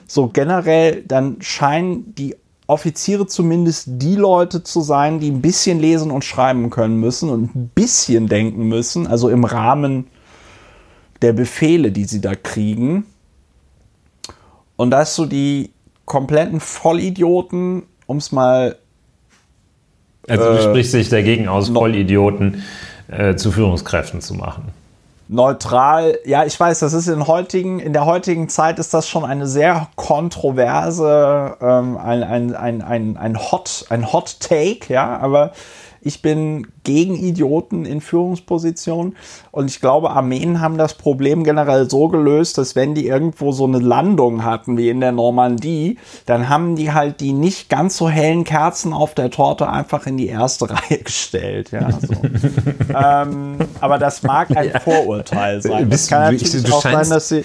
so 0.09 0.29
generell, 0.29 1.03
dann 1.05 1.37
scheinen 1.41 2.15
die 2.17 2.37
Offiziere 2.67 3.27
zumindest 3.27 3.85
die 3.87 4.17
Leute 4.17 4.63
zu 4.63 4.81
sein, 4.81 5.21
die 5.21 5.31
ein 5.31 5.43
bisschen 5.43 5.81
lesen 5.81 6.11
und 6.11 6.25
schreiben 6.25 6.71
können 6.71 6.97
müssen 6.97 7.29
und 7.29 7.55
ein 7.55 7.71
bisschen 7.75 8.29
denken 8.29 8.69
müssen, 8.69 9.07
also 9.07 9.29
im 9.29 9.45
Rahmen 9.45 10.07
der 11.21 11.33
Befehle, 11.33 11.93
die 11.93 12.05
sie 12.05 12.21
da 12.21 12.35
kriegen. 12.35 13.05
Und 14.77 14.91
dass 14.91 15.15
so 15.15 15.27
die 15.27 15.71
kompletten 16.05 16.61
Vollidioten, 16.61 17.85
um 18.07 18.17
es 18.17 18.33
mal. 18.33 18.77
Also 20.29 20.45
du 20.45 20.59
äh, 20.59 20.63
sprichst 20.63 20.95
dich 20.95 21.09
dagegen 21.09 21.49
aus, 21.49 21.69
Vollidioten 21.69 22.63
äh, 23.09 23.37
zu 23.37 23.53
Führungskräften 23.53 24.21
zu 24.21 24.35
machen 24.35 24.82
neutral. 25.33 26.19
Ja, 26.25 26.45
ich 26.45 26.59
weiß, 26.59 26.81
das 26.81 26.93
ist 26.93 27.09
in 27.09 27.27
heutigen, 27.27 27.81
in 27.81 27.93
der 27.93 28.05
heutigen 28.05 28.49
Zeit 28.49 28.79
ist 28.79 28.93
das 28.95 29.09
schon 29.09 29.25
eine 29.25 29.47
sehr 29.47 29.89
kontroverse, 29.97 31.57
ähm, 31.61 31.97
ein, 31.97 32.23
ein, 32.23 32.55
ein, 32.55 32.83
ein, 32.83 33.17
ein 33.17 33.39
Hot, 33.39 33.87
ein 33.89 34.13
Hot 34.13 34.41
Take, 34.41 34.93
ja, 34.93 35.19
aber 35.19 35.53
Ich 36.05 36.21
bin 36.21 36.67
gegen 36.85 37.15
Idioten 37.15 37.85
in 37.85 38.01
Führungspositionen. 38.01 39.17
Und 39.53 39.71
ich 39.71 39.81
glaube, 39.81 40.11
Armeen 40.11 40.61
haben 40.61 40.77
das 40.77 40.95
Problem 40.95 41.45
generell 41.45 41.89
so 41.89 42.09
gelöst, 42.09 42.59
dass 42.59 42.75
wenn 42.75 42.95
die 42.95 43.07
irgendwo 43.07 43.53
so 43.53 43.65
eine 43.65 43.79
Landung 43.79 44.45
hatten, 44.45 44.77
wie 44.77 44.89
in 44.89 45.01
der 45.01 45.13
Normandie, 45.13 45.99
dann 46.27 46.49
haben 46.49 46.75
die 46.75 46.93
halt 46.93 47.21
die 47.21 47.33
nicht 47.33 47.69
ganz 47.69 47.97
so 47.97 48.09
hellen 48.09 48.43
Kerzen 48.45 48.93
auf 48.93 49.15
der 49.15 49.31
Torte 49.31 49.69
einfach 49.69 50.07
in 50.07 50.17
die 50.17 50.27
erste 50.27 50.71
Reihe 50.71 50.99
gestellt. 50.99 51.71
Ja, 51.71 51.91
so. 51.93 52.15
ähm, 52.95 53.59
aber 53.81 53.99
das 53.99 54.23
mag 54.23 54.57
ein 54.57 54.73
Vorurteil 54.83 55.63
sein. 55.63 55.89
Das 55.89 56.09
kann 56.09 56.23
natürlich 56.23 56.51
du, 56.51 56.63
du 56.63 56.75
auch 56.75 56.83
scheinst, 56.83 57.11
sein, 57.11 57.17
dass 57.17 57.29
sie. 57.29 57.45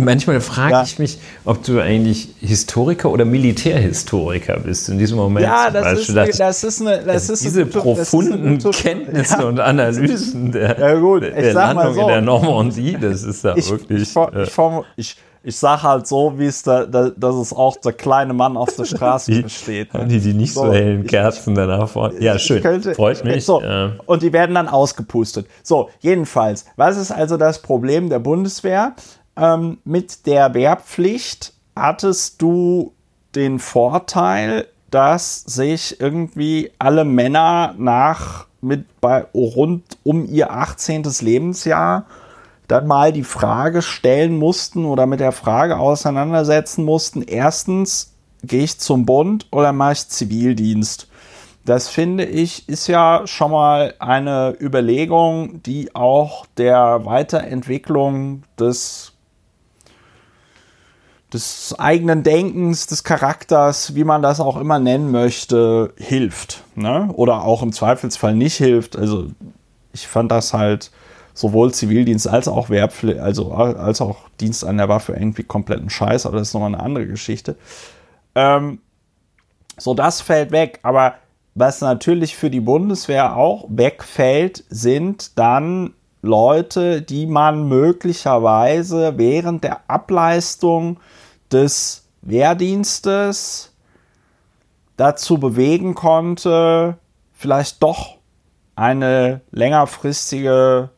Manchmal 0.00 0.40
frage 0.40 0.72
ja. 0.72 0.82
ich 0.84 0.98
mich, 0.98 1.18
ob 1.44 1.64
du 1.64 1.80
eigentlich 1.80 2.34
Historiker 2.40 3.10
oder 3.10 3.24
Militärhistoriker 3.24 4.60
bist 4.60 4.88
in 4.88 4.98
diesem 4.98 5.16
Moment. 5.16 5.44
Ja, 5.44 5.70
das, 5.70 6.00
ist, 6.00 6.16
das, 6.16 6.36
das 6.36 6.64
ist 6.64 6.80
eine. 6.80 7.02
Das 7.02 7.28
ist 7.28 7.44
diese 7.44 7.66
profunden 7.96 8.58
Kenntnisse 8.72 9.38
ja. 9.40 9.44
und 9.44 9.60
Analysen 9.60 10.52
der, 10.52 10.78
ja, 10.78 10.94
gut, 10.94 11.22
der 11.22 11.52
Landung 11.52 11.94
so. 11.94 12.00
in 12.02 12.06
der 12.08 12.20
Normandie, 12.20 12.96
das 13.00 13.22
ist 13.22 13.44
ja 13.44 13.56
ich, 13.56 13.70
wirklich. 13.70 14.02
Ich, 14.02 14.16
äh, 14.16 14.82
ich, 14.96 15.16
ich 15.42 15.56
sage 15.56 15.82
halt 15.84 16.06
so, 16.08 16.38
wie 16.38 16.46
es 16.46 16.64
da, 16.64 16.86
da, 16.86 17.10
dass 17.10 17.36
es 17.36 17.52
auch 17.52 17.76
der 17.76 17.92
kleine 17.92 18.32
Mann 18.32 18.56
auf 18.56 18.74
der 18.74 18.84
Straße 18.84 19.30
die, 19.32 19.40
versteht. 19.42 19.94
Ne? 19.94 20.06
Die, 20.06 20.18
die 20.18 20.34
nicht 20.34 20.52
so, 20.52 20.66
so 20.66 20.72
hellen 20.72 21.06
Kerzen 21.06 21.50
ich, 21.50 21.56
danach 21.56 21.88
vor. 21.88 22.12
Ja, 22.18 22.36
schön. 22.38 22.62
Könnte, 22.62 22.94
Freut 22.96 23.24
mich. 23.24 23.44
So, 23.44 23.62
äh. 23.62 23.90
Und 24.06 24.22
die 24.22 24.32
werden 24.32 24.56
dann 24.56 24.66
ausgepustet. 24.66 25.46
So, 25.62 25.90
jedenfalls, 26.00 26.66
was 26.74 26.96
ist 26.96 27.12
also 27.12 27.36
das 27.36 27.62
Problem 27.62 28.08
der 28.08 28.18
Bundeswehr? 28.18 28.94
Ähm, 29.36 29.78
mit 29.84 30.26
der 30.26 30.52
Wehrpflicht 30.54 31.52
hattest 31.76 32.42
du 32.42 32.94
den 33.36 33.60
Vorteil, 33.60 34.66
dass 34.90 35.42
sich 35.42 36.00
irgendwie 36.00 36.72
alle 36.78 37.04
Männer 37.04 37.74
nach 37.78 38.46
mit 38.60 39.00
bei 39.00 39.26
rund 39.34 39.84
um 40.02 40.26
ihr 40.26 40.52
18. 40.52 41.04
Lebensjahr 41.20 42.06
dann 42.68 42.86
mal 42.86 43.12
die 43.12 43.24
Frage 43.24 43.82
stellen 43.82 44.38
mussten 44.38 44.84
oder 44.84 45.06
mit 45.06 45.20
der 45.20 45.32
Frage 45.32 45.78
auseinandersetzen 45.78 46.84
mussten, 46.84 47.22
erstens, 47.22 48.12
gehe 48.42 48.64
ich 48.64 48.78
zum 48.78 49.06
Bund 49.06 49.46
oder 49.52 49.72
mache 49.72 49.92
ich 49.92 50.08
Zivildienst? 50.08 51.08
Das 51.64 51.88
finde 51.88 52.24
ich 52.24 52.68
ist 52.68 52.86
ja 52.86 53.22
schon 53.24 53.50
mal 53.50 53.94
eine 53.98 54.56
Überlegung, 54.60 55.62
die 55.64 55.94
auch 55.96 56.46
der 56.56 57.04
Weiterentwicklung 57.04 58.44
des 58.58 59.15
des 61.32 61.74
eigenen 61.78 62.22
Denkens, 62.22 62.86
des 62.86 63.02
Charakters, 63.04 63.94
wie 63.94 64.04
man 64.04 64.22
das 64.22 64.40
auch 64.40 64.56
immer 64.56 64.78
nennen 64.78 65.10
möchte, 65.10 65.92
hilft. 65.96 66.62
Ne? 66.74 67.08
Oder 67.14 67.42
auch 67.44 67.62
im 67.62 67.72
Zweifelsfall 67.72 68.34
nicht 68.34 68.56
hilft. 68.56 68.96
Also 68.96 69.26
ich 69.92 70.06
fand 70.06 70.30
das 70.30 70.52
halt 70.52 70.90
sowohl 71.34 71.72
Zivildienst 71.74 72.28
als 72.28 72.48
auch 72.48 72.70
Wehrpflicht, 72.70 73.20
also 73.20 73.52
als 73.52 74.00
auch 74.00 74.16
Dienst 74.40 74.64
an 74.64 74.78
der 74.78 74.88
Waffe 74.88 75.12
irgendwie 75.12 75.42
kompletten 75.42 75.90
Scheiß, 75.90 76.24
aber 76.24 76.38
das 76.38 76.48
ist 76.48 76.54
nochmal 76.54 76.74
eine 76.74 76.82
andere 76.82 77.06
Geschichte. 77.06 77.56
Ähm, 78.34 78.78
so, 79.76 79.94
das 79.94 80.20
fällt 80.20 80.52
weg. 80.52 80.80
Aber 80.82 81.14
was 81.54 81.80
natürlich 81.80 82.36
für 82.36 82.50
die 82.50 82.60
Bundeswehr 82.60 83.36
auch 83.36 83.66
wegfällt, 83.68 84.64
sind 84.68 85.38
dann 85.38 85.94
Leute, 86.22 87.02
die 87.02 87.26
man 87.26 87.68
möglicherweise 87.68 89.16
während 89.16 89.64
der 89.64 89.88
Ableistung 89.88 90.98
des 91.52 92.04
Wehrdienstes 92.22 93.72
dazu 94.96 95.38
bewegen 95.38 95.94
konnte, 95.94 96.96
vielleicht 97.32 97.82
doch 97.82 98.16
eine 98.74 99.40
längerfristige 99.50 100.90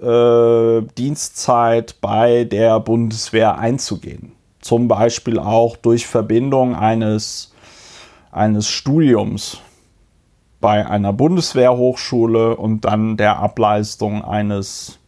äh, 0.00 0.82
Dienstzeit 0.98 2.00
bei 2.00 2.44
der 2.44 2.80
Bundeswehr 2.80 3.58
einzugehen. 3.58 4.32
Zum 4.60 4.88
Beispiel 4.88 5.38
auch 5.38 5.76
durch 5.76 6.06
Verbindung 6.06 6.74
eines, 6.74 7.52
eines 8.32 8.68
Studiums 8.68 9.60
bei 10.66 10.84
einer 10.84 11.12
Bundeswehrhochschule 11.12 12.56
und 12.56 12.86
dann 12.86 13.16
der 13.16 13.38
Ableistung 13.38 14.24
eines 14.24 14.98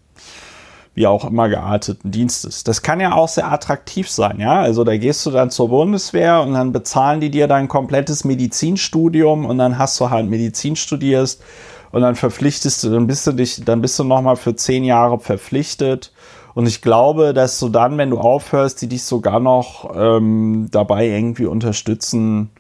wie 0.95 1.09
auch 1.09 1.25
immer 1.25 1.49
gearteten 1.49 2.13
Dienstes. 2.13 2.63
Das 2.63 2.83
kann 2.83 3.01
ja 3.01 3.13
auch 3.13 3.27
sehr 3.27 3.51
attraktiv 3.51 4.09
sein, 4.09 4.39
ja. 4.39 4.61
Also 4.61 4.85
da 4.85 4.97
gehst 4.97 5.27
du 5.27 5.33
dann 5.33 5.51
zur 5.51 5.71
Bundeswehr 5.71 6.43
und 6.43 6.53
dann 6.53 6.71
bezahlen 6.71 7.19
die 7.19 7.31
dir 7.31 7.49
dein 7.49 7.67
komplettes 7.67 8.23
Medizinstudium 8.23 9.47
und 9.47 9.59
dann 9.59 9.79
hast 9.79 9.99
du 9.99 10.11
halt 10.11 10.31
Medizin 10.31 10.77
studierst 10.77 11.43
und 11.91 12.03
dann 12.03 12.15
verpflichtest 12.15 12.85
du, 12.85 12.91
dann 12.91 13.09
bist 13.09 13.27
du 13.27 13.33
dich, 13.33 13.65
dann 13.65 13.81
bist 13.81 13.99
du 13.99 14.05
nochmal 14.05 14.37
für 14.37 14.55
zehn 14.55 14.85
Jahre 14.85 15.19
verpflichtet. 15.19 16.13
Und 16.55 16.69
ich 16.69 16.83
glaube, 16.83 17.35
dass 17.35 17.59
du 17.59 17.69
dann, 17.69 17.99
wenn 17.99 18.11
du 18.11 18.19
aufhörst, 18.19 18.81
die 18.81 18.87
dich 18.87 19.03
sogar 19.03 19.41
noch 19.41 19.91
ähm, 19.97 20.69
dabei 20.71 21.09
irgendwie 21.09 21.47
unterstützen, 21.47 22.51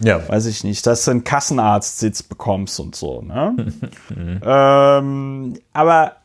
ja. 0.00 0.28
weiß 0.28 0.46
ich 0.46 0.64
nicht, 0.64 0.86
dass 0.86 1.04
du 1.04 1.12
einen 1.12 1.24
Kassenarztsitz 1.24 2.22
bekommst 2.22 2.80
und 2.80 2.94
so. 2.94 3.22
Ne? 3.22 3.72
ähm, 4.44 5.54
aber 5.72 6.16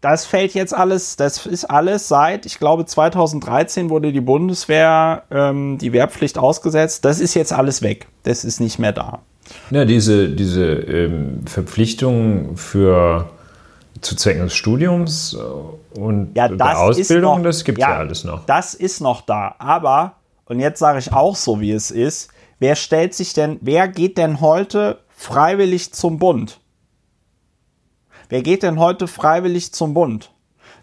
das 0.00 0.26
fällt 0.26 0.54
jetzt 0.54 0.74
alles, 0.74 1.16
das 1.16 1.44
ist 1.46 1.64
alles 1.64 2.08
seit, 2.08 2.46
ich 2.46 2.58
glaube, 2.58 2.86
2013 2.86 3.90
wurde 3.90 4.12
die 4.12 4.20
Bundeswehr 4.20 5.24
ähm, 5.30 5.78
die 5.78 5.92
Wehrpflicht 5.92 6.38
ausgesetzt. 6.38 7.04
Das 7.04 7.18
ist 7.18 7.34
jetzt 7.34 7.52
alles 7.52 7.82
weg. 7.82 8.06
Das 8.22 8.44
ist 8.44 8.60
nicht 8.60 8.78
mehr 8.78 8.92
da. 8.92 9.20
Ja, 9.70 9.84
diese, 9.84 10.28
diese 10.28 10.64
ähm, 10.64 11.46
Verpflichtung 11.46 12.56
für 12.56 13.28
zu 14.00 14.14
Zwecken 14.14 14.42
des 14.42 14.54
Studiums 14.54 15.36
und 15.94 16.36
ja, 16.36 16.48
der 16.48 16.78
Ausbildung, 16.78 17.38
noch, 17.38 17.44
das 17.44 17.64
gibt 17.64 17.78
ja, 17.78 17.90
ja 17.90 17.96
alles 17.96 18.22
noch. 18.22 18.46
Das 18.46 18.74
ist 18.74 19.00
noch 19.00 19.22
da. 19.22 19.56
Aber, 19.58 20.12
und 20.48 20.60
jetzt 20.60 20.78
sage 20.78 20.98
ich 20.98 21.12
auch 21.12 21.36
so, 21.36 21.60
wie 21.60 21.72
es 21.72 21.90
ist, 21.90 22.30
wer 22.58 22.74
stellt 22.74 23.14
sich 23.14 23.34
denn, 23.34 23.58
wer 23.60 23.86
geht 23.86 24.18
denn 24.18 24.40
heute 24.40 25.04
freiwillig 25.08 25.92
zum 25.92 26.18
Bund? 26.18 26.60
Wer 28.28 28.42
geht 28.42 28.62
denn 28.62 28.78
heute 28.78 29.08
freiwillig 29.08 29.72
zum 29.72 29.94
Bund? 29.94 30.32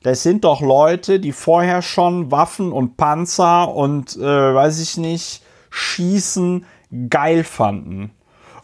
Das 0.04 0.24
sind 0.24 0.44
doch 0.44 0.62
Leute, 0.62 1.20
die 1.20 1.32
vorher 1.32 1.82
schon 1.82 2.32
Waffen 2.32 2.72
und 2.72 2.96
Panzer 2.96 3.74
und 3.74 4.16
äh, 4.16 4.22
weiß 4.22 4.80
ich 4.80 4.98
nicht, 4.98 5.42
Schießen 5.72 6.66
geil 7.10 7.44
fanden. 7.44 8.12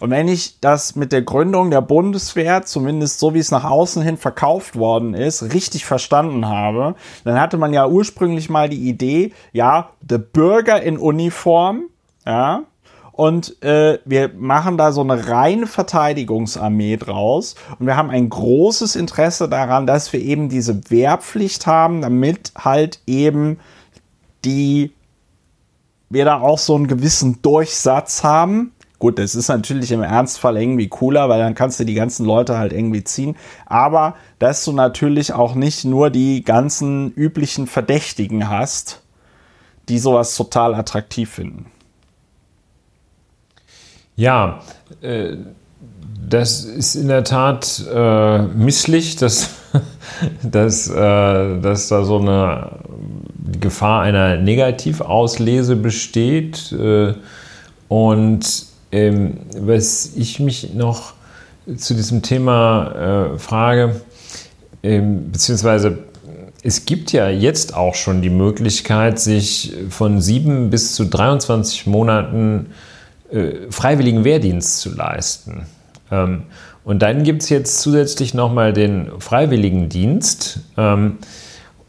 Und 0.01 0.09
wenn 0.09 0.27
ich 0.27 0.59
das 0.59 0.95
mit 0.95 1.11
der 1.11 1.21
Gründung 1.21 1.69
der 1.69 1.81
Bundeswehr, 1.81 2.63
zumindest 2.63 3.19
so 3.19 3.35
wie 3.35 3.39
es 3.39 3.51
nach 3.51 3.63
außen 3.63 4.01
hin 4.01 4.17
verkauft 4.17 4.75
worden 4.75 5.13
ist, 5.13 5.53
richtig 5.53 5.85
verstanden 5.85 6.47
habe, 6.47 6.95
dann 7.23 7.39
hatte 7.39 7.57
man 7.57 7.71
ja 7.71 7.87
ursprünglich 7.87 8.49
mal 8.49 8.67
die 8.67 8.89
Idee, 8.89 9.31
ja, 9.53 9.91
der 10.01 10.17
Bürger 10.17 10.81
in 10.81 10.97
Uniform, 10.97 11.83
ja, 12.25 12.63
und 13.11 13.61
äh, 13.61 13.99
wir 14.05 14.31
machen 14.35 14.77
da 14.77 14.91
so 14.91 15.01
eine 15.01 15.27
reine 15.27 15.67
Verteidigungsarmee 15.67 16.97
draus. 16.97 17.55
Und 17.77 17.85
wir 17.85 17.95
haben 17.95 18.09
ein 18.09 18.29
großes 18.29 18.95
Interesse 18.95 19.47
daran, 19.47 19.85
dass 19.85 20.11
wir 20.13 20.21
eben 20.21 20.49
diese 20.49 20.89
Wehrpflicht 20.89 21.67
haben, 21.67 22.01
damit 22.01 22.51
halt 22.57 22.99
eben 23.05 23.59
die 24.43 24.93
wir 26.09 26.25
da 26.25 26.39
auch 26.39 26.57
so 26.57 26.75
einen 26.75 26.87
gewissen 26.87 27.41
Durchsatz 27.43 28.23
haben. 28.23 28.73
Gut, 29.01 29.17
das 29.17 29.33
ist 29.33 29.47
natürlich 29.47 29.91
im 29.91 30.03
Ernstfall 30.03 30.57
irgendwie 30.61 30.87
cooler, 30.87 31.27
weil 31.27 31.39
dann 31.39 31.55
kannst 31.55 31.79
du 31.79 31.85
die 31.85 31.95
ganzen 31.95 32.23
Leute 32.23 32.59
halt 32.59 32.71
irgendwie 32.71 33.03
ziehen. 33.03 33.35
Aber 33.65 34.13
dass 34.37 34.63
du 34.63 34.73
natürlich 34.73 35.33
auch 35.33 35.55
nicht 35.55 35.85
nur 35.85 36.11
die 36.11 36.43
ganzen 36.43 37.11
üblichen 37.13 37.65
Verdächtigen 37.65 38.47
hast, 38.47 39.01
die 39.89 39.97
sowas 39.97 40.35
total 40.35 40.75
attraktiv 40.75 41.31
finden. 41.31 41.65
Ja, 44.15 44.59
äh, 45.01 45.35
das 46.29 46.63
ist 46.63 46.93
in 46.93 47.07
der 47.07 47.23
Tat 47.23 47.83
äh, 47.91 48.43
misslich, 48.43 49.15
dass, 49.15 49.49
dass, 50.43 50.87
äh, 50.87 51.59
dass 51.59 51.87
da 51.87 52.03
so 52.03 52.19
eine 52.19 52.69
Gefahr 53.59 54.03
einer 54.03 54.37
Negativauslese 54.37 55.75
besteht. 55.75 56.71
Äh, 56.71 57.15
und 57.87 58.70
ähm, 58.91 59.37
was 59.57 60.11
ich 60.15 60.39
mich 60.39 60.73
noch 60.73 61.13
zu 61.77 61.93
diesem 61.93 62.21
Thema 62.21 63.33
äh, 63.33 63.39
frage, 63.39 64.01
ähm, 64.83 65.31
beziehungsweise 65.31 65.99
es 66.63 66.85
gibt 66.85 67.11
ja 67.11 67.29
jetzt 67.29 67.75
auch 67.75 67.95
schon 67.95 68.21
die 68.21 68.29
Möglichkeit, 68.29 69.19
sich 69.19 69.73
von 69.89 70.21
sieben 70.21 70.69
bis 70.69 70.95
zu 70.95 71.05
23 71.05 71.87
Monaten 71.87 72.67
äh, 73.31 73.71
freiwilligen 73.71 74.23
Wehrdienst 74.23 74.79
zu 74.79 74.93
leisten. 74.93 75.65
Ähm, 76.11 76.43
und 76.83 77.01
dann 77.01 77.23
gibt 77.23 77.43
es 77.43 77.49
jetzt 77.49 77.79
zusätzlich 77.81 78.33
nochmal 78.33 78.73
den 78.73 79.09
Freiwilligendienst. 79.19 80.59
Ähm, 80.77 81.17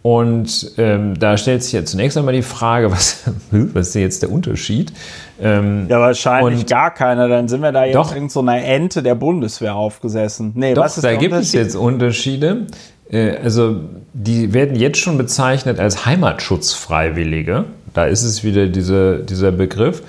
Und 0.03 0.73
ähm, 0.79 1.17
da 1.19 1.37
stellt 1.37 1.63
sich 1.63 1.73
ja 1.73 1.85
zunächst 1.85 2.19
einmal 2.19 2.35
die 2.35 2.43
Frage, 2.43 2.91
was, 2.93 3.23
was 3.51 3.89
ist 3.89 3.95
jetzt 3.95 4.23
der 4.23 4.33
Unterschied? 4.33 4.93
Ähm, 5.41 5.87
ja, 5.89 6.01
wahrscheinlich 6.01 6.67
gar 6.67 6.93
keiner. 6.93 7.29
Dann 7.29 7.49
sind 7.49 7.63
wir 7.63 7.73
da 7.73 7.85
jetzt 7.85 7.95
doch, 7.95 8.15
irgend 8.15 8.33
so 8.33 8.41
einer 8.41 8.65
Ente 8.65 9.03
der 9.03 9.15
Bundeswehr 9.15 9.77
aufgesessen. 9.77 10.53
Nee, 10.55 10.75
doch, 10.75 10.85
was 10.85 10.97
ist 10.97 11.05
da 11.05 11.15
gibt 11.15 11.35
es 11.35 11.53
jetzt 11.53 11.77
Unterschiede. 11.77 12.67
Äh, 13.11 13.37
also 13.37 13.81
die 14.13 14.53
werden 14.53 14.77
jetzt 14.77 14.99
schon 14.99 15.19
bezeichnet 15.19 15.79
als 15.79 16.05
Heimatschutzfreiwillige. 16.05 17.65
Da 17.95 18.07
ist 18.07 18.25
es 18.25 18.43
wieder 18.43 18.67
diese, 18.67 19.19
dieser 19.19 19.53
Begriff. 19.53 20.03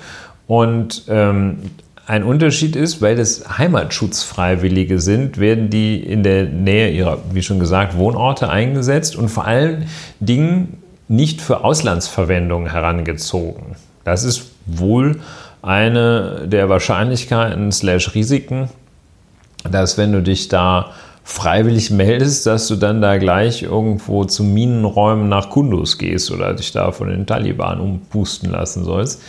Und 0.46 1.04
ähm, 1.08 1.58
ein 2.06 2.22
Unterschied 2.22 2.76
ist, 2.76 3.00
weil 3.00 3.18
es 3.18 3.58
Heimatschutzfreiwillige 3.58 5.00
sind, 5.00 5.38
werden 5.38 5.70
die 5.70 5.98
in 6.00 6.22
der 6.22 6.44
Nähe 6.44 6.90
ihrer, 6.90 7.18
wie 7.32 7.42
schon 7.42 7.58
gesagt, 7.58 7.96
Wohnorte 7.96 8.50
eingesetzt 8.50 9.16
und 9.16 9.28
vor 9.28 9.46
allen 9.46 9.86
Dingen 10.20 10.82
nicht 11.08 11.40
für 11.40 11.64
Auslandsverwendung 11.64 12.68
herangezogen. 12.68 13.76
Das 14.04 14.24
ist 14.24 14.50
wohl 14.66 15.20
eine 15.62 16.46
der 16.46 16.68
Wahrscheinlichkeiten 16.68 17.72
slash 17.72 18.14
Risiken, 18.14 18.68
dass 19.70 19.96
wenn 19.96 20.12
du 20.12 20.22
dich 20.22 20.48
da 20.48 20.92
freiwillig 21.24 21.90
meldest, 21.90 22.46
dass 22.46 22.68
du 22.68 22.76
dann 22.76 23.00
da 23.00 23.16
gleich 23.16 23.62
irgendwo 23.62 24.26
zu 24.26 24.44
Minenräumen 24.44 25.30
nach 25.30 25.48
Kundus 25.48 25.96
gehst 25.96 26.30
oder 26.30 26.52
dich 26.52 26.72
da 26.72 26.92
von 26.92 27.08
den 27.08 27.24
Taliban 27.26 27.80
umpusten 27.80 28.50
lassen 28.50 28.84
sollst. 28.84 29.22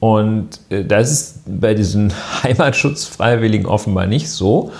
Und 0.00 0.60
äh, 0.70 0.84
das 0.84 1.10
ist 1.10 1.40
bei 1.46 1.74
diesen 1.74 2.12
Heimatschutzfreiwilligen 2.42 3.66
offenbar 3.66 4.06
nicht 4.06 4.30
so. 4.30 4.72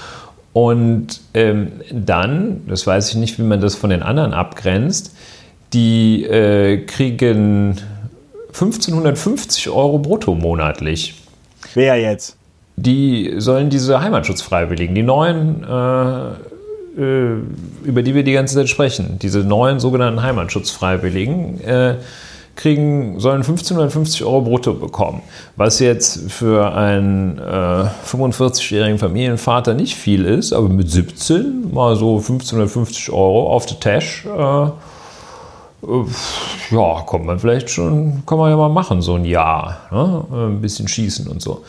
Und 0.53 1.20
ähm, 1.35 1.73
dann, 1.93 2.62
das 2.66 2.86
weiß 2.86 3.11
ich 3.11 3.16
nicht, 3.16 3.39
wie 3.39 3.43
man 3.43 3.61
das 3.61 3.74
von 3.74 3.90
den 3.90 4.03
anderen 4.03 4.32
abgrenzt, 4.32 5.15
die 5.73 6.24
äh, 6.24 6.78
kriegen 6.86 7.78
1550 8.49 9.69
Euro 9.69 9.99
brutto 9.99 10.35
monatlich. 10.35 11.15
Wer 11.74 11.97
jetzt? 11.97 12.36
Die 12.77 13.35
sollen 13.39 13.70
diese 13.70 14.01
Heimatschutzfreiwilligen, 14.01 14.95
die 14.95 15.03
neuen, 15.03 15.65
äh, 15.65 17.01
äh, 17.01 17.36
über 17.85 18.03
die 18.03 18.15
wir 18.15 18.23
die 18.23 18.32
ganze 18.32 18.55
Zeit 18.55 18.69
sprechen, 18.69 19.19
diese 19.20 19.40
neuen 19.40 19.81
sogenannten 19.81 20.23
Heimatschutzfreiwilligen, 20.23 21.61
äh, 21.61 21.95
kriegen, 22.59 23.20
sollen 23.20 23.39
1550 23.43 24.24
Euro 24.24 24.43
brutto 24.43 24.74
bekommen. 24.74 25.22
Was 25.56 25.78
jetzt 25.78 26.30
für 26.30 26.74
einen 26.74 27.39
äh, 27.39 27.43
45-jährigen 28.05 28.98
Familienvater 28.98 29.74
nicht 29.74 29.94
viel 29.97 30.24
ist, 30.24 30.52
aber 30.52 30.68
mit 30.68 30.90
17 30.90 31.72
mal 31.72 31.97
so 31.97 32.16
1550 32.16 33.10
Euro 33.10 33.51
auf 33.52 33.64
der 33.64 33.78
Tash, 33.80 34.26
äh, 34.26 34.64
äh, 34.64 36.05
ja, 36.70 37.01
kommt 37.06 37.26
man 37.26 37.39
vielleicht 37.39 37.70
schon, 37.70 38.24
kann 38.26 38.39
man 38.39 38.51
ja 38.51 38.56
mal 38.56 38.68
machen, 38.68 39.02
so 39.02 39.14
ein 39.14 39.24
Jahr. 39.24 39.78
Ne? 39.93 40.24
Ein 40.32 40.60
bisschen 40.60 40.89
schießen 40.89 41.28
und 41.28 41.40
so. 41.40 41.62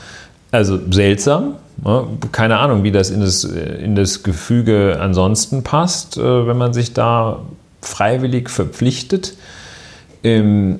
Also 0.51 0.79
seltsam. 0.89 1.53
Ne? 1.83 2.07
Keine 2.31 2.57
Ahnung, 2.57 2.81
wie 2.81 2.91
das 2.91 3.11
in 3.11 3.21
das, 3.21 3.43
in 3.43 3.95
das 3.95 4.23
Gefüge 4.23 4.97
ansonsten 4.99 5.61
passt, 5.61 6.17
äh, 6.17 6.47
wenn 6.47 6.57
man 6.57 6.73
sich 6.73 6.93
da 6.93 7.41
freiwillig 7.83 8.49
verpflichtet. 8.49 9.35
Ähm, 10.23 10.79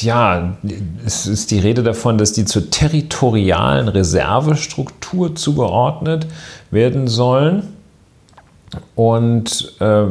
ja, 0.00 0.56
es 1.06 1.26
ist 1.26 1.50
die 1.50 1.58
Rede 1.58 1.82
davon, 1.82 2.18
dass 2.18 2.32
die 2.32 2.44
zur 2.44 2.70
territorialen 2.70 3.88
Reservestruktur 3.88 5.36
zugeordnet 5.36 6.26
werden 6.70 7.06
sollen. 7.06 7.62
Und 8.94 9.74
äh, 9.80 10.06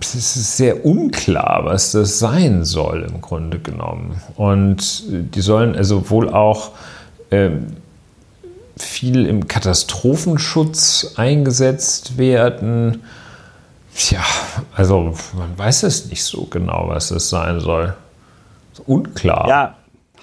es 0.00 0.14
ist 0.14 0.56
sehr 0.56 0.84
unklar, 0.84 1.64
was 1.64 1.92
das 1.92 2.18
sein 2.18 2.64
soll 2.64 3.06
im 3.08 3.20
Grunde 3.20 3.58
genommen. 3.58 4.20
Und 4.36 5.04
die 5.08 5.40
sollen 5.40 5.74
also 5.74 6.10
wohl 6.10 6.28
auch 6.28 6.72
äh, 7.30 7.50
viel 8.76 9.26
im 9.26 9.48
Katastrophenschutz 9.48 11.14
eingesetzt 11.16 12.18
werden 12.18 13.02
Tja, 13.98 14.20
also 14.76 15.12
man 15.36 15.58
weiß 15.58 15.82
es 15.82 16.06
nicht 16.08 16.22
so 16.22 16.46
genau, 16.48 16.84
was 16.86 17.10
es 17.10 17.28
sein 17.28 17.58
soll. 17.58 17.94
Unklar. 18.86 19.48
Ja, 19.48 19.74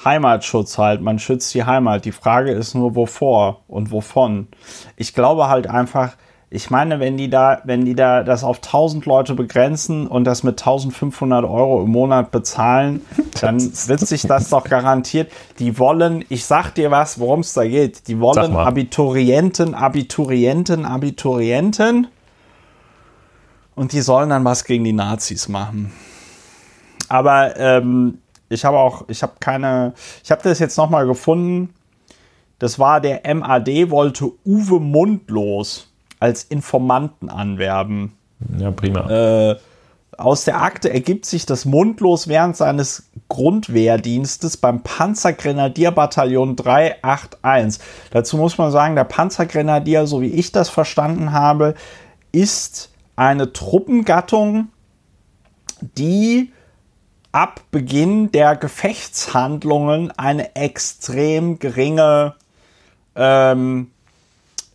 Heimatschutz 0.05 0.77
halt. 0.77 1.01
Man 1.01 1.19
schützt 1.19 1.53
die 1.53 1.65
Heimat. 1.65 2.05
Die 2.05 2.13
Frage 2.13 2.51
ist 2.51 2.73
nur, 2.73 2.95
wovor 2.95 3.63
und 3.67 3.91
wovon. 3.91 4.47
Ich 4.95 5.13
glaube 5.13 5.49
halt 5.49 5.67
einfach, 5.67 6.13
ich 6.49 6.69
meine, 6.69 7.01
wenn 7.01 7.17
die 7.17 7.29
da, 7.29 7.59
wenn 7.65 7.83
die 7.83 7.95
da 7.95 8.23
das 8.23 8.45
auf 8.45 8.57
1000 8.63 9.05
Leute 9.07 9.35
begrenzen 9.35 10.07
und 10.07 10.23
das 10.23 10.43
mit 10.43 10.61
1500 10.61 11.43
Euro 11.43 11.83
im 11.83 11.89
Monat 11.89 12.31
bezahlen, 12.31 13.01
dann 13.41 13.59
wird 13.59 13.99
sich 13.99 14.21
das 14.21 14.51
doch 14.51 14.63
garantiert. 14.63 15.33
Die 15.59 15.77
wollen, 15.77 16.23
ich 16.29 16.45
sag 16.45 16.71
dir 16.75 16.91
was, 16.91 17.19
worum 17.19 17.41
es 17.41 17.51
da 17.51 17.65
geht. 17.65 18.07
Die 18.07 18.21
wollen 18.21 18.55
Abiturienten, 18.55 19.75
Abiturienten, 19.75 20.85
Abiturienten 20.85 22.07
und 23.75 23.91
die 23.91 24.01
sollen 24.01 24.29
dann 24.29 24.45
was 24.45 24.63
gegen 24.63 24.83
die 24.83 24.93
Nazis 24.93 25.47
machen. 25.47 25.91
Aber 27.07 27.57
ähm, 27.57 28.19
ich 28.49 28.65
habe 28.65 28.77
auch, 28.77 29.05
ich 29.09 29.21
habe 29.21 29.33
keine, 29.39 29.93
ich 30.23 30.31
habe 30.31 30.41
das 30.43 30.59
jetzt 30.59 30.77
nochmal 30.77 31.05
gefunden. 31.05 31.73
Das 32.59 32.79
war 32.79 33.01
der 33.01 33.21
MAD, 33.35 33.89
wollte 33.89 34.31
Uwe 34.45 34.79
Mundlos 34.79 35.91
als 36.19 36.43
Informanten 36.43 37.29
anwerben. 37.29 38.13
Ja, 38.57 38.71
prima. 38.71 39.09
Äh, 39.09 39.57
aus 40.17 40.45
der 40.45 40.61
Akte 40.61 40.91
ergibt 40.91 41.25
sich, 41.25 41.45
dass 41.45 41.65
Mundlos 41.65 42.29
während 42.29 42.55
seines 42.55 43.09
Grundwehrdienstes 43.27 44.55
beim 44.55 44.81
Panzergrenadierbataillon 44.81 46.55
381, 46.55 47.83
dazu 48.11 48.37
muss 48.37 48.57
man 48.57 48.71
sagen, 48.71 48.95
der 48.95 49.03
Panzergrenadier, 49.03 50.07
so 50.07 50.21
wie 50.21 50.29
ich 50.29 50.53
das 50.53 50.69
verstanden 50.69 51.33
habe, 51.33 51.75
ist 52.31 52.91
eine 53.15 53.53
Truppengattung, 53.53 54.69
die 55.81 56.51
ab 57.31 57.61
Beginn 57.71 58.31
der 58.31 58.55
Gefechtshandlungen 58.55 60.11
eine 60.11 60.55
extrem 60.55 61.59
geringe 61.59 62.35
ähm, 63.15 63.91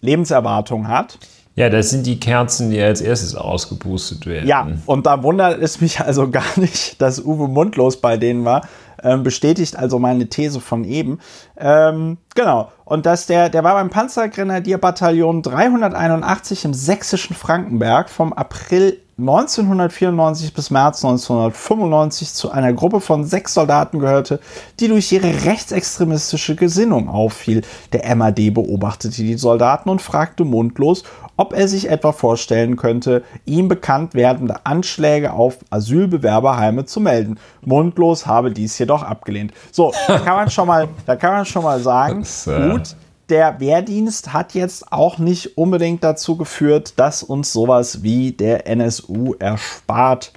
Lebenserwartung 0.00 0.88
hat. 0.88 1.18
Ja, 1.56 1.68
das 1.68 1.90
sind 1.90 2.06
die 2.06 2.20
Kerzen, 2.20 2.70
die 2.70 2.80
als 2.80 3.00
erstes 3.00 3.34
ausgepustet 3.34 4.26
werden. 4.26 4.46
Ja, 4.46 4.68
und 4.86 5.06
da 5.06 5.22
wundert 5.22 5.60
es 5.60 5.80
mich 5.80 6.00
also 6.00 6.30
gar 6.30 6.58
nicht, 6.58 7.00
dass 7.00 7.24
Uwe 7.24 7.48
Mundlos 7.48 8.00
bei 8.00 8.16
denen 8.16 8.44
war. 8.44 8.66
Ähm, 9.02 9.22
bestätigt 9.22 9.76
also 9.76 9.98
meine 9.98 10.28
These 10.28 10.60
von 10.60 10.84
eben. 10.84 11.18
Ähm, 11.56 12.18
genau. 12.34 12.70
Und 12.84 13.06
dass 13.06 13.26
der, 13.26 13.48
der 13.48 13.64
war 13.64 13.74
beim 13.74 13.90
Panzergrenadierbataillon 13.90 15.42
381 15.42 16.64
im 16.64 16.74
sächsischen 16.74 17.34
Frankenberg 17.34 18.10
vom 18.10 18.32
April 18.32 18.98
1994 19.20 20.54
bis 20.54 20.70
März 20.70 21.04
1995 21.04 22.32
zu 22.32 22.50
einer 22.50 22.72
Gruppe 22.72 23.00
von 23.00 23.24
sechs 23.24 23.54
Soldaten 23.54 23.98
gehörte, 23.98 24.40
die 24.80 24.88
durch 24.88 25.12
ihre 25.12 25.44
rechtsextremistische 25.44 26.56
Gesinnung 26.56 27.08
auffiel. 27.08 27.62
Der 27.92 28.14
MAD 28.16 28.54
beobachtete 28.54 29.22
die 29.22 29.36
Soldaten 29.36 29.90
und 29.90 30.00
fragte 30.00 30.44
mundlos, 30.44 31.04
ob 31.40 31.54
er 31.54 31.68
sich 31.68 31.88
etwa 31.88 32.12
vorstellen 32.12 32.76
könnte, 32.76 33.24
ihm 33.46 33.68
bekannt 33.68 34.12
werdende 34.12 34.66
Anschläge 34.66 35.32
auf 35.32 35.56
Asylbewerberheime 35.70 36.84
zu 36.84 37.00
melden. 37.00 37.38
Mundlos 37.62 38.26
habe 38.26 38.50
dies 38.50 38.78
jedoch 38.78 39.02
abgelehnt. 39.02 39.54
So, 39.72 39.94
da 40.06 40.18
kann 40.18 40.36
man 40.36 40.50
schon 40.50 40.68
mal, 40.68 40.88
da 41.06 41.16
kann 41.16 41.32
man 41.32 41.46
schon 41.46 41.64
mal 41.64 41.80
sagen, 41.80 42.26
äh 42.46 42.68
gut, 42.72 42.94
der 43.30 43.58
Wehrdienst 43.58 44.34
hat 44.34 44.52
jetzt 44.52 44.92
auch 44.92 45.16
nicht 45.16 45.56
unbedingt 45.56 46.04
dazu 46.04 46.36
geführt, 46.36 46.98
dass 46.98 47.22
uns 47.22 47.54
sowas 47.54 48.02
wie 48.02 48.32
der 48.32 48.66
NSU 48.66 49.32
erspart 49.38 50.34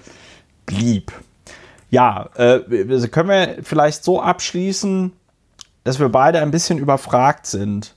blieb. 0.66 1.12
Ja, 1.90 2.30
äh, 2.36 2.62
können 3.10 3.28
wir 3.28 3.58
vielleicht 3.64 4.06
so 4.06 4.22
abschließen, 4.22 5.12
dass 5.84 6.00
wir 6.00 6.08
beide 6.08 6.40
ein 6.40 6.52
bisschen 6.52 6.78
überfragt 6.78 7.46
sind, 7.46 7.94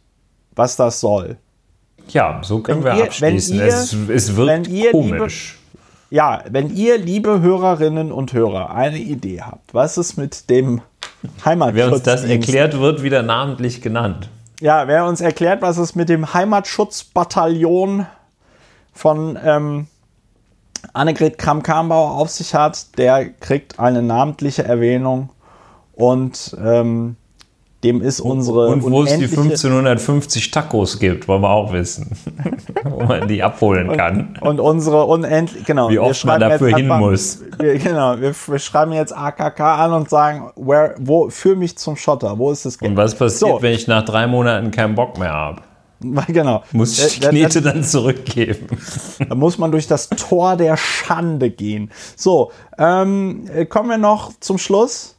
was 0.57 0.75
das 0.75 0.99
soll. 0.99 1.37
Ja, 2.09 2.41
so 2.43 2.61
können 2.61 2.85
wenn 2.85 2.93
wir 2.93 2.99
ihr, 2.99 3.05
abschließen. 3.05 3.57
Ihr, 3.57 3.65
es, 3.65 3.93
es, 4.09 4.37
wird 4.37 4.69
komisch. 4.93 5.59
Liebe, 5.59 5.85
ja, 6.11 6.43
wenn 6.49 6.75
ihr, 6.75 6.99
liebe 6.99 7.41
Hörerinnen 7.41 8.13
und 8.13 8.33
Hörer, 8.33 8.71
eine 8.71 8.99
Idee 8.99 9.43
habt, 9.43 9.75
was 9.75 9.97
es 9.97 10.17
mit 10.17 10.49
dem 10.51 10.83
Heimatschutz... 11.45 11.77
Wer 11.77 11.93
uns 11.93 12.03
das 12.03 12.25
erklärt, 12.25 12.79
wird 12.79 13.03
wieder 13.03 13.23
namentlich 13.23 13.83
genannt. 13.83 14.29
Ja, 14.61 14.87
wer 14.89 15.05
uns 15.07 15.21
erklärt, 15.21 15.63
was 15.63 15.77
es 15.79 15.95
mit 15.95 16.09
dem 16.09 16.33
Heimatschutzbataillon 16.33 18.07
von 18.93 19.39
ähm, 19.45 19.87
Annegret 20.93 21.39
Kramp-Karrenbauer 21.39 22.13
auf 22.13 22.31
sich 22.31 22.55
hat, 22.55 22.97
der 22.99 23.29
kriegt 23.29 23.79
eine 23.79 24.03
namentliche 24.03 24.65
Erwähnung 24.65 25.31
und 25.93 26.57
ähm, 26.63 27.17
dem 27.87 28.03
ist 28.03 28.21
unsere. 28.21 28.69
Und 28.69 28.83
wo 28.83 29.03
es 29.03 29.11
die 29.17 29.27
unendliche- 29.27 29.37
1550 29.41 30.51
Tacos 30.51 30.99
gibt, 30.99 31.29
wollen 31.29 31.43
wir 31.43 31.51
auch 31.51 31.73
wissen. 31.73 32.11
wo 32.85 33.05
man 33.05 33.29
die 33.29 33.43
abholen 33.43 33.97
kann. 33.97 34.37
Und 34.41 34.61
unsere 34.61 35.05
unendlich, 35.05 35.65
genau. 35.65 35.89
Wie 35.91 35.99
oft 35.99 36.25
man 36.25 36.41
dafür 36.41 36.69
hin 36.69 36.91
einfach- 36.91 36.99
muss. 36.99 37.41
Wir, 37.59 37.79
genau, 37.79 38.21
wir, 38.21 38.35
wir 38.47 38.59
schreiben 38.59 38.93
jetzt 38.93 39.17
AKK 39.17 39.61
an 39.61 39.93
und 39.93 40.11
sagen, 40.11 40.51
where, 40.57 40.95
wo, 40.99 41.31
führ 41.31 41.57
mich 41.57 41.79
zum 41.79 41.97
Schotter, 41.97 42.39
wo 42.39 42.51
ist 42.51 42.67
das 42.67 42.79
Geld? 42.79 42.91
Und 42.91 42.97
was 42.97 43.15
passiert, 43.15 43.51
So. 43.51 43.63
wenn 43.63 43.73
ich 43.73 43.87
nach 43.87 44.05
drei 44.05 44.27
Monaten 44.27 44.71
keinen 44.71 44.95
Bock 44.95 45.19
mehr 45.19 45.33
habe? 45.33 45.63
Genau. 46.29 46.63
Muss 46.73 46.99
ich 46.99 47.15
die 47.15 47.21
Da- 47.21 47.27
da- 47.29 47.31
Knete 47.31 47.63
dann 47.63 47.83
zurückgeben? 47.83 48.67
Da 49.29 49.35
muss 49.35 49.57
man 49.57 49.71
durch 49.73 49.87
das 49.87 50.09
Tor 50.11 50.57
der 50.57 50.77
Schande 50.77 51.51
gehen. 51.51 51.91
So, 52.17 52.51
ähm, 52.79 53.45
äh, 53.55 53.65
kommen 53.65 53.89
wir 53.89 53.97
noch 53.99 54.33
zum 54.41 54.59
Schluss. 54.59 55.16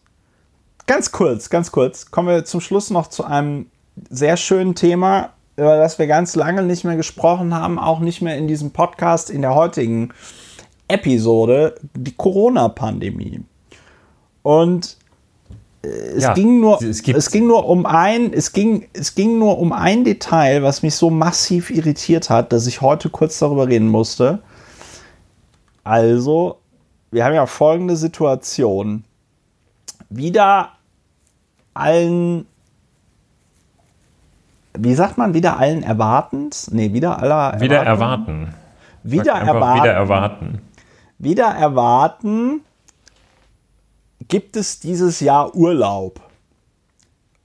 Ganz 0.88 1.12
kurz, 1.12 1.50
ganz 1.50 1.72
kurz. 1.72 2.12
Kommen 2.12 2.30
wir 2.30 2.46
zum 2.46 2.62
Schluss 2.62 2.90
noch 2.90 3.08
zu 3.08 3.26
einem 3.26 3.68
sehr 4.10 4.38
schönen 4.38 4.74
Thema, 4.74 5.34
über 5.58 5.76
das 5.76 6.00
wir 6.00 6.08
ganz 6.08 6.36
lange 6.36 6.64
nicht 6.64 6.86
mehr 6.86 6.96
gesprochen 6.96 7.54
haben, 7.54 7.78
auch 7.78 8.00
nicht 8.00 8.22
mehr 8.22 8.38
in 8.38 8.48
diesem 8.48 8.72
Podcast, 8.72 9.30
in 9.30 9.42
der 9.42 9.54
heutigen 9.54 10.14
Episode, 10.88 11.76
die 11.94 12.14
Corona-Pandemie. 12.14 13.42
Und 14.44 14.96
äh, 15.84 15.88
es 15.90 16.24
Ja, 16.24 16.34
ging 16.34 16.62
nur, 16.62 16.82
es 16.82 17.06
es 17.06 17.32
ging 17.32 17.48
nur 17.48 17.68
um 17.68 17.86
ein, 17.86 18.32
es 18.32 18.54
ging, 18.54 18.88
es 18.94 19.14
ging 19.14 19.38
nur 19.40 19.60
um 19.60 19.74
ein 19.74 20.06
Detail, 20.06 20.64
was 20.64 20.84
mich 20.84 20.96
so 20.96 21.10
massiv 21.10 21.70
irritiert 21.70 22.30
hat, 22.30 22.54
dass 22.54 22.66
ich 22.66 22.80
heute 22.80 23.10
kurz 23.10 23.40
darüber 23.40 23.68
reden 23.68 23.90
musste. 23.90 24.42
Also, 25.84 26.60
wir 27.12 27.26
haben 27.26 27.36
ja 27.36 27.46
folgende 27.46 27.98
Situation. 27.98 29.04
Wieder 30.10 30.77
allen, 31.80 32.46
wie 34.78 34.94
sagt 34.94 35.18
man, 35.18 35.34
wieder 35.34 35.58
allen 35.58 35.84
erwartend? 35.84 36.68
Nee, 36.72 36.94
wieder 36.94 37.20
aller 37.20 37.60
Wieder 37.60 37.84
erwarten. 37.84 38.54
Wieder 39.04 39.34
erwarten. 39.34 39.82
Wieder 39.82 39.94
erwarten. 39.94 40.62
wieder 41.18 41.48
erwarten, 41.48 42.62
gibt 44.28 44.56
es 44.56 44.80
dieses 44.80 45.20
Jahr 45.20 45.56
Urlaub. 45.56 46.20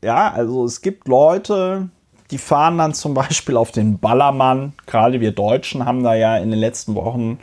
Ja, 0.02 0.32
also 0.32 0.64
es 0.64 0.80
gibt 0.80 1.06
Leute, 1.06 1.88
die 2.30 2.38
fahren 2.38 2.78
dann 2.78 2.94
zum 2.94 3.14
Beispiel 3.14 3.56
auf 3.56 3.70
den 3.70 3.98
Ballermann. 3.98 4.72
Gerade 4.86 5.20
wir 5.20 5.32
Deutschen 5.32 5.84
haben 5.84 6.02
da 6.02 6.14
ja 6.14 6.36
in 6.38 6.50
den 6.50 6.58
letzten 6.58 6.94
Wochen 6.94 7.38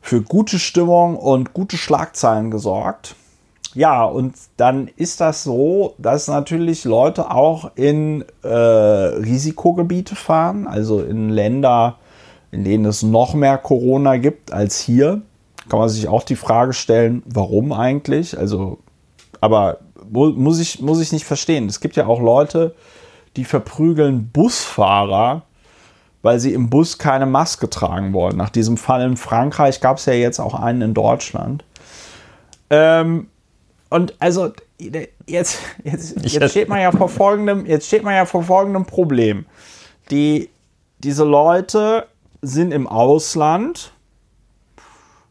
für 0.00 0.22
gute 0.22 0.60
Stimmung 0.60 1.16
und 1.16 1.52
gute 1.52 1.76
Schlagzeilen 1.76 2.50
gesorgt. 2.52 3.16
Ja, 3.76 4.06
und 4.06 4.34
dann 4.56 4.88
ist 4.96 5.20
das 5.20 5.44
so, 5.44 5.96
dass 5.98 6.28
natürlich 6.28 6.86
Leute 6.86 7.30
auch 7.30 7.72
in 7.74 8.24
äh, 8.42 8.48
Risikogebiete 8.48 10.16
fahren, 10.16 10.66
also 10.66 11.02
in 11.02 11.28
Länder, 11.28 11.98
in 12.50 12.64
denen 12.64 12.86
es 12.86 13.02
noch 13.02 13.34
mehr 13.34 13.58
Corona 13.58 14.16
gibt 14.16 14.50
als 14.50 14.80
hier. 14.80 15.20
Kann 15.68 15.78
man 15.78 15.90
sich 15.90 16.08
auch 16.08 16.22
die 16.22 16.36
Frage 16.36 16.72
stellen, 16.72 17.22
warum 17.26 17.74
eigentlich? 17.74 18.38
Also, 18.38 18.78
aber 19.42 19.80
mu 20.08 20.30
muss 20.30 20.58
ich, 20.58 20.80
muss 20.80 21.02
ich 21.02 21.12
nicht 21.12 21.26
verstehen. 21.26 21.66
Es 21.66 21.80
gibt 21.80 21.96
ja 21.96 22.06
auch 22.06 22.22
Leute, 22.22 22.74
die 23.36 23.44
verprügeln 23.44 24.30
Busfahrer, 24.32 25.42
weil 26.22 26.40
sie 26.40 26.54
im 26.54 26.70
Bus 26.70 26.96
keine 26.96 27.26
Maske 27.26 27.68
tragen 27.68 28.14
wollen. 28.14 28.38
Nach 28.38 28.48
diesem 28.48 28.78
Fall 28.78 29.02
in 29.02 29.18
Frankreich 29.18 29.82
gab 29.82 29.98
es 29.98 30.06
ja 30.06 30.14
jetzt 30.14 30.40
auch 30.40 30.54
einen 30.54 30.80
in 30.80 30.94
Deutschland. 30.94 31.62
Ähm, 32.70 33.28
und 33.90 34.14
also 34.18 34.52
jetzt, 34.78 35.60
jetzt, 35.84 36.16
jetzt 36.24 36.50
steht 36.50 36.68
man 36.68 36.80
ja 36.80 36.92
vor 36.92 37.08
folgendem, 37.08 37.66
jetzt 37.66 37.86
steht 37.86 38.02
man 38.02 38.14
ja 38.14 38.26
vor 38.26 38.42
folgendem 38.42 38.86
Problem. 38.86 39.46
Die, 40.10 40.50
diese 40.98 41.24
Leute 41.24 42.06
sind 42.42 42.72
im 42.72 42.86
Ausland 42.86 43.92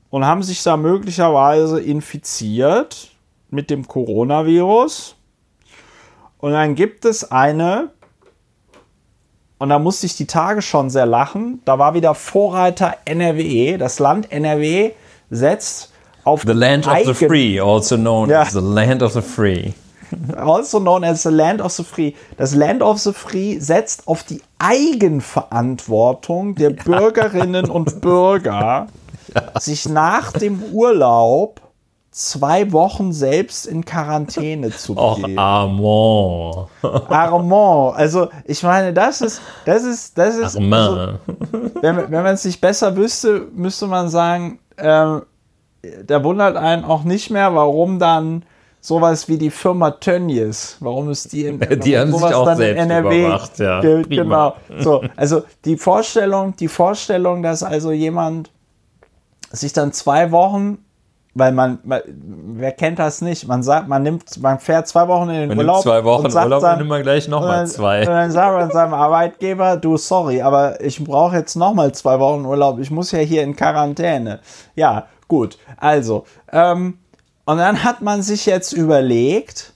und 0.10 0.26
haben 0.26 0.44
sich 0.44 0.64
da 0.64 0.78
möglicherweise 0.78 1.82
infiziert 1.82 3.12
mit 3.50 3.70
dem 3.70 3.88
Coronavirus. 3.88 5.16
Und 6.38 6.52
dann 6.52 6.76
gibt 6.76 7.06
es 7.06 7.32
eine, 7.32 7.92
und 9.58 9.70
da 9.70 9.80
musste 9.80 10.06
ich 10.06 10.16
die 10.16 10.28
Tage 10.28 10.62
schon 10.62 10.90
sehr 10.90 11.06
lachen, 11.06 11.62
da 11.66 11.80
war 11.80 11.94
wieder 11.94 12.16
Vorreiter 12.16 12.96
NRW. 13.06 13.78
Das 13.78 14.00
Land 14.00 14.32
NRW 14.32 14.92
setzt 15.30 15.92
auf 16.26 16.42
The 16.46 16.52
land 16.54 16.88
of 16.88 17.06
the 17.06 17.14
free, 17.14 17.60
also 17.60 17.96
known 17.96 18.30
Ja. 18.30 18.42
as 18.42 18.52
the 18.52 18.60
land 18.62 19.02
of 19.02 19.14
the 19.14 19.22
free. 19.22 19.74
also 20.38 20.80
known 20.80 21.04
as 21.04 21.24
the 21.24 21.30
Land 21.30 21.62
of 21.62 21.72
the 21.72 21.84
Free. 21.84 22.14
Das 22.38 22.54
Land 22.56 22.82
of 22.82 23.00
the 23.00 23.14
Free 23.14 23.60
setzt 23.60 24.08
auf 24.08 24.24
die 24.24 24.42
Eigenverantwortung 24.60 26.56
der 26.56 26.70
Bürgerinnen 26.86 27.70
und 27.70 28.02
Bürger, 28.02 28.88
sich 29.60 29.88
nach 29.90 30.32
dem 30.32 30.62
Urlaub 30.72 31.62
zwei 32.12 32.72
Wochen 32.72 33.12
selbst 33.12 33.66
in 33.66 33.84
Quarantäne 33.84 34.70
zu 34.70 34.96
Och, 34.98 35.18
begeben. 35.18 35.38
Armand. 35.38 36.68
Armand. 37.10 37.98
Also 37.98 38.30
ich 38.46 38.64
meine, 38.64 38.94
das 38.94 39.22
ist, 39.22 39.42
das 39.66 39.84
ist, 39.84 40.18
das 40.18 40.36
ist. 40.36 40.44
Also, 40.44 40.60
Armand. 40.60 41.20
wenn, 41.82 41.98
wenn 41.98 42.24
man 42.24 42.36
es 42.36 42.46
nicht 42.46 42.62
besser 42.62 42.96
wüsste, 42.96 43.48
müsste 43.54 43.88
man 43.88 44.08
sagen, 44.08 44.60
ähm, 44.78 45.24
da 46.06 46.24
wundert 46.24 46.58
einen 46.58 46.84
auch 46.86 47.04
nicht 47.04 47.30
mehr, 47.30 47.54
warum 47.56 48.00
dann 48.00 48.44
sowas 48.82 49.28
wie 49.28 49.38
die 49.40 49.50
Firma 49.50 49.92
Tönnies, 49.92 50.78
warum 50.80 51.10
ist 51.10 51.32
die 51.34 51.46
in 51.46 51.60
Die 51.84 51.98
haben 51.98 52.12
sich 52.12 52.20
sowas 52.20 52.34
auch 52.36 52.46
dann 52.46 52.62
in 52.62 52.88
selbst 52.88 53.14
überwacht, 53.14 53.60
ja. 53.60 53.82
Ge- 53.82 54.04
Prima. 54.04 54.54
Genau. 54.68 54.82
So, 54.84 55.04
also 55.16 55.44
die 55.66 55.78
Vorstellung, 55.78 56.56
die 56.56 56.68
Vorstellung, 56.68 57.42
dass 57.42 57.64
also 57.64 57.92
jemand 57.92 58.52
sich 59.52 59.74
dann 59.74 59.92
zwei 59.94 60.32
Wochen 60.32 60.80
weil 61.38 61.52
man, 61.52 61.80
man, 61.84 62.00
wer 62.54 62.72
kennt 62.72 62.98
das 62.98 63.20
nicht? 63.22 63.46
Man 63.46 63.62
sagt, 63.62 63.90
man 63.90 64.02
nimmt, 64.04 64.42
man 64.42 64.58
fährt 64.58 64.88
zwei 64.88 65.06
Wochen 65.10 65.24
in 65.28 65.36
den 65.36 65.48
Man 65.50 65.58
nimmt 65.58 65.68
Urlaub. 65.70 65.84
zwei 65.84 66.02
Wochen 66.06 66.24
und 66.28 66.32
sagt 66.32 66.46
Urlaub, 66.46 66.62
dann, 66.62 66.78
nimmt 66.78 66.90
man 66.90 67.04
gleich 67.04 67.28
noch 67.28 67.42
und 67.42 67.48
mal 67.50 67.58
dann- 67.58 67.68
zwei. 67.68 68.00
Und 68.00 68.08
dann 68.08 68.32
sagt 68.32 68.58
man 68.58 68.72
seinem 68.72 68.94
Arbeitgeber, 68.94 69.76
du, 69.76 69.98
sorry, 69.98 70.42
aber 70.42 70.80
ich 70.80 71.04
brauche 71.04 71.36
jetzt 71.36 71.56
noch 71.58 71.74
mal 71.74 71.92
zwei 71.92 72.22
Wochen 72.22 72.46
Urlaub. 72.46 72.80
Ich 72.80 72.90
muss 72.90 73.12
ja 73.12 73.20
hier 73.20 73.44
in 73.44 73.54
Quarantäne. 73.54 74.40
Ja, 74.76 75.08
gut. 75.28 75.58
Also, 75.78 76.26
ähm, 76.52 77.00
und 77.46 77.58
dann 77.58 77.84
hat 77.84 78.02
man 78.02 78.22
sich 78.22 78.46
jetzt 78.46 78.74
überlegt, 78.74 79.74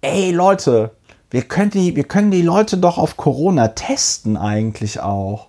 ey 0.00 0.32
Leute, 0.32 0.92
wir 1.30 1.42
können 1.42 1.70
die, 1.70 1.94
wir 1.94 2.04
können 2.04 2.30
die 2.30 2.42
Leute 2.42 2.78
doch 2.78 2.98
auf 2.98 3.16
Corona 3.16 3.68
testen 3.68 4.36
eigentlich 4.36 5.00
auch. 5.00 5.48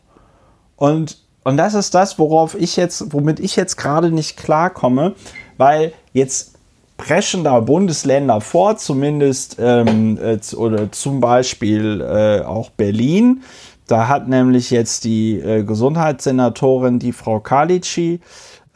Und, 0.76 1.20
und 1.44 1.58
das 1.58 1.74
ist 1.74 1.96
das, 1.96 2.20
worauf 2.20 2.56
ich 2.56 2.76
jetzt, 2.76 3.14
womit 3.14 3.40
ich 3.40 3.56
jetzt 3.56 3.78
gerade 3.78 4.12
nicht 4.12 4.38
klarkomme, 4.38 5.16
weil 5.58 5.94
jetzt 6.14 6.56
preschen 6.98 7.44
da 7.46 7.60
Bundesländer 7.62 8.42
vor, 8.42 8.78
zumindest 8.78 9.56
ähm, 9.60 10.20
äh, 10.22 10.40
oder 10.56 10.92
zum 10.92 11.22
Beispiel 11.22 12.02
äh, 12.02 12.46
auch 12.46 12.70
Berlin. 12.72 13.42
Da 13.88 14.08
hat 14.08 14.28
nämlich 14.28 14.70
jetzt 14.70 15.06
die 15.06 15.40
äh, 15.40 15.64
Gesundheitssenatorin, 15.64 17.00
die 17.00 17.14
Frau 17.14 17.40
Kalici, 17.40 18.20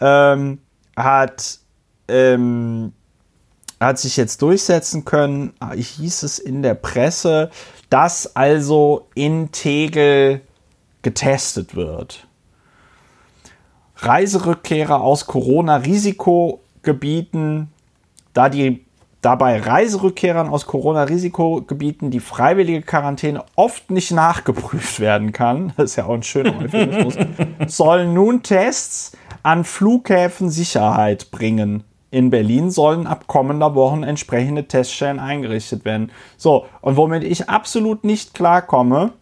ähm, 0.03 0.59
hat, 0.97 1.59
ähm, 2.09 2.91
hat 3.79 3.99
sich 3.99 4.17
jetzt 4.17 4.41
durchsetzen 4.41 5.05
können, 5.05 5.53
hieß 5.73 6.23
es 6.23 6.39
in 6.39 6.61
der 6.61 6.73
Presse, 6.73 7.49
dass 7.89 8.35
also 8.35 9.07
in 9.15 9.49
Tegel 9.51 10.41
getestet 11.03 11.75
wird. 11.75 12.27
Reiserückkehrer 13.95 14.99
aus 14.99 15.25
Corona-Risikogebieten, 15.25 17.71
da 18.33 18.49
die 18.49 18.83
dabei 19.23 19.61
Reiserückkehrern 19.61 20.49
aus 20.49 20.65
Corona-Risikogebieten 20.65 22.11
die 22.11 22.19
freiwillige 22.19 22.81
Quarantäne 22.81 23.43
oft 23.55 23.89
nicht 23.89 24.11
nachgeprüft 24.11 24.99
werden 24.99 25.31
kann, 25.31 25.73
das 25.77 25.91
ist 25.91 25.95
ja 25.95 26.05
auch 26.05 26.13
ein 26.13 26.23
schöner 26.23 26.59
Euphemismus, 26.59 27.15
sollen 27.67 28.13
nun 28.13 28.43
Tests 28.43 29.17
an 29.43 29.65
Flughäfen 29.65 30.49
Sicherheit 30.49 31.29
bringen. 31.31 31.83
In 32.11 32.29
Berlin 32.29 32.71
sollen 32.71 33.07
ab 33.07 33.27
kommender 33.27 33.75
Wochen 33.75 34.03
entsprechende 34.03 34.67
Teststellen 34.67 35.19
eingerichtet 35.19 35.83
werden. 35.83 36.11
So, 36.37 36.65
und 36.81 36.95
womit 36.95 37.23
ich 37.23 37.49
absolut 37.49 38.03
nicht 38.03 38.33
klarkomme, 38.33 39.13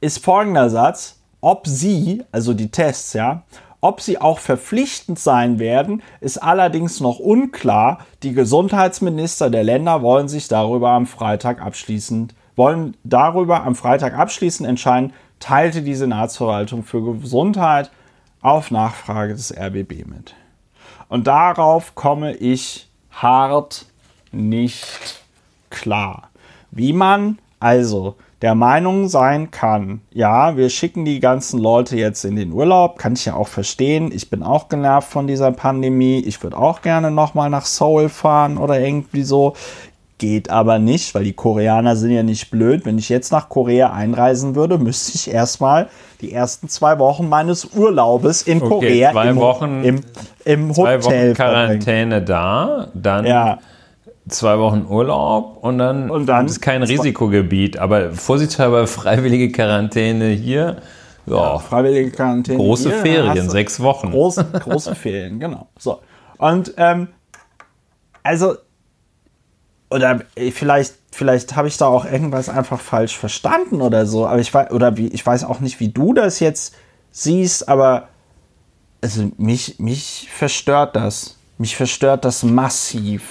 ist 0.00 0.24
folgender 0.24 0.70
Satz, 0.70 1.20
ob 1.40 1.66
sie, 1.66 2.24
also 2.32 2.52
die 2.52 2.70
Tests, 2.70 3.12
ja, 3.12 3.44
ob 3.80 4.00
sie 4.00 4.20
auch 4.20 4.40
verpflichtend 4.40 5.20
sein 5.20 5.60
werden, 5.60 6.02
ist 6.20 6.42
allerdings 6.42 7.00
noch 7.00 7.20
unklar. 7.20 7.98
Die 8.24 8.32
Gesundheitsminister 8.32 9.50
der 9.50 9.62
Länder 9.62 10.02
wollen 10.02 10.28
sich 10.28 10.48
darüber 10.48 10.90
am 10.90 11.06
Freitag 11.06 11.62
abschließend, 11.62 12.34
wollen 12.56 12.96
darüber 13.04 13.62
am 13.62 13.76
Freitag 13.76 14.18
abschließend 14.18 14.68
entscheiden, 14.68 15.12
teilte 15.38 15.82
die 15.82 15.94
Senatsverwaltung 15.94 16.82
für 16.82 17.02
Gesundheit 17.20 17.92
auf 18.40 18.70
Nachfrage 18.70 19.34
des 19.34 19.56
RBB 19.56 20.06
mit. 20.06 20.34
Und 21.08 21.26
darauf 21.26 21.94
komme 21.94 22.34
ich 22.34 22.88
hart 23.10 23.86
nicht 24.30 25.22
klar, 25.70 26.30
wie 26.70 26.92
man 26.92 27.38
also 27.60 28.16
der 28.40 28.54
Meinung 28.54 29.08
sein 29.08 29.50
kann, 29.50 30.00
ja, 30.12 30.56
wir 30.56 30.70
schicken 30.70 31.04
die 31.04 31.18
ganzen 31.18 31.58
Leute 31.58 31.96
jetzt 31.96 32.24
in 32.24 32.36
den 32.36 32.52
Urlaub, 32.52 32.96
kann 32.98 33.14
ich 33.14 33.24
ja 33.24 33.34
auch 33.34 33.48
verstehen. 33.48 34.12
Ich 34.12 34.30
bin 34.30 34.44
auch 34.44 34.68
genervt 34.68 35.10
von 35.10 35.26
dieser 35.26 35.50
Pandemie. 35.50 36.20
Ich 36.20 36.40
würde 36.42 36.56
auch 36.56 36.82
gerne 36.82 37.10
nochmal 37.10 37.50
nach 37.50 37.66
Seoul 37.66 38.08
fahren 38.08 38.56
oder 38.56 38.78
irgendwie 38.78 39.22
so. 39.22 39.54
Geht 40.18 40.50
aber 40.50 40.78
nicht, 40.78 41.14
weil 41.14 41.24
die 41.24 41.32
Koreaner 41.32 41.96
sind 41.96 42.10
ja 42.10 42.22
nicht 42.22 42.50
blöd. 42.50 42.84
Wenn 42.84 42.98
ich 42.98 43.08
jetzt 43.08 43.32
nach 43.32 43.48
Korea 43.48 43.92
einreisen 43.92 44.54
würde, 44.54 44.78
müsste 44.78 45.16
ich 45.16 45.30
erstmal 45.32 45.88
die 46.20 46.32
ersten 46.32 46.68
zwei 46.68 46.98
Wochen 46.98 47.28
meines 47.28 47.64
Urlaubes 47.64 48.42
in 48.42 48.62
okay, 48.62 48.68
Korea 48.68 49.12
zwei 49.12 49.28
im, 49.28 49.36
Wochen, 49.36 49.84
im, 49.84 50.00
im 50.44 50.68
Hotel 50.70 51.00
zwei 51.00 51.26
Wochen 51.26 51.34
Quarantäne 51.34 52.22
da, 52.22 52.88
dann 52.94 53.24
ja 53.24 53.58
zwei 54.28 54.58
Wochen 54.58 54.86
Urlaub 54.88 55.58
und 55.62 55.78
dann, 55.78 56.10
und 56.10 56.26
dann 56.26 56.46
ist 56.46 56.60
kein 56.60 56.82
Risikogebiet, 56.82 57.78
aber 57.78 58.12
vorsichtshalber 58.12 58.86
freiwillige 58.86 59.50
Quarantäne 59.50 60.28
hier. 60.28 60.76
Ja, 61.26 61.34
ja 61.34 61.58
freiwillige 61.58 62.10
Quarantäne. 62.10 62.58
Große 62.58 62.90
hier, 62.90 62.98
Ferien, 62.98 63.50
sechs 63.50 63.80
Wochen. 63.80 64.10
Große, 64.10 64.44
große 64.44 64.94
Ferien, 64.94 65.40
genau. 65.40 65.68
So. 65.78 66.00
Und 66.38 66.72
ähm, 66.76 67.08
also, 68.22 68.56
oder 69.90 70.20
vielleicht, 70.52 70.94
vielleicht 71.10 71.56
habe 71.56 71.68
ich 71.68 71.76
da 71.76 71.86
auch 71.86 72.04
irgendwas 72.04 72.48
einfach 72.48 72.80
falsch 72.80 73.16
verstanden 73.16 73.80
oder 73.80 74.06
so, 74.06 74.26
aber 74.26 74.40
ich 74.40 74.52
weiß, 74.52 74.70
oder 74.70 74.96
wie, 74.96 75.08
ich 75.08 75.24
weiß 75.24 75.44
auch 75.44 75.60
nicht, 75.60 75.80
wie 75.80 75.88
du 75.88 76.12
das 76.12 76.40
jetzt 76.40 76.74
siehst, 77.10 77.68
aber 77.68 78.08
also 79.00 79.30
mich, 79.36 79.78
mich 79.78 80.28
verstört 80.32 80.96
das. 80.96 81.36
Mich 81.56 81.76
verstört 81.76 82.24
das 82.24 82.44
massiv 82.44 83.22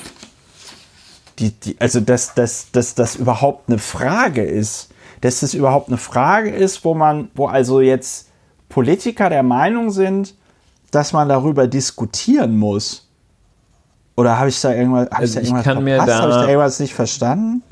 die, 1.39 1.51
die, 1.51 1.75
also 1.79 1.99
dass, 1.99 2.33
dass, 2.33 2.71
dass 2.71 2.95
das 2.95 3.15
überhaupt 3.15 3.69
eine 3.69 3.79
Frage 3.79 4.43
ist. 4.43 4.89
Dass 5.21 5.39
das 5.39 5.53
überhaupt 5.53 5.87
eine 5.87 5.97
Frage 5.97 6.51
ist, 6.51 6.85
wo 6.85 6.93
man, 6.93 7.29
wo 7.33 7.47
also 7.47 7.81
jetzt 7.81 8.29
Politiker 8.69 9.29
der 9.29 9.43
Meinung 9.43 9.89
sind, 9.89 10.35
dass 10.91 11.11
man 11.11 11.27
darüber 11.27 11.67
diskutieren 11.67 12.57
muss. 12.57 13.09
Oder 14.15 14.37
habe 14.39 14.49
ich 14.49 14.61
da 14.61 14.73
irgendwas, 14.73 15.11
also 15.11 15.39
ich 15.39 15.49
da 15.49 15.55
irgendwas 15.55 15.63
kann 15.63 15.83
mir 15.83 15.97
da, 15.97 16.21
habe 16.21 16.29
ich 16.29 16.35
da 16.35 16.47
irgendwas 16.47 16.79
nicht 16.79 16.93
verstanden? 16.93 17.63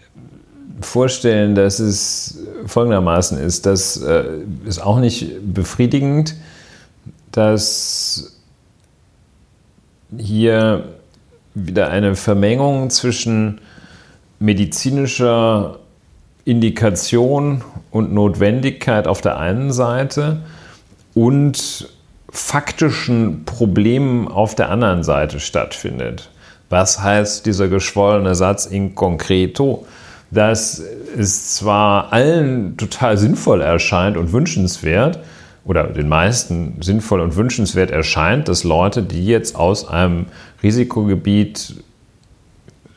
Vorstellen, 0.81 1.55
dass 1.55 1.79
es 1.79 2.39
folgendermaßen 2.65 3.37
ist, 3.37 3.65
das 3.65 3.97
äh, 3.97 4.25
ist 4.65 4.79
auch 4.79 4.99
nicht 4.99 5.53
befriedigend, 5.53 6.35
dass 7.31 8.41
hier 10.17 10.83
wieder 11.53 11.89
eine 11.89 12.15
Vermengung 12.15 12.89
zwischen 12.89 13.61
medizinischer 14.39 15.79
Indikation 16.43 17.63
und 17.91 18.13
Notwendigkeit 18.13 19.07
auf 19.07 19.21
der 19.21 19.37
einen 19.37 19.71
Seite 19.71 20.41
und 21.13 21.89
faktischen 22.29 23.45
Problemen 23.45 24.27
auf 24.27 24.55
der 24.55 24.69
anderen 24.69 25.03
Seite 25.03 25.39
stattfindet. 25.39 26.29
Was 26.69 27.01
heißt 27.01 27.45
dieser 27.45 27.67
geschwollene 27.67 28.35
Satz 28.35 28.65
in 28.65 28.95
concreto? 28.95 29.85
Dass 30.31 30.81
es 31.17 31.55
zwar 31.55 32.11
allen 32.11 32.77
total 32.77 33.17
sinnvoll 33.17 33.61
erscheint 33.61 34.17
und 34.17 34.31
wünschenswert, 34.33 35.19
oder 35.65 35.85
den 35.85 36.07
meisten 36.07 36.77
sinnvoll 36.81 37.19
und 37.19 37.35
wünschenswert 37.35 37.89
erscheint, 37.89 38.47
dass 38.47 38.63
Leute, 38.63 39.01
die 39.01 39.25
jetzt 39.25 39.55
aus 39.55 39.87
einem 39.87 40.27
Risikogebiet 40.61 41.83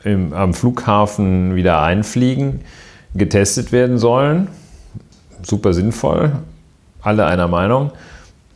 im, 0.03 0.33
am 0.33 0.53
Flughafen 0.53 1.55
wieder 1.55 1.81
einfliegen, 1.81 2.61
getestet 3.15 3.71
werden 3.71 3.97
sollen. 3.97 4.49
Super 5.41 5.73
sinnvoll, 5.73 6.31
alle 7.01 7.25
einer 7.25 7.47
Meinung. 7.47 7.91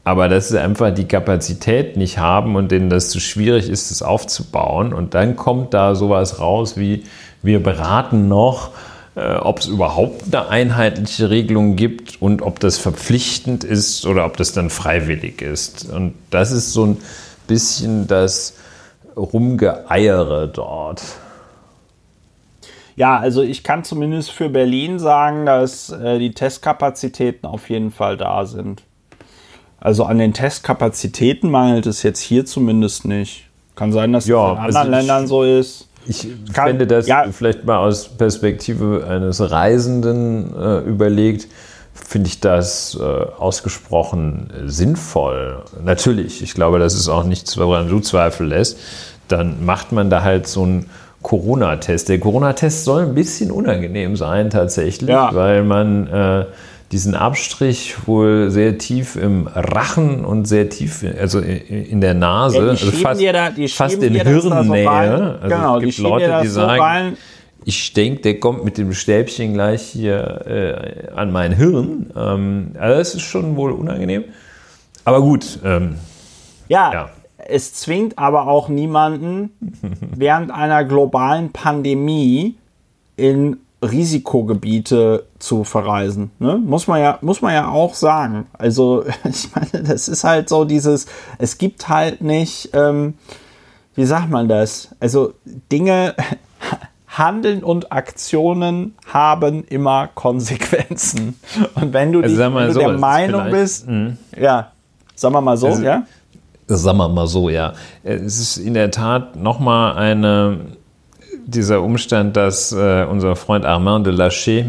Aber 0.04 0.28
dass 0.28 0.50
sie 0.50 0.62
einfach 0.62 0.94
die 0.94 1.06
Kapazität 1.06 1.98
nicht 1.98 2.20
haben 2.20 2.56
und 2.56 2.72
denen 2.72 2.90
das 2.90 3.10
zu 3.10 3.20
schwierig 3.20 3.70
ist, 3.70 3.90
das 3.90 4.04
aufzubauen. 4.04 4.94
Und 4.94 5.16
dann 5.16 5.36
kommt 5.38 5.74
da 5.74 5.96
sowas 5.96 6.40
raus 6.40 6.78
wie, 6.78 7.04
wir 7.44 7.62
beraten 7.62 8.28
noch, 8.28 8.72
äh, 9.16 9.36
ob 9.36 9.60
es 9.60 9.68
überhaupt 9.68 10.34
eine 10.34 10.50
einheitliche 10.50 11.30
Regelung 11.30 11.76
gibt 11.76 12.22
und 12.22 12.42
ob 12.42 12.60
das 12.60 12.78
verpflichtend 12.78 13.64
ist 13.64 14.06
oder 14.08 14.26
ob 14.26 14.38
das 14.38 14.54
dann 14.54 14.70
freiwillig 14.70 15.42
ist. 15.42 15.90
Und 15.92 16.16
das 16.32 16.52
ist 16.52 16.74
so 16.74 16.86
ein 16.86 16.98
bisschen 17.48 18.08
das 18.08 18.56
Rumgeeiere 19.16 20.48
dort. 20.48 21.04
Ja, 22.96 23.18
also 23.18 23.42
ich 23.42 23.64
kann 23.64 23.84
zumindest 23.84 24.32
für 24.32 24.50
Berlin 24.50 25.00
sagen, 25.00 25.46
dass 25.46 25.90
äh, 25.90 26.20
die 26.20 26.32
Testkapazitäten 26.32 27.48
auf 27.48 27.70
jeden 27.70 27.92
Fall 27.92 28.18
da 28.18 28.46
sind. 28.46 28.84
Also 29.80 30.06
an 30.06 30.18
den 30.18 30.34
Testkapazitäten 30.34 31.52
mangelt 31.52 31.86
es 31.88 32.04
jetzt 32.04 32.22
hier 32.22 32.46
zumindest 32.46 33.06
nicht. 33.06 33.46
Kann 33.76 33.92
sein, 33.92 34.14
dass 34.14 34.28
ja, 34.28 34.46
es 34.46 34.52
in 34.52 34.58
anderen 34.58 34.76
also 34.78 34.92
Ländern 34.92 35.28
so 35.28 35.44
ist. 35.44 35.90
Ich 36.06 36.28
kann, 36.54 36.68
fände 36.68 36.88
das 36.88 37.08
ja. 37.08 37.26
vielleicht 37.32 37.66
mal 37.66 37.78
aus 37.78 38.10
Perspektive 38.10 39.06
eines 39.08 39.40
Reisenden 39.52 40.54
äh, 40.56 40.80
überlegt, 40.80 41.48
finde 41.94 42.28
ich 42.28 42.40
das 42.40 42.98
äh, 43.00 43.04
ausgesprochen 43.04 44.52
sinnvoll. 44.66 45.64
Natürlich, 45.84 46.42
ich 46.42 46.54
glaube, 46.54 46.80
das 46.80 46.96
ist 46.96 47.08
auch 47.08 47.24
nichts, 47.24 47.58
woran 47.58 47.88
du 47.88 48.00
Zweifel 48.00 48.48
lässt. 48.48 48.80
Dann 49.28 49.66
macht 49.66 49.92
man 49.92 50.10
da 50.10 50.24
halt 50.24 50.48
so 50.48 50.64
einen 50.64 50.90
Corona-Test. 51.22 52.10
Der 52.10 52.20
Corona-Test 52.20 52.84
soll 52.84 53.04
ein 53.04 53.16
bisschen 53.16 53.52
unangenehm 53.52 54.16
sein 54.16 54.50
tatsächlich, 54.50 55.10
ja. 55.10 55.34
weil 55.34 55.64
man 55.64 56.08
äh, 56.08 56.46
diesen 56.94 57.16
Abstrich 57.16 58.08
wohl 58.08 58.52
sehr 58.52 58.78
tief 58.78 59.16
im 59.16 59.48
Rachen 59.48 60.24
und 60.24 60.46
sehr 60.46 60.70
tief, 60.70 61.04
also 61.20 61.40
in 61.40 62.00
der 62.00 62.14
Nase, 62.14 62.58
ja, 62.58 62.64
also 62.70 62.92
fast, 62.92 63.22
da, 63.22 63.50
fast 63.68 64.04
in 64.04 64.14
Hirnnähe. 64.14 64.42
So 64.42 64.52
also 64.52 65.40
genau, 65.44 65.78
es 65.80 65.84
gibt 65.84 65.98
Leute, 65.98 66.40
die 66.44 66.48
sagen, 66.48 67.12
so 67.12 67.18
ich 67.66 67.94
denke, 67.94 68.22
der 68.22 68.40
kommt 68.40 68.64
mit 68.64 68.78
dem 68.78 68.94
Stäbchen 68.94 69.54
gleich 69.54 69.82
hier 69.82 70.46
äh, 70.46 71.12
an 71.16 71.32
mein 71.32 71.54
Hirn. 71.54 72.12
Ähm, 72.16 72.72
also 72.78 72.98
das 72.98 73.16
ist 73.16 73.22
schon 73.24 73.56
wohl 73.56 73.72
unangenehm. 73.72 74.26
Aber 75.06 75.22
gut. 75.22 75.60
Ähm, 75.64 75.96
ja, 76.68 76.94
ja, 76.94 77.10
es 77.38 77.74
zwingt 77.74 78.20
aber 78.20 78.48
auch 78.48 78.70
niemanden 78.70 79.52
während 80.16 80.52
einer 80.52 80.84
globalen 80.84 81.52
Pandemie 81.52 82.56
in 83.16 83.58
Risikogebiete 83.84 85.26
zu 85.40 85.64
verreisen. 85.64 86.32
Ne? 86.40 86.58
Muss, 86.58 86.88
man 86.88 87.02
ja, 87.02 87.18
muss 87.22 87.42
man 87.42 87.54
ja 87.54 87.70
auch 87.70 87.94
sagen. 87.94 88.48
Also, 88.54 89.04
ich 89.30 89.50
meine, 89.54 89.84
das 89.84 90.08
ist 90.08 90.24
halt 90.24 90.50
so 90.50 90.66
dieses, 90.66 91.06
es 91.38 91.58
gibt 91.58 91.90
halt 91.90 92.22
nicht, 92.22 92.70
ähm, 92.74 93.16
wie 93.96 94.06
sagt 94.06 94.30
man 94.30 94.48
das? 94.48 94.90
Also, 95.00 95.34
Dinge, 95.72 96.16
Handeln 97.08 97.64
und 97.64 97.92
Aktionen 97.92 98.96
haben 99.06 99.64
immer 99.66 100.10
Konsequenzen. 100.16 101.40
Und 101.76 101.94
wenn 101.94 102.12
du, 102.12 102.22
also, 102.22 102.34
die, 102.36 102.42
wenn 102.42 102.68
du 102.68 102.74
so, 102.74 102.80
der 102.80 102.98
Meinung 102.98 103.52
bist, 103.52 103.88
mh. 103.88 104.14
ja, 104.36 104.72
sagen 105.14 105.36
wir 105.36 105.42
mal 105.42 105.58
so, 105.58 105.68
also, 105.68 105.84
ja? 105.84 106.04
Sagen 106.66 106.98
wir 106.98 107.10
mal 107.10 107.28
so, 107.28 107.50
ja. 107.50 107.74
Es 108.02 108.40
ist 108.40 108.58
in 108.58 108.74
der 108.74 108.90
Tat 108.90 109.36
nochmal 109.36 109.96
eine 109.96 110.58
dieser 111.46 111.82
Umstand, 111.82 112.36
dass 112.38 112.72
äh, 112.72 113.06
unser 113.10 113.36
Freund 113.36 113.66
Armand 113.66 114.08
de 114.08 114.14
Lachey 114.14 114.66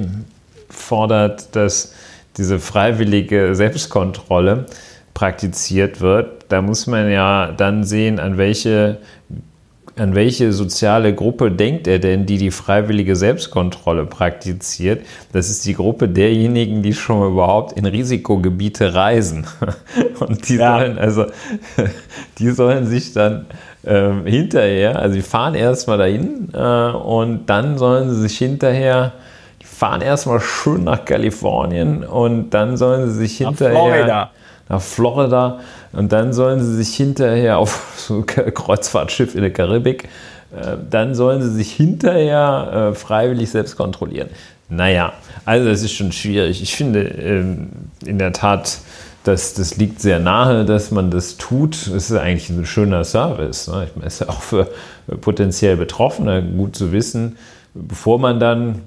fordert, 0.68 1.54
dass 1.54 1.94
diese 2.36 2.58
freiwillige 2.58 3.54
Selbstkontrolle 3.54 4.66
praktiziert 5.14 6.00
wird, 6.00 6.46
da 6.48 6.60
muss 6.60 6.86
man 6.86 7.10
ja 7.10 7.52
dann 7.52 7.84
sehen, 7.84 8.18
an 8.18 8.36
welche, 8.36 8.98
an 9.96 10.16
welche 10.16 10.52
soziale 10.52 11.14
Gruppe 11.14 11.52
denkt 11.52 11.86
er 11.86 12.00
denn, 12.00 12.26
die 12.26 12.38
die 12.38 12.50
freiwillige 12.50 13.14
Selbstkontrolle 13.14 14.06
praktiziert. 14.06 15.06
Das 15.32 15.48
ist 15.48 15.64
die 15.64 15.74
Gruppe 15.74 16.08
derjenigen, 16.08 16.82
die 16.82 16.92
schon 16.92 17.30
überhaupt 17.30 17.72
in 17.72 17.86
Risikogebiete 17.86 18.94
reisen. 18.94 19.46
Und 20.18 20.48
die 20.48 20.56
ja. 20.56 20.78
sollen 20.78 20.98
also, 20.98 21.26
die 22.38 22.50
sollen 22.50 22.86
sich 22.86 23.12
dann 23.12 23.46
ähm, 23.86 24.26
hinterher, 24.26 24.98
also 24.98 25.14
die 25.14 25.22
fahren 25.22 25.54
erstmal 25.54 25.98
dahin 25.98 26.48
äh, 26.54 26.90
und 26.90 27.46
dann 27.46 27.78
sollen 27.78 28.10
sie 28.10 28.20
sich 28.22 28.38
hinterher, 28.38 29.12
die 29.60 29.66
fahren 29.66 30.00
erstmal 30.00 30.40
schön 30.40 30.84
nach 30.84 31.04
Kalifornien 31.04 32.04
und 32.04 32.50
dann 32.50 32.76
sollen 32.76 33.10
sie 33.10 33.16
sich 33.16 33.38
hinterher 33.38 33.72
nach 33.72 33.80
Florida, 33.80 34.30
nach 34.68 34.80
Florida 34.80 35.60
und 35.92 36.12
dann 36.12 36.32
sollen 36.32 36.60
sie 36.60 36.74
sich 36.76 36.94
hinterher 36.94 37.58
auf 37.58 37.94
so 37.96 38.18
ein 38.18 38.26
Kreuzfahrtschiff 38.26 39.34
in 39.34 39.42
der 39.42 39.52
Karibik, 39.52 40.04
äh, 40.54 40.76
dann 40.90 41.14
sollen 41.14 41.42
sie 41.42 41.50
sich 41.50 41.72
hinterher 41.72 42.90
äh, 42.92 42.94
freiwillig 42.94 43.50
selbst 43.50 43.76
kontrollieren. 43.76 44.28
Naja, 44.68 45.12
also 45.44 45.68
das 45.68 45.82
ist 45.82 45.92
schon 45.92 46.12
schwierig. 46.12 46.62
Ich 46.62 46.74
finde 46.74 47.02
ähm, 47.02 47.68
in 48.04 48.18
der 48.18 48.32
Tat, 48.32 48.78
das, 49.24 49.54
das 49.54 49.76
liegt 49.76 50.00
sehr 50.00 50.20
nahe, 50.20 50.64
dass 50.64 50.90
man 50.90 51.10
das 51.10 51.36
tut. 51.36 51.74
Es 51.74 52.10
ist 52.10 52.12
eigentlich 52.12 52.50
ein 52.50 52.66
schöner 52.66 53.04
Service. 53.04 53.68
Ne? 53.68 53.86
Ich 53.88 53.96
meine, 53.96 54.06
es 54.06 54.14
ist 54.14 54.20
ja 54.20 54.28
auch 54.28 54.42
für 54.42 54.68
potenziell 55.20 55.76
Betroffene 55.76 56.42
gut 56.42 56.76
zu 56.76 56.92
wissen, 56.92 57.36
bevor 57.74 58.18
man 58.18 58.38
dann 58.38 58.82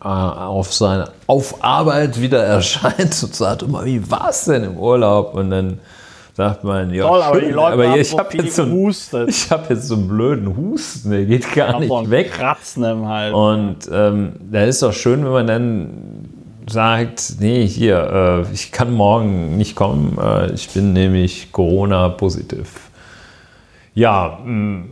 äh, 0.00 0.06
auf 0.06 0.72
seine 0.72 1.10
auf 1.26 1.64
Arbeit 1.64 2.20
wieder 2.20 2.42
erscheint 2.44 3.22
und 3.22 3.34
sagt 3.34 3.62
immer, 3.62 3.84
wie 3.84 4.10
war 4.10 4.28
es 4.30 4.44
denn 4.44 4.62
im 4.62 4.76
Urlaub? 4.76 5.34
Und 5.34 5.50
dann 5.50 5.78
sagt 6.36 6.62
man, 6.64 6.92
ja, 6.94 7.06
Toll, 7.06 7.22
aber 7.22 7.40
die 7.40 7.46
schön, 7.46 7.54
Leute 7.54 7.72
aber 7.72 7.88
haben 7.88 8.00
ich 8.00 8.16
habe 8.16 8.36
jetzt, 8.36 8.56
so, 8.56 8.62
einen- 8.62 9.28
ich 9.28 9.50
hab 9.50 9.68
jetzt 9.70 9.88
so 9.88 9.94
einen 9.94 10.08
blöden 10.08 10.56
Husten, 10.56 11.10
der 11.10 11.24
geht 11.24 11.52
gar 11.54 11.80
nicht 11.80 12.10
weg. 12.10 12.32
Kratzen 12.32 12.84
im 12.84 13.08
Hals. 13.08 13.34
Und 13.34 13.76
ähm, 13.92 14.32
da 14.50 14.64
ist 14.64 14.82
doch 14.82 14.92
schön, 14.92 15.24
wenn 15.24 15.32
man 15.32 15.46
dann 15.46 16.28
sagt, 16.70 17.34
nee, 17.40 17.66
hier, 17.66 18.44
äh, 18.48 18.52
ich 18.54 18.72
kann 18.72 18.92
morgen 18.92 19.56
nicht 19.56 19.74
kommen, 19.76 20.18
äh, 20.18 20.52
ich 20.52 20.70
bin 20.70 20.92
nämlich 20.92 21.52
Corona-positiv. 21.52 22.90
Ja, 23.94 24.38
mh, 24.44 24.84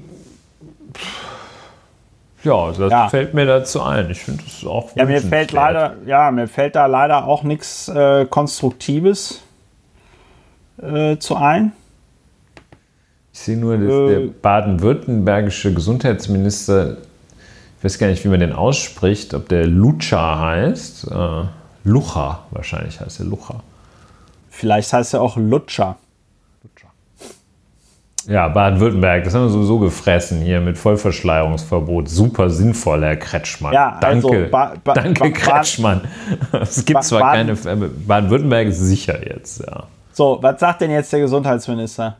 ja, 2.45 2.71
das 2.73 2.91
Ja. 2.91 3.09
fällt 3.09 3.35
mir 3.35 3.47
dazu 3.47 3.83
ein. 3.83 4.11
Ich 4.11 4.21
finde 4.21 4.43
das 4.45 4.65
auch 4.65 4.95
Ja, 4.97 5.05
mir 5.05 5.21
fällt 5.21 5.53
leider, 5.53 5.97
ja, 6.07 6.31
mir 6.31 6.47
fällt 6.49 6.77
da 6.77 6.87
leider 6.87 7.27
auch 7.27 7.43
nichts 7.43 7.89
äh, 7.89 8.27
Konstruktives 8.27 9.43
äh, 10.81 11.17
zu 11.19 11.37
ein. 11.37 11.73
Ich 13.33 13.41
sehe 13.41 13.57
nur, 13.57 13.77
dass 13.77 13.93
Äh, 13.93 14.07
der 14.09 14.21
baden-württembergische 14.43 15.73
Gesundheitsminister, 15.73 16.99
ich 17.79 17.85
weiß 17.85 17.99
gar 17.99 18.09
nicht, 18.09 18.25
wie 18.25 18.29
man 18.29 18.41
den 18.41 18.53
ausspricht, 18.53 19.35
ob 19.35 19.49
der 19.49 19.67
Lucha 19.67 20.41
heißt. 20.41 21.09
Lucha, 21.89 22.41
wahrscheinlich 22.51 23.01
heißt 23.01 23.21
er 23.21 23.27
Lucha. 23.27 23.61
Vielleicht 24.51 24.93
heißt 24.93 25.15
er 25.15 25.23
auch 25.23 25.37
Lutscher. 25.37 25.97
Ja, 28.27 28.49
Baden-Württemberg, 28.49 29.25
das 29.25 29.33
haben 29.35 29.45
wir 29.45 29.49
sowieso 29.49 29.79
gefressen 29.79 30.43
hier 30.43 30.61
mit 30.61 30.77
Vollverschleierungsverbot. 30.77 32.11
Super 32.11 32.51
sinnvoll, 32.51 33.03
Herr 33.03 33.17
Kretschmann. 33.17 33.73
Ja, 33.73 33.99
also 34.03 34.29
danke, 34.29 34.49
Ba- 34.49 34.75
Ba- 34.85 34.93
danke 34.93 35.21
Ba- 35.21 35.31
Kretschmann. 35.31 36.03
Es 36.61 36.85
gibt 36.85 37.05
zwar 37.05 37.21
Baden- 37.21 37.57
keine, 37.63 37.87
äh, 37.87 37.89
Baden-Württemberg 38.07 38.69
ist 38.69 38.81
sicher 38.81 39.27
jetzt, 39.27 39.61
ja. 39.61 39.85
So, 40.13 40.39
was 40.43 40.61
sagt 40.61 40.83
denn 40.83 40.91
jetzt 40.91 41.11
der 41.11 41.21
Gesundheitsminister? 41.21 42.19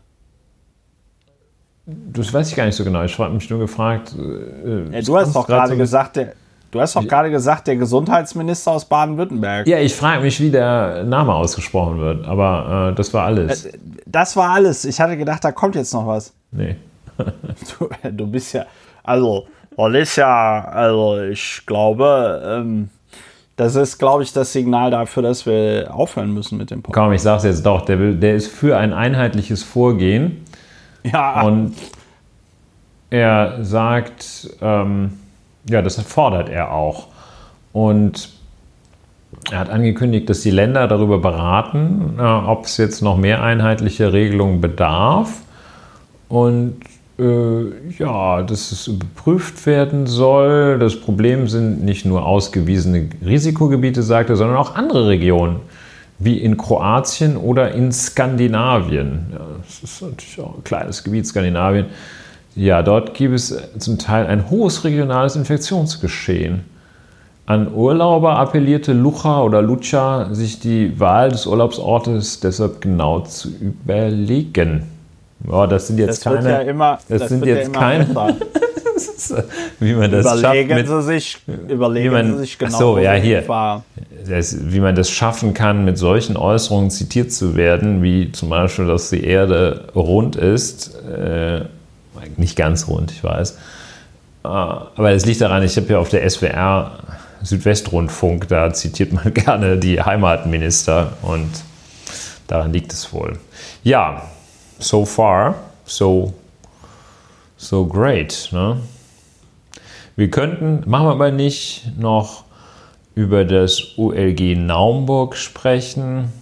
Das 1.85 2.33
weiß 2.33 2.49
ich 2.51 2.57
gar 2.57 2.65
nicht 2.65 2.77
so 2.77 2.85
genau. 2.85 3.03
Ich 3.03 3.19
habe 3.19 3.35
mich 3.35 3.51
nur 3.51 3.59
gefragt. 3.59 4.15
äh, 4.17 4.95
Ja, 4.95 5.03
du 5.03 5.17
hast 5.19 5.35
doch 5.37 5.47
gerade 5.47 5.73
so- 5.73 5.77
gesagt, 5.77 6.17
der, 6.17 6.33
du 6.71 6.81
hast 6.81 6.97
doch 6.97 7.07
gerade 7.07 7.31
gesagt, 7.31 7.67
der 7.67 7.77
Gesundheitsminister 7.77 8.73
aus 8.73 8.85
Baden-Württemberg. 8.85 9.67
Ja, 9.67 9.79
ich 9.79 9.95
frage 9.95 10.23
mich, 10.23 10.41
wie 10.41 10.51
der 10.51 11.05
Name 11.05 11.35
ausgesprochen 11.35 11.99
wird, 11.99 12.27
aber 12.27 12.91
äh, 12.91 12.95
das 12.95 13.13
war 13.15 13.25
alles. 13.25 13.69
Das 14.07 14.37
war 14.37 14.51
alles. 14.51 14.85
Ich 14.85 15.01
hatte 15.01 15.17
gedacht, 15.17 15.45
da 15.45 15.53
kommt 15.53 15.75
jetzt 15.75 15.93
noch 15.93 16.07
was. 16.07 16.33
Nee. 16.51 16.77
Du, 17.79 17.89
du 18.11 18.27
bist 18.29 18.53
ja, 18.53 18.65
also, 19.03 19.49
das 19.77 19.93
ist 19.95 20.17
ja, 20.17 20.65
also 20.67 21.21
ich 21.21 21.63
glaube, 21.67 22.41
ähm, 22.45 22.91
das 23.57 23.75
ist, 23.75 23.99
glaube 23.99 24.23
ich, 24.23 24.33
das 24.33 24.53
Signal 24.53 24.93
dafür, 24.93 25.25
dass 25.25 25.45
wir 25.45 25.93
aufhören 25.93 26.33
müssen 26.33 26.59
mit 26.59 26.71
dem 26.71 26.81
Podcast. 26.81 27.05
Komm, 27.05 27.13
ich 27.13 27.23
sag's 27.23 27.43
jetzt 27.43 27.67
doch. 27.67 27.85
Der, 27.85 27.99
will, 27.99 28.15
der 28.15 28.37
ist 28.37 28.47
für 28.47 28.77
ein 28.77 28.93
einheitliches 28.93 29.65
Vorgehen. 29.65 30.45
Ja, 31.03 31.43
Und 31.43 31.75
er 33.11 33.65
sagt, 33.65 34.49
ähm, 34.61 35.19
ja, 35.69 35.83
das 35.83 36.01
fordert 36.01 36.49
er 36.49 36.73
auch. 36.73 37.09
Und 37.73 38.31
er 39.51 39.59
hat 39.59 39.71
angekündigt, 39.71 40.29
dass 40.29 40.41
die 40.41 40.51
Länder 40.51 40.89
darüber 40.89 41.19
beraten, 41.19 42.17
äh, 42.19 42.23
ob 42.23 42.65
es 42.65 42.77
jetzt 42.77 43.03
noch 43.03 43.17
mehr 43.17 43.43
einheitliche 43.43 44.13
Regelungen 44.13 44.61
bedarf. 44.61 45.43
Und 46.29 46.77
äh, 47.19 47.93
ja, 47.99 48.43
dass 48.43 48.71
es 48.71 48.87
überprüft 48.87 49.67
werden 49.67 50.07
soll. 50.07 50.79
Das 50.79 51.01
Problem 51.01 51.49
sind 51.49 51.85
nicht 51.85 52.05
nur 52.05 52.25
ausgewiesene 52.25 53.09
Risikogebiete, 53.25 54.03
sagt 54.03 54.31
er, 54.31 54.37
sondern 54.37 54.57
auch 54.57 54.77
andere 54.77 55.09
Regionen, 55.09 55.57
wie 56.19 56.39
in 56.39 56.57
Kroatien 56.57 57.37
oder 57.37 57.73
in 57.73 57.91
Skandinavien. 57.91 59.27
Ja, 59.33 59.41
das 59.65 59.83
ist 59.83 60.03
natürlich 60.03 60.41
auch 60.41 60.57
ein 60.57 60.65
kleines 60.65 61.03
Gebiet, 61.03 61.27
Skandinavien. 61.27 61.87
Ja, 62.55 62.83
dort 62.83 63.15
gibt 63.15 63.35
es 63.35 63.57
zum 63.79 63.99
Teil 63.99 64.27
ein 64.27 64.51
hohes 64.51 64.85
regionales 64.85 65.37
Infektionsgeschehen. 65.37 66.65
An 67.47 67.73
Urlauber 67.73 68.37
appellierte 68.37 68.93
Lucha 68.93 69.43
oder 69.43 69.63
Lucha, 69.63 70.29
sich 70.35 70.61
die 70.61 70.99
Wahl 71.01 71.31
des 71.31 71.47
Urlaubsortes 71.47 72.41
deshalb 72.41 72.81
genau 72.81 73.21
zu 73.21 73.49
überlegen. 73.49 74.83
Ja, 75.51 75.67
das 75.67 75.87
sind 75.87 75.99
jetzt 75.99 76.27
das 76.27 76.33
wird 76.33 76.43
keine, 76.43 76.51
ja 76.51 76.61
immer, 76.61 76.99
das 77.09 77.29
sind 77.29 77.45
wird 77.47 77.57
jetzt 77.59 77.75
ja 77.75 77.81
keine- 77.81 78.07
wie 79.81 79.95
man 79.95 80.11
das 80.11 80.25
schafft 80.27 80.43
Überlegen 80.43 80.75
mit, 80.75 80.89
Sie 80.89 81.03
sich, 81.03 81.39
überlegen 81.69 82.13
man- 82.13 82.33
Sie 82.35 82.39
sich 82.41 82.59
genau, 82.59 82.79
so, 82.79 82.99
ja, 82.99 83.13
hier. 83.15 83.45
das, 84.29 84.57
wie 84.73 84.81
man 84.81 84.95
das 84.95 85.11
schaffen 85.11 85.55
kann, 85.55 85.85
mit 85.85 85.97
solchen 85.97 86.37
Äußerungen 86.37 86.91
zitiert 86.91 87.33
zu 87.33 87.57
werden, 87.57 88.03
wie 88.03 88.33
zum 88.33 88.51
Beispiel, 88.51 88.87
dass 88.87 89.11
die 89.11 89.23
Erde 89.25 89.89
rund 89.95 90.37
ist. 90.37 90.97
Äh, 91.05 91.63
nicht 92.37 92.57
ganz 92.57 92.89
rund, 92.89 93.11
ich 93.11 93.23
weiß. 93.25 93.53
Äh, 94.45 94.49
aber 94.49 95.13
es 95.13 95.27
liegt 95.27 95.41
daran, 95.41 95.63
ich 95.63 95.77
habe 95.77 95.87
ja 95.89 95.99
auf 95.99 96.09
der 96.09 96.29
SWR 96.29 96.99
Südwestrundfunk, 97.43 98.49
da 98.49 98.73
zitiert 98.73 99.13
man 99.13 99.33
gerne 99.35 99.79
die 99.79 100.01
Heimatminister 100.01 101.13
und 101.23 101.51
daran 102.47 102.73
liegt 102.73 102.93
es 102.93 103.13
wohl. 103.13 103.39
Ja, 103.83 104.23
so 104.79 105.05
far, 105.05 105.55
so, 105.85 106.35
so 107.57 107.87
great. 107.87 108.49
Ne? 108.53 108.81
Wir 110.17 110.31
könnten, 110.31 110.89
machen 110.89 111.07
wir 111.07 111.13
aber 111.13 111.31
nicht, 111.31 111.93
noch 111.97 112.45
über 113.15 113.45
das 113.45 113.97
ULG 113.97 114.57
Naumburg 114.57 115.37
sprechen. 115.37 116.33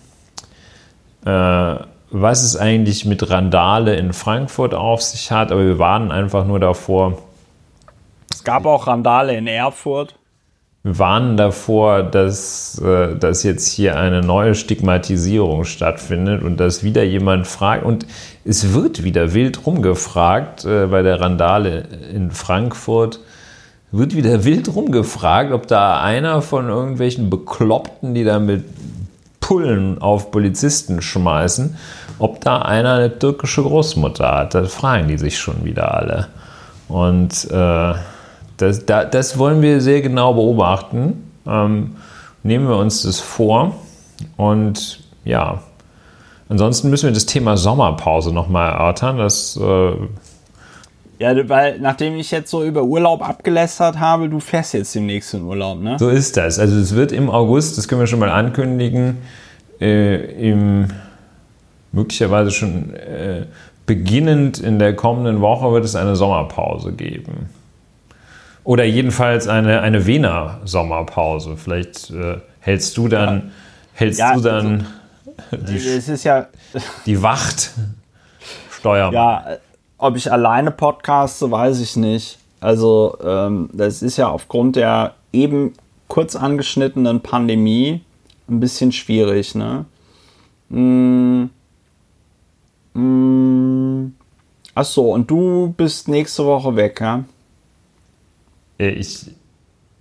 Äh, 1.24 1.76
was 2.10 2.42
es 2.42 2.56
eigentlich 2.56 3.04
mit 3.04 3.28
Randale 3.30 3.96
in 3.96 4.12
Frankfurt 4.12 4.74
auf 4.74 5.02
sich 5.02 5.30
hat, 5.32 5.50
aber 5.52 5.64
wir 5.64 5.78
warnen 5.78 6.12
einfach 6.12 6.46
nur 6.46 6.60
davor, 6.60 7.18
Es 8.30 8.44
gab 8.44 8.66
auch 8.66 8.86
Randale 8.86 9.36
in 9.36 9.46
Erfurt. 9.46 10.14
wir 10.82 10.98
warnen 11.00 11.36
davor, 11.36 12.04
dass, 12.04 12.78
äh, 12.78 13.16
dass 13.16 13.42
jetzt 13.42 13.68
hier 13.72 13.98
eine 13.98 14.20
neue 14.20 14.54
Stigmatisierung 14.54 15.64
stattfindet 15.64 16.42
und 16.42 16.58
dass 16.58 16.84
wieder 16.84 17.02
jemand 17.02 17.46
fragt, 17.46 17.84
und 17.84 18.06
es 18.44 18.72
wird 18.72 19.02
wieder 19.02 19.34
wild 19.34 19.66
rumgefragt 19.66 20.64
äh, 20.64 20.86
bei 20.86 21.02
der 21.02 21.20
Randale 21.20 21.88
in 22.14 22.30
Frankfurt, 22.30 23.20
wird 23.90 24.14
wieder 24.14 24.44
wild 24.44 24.74
rumgefragt, 24.74 25.52
ob 25.52 25.66
da 25.66 26.00
einer 26.00 26.42
von 26.42 26.68
irgendwelchen 26.68 27.30
Bekloppten, 27.30 28.14
die 28.14 28.24
da 28.24 28.38
mit 28.38 28.64
Pullen 29.46 30.02
auf 30.02 30.32
Polizisten 30.32 31.00
schmeißen, 31.00 31.76
ob 32.18 32.40
da 32.40 32.62
einer 32.62 32.94
eine 32.94 33.16
türkische 33.16 33.62
Großmutter 33.62 34.28
hat. 34.28 34.54
Das 34.56 34.74
fragen 34.74 35.06
die 35.06 35.18
sich 35.18 35.38
schon 35.38 35.64
wieder 35.64 35.94
alle. 35.94 36.26
Und 36.88 37.48
äh, 37.52 37.94
das, 38.56 38.86
da, 38.86 39.04
das 39.04 39.38
wollen 39.38 39.62
wir 39.62 39.80
sehr 39.80 40.00
genau 40.02 40.34
beobachten. 40.34 41.30
Ähm, 41.46 41.94
nehmen 42.42 42.66
wir 42.66 42.76
uns 42.76 43.02
das 43.02 43.20
vor. 43.20 43.76
Und 44.36 45.04
ja, 45.24 45.62
ansonsten 46.48 46.90
müssen 46.90 47.06
wir 47.06 47.14
das 47.14 47.26
Thema 47.26 47.56
Sommerpause 47.56 48.34
nochmal 48.34 48.72
erörtern. 48.72 49.18
Das, 49.18 49.56
äh, 49.56 49.92
Ja, 51.18 51.48
weil 51.48 51.78
nachdem 51.78 52.16
ich 52.16 52.30
jetzt 52.30 52.50
so 52.50 52.62
über 52.62 52.82
Urlaub 52.82 53.26
abgelästert 53.26 53.98
habe, 53.98 54.28
du 54.28 54.38
fährst 54.40 54.74
jetzt 54.74 54.94
demnächst 54.94 55.32
in 55.34 55.42
Urlaub, 55.42 55.80
ne? 55.80 55.96
so 55.98 56.10
ist 56.10 56.36
das. 56.36 56.58
Also 56.58 56.76
es 56.76 56.94
wird 56.94 57.12
im 57.12 57.30
August, 57.30 57.78
das 57.78 57.88
können 57.88 58.00
wir 58.02 58.06
schon 58.06 58.18
mal 58.18 58.30
ankündigen, 58.30 59.18
äh, 59.80 60.50
im 60.50 60.88
möglicherweise 61.92 62.50
schon 62.50 62.94
äh, 62.94 63.46
beginnend 63.86 64.58
in 64.58 64.78
der 64.78 64.94
kommenden 64.94 65.40
Woche 65.40 65.72
wird 65.72 65.84
es 65.84 65.94
eine 65.96 66.16
Sommerpause 66.16 66.92
geben. 66.92 67.48
Oder 68.64 68.84
jedenfalls 68.84 69.48
eine, 69.48 69.80
eine 69.80 70.06
Wiener 70.06 70.60
Sommerpause. 70.64 71.56
Vielleicht 71.56 72.10
äh, 72.10 72.38
hältst 72.60 72.96
du 72.96 73.08
dann, 73.08 73.52
hältst 73.94 74.18
Ja, 74.18 74.34
du 74.34 74.40
dann 74.40 74.86
die, 75.52 75.76
Es 75.76 76.08
ist 76.08 76.24
ja, 76.24 76.46
die 77.06 77.22
Wacht 77.22 77.70
Steuermann. 78.70 79.12
ja, 79.14 79.44
ob 79.98 80.16
ich 80.16 80.30
alleine 80.30 80.70
podcaste, 80.70 81.50
weiß 81.50 81.80
ich 81.80 81.96
nicht. 81.96 82.38
Also, 82.60 83.16
ähm, 83.24 83.68
das 83.72 84.02
ist 84.02 84.16
ja 84.16 84.28
aufgrund 84.28 84.76
der 84.76 85.14
eben 85.32 85.72
kurz 86.08 86.36
angeschnittenen 86.36 87.20
Pandemie 87.20 88.00
ein 88.48 88.60
bisschen 88.60 88.92
schwierig, 88.92 89.54
ne? 89.54 89.84
Mm, 90.68 91.44
mm, 92.94 94.12
ach 94.74 94.84
so, 94.84 95.12
und 95.12 95.30
du 95.30 95.74
bist 95.76 96.08
nächste 96.08 96.44
Woche 96.44 96.76
weg, 96.76 97.00
ja? 97.00 97.24
Äh, 98.78 98.90
Ich, 98.90 99.26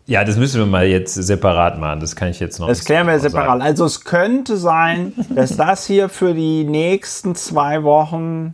ja, 0.07 0.23
das 0.23 0.37
müssen 0.37 0.59
wir 0.59 0.67
mal 0.67 0.85
jetzt 0.85 1.15
separat 1.15 1.79
machen. 1.79 1.99
Das 1.99 2.15
kann 2.15 2.29
ich 2.29 2.39
jetzt 2.39 2.59
noch 2.59 2.67
Das 2.67 2.85
klären 2.85 3.07
wir 3.07 3.19
separat. 3.19 3.47
sagen. 3.47 3.61
Also 3.63 3.85
es 3.85 4.03
könnte 4.03 4.55
sein, 4.57 5.13
dass 5.29 5.57
das 5.57 5.87
hier 5.87 6.09
für 6.09 6.33
die 6.35 6.63
nächsten 6.63 7.33
zwei 7.35 7.81
Wochen 7.83 8.53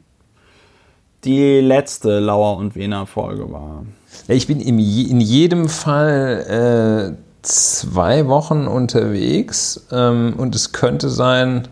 die 1.24 1.60
letzte 1.60 2.20
Lauer 2.20 2.58
und 2.58 2.76
Wiener 2.76 3.06
Folge 3.06 3.52
war. 3.52 3.86
Ich 4.28 4.48
bin 4.48 4.60
in 4.60 4.80
jedem 5.20 5.70
Fall 5.70 7.16
äh, 7.16 7.32
zwei 7.42 8.28
Wochen 8.28 8.68
unterwegs 8.68 9.88
ähm, 9.92 10.36
und 10.38 10.56
es 10.56 10.72
könnte 10.72 11.10
sein, 11.10 11.68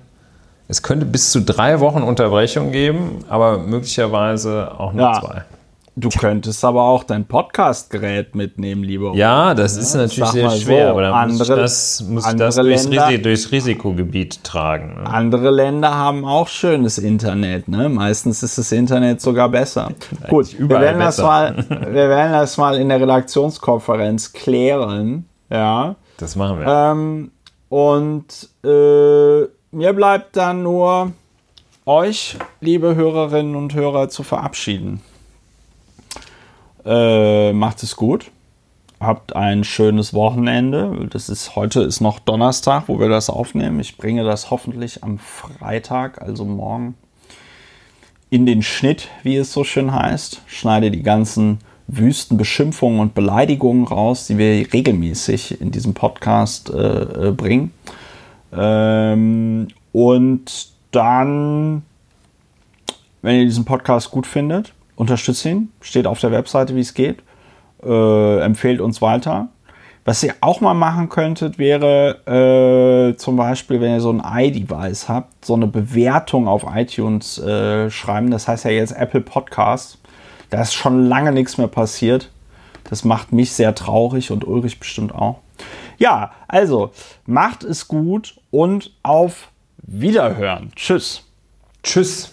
es 0.68 0.84
könnte 0.84 1.06
bis 1.06 1.32
zu 1.32 1.42
drei 1.42 1.80
Wochen 1.80 2.04
Unterbrechung 2.04 2.72
geben, 2.72 3.24
aber 3.30 3.58
möglicherweise 3.58 4.80
auch 4.80 4.94
nur 4.94 5.06
ja. 5.06 5.20
zwei. 5.22 5.44
Du 6.00 6.08
könntest 6.08 6.64
aber 6.64 6.84
auch 6.84 7.04
dein 7.04 7.26
Podcast-Gerät 7.26 8.34
mitnehmen, 8.34 8.84
lieber. 8.84 9.14
Ja, 9.16 9.54
das 9.54 9.76
ist 9.76 9.96
natürlich 9.96 10.30
sehr 10.30 10.50
schwer, 10.52 10.86
so, 10.86 10.92
aber 10.92 11.02
dann 11.02 11.14
andere, 11.14 11.38
muss 11.38 11.50
ich 11.50 11.56
das, 11.56 12.04
muss 12.08 12.28
ich 12.28 12.38
das 12.38 12.56
durchs, 12.56 12.88
Länder, 12.88 13.18
durchs, 13.18 13.52
Risikogebiet 13.52 14.42
tragen. 14.46 14.96
Ne? 14.96 15.06
Andere 15.06 15.50
Länder 15.52 15.94
haben 15.94 16.24
auch 16.24 16.48
schönes 16.48 17.00
Internet. 17.00 17.68
Ne? 17.68 17.90
Meistens 17.90 18.42
ist 18.44 18.58
das 18.58 18.72
Internet 18.72 19.20
sogar 19.20 19.50
besser. 19.50 19.92
Gut, 20.30 20.58
wir 20.58 20.70
werden, 20.70 21.00
besser. 21.00 21.54
Das 21.58 21.68
mal, 21.68 21.70
wir 21.94 22.10
werden 22.10 22.32
das 22.32 22.58
mal 22.58 22.78
in 22.78 22.88
der 22.88 23.02
Redaktionskonferenz 23.02 24.32
klären. 24.32 25.26
Ja. 25.50 25.96
Das 26.16 26.38
machen 26.38 26.60
wir. 26.60 26.68
Ähm, 26.68 27.32
und 27.68 28.50
äh, 28.64 29.50
mir 29.76 29.94
bleibt 29.94 30.38
dann 30.38 30.64
nur 30.64 31.12
euch, 31.86 32.38
liebe 32.62 32.96
Hörerinnen 32.96 33.58
und 33.58 33.74
Hörer, 33.74 34.08
zu 34.08 34.24
verabschieden. 34.24 35.02
Äh, 36.90 37.54
macht 37.54 37.84
es 37.84 37.96
gut. 37.96 38.32
Habt 39.00 39.36
ein 39.36 39.64
schönes 39.64 40.12
Wochenende. 40.16 41.08
Das 41.12 41.30
ist 41.30 41.56
heute 41.56 41.82
ist 41.82 42.02
noch 42.02 42.18
Donnerstag, 42.18 42.86
wo 42.88 43.00
wir 43.00 43.10
das 43.10 43.30
aufnehmen. 43.30 43.80
Ich 43.80 43.96
bringe 43.96 44.24
das 44.24 44.50
hoffentlich 44.50 45.04
am 45.04 45.20
Freitag, 45.20 46.20
also 46.20 46.46
morgen, 46.46 46.96
in 48.32 48.48
den 48.48 48.64
Schnitt, 48.64 49.08
wie 49.22 49.36
es 49.36 49.54
so 49.54 49.64
schön 49.64 49.94
heißt. 49.94 50.42
Schneide 50.48 50.90
die 50.90 51.04
ganzen 51.04 51.60
wüsten 51.88 52.38
Beschimpfungen 52.38 53.00
und 53.00 53.14
Beleidigungen 53.14 53.86
raus, 53.86 54.26
die 54.26 54.40
wir 54.40 54.74
regelmäßig 54.74 55.62
in 55.62 55.70
diesem 55.70 55.94
Podcast 55.94 56.72
äh, 56.72 57.28
äh 57.28 57.32
bringen. 57.32 57.72
Ähm, 58.52 59.68
und 59.92 60.70
dann, 60.90 61.84
wenn 63.22 63.36
ihr 63.36 63.46
diesen 63.46 63.66
Podcast 63.66 64.10
gut 64.10 64.26
findet, 64.26 64.74
unterstützt 65.00 65.46
ihn, 65.46 65.72
steht 65.82 66.06
auf 66.06 66.20
der 66.20 66.32
Webseite, 66.32 66.76
wie 66.76 66.82
es 66.82 66.94
geht, 66.94 67.24
äh, 67.82 68.40
empfehlt 68.42 68.82
uns 68.82 69.02
weiter. 69.02 69.48
Was 70.04 70.22
ihr 70.24 70.34
auch 70.42 70.60
mal 70.60 70.74
machen 70.74 71.08
könntet, 71.08 71.58
wäre 71.58 73.12
äh, 73.14 73.16
zum 73.16 73.38
Beispiel, 73.38 73.80
wenn 73.80 73.94
ihr 73.94 74.02
so 74.02 74.12
ein 74.12 74.22
iDevice 74.26 75.08
habt, 75.08 75.46
so 75.46 75.54
eine 75.54 75.68
Bewertung 75.68 76.48
auf 76.48 76.66
iTunes 76.74 77.38
äh, 77.38 77.90
schreiben. 77.90 78.30
Das 78.30 78.48
heißt 78.48 78.66
ja 78.66 78.72
jetzt 78.72 78.92
Apple 78.92 79.22
Podcast. 79.22 80.00
Da 80.50 80.62
ist 80.62 80.74
schon 80.74 81.06
lange 81.06 81.32
nichts 81.32 81.58
mehr 81.58 81.68
passiert. 81.68 82.30
Das 82.90 83.06
macht 83.06 83.32
mich 83.32 83.54
sehr 83.54 83.76
traurig 83.76 84.32
und 84.32 84.46
Ulrich 84.46 84.80
bestimmt 84.80 85.14
auch. 85.14 85.40
Ja, 85.98 86.32
also 86.48 86.92
macht 87.26 87.64
es 87.64 87.88
gut 87.88 88.36
und 88.52 88.92
auf 89.04 89.50
Wiederhören. 89.78 90.72
Tschüss. 90.76 91.24
Tschüss. 91.84 92.32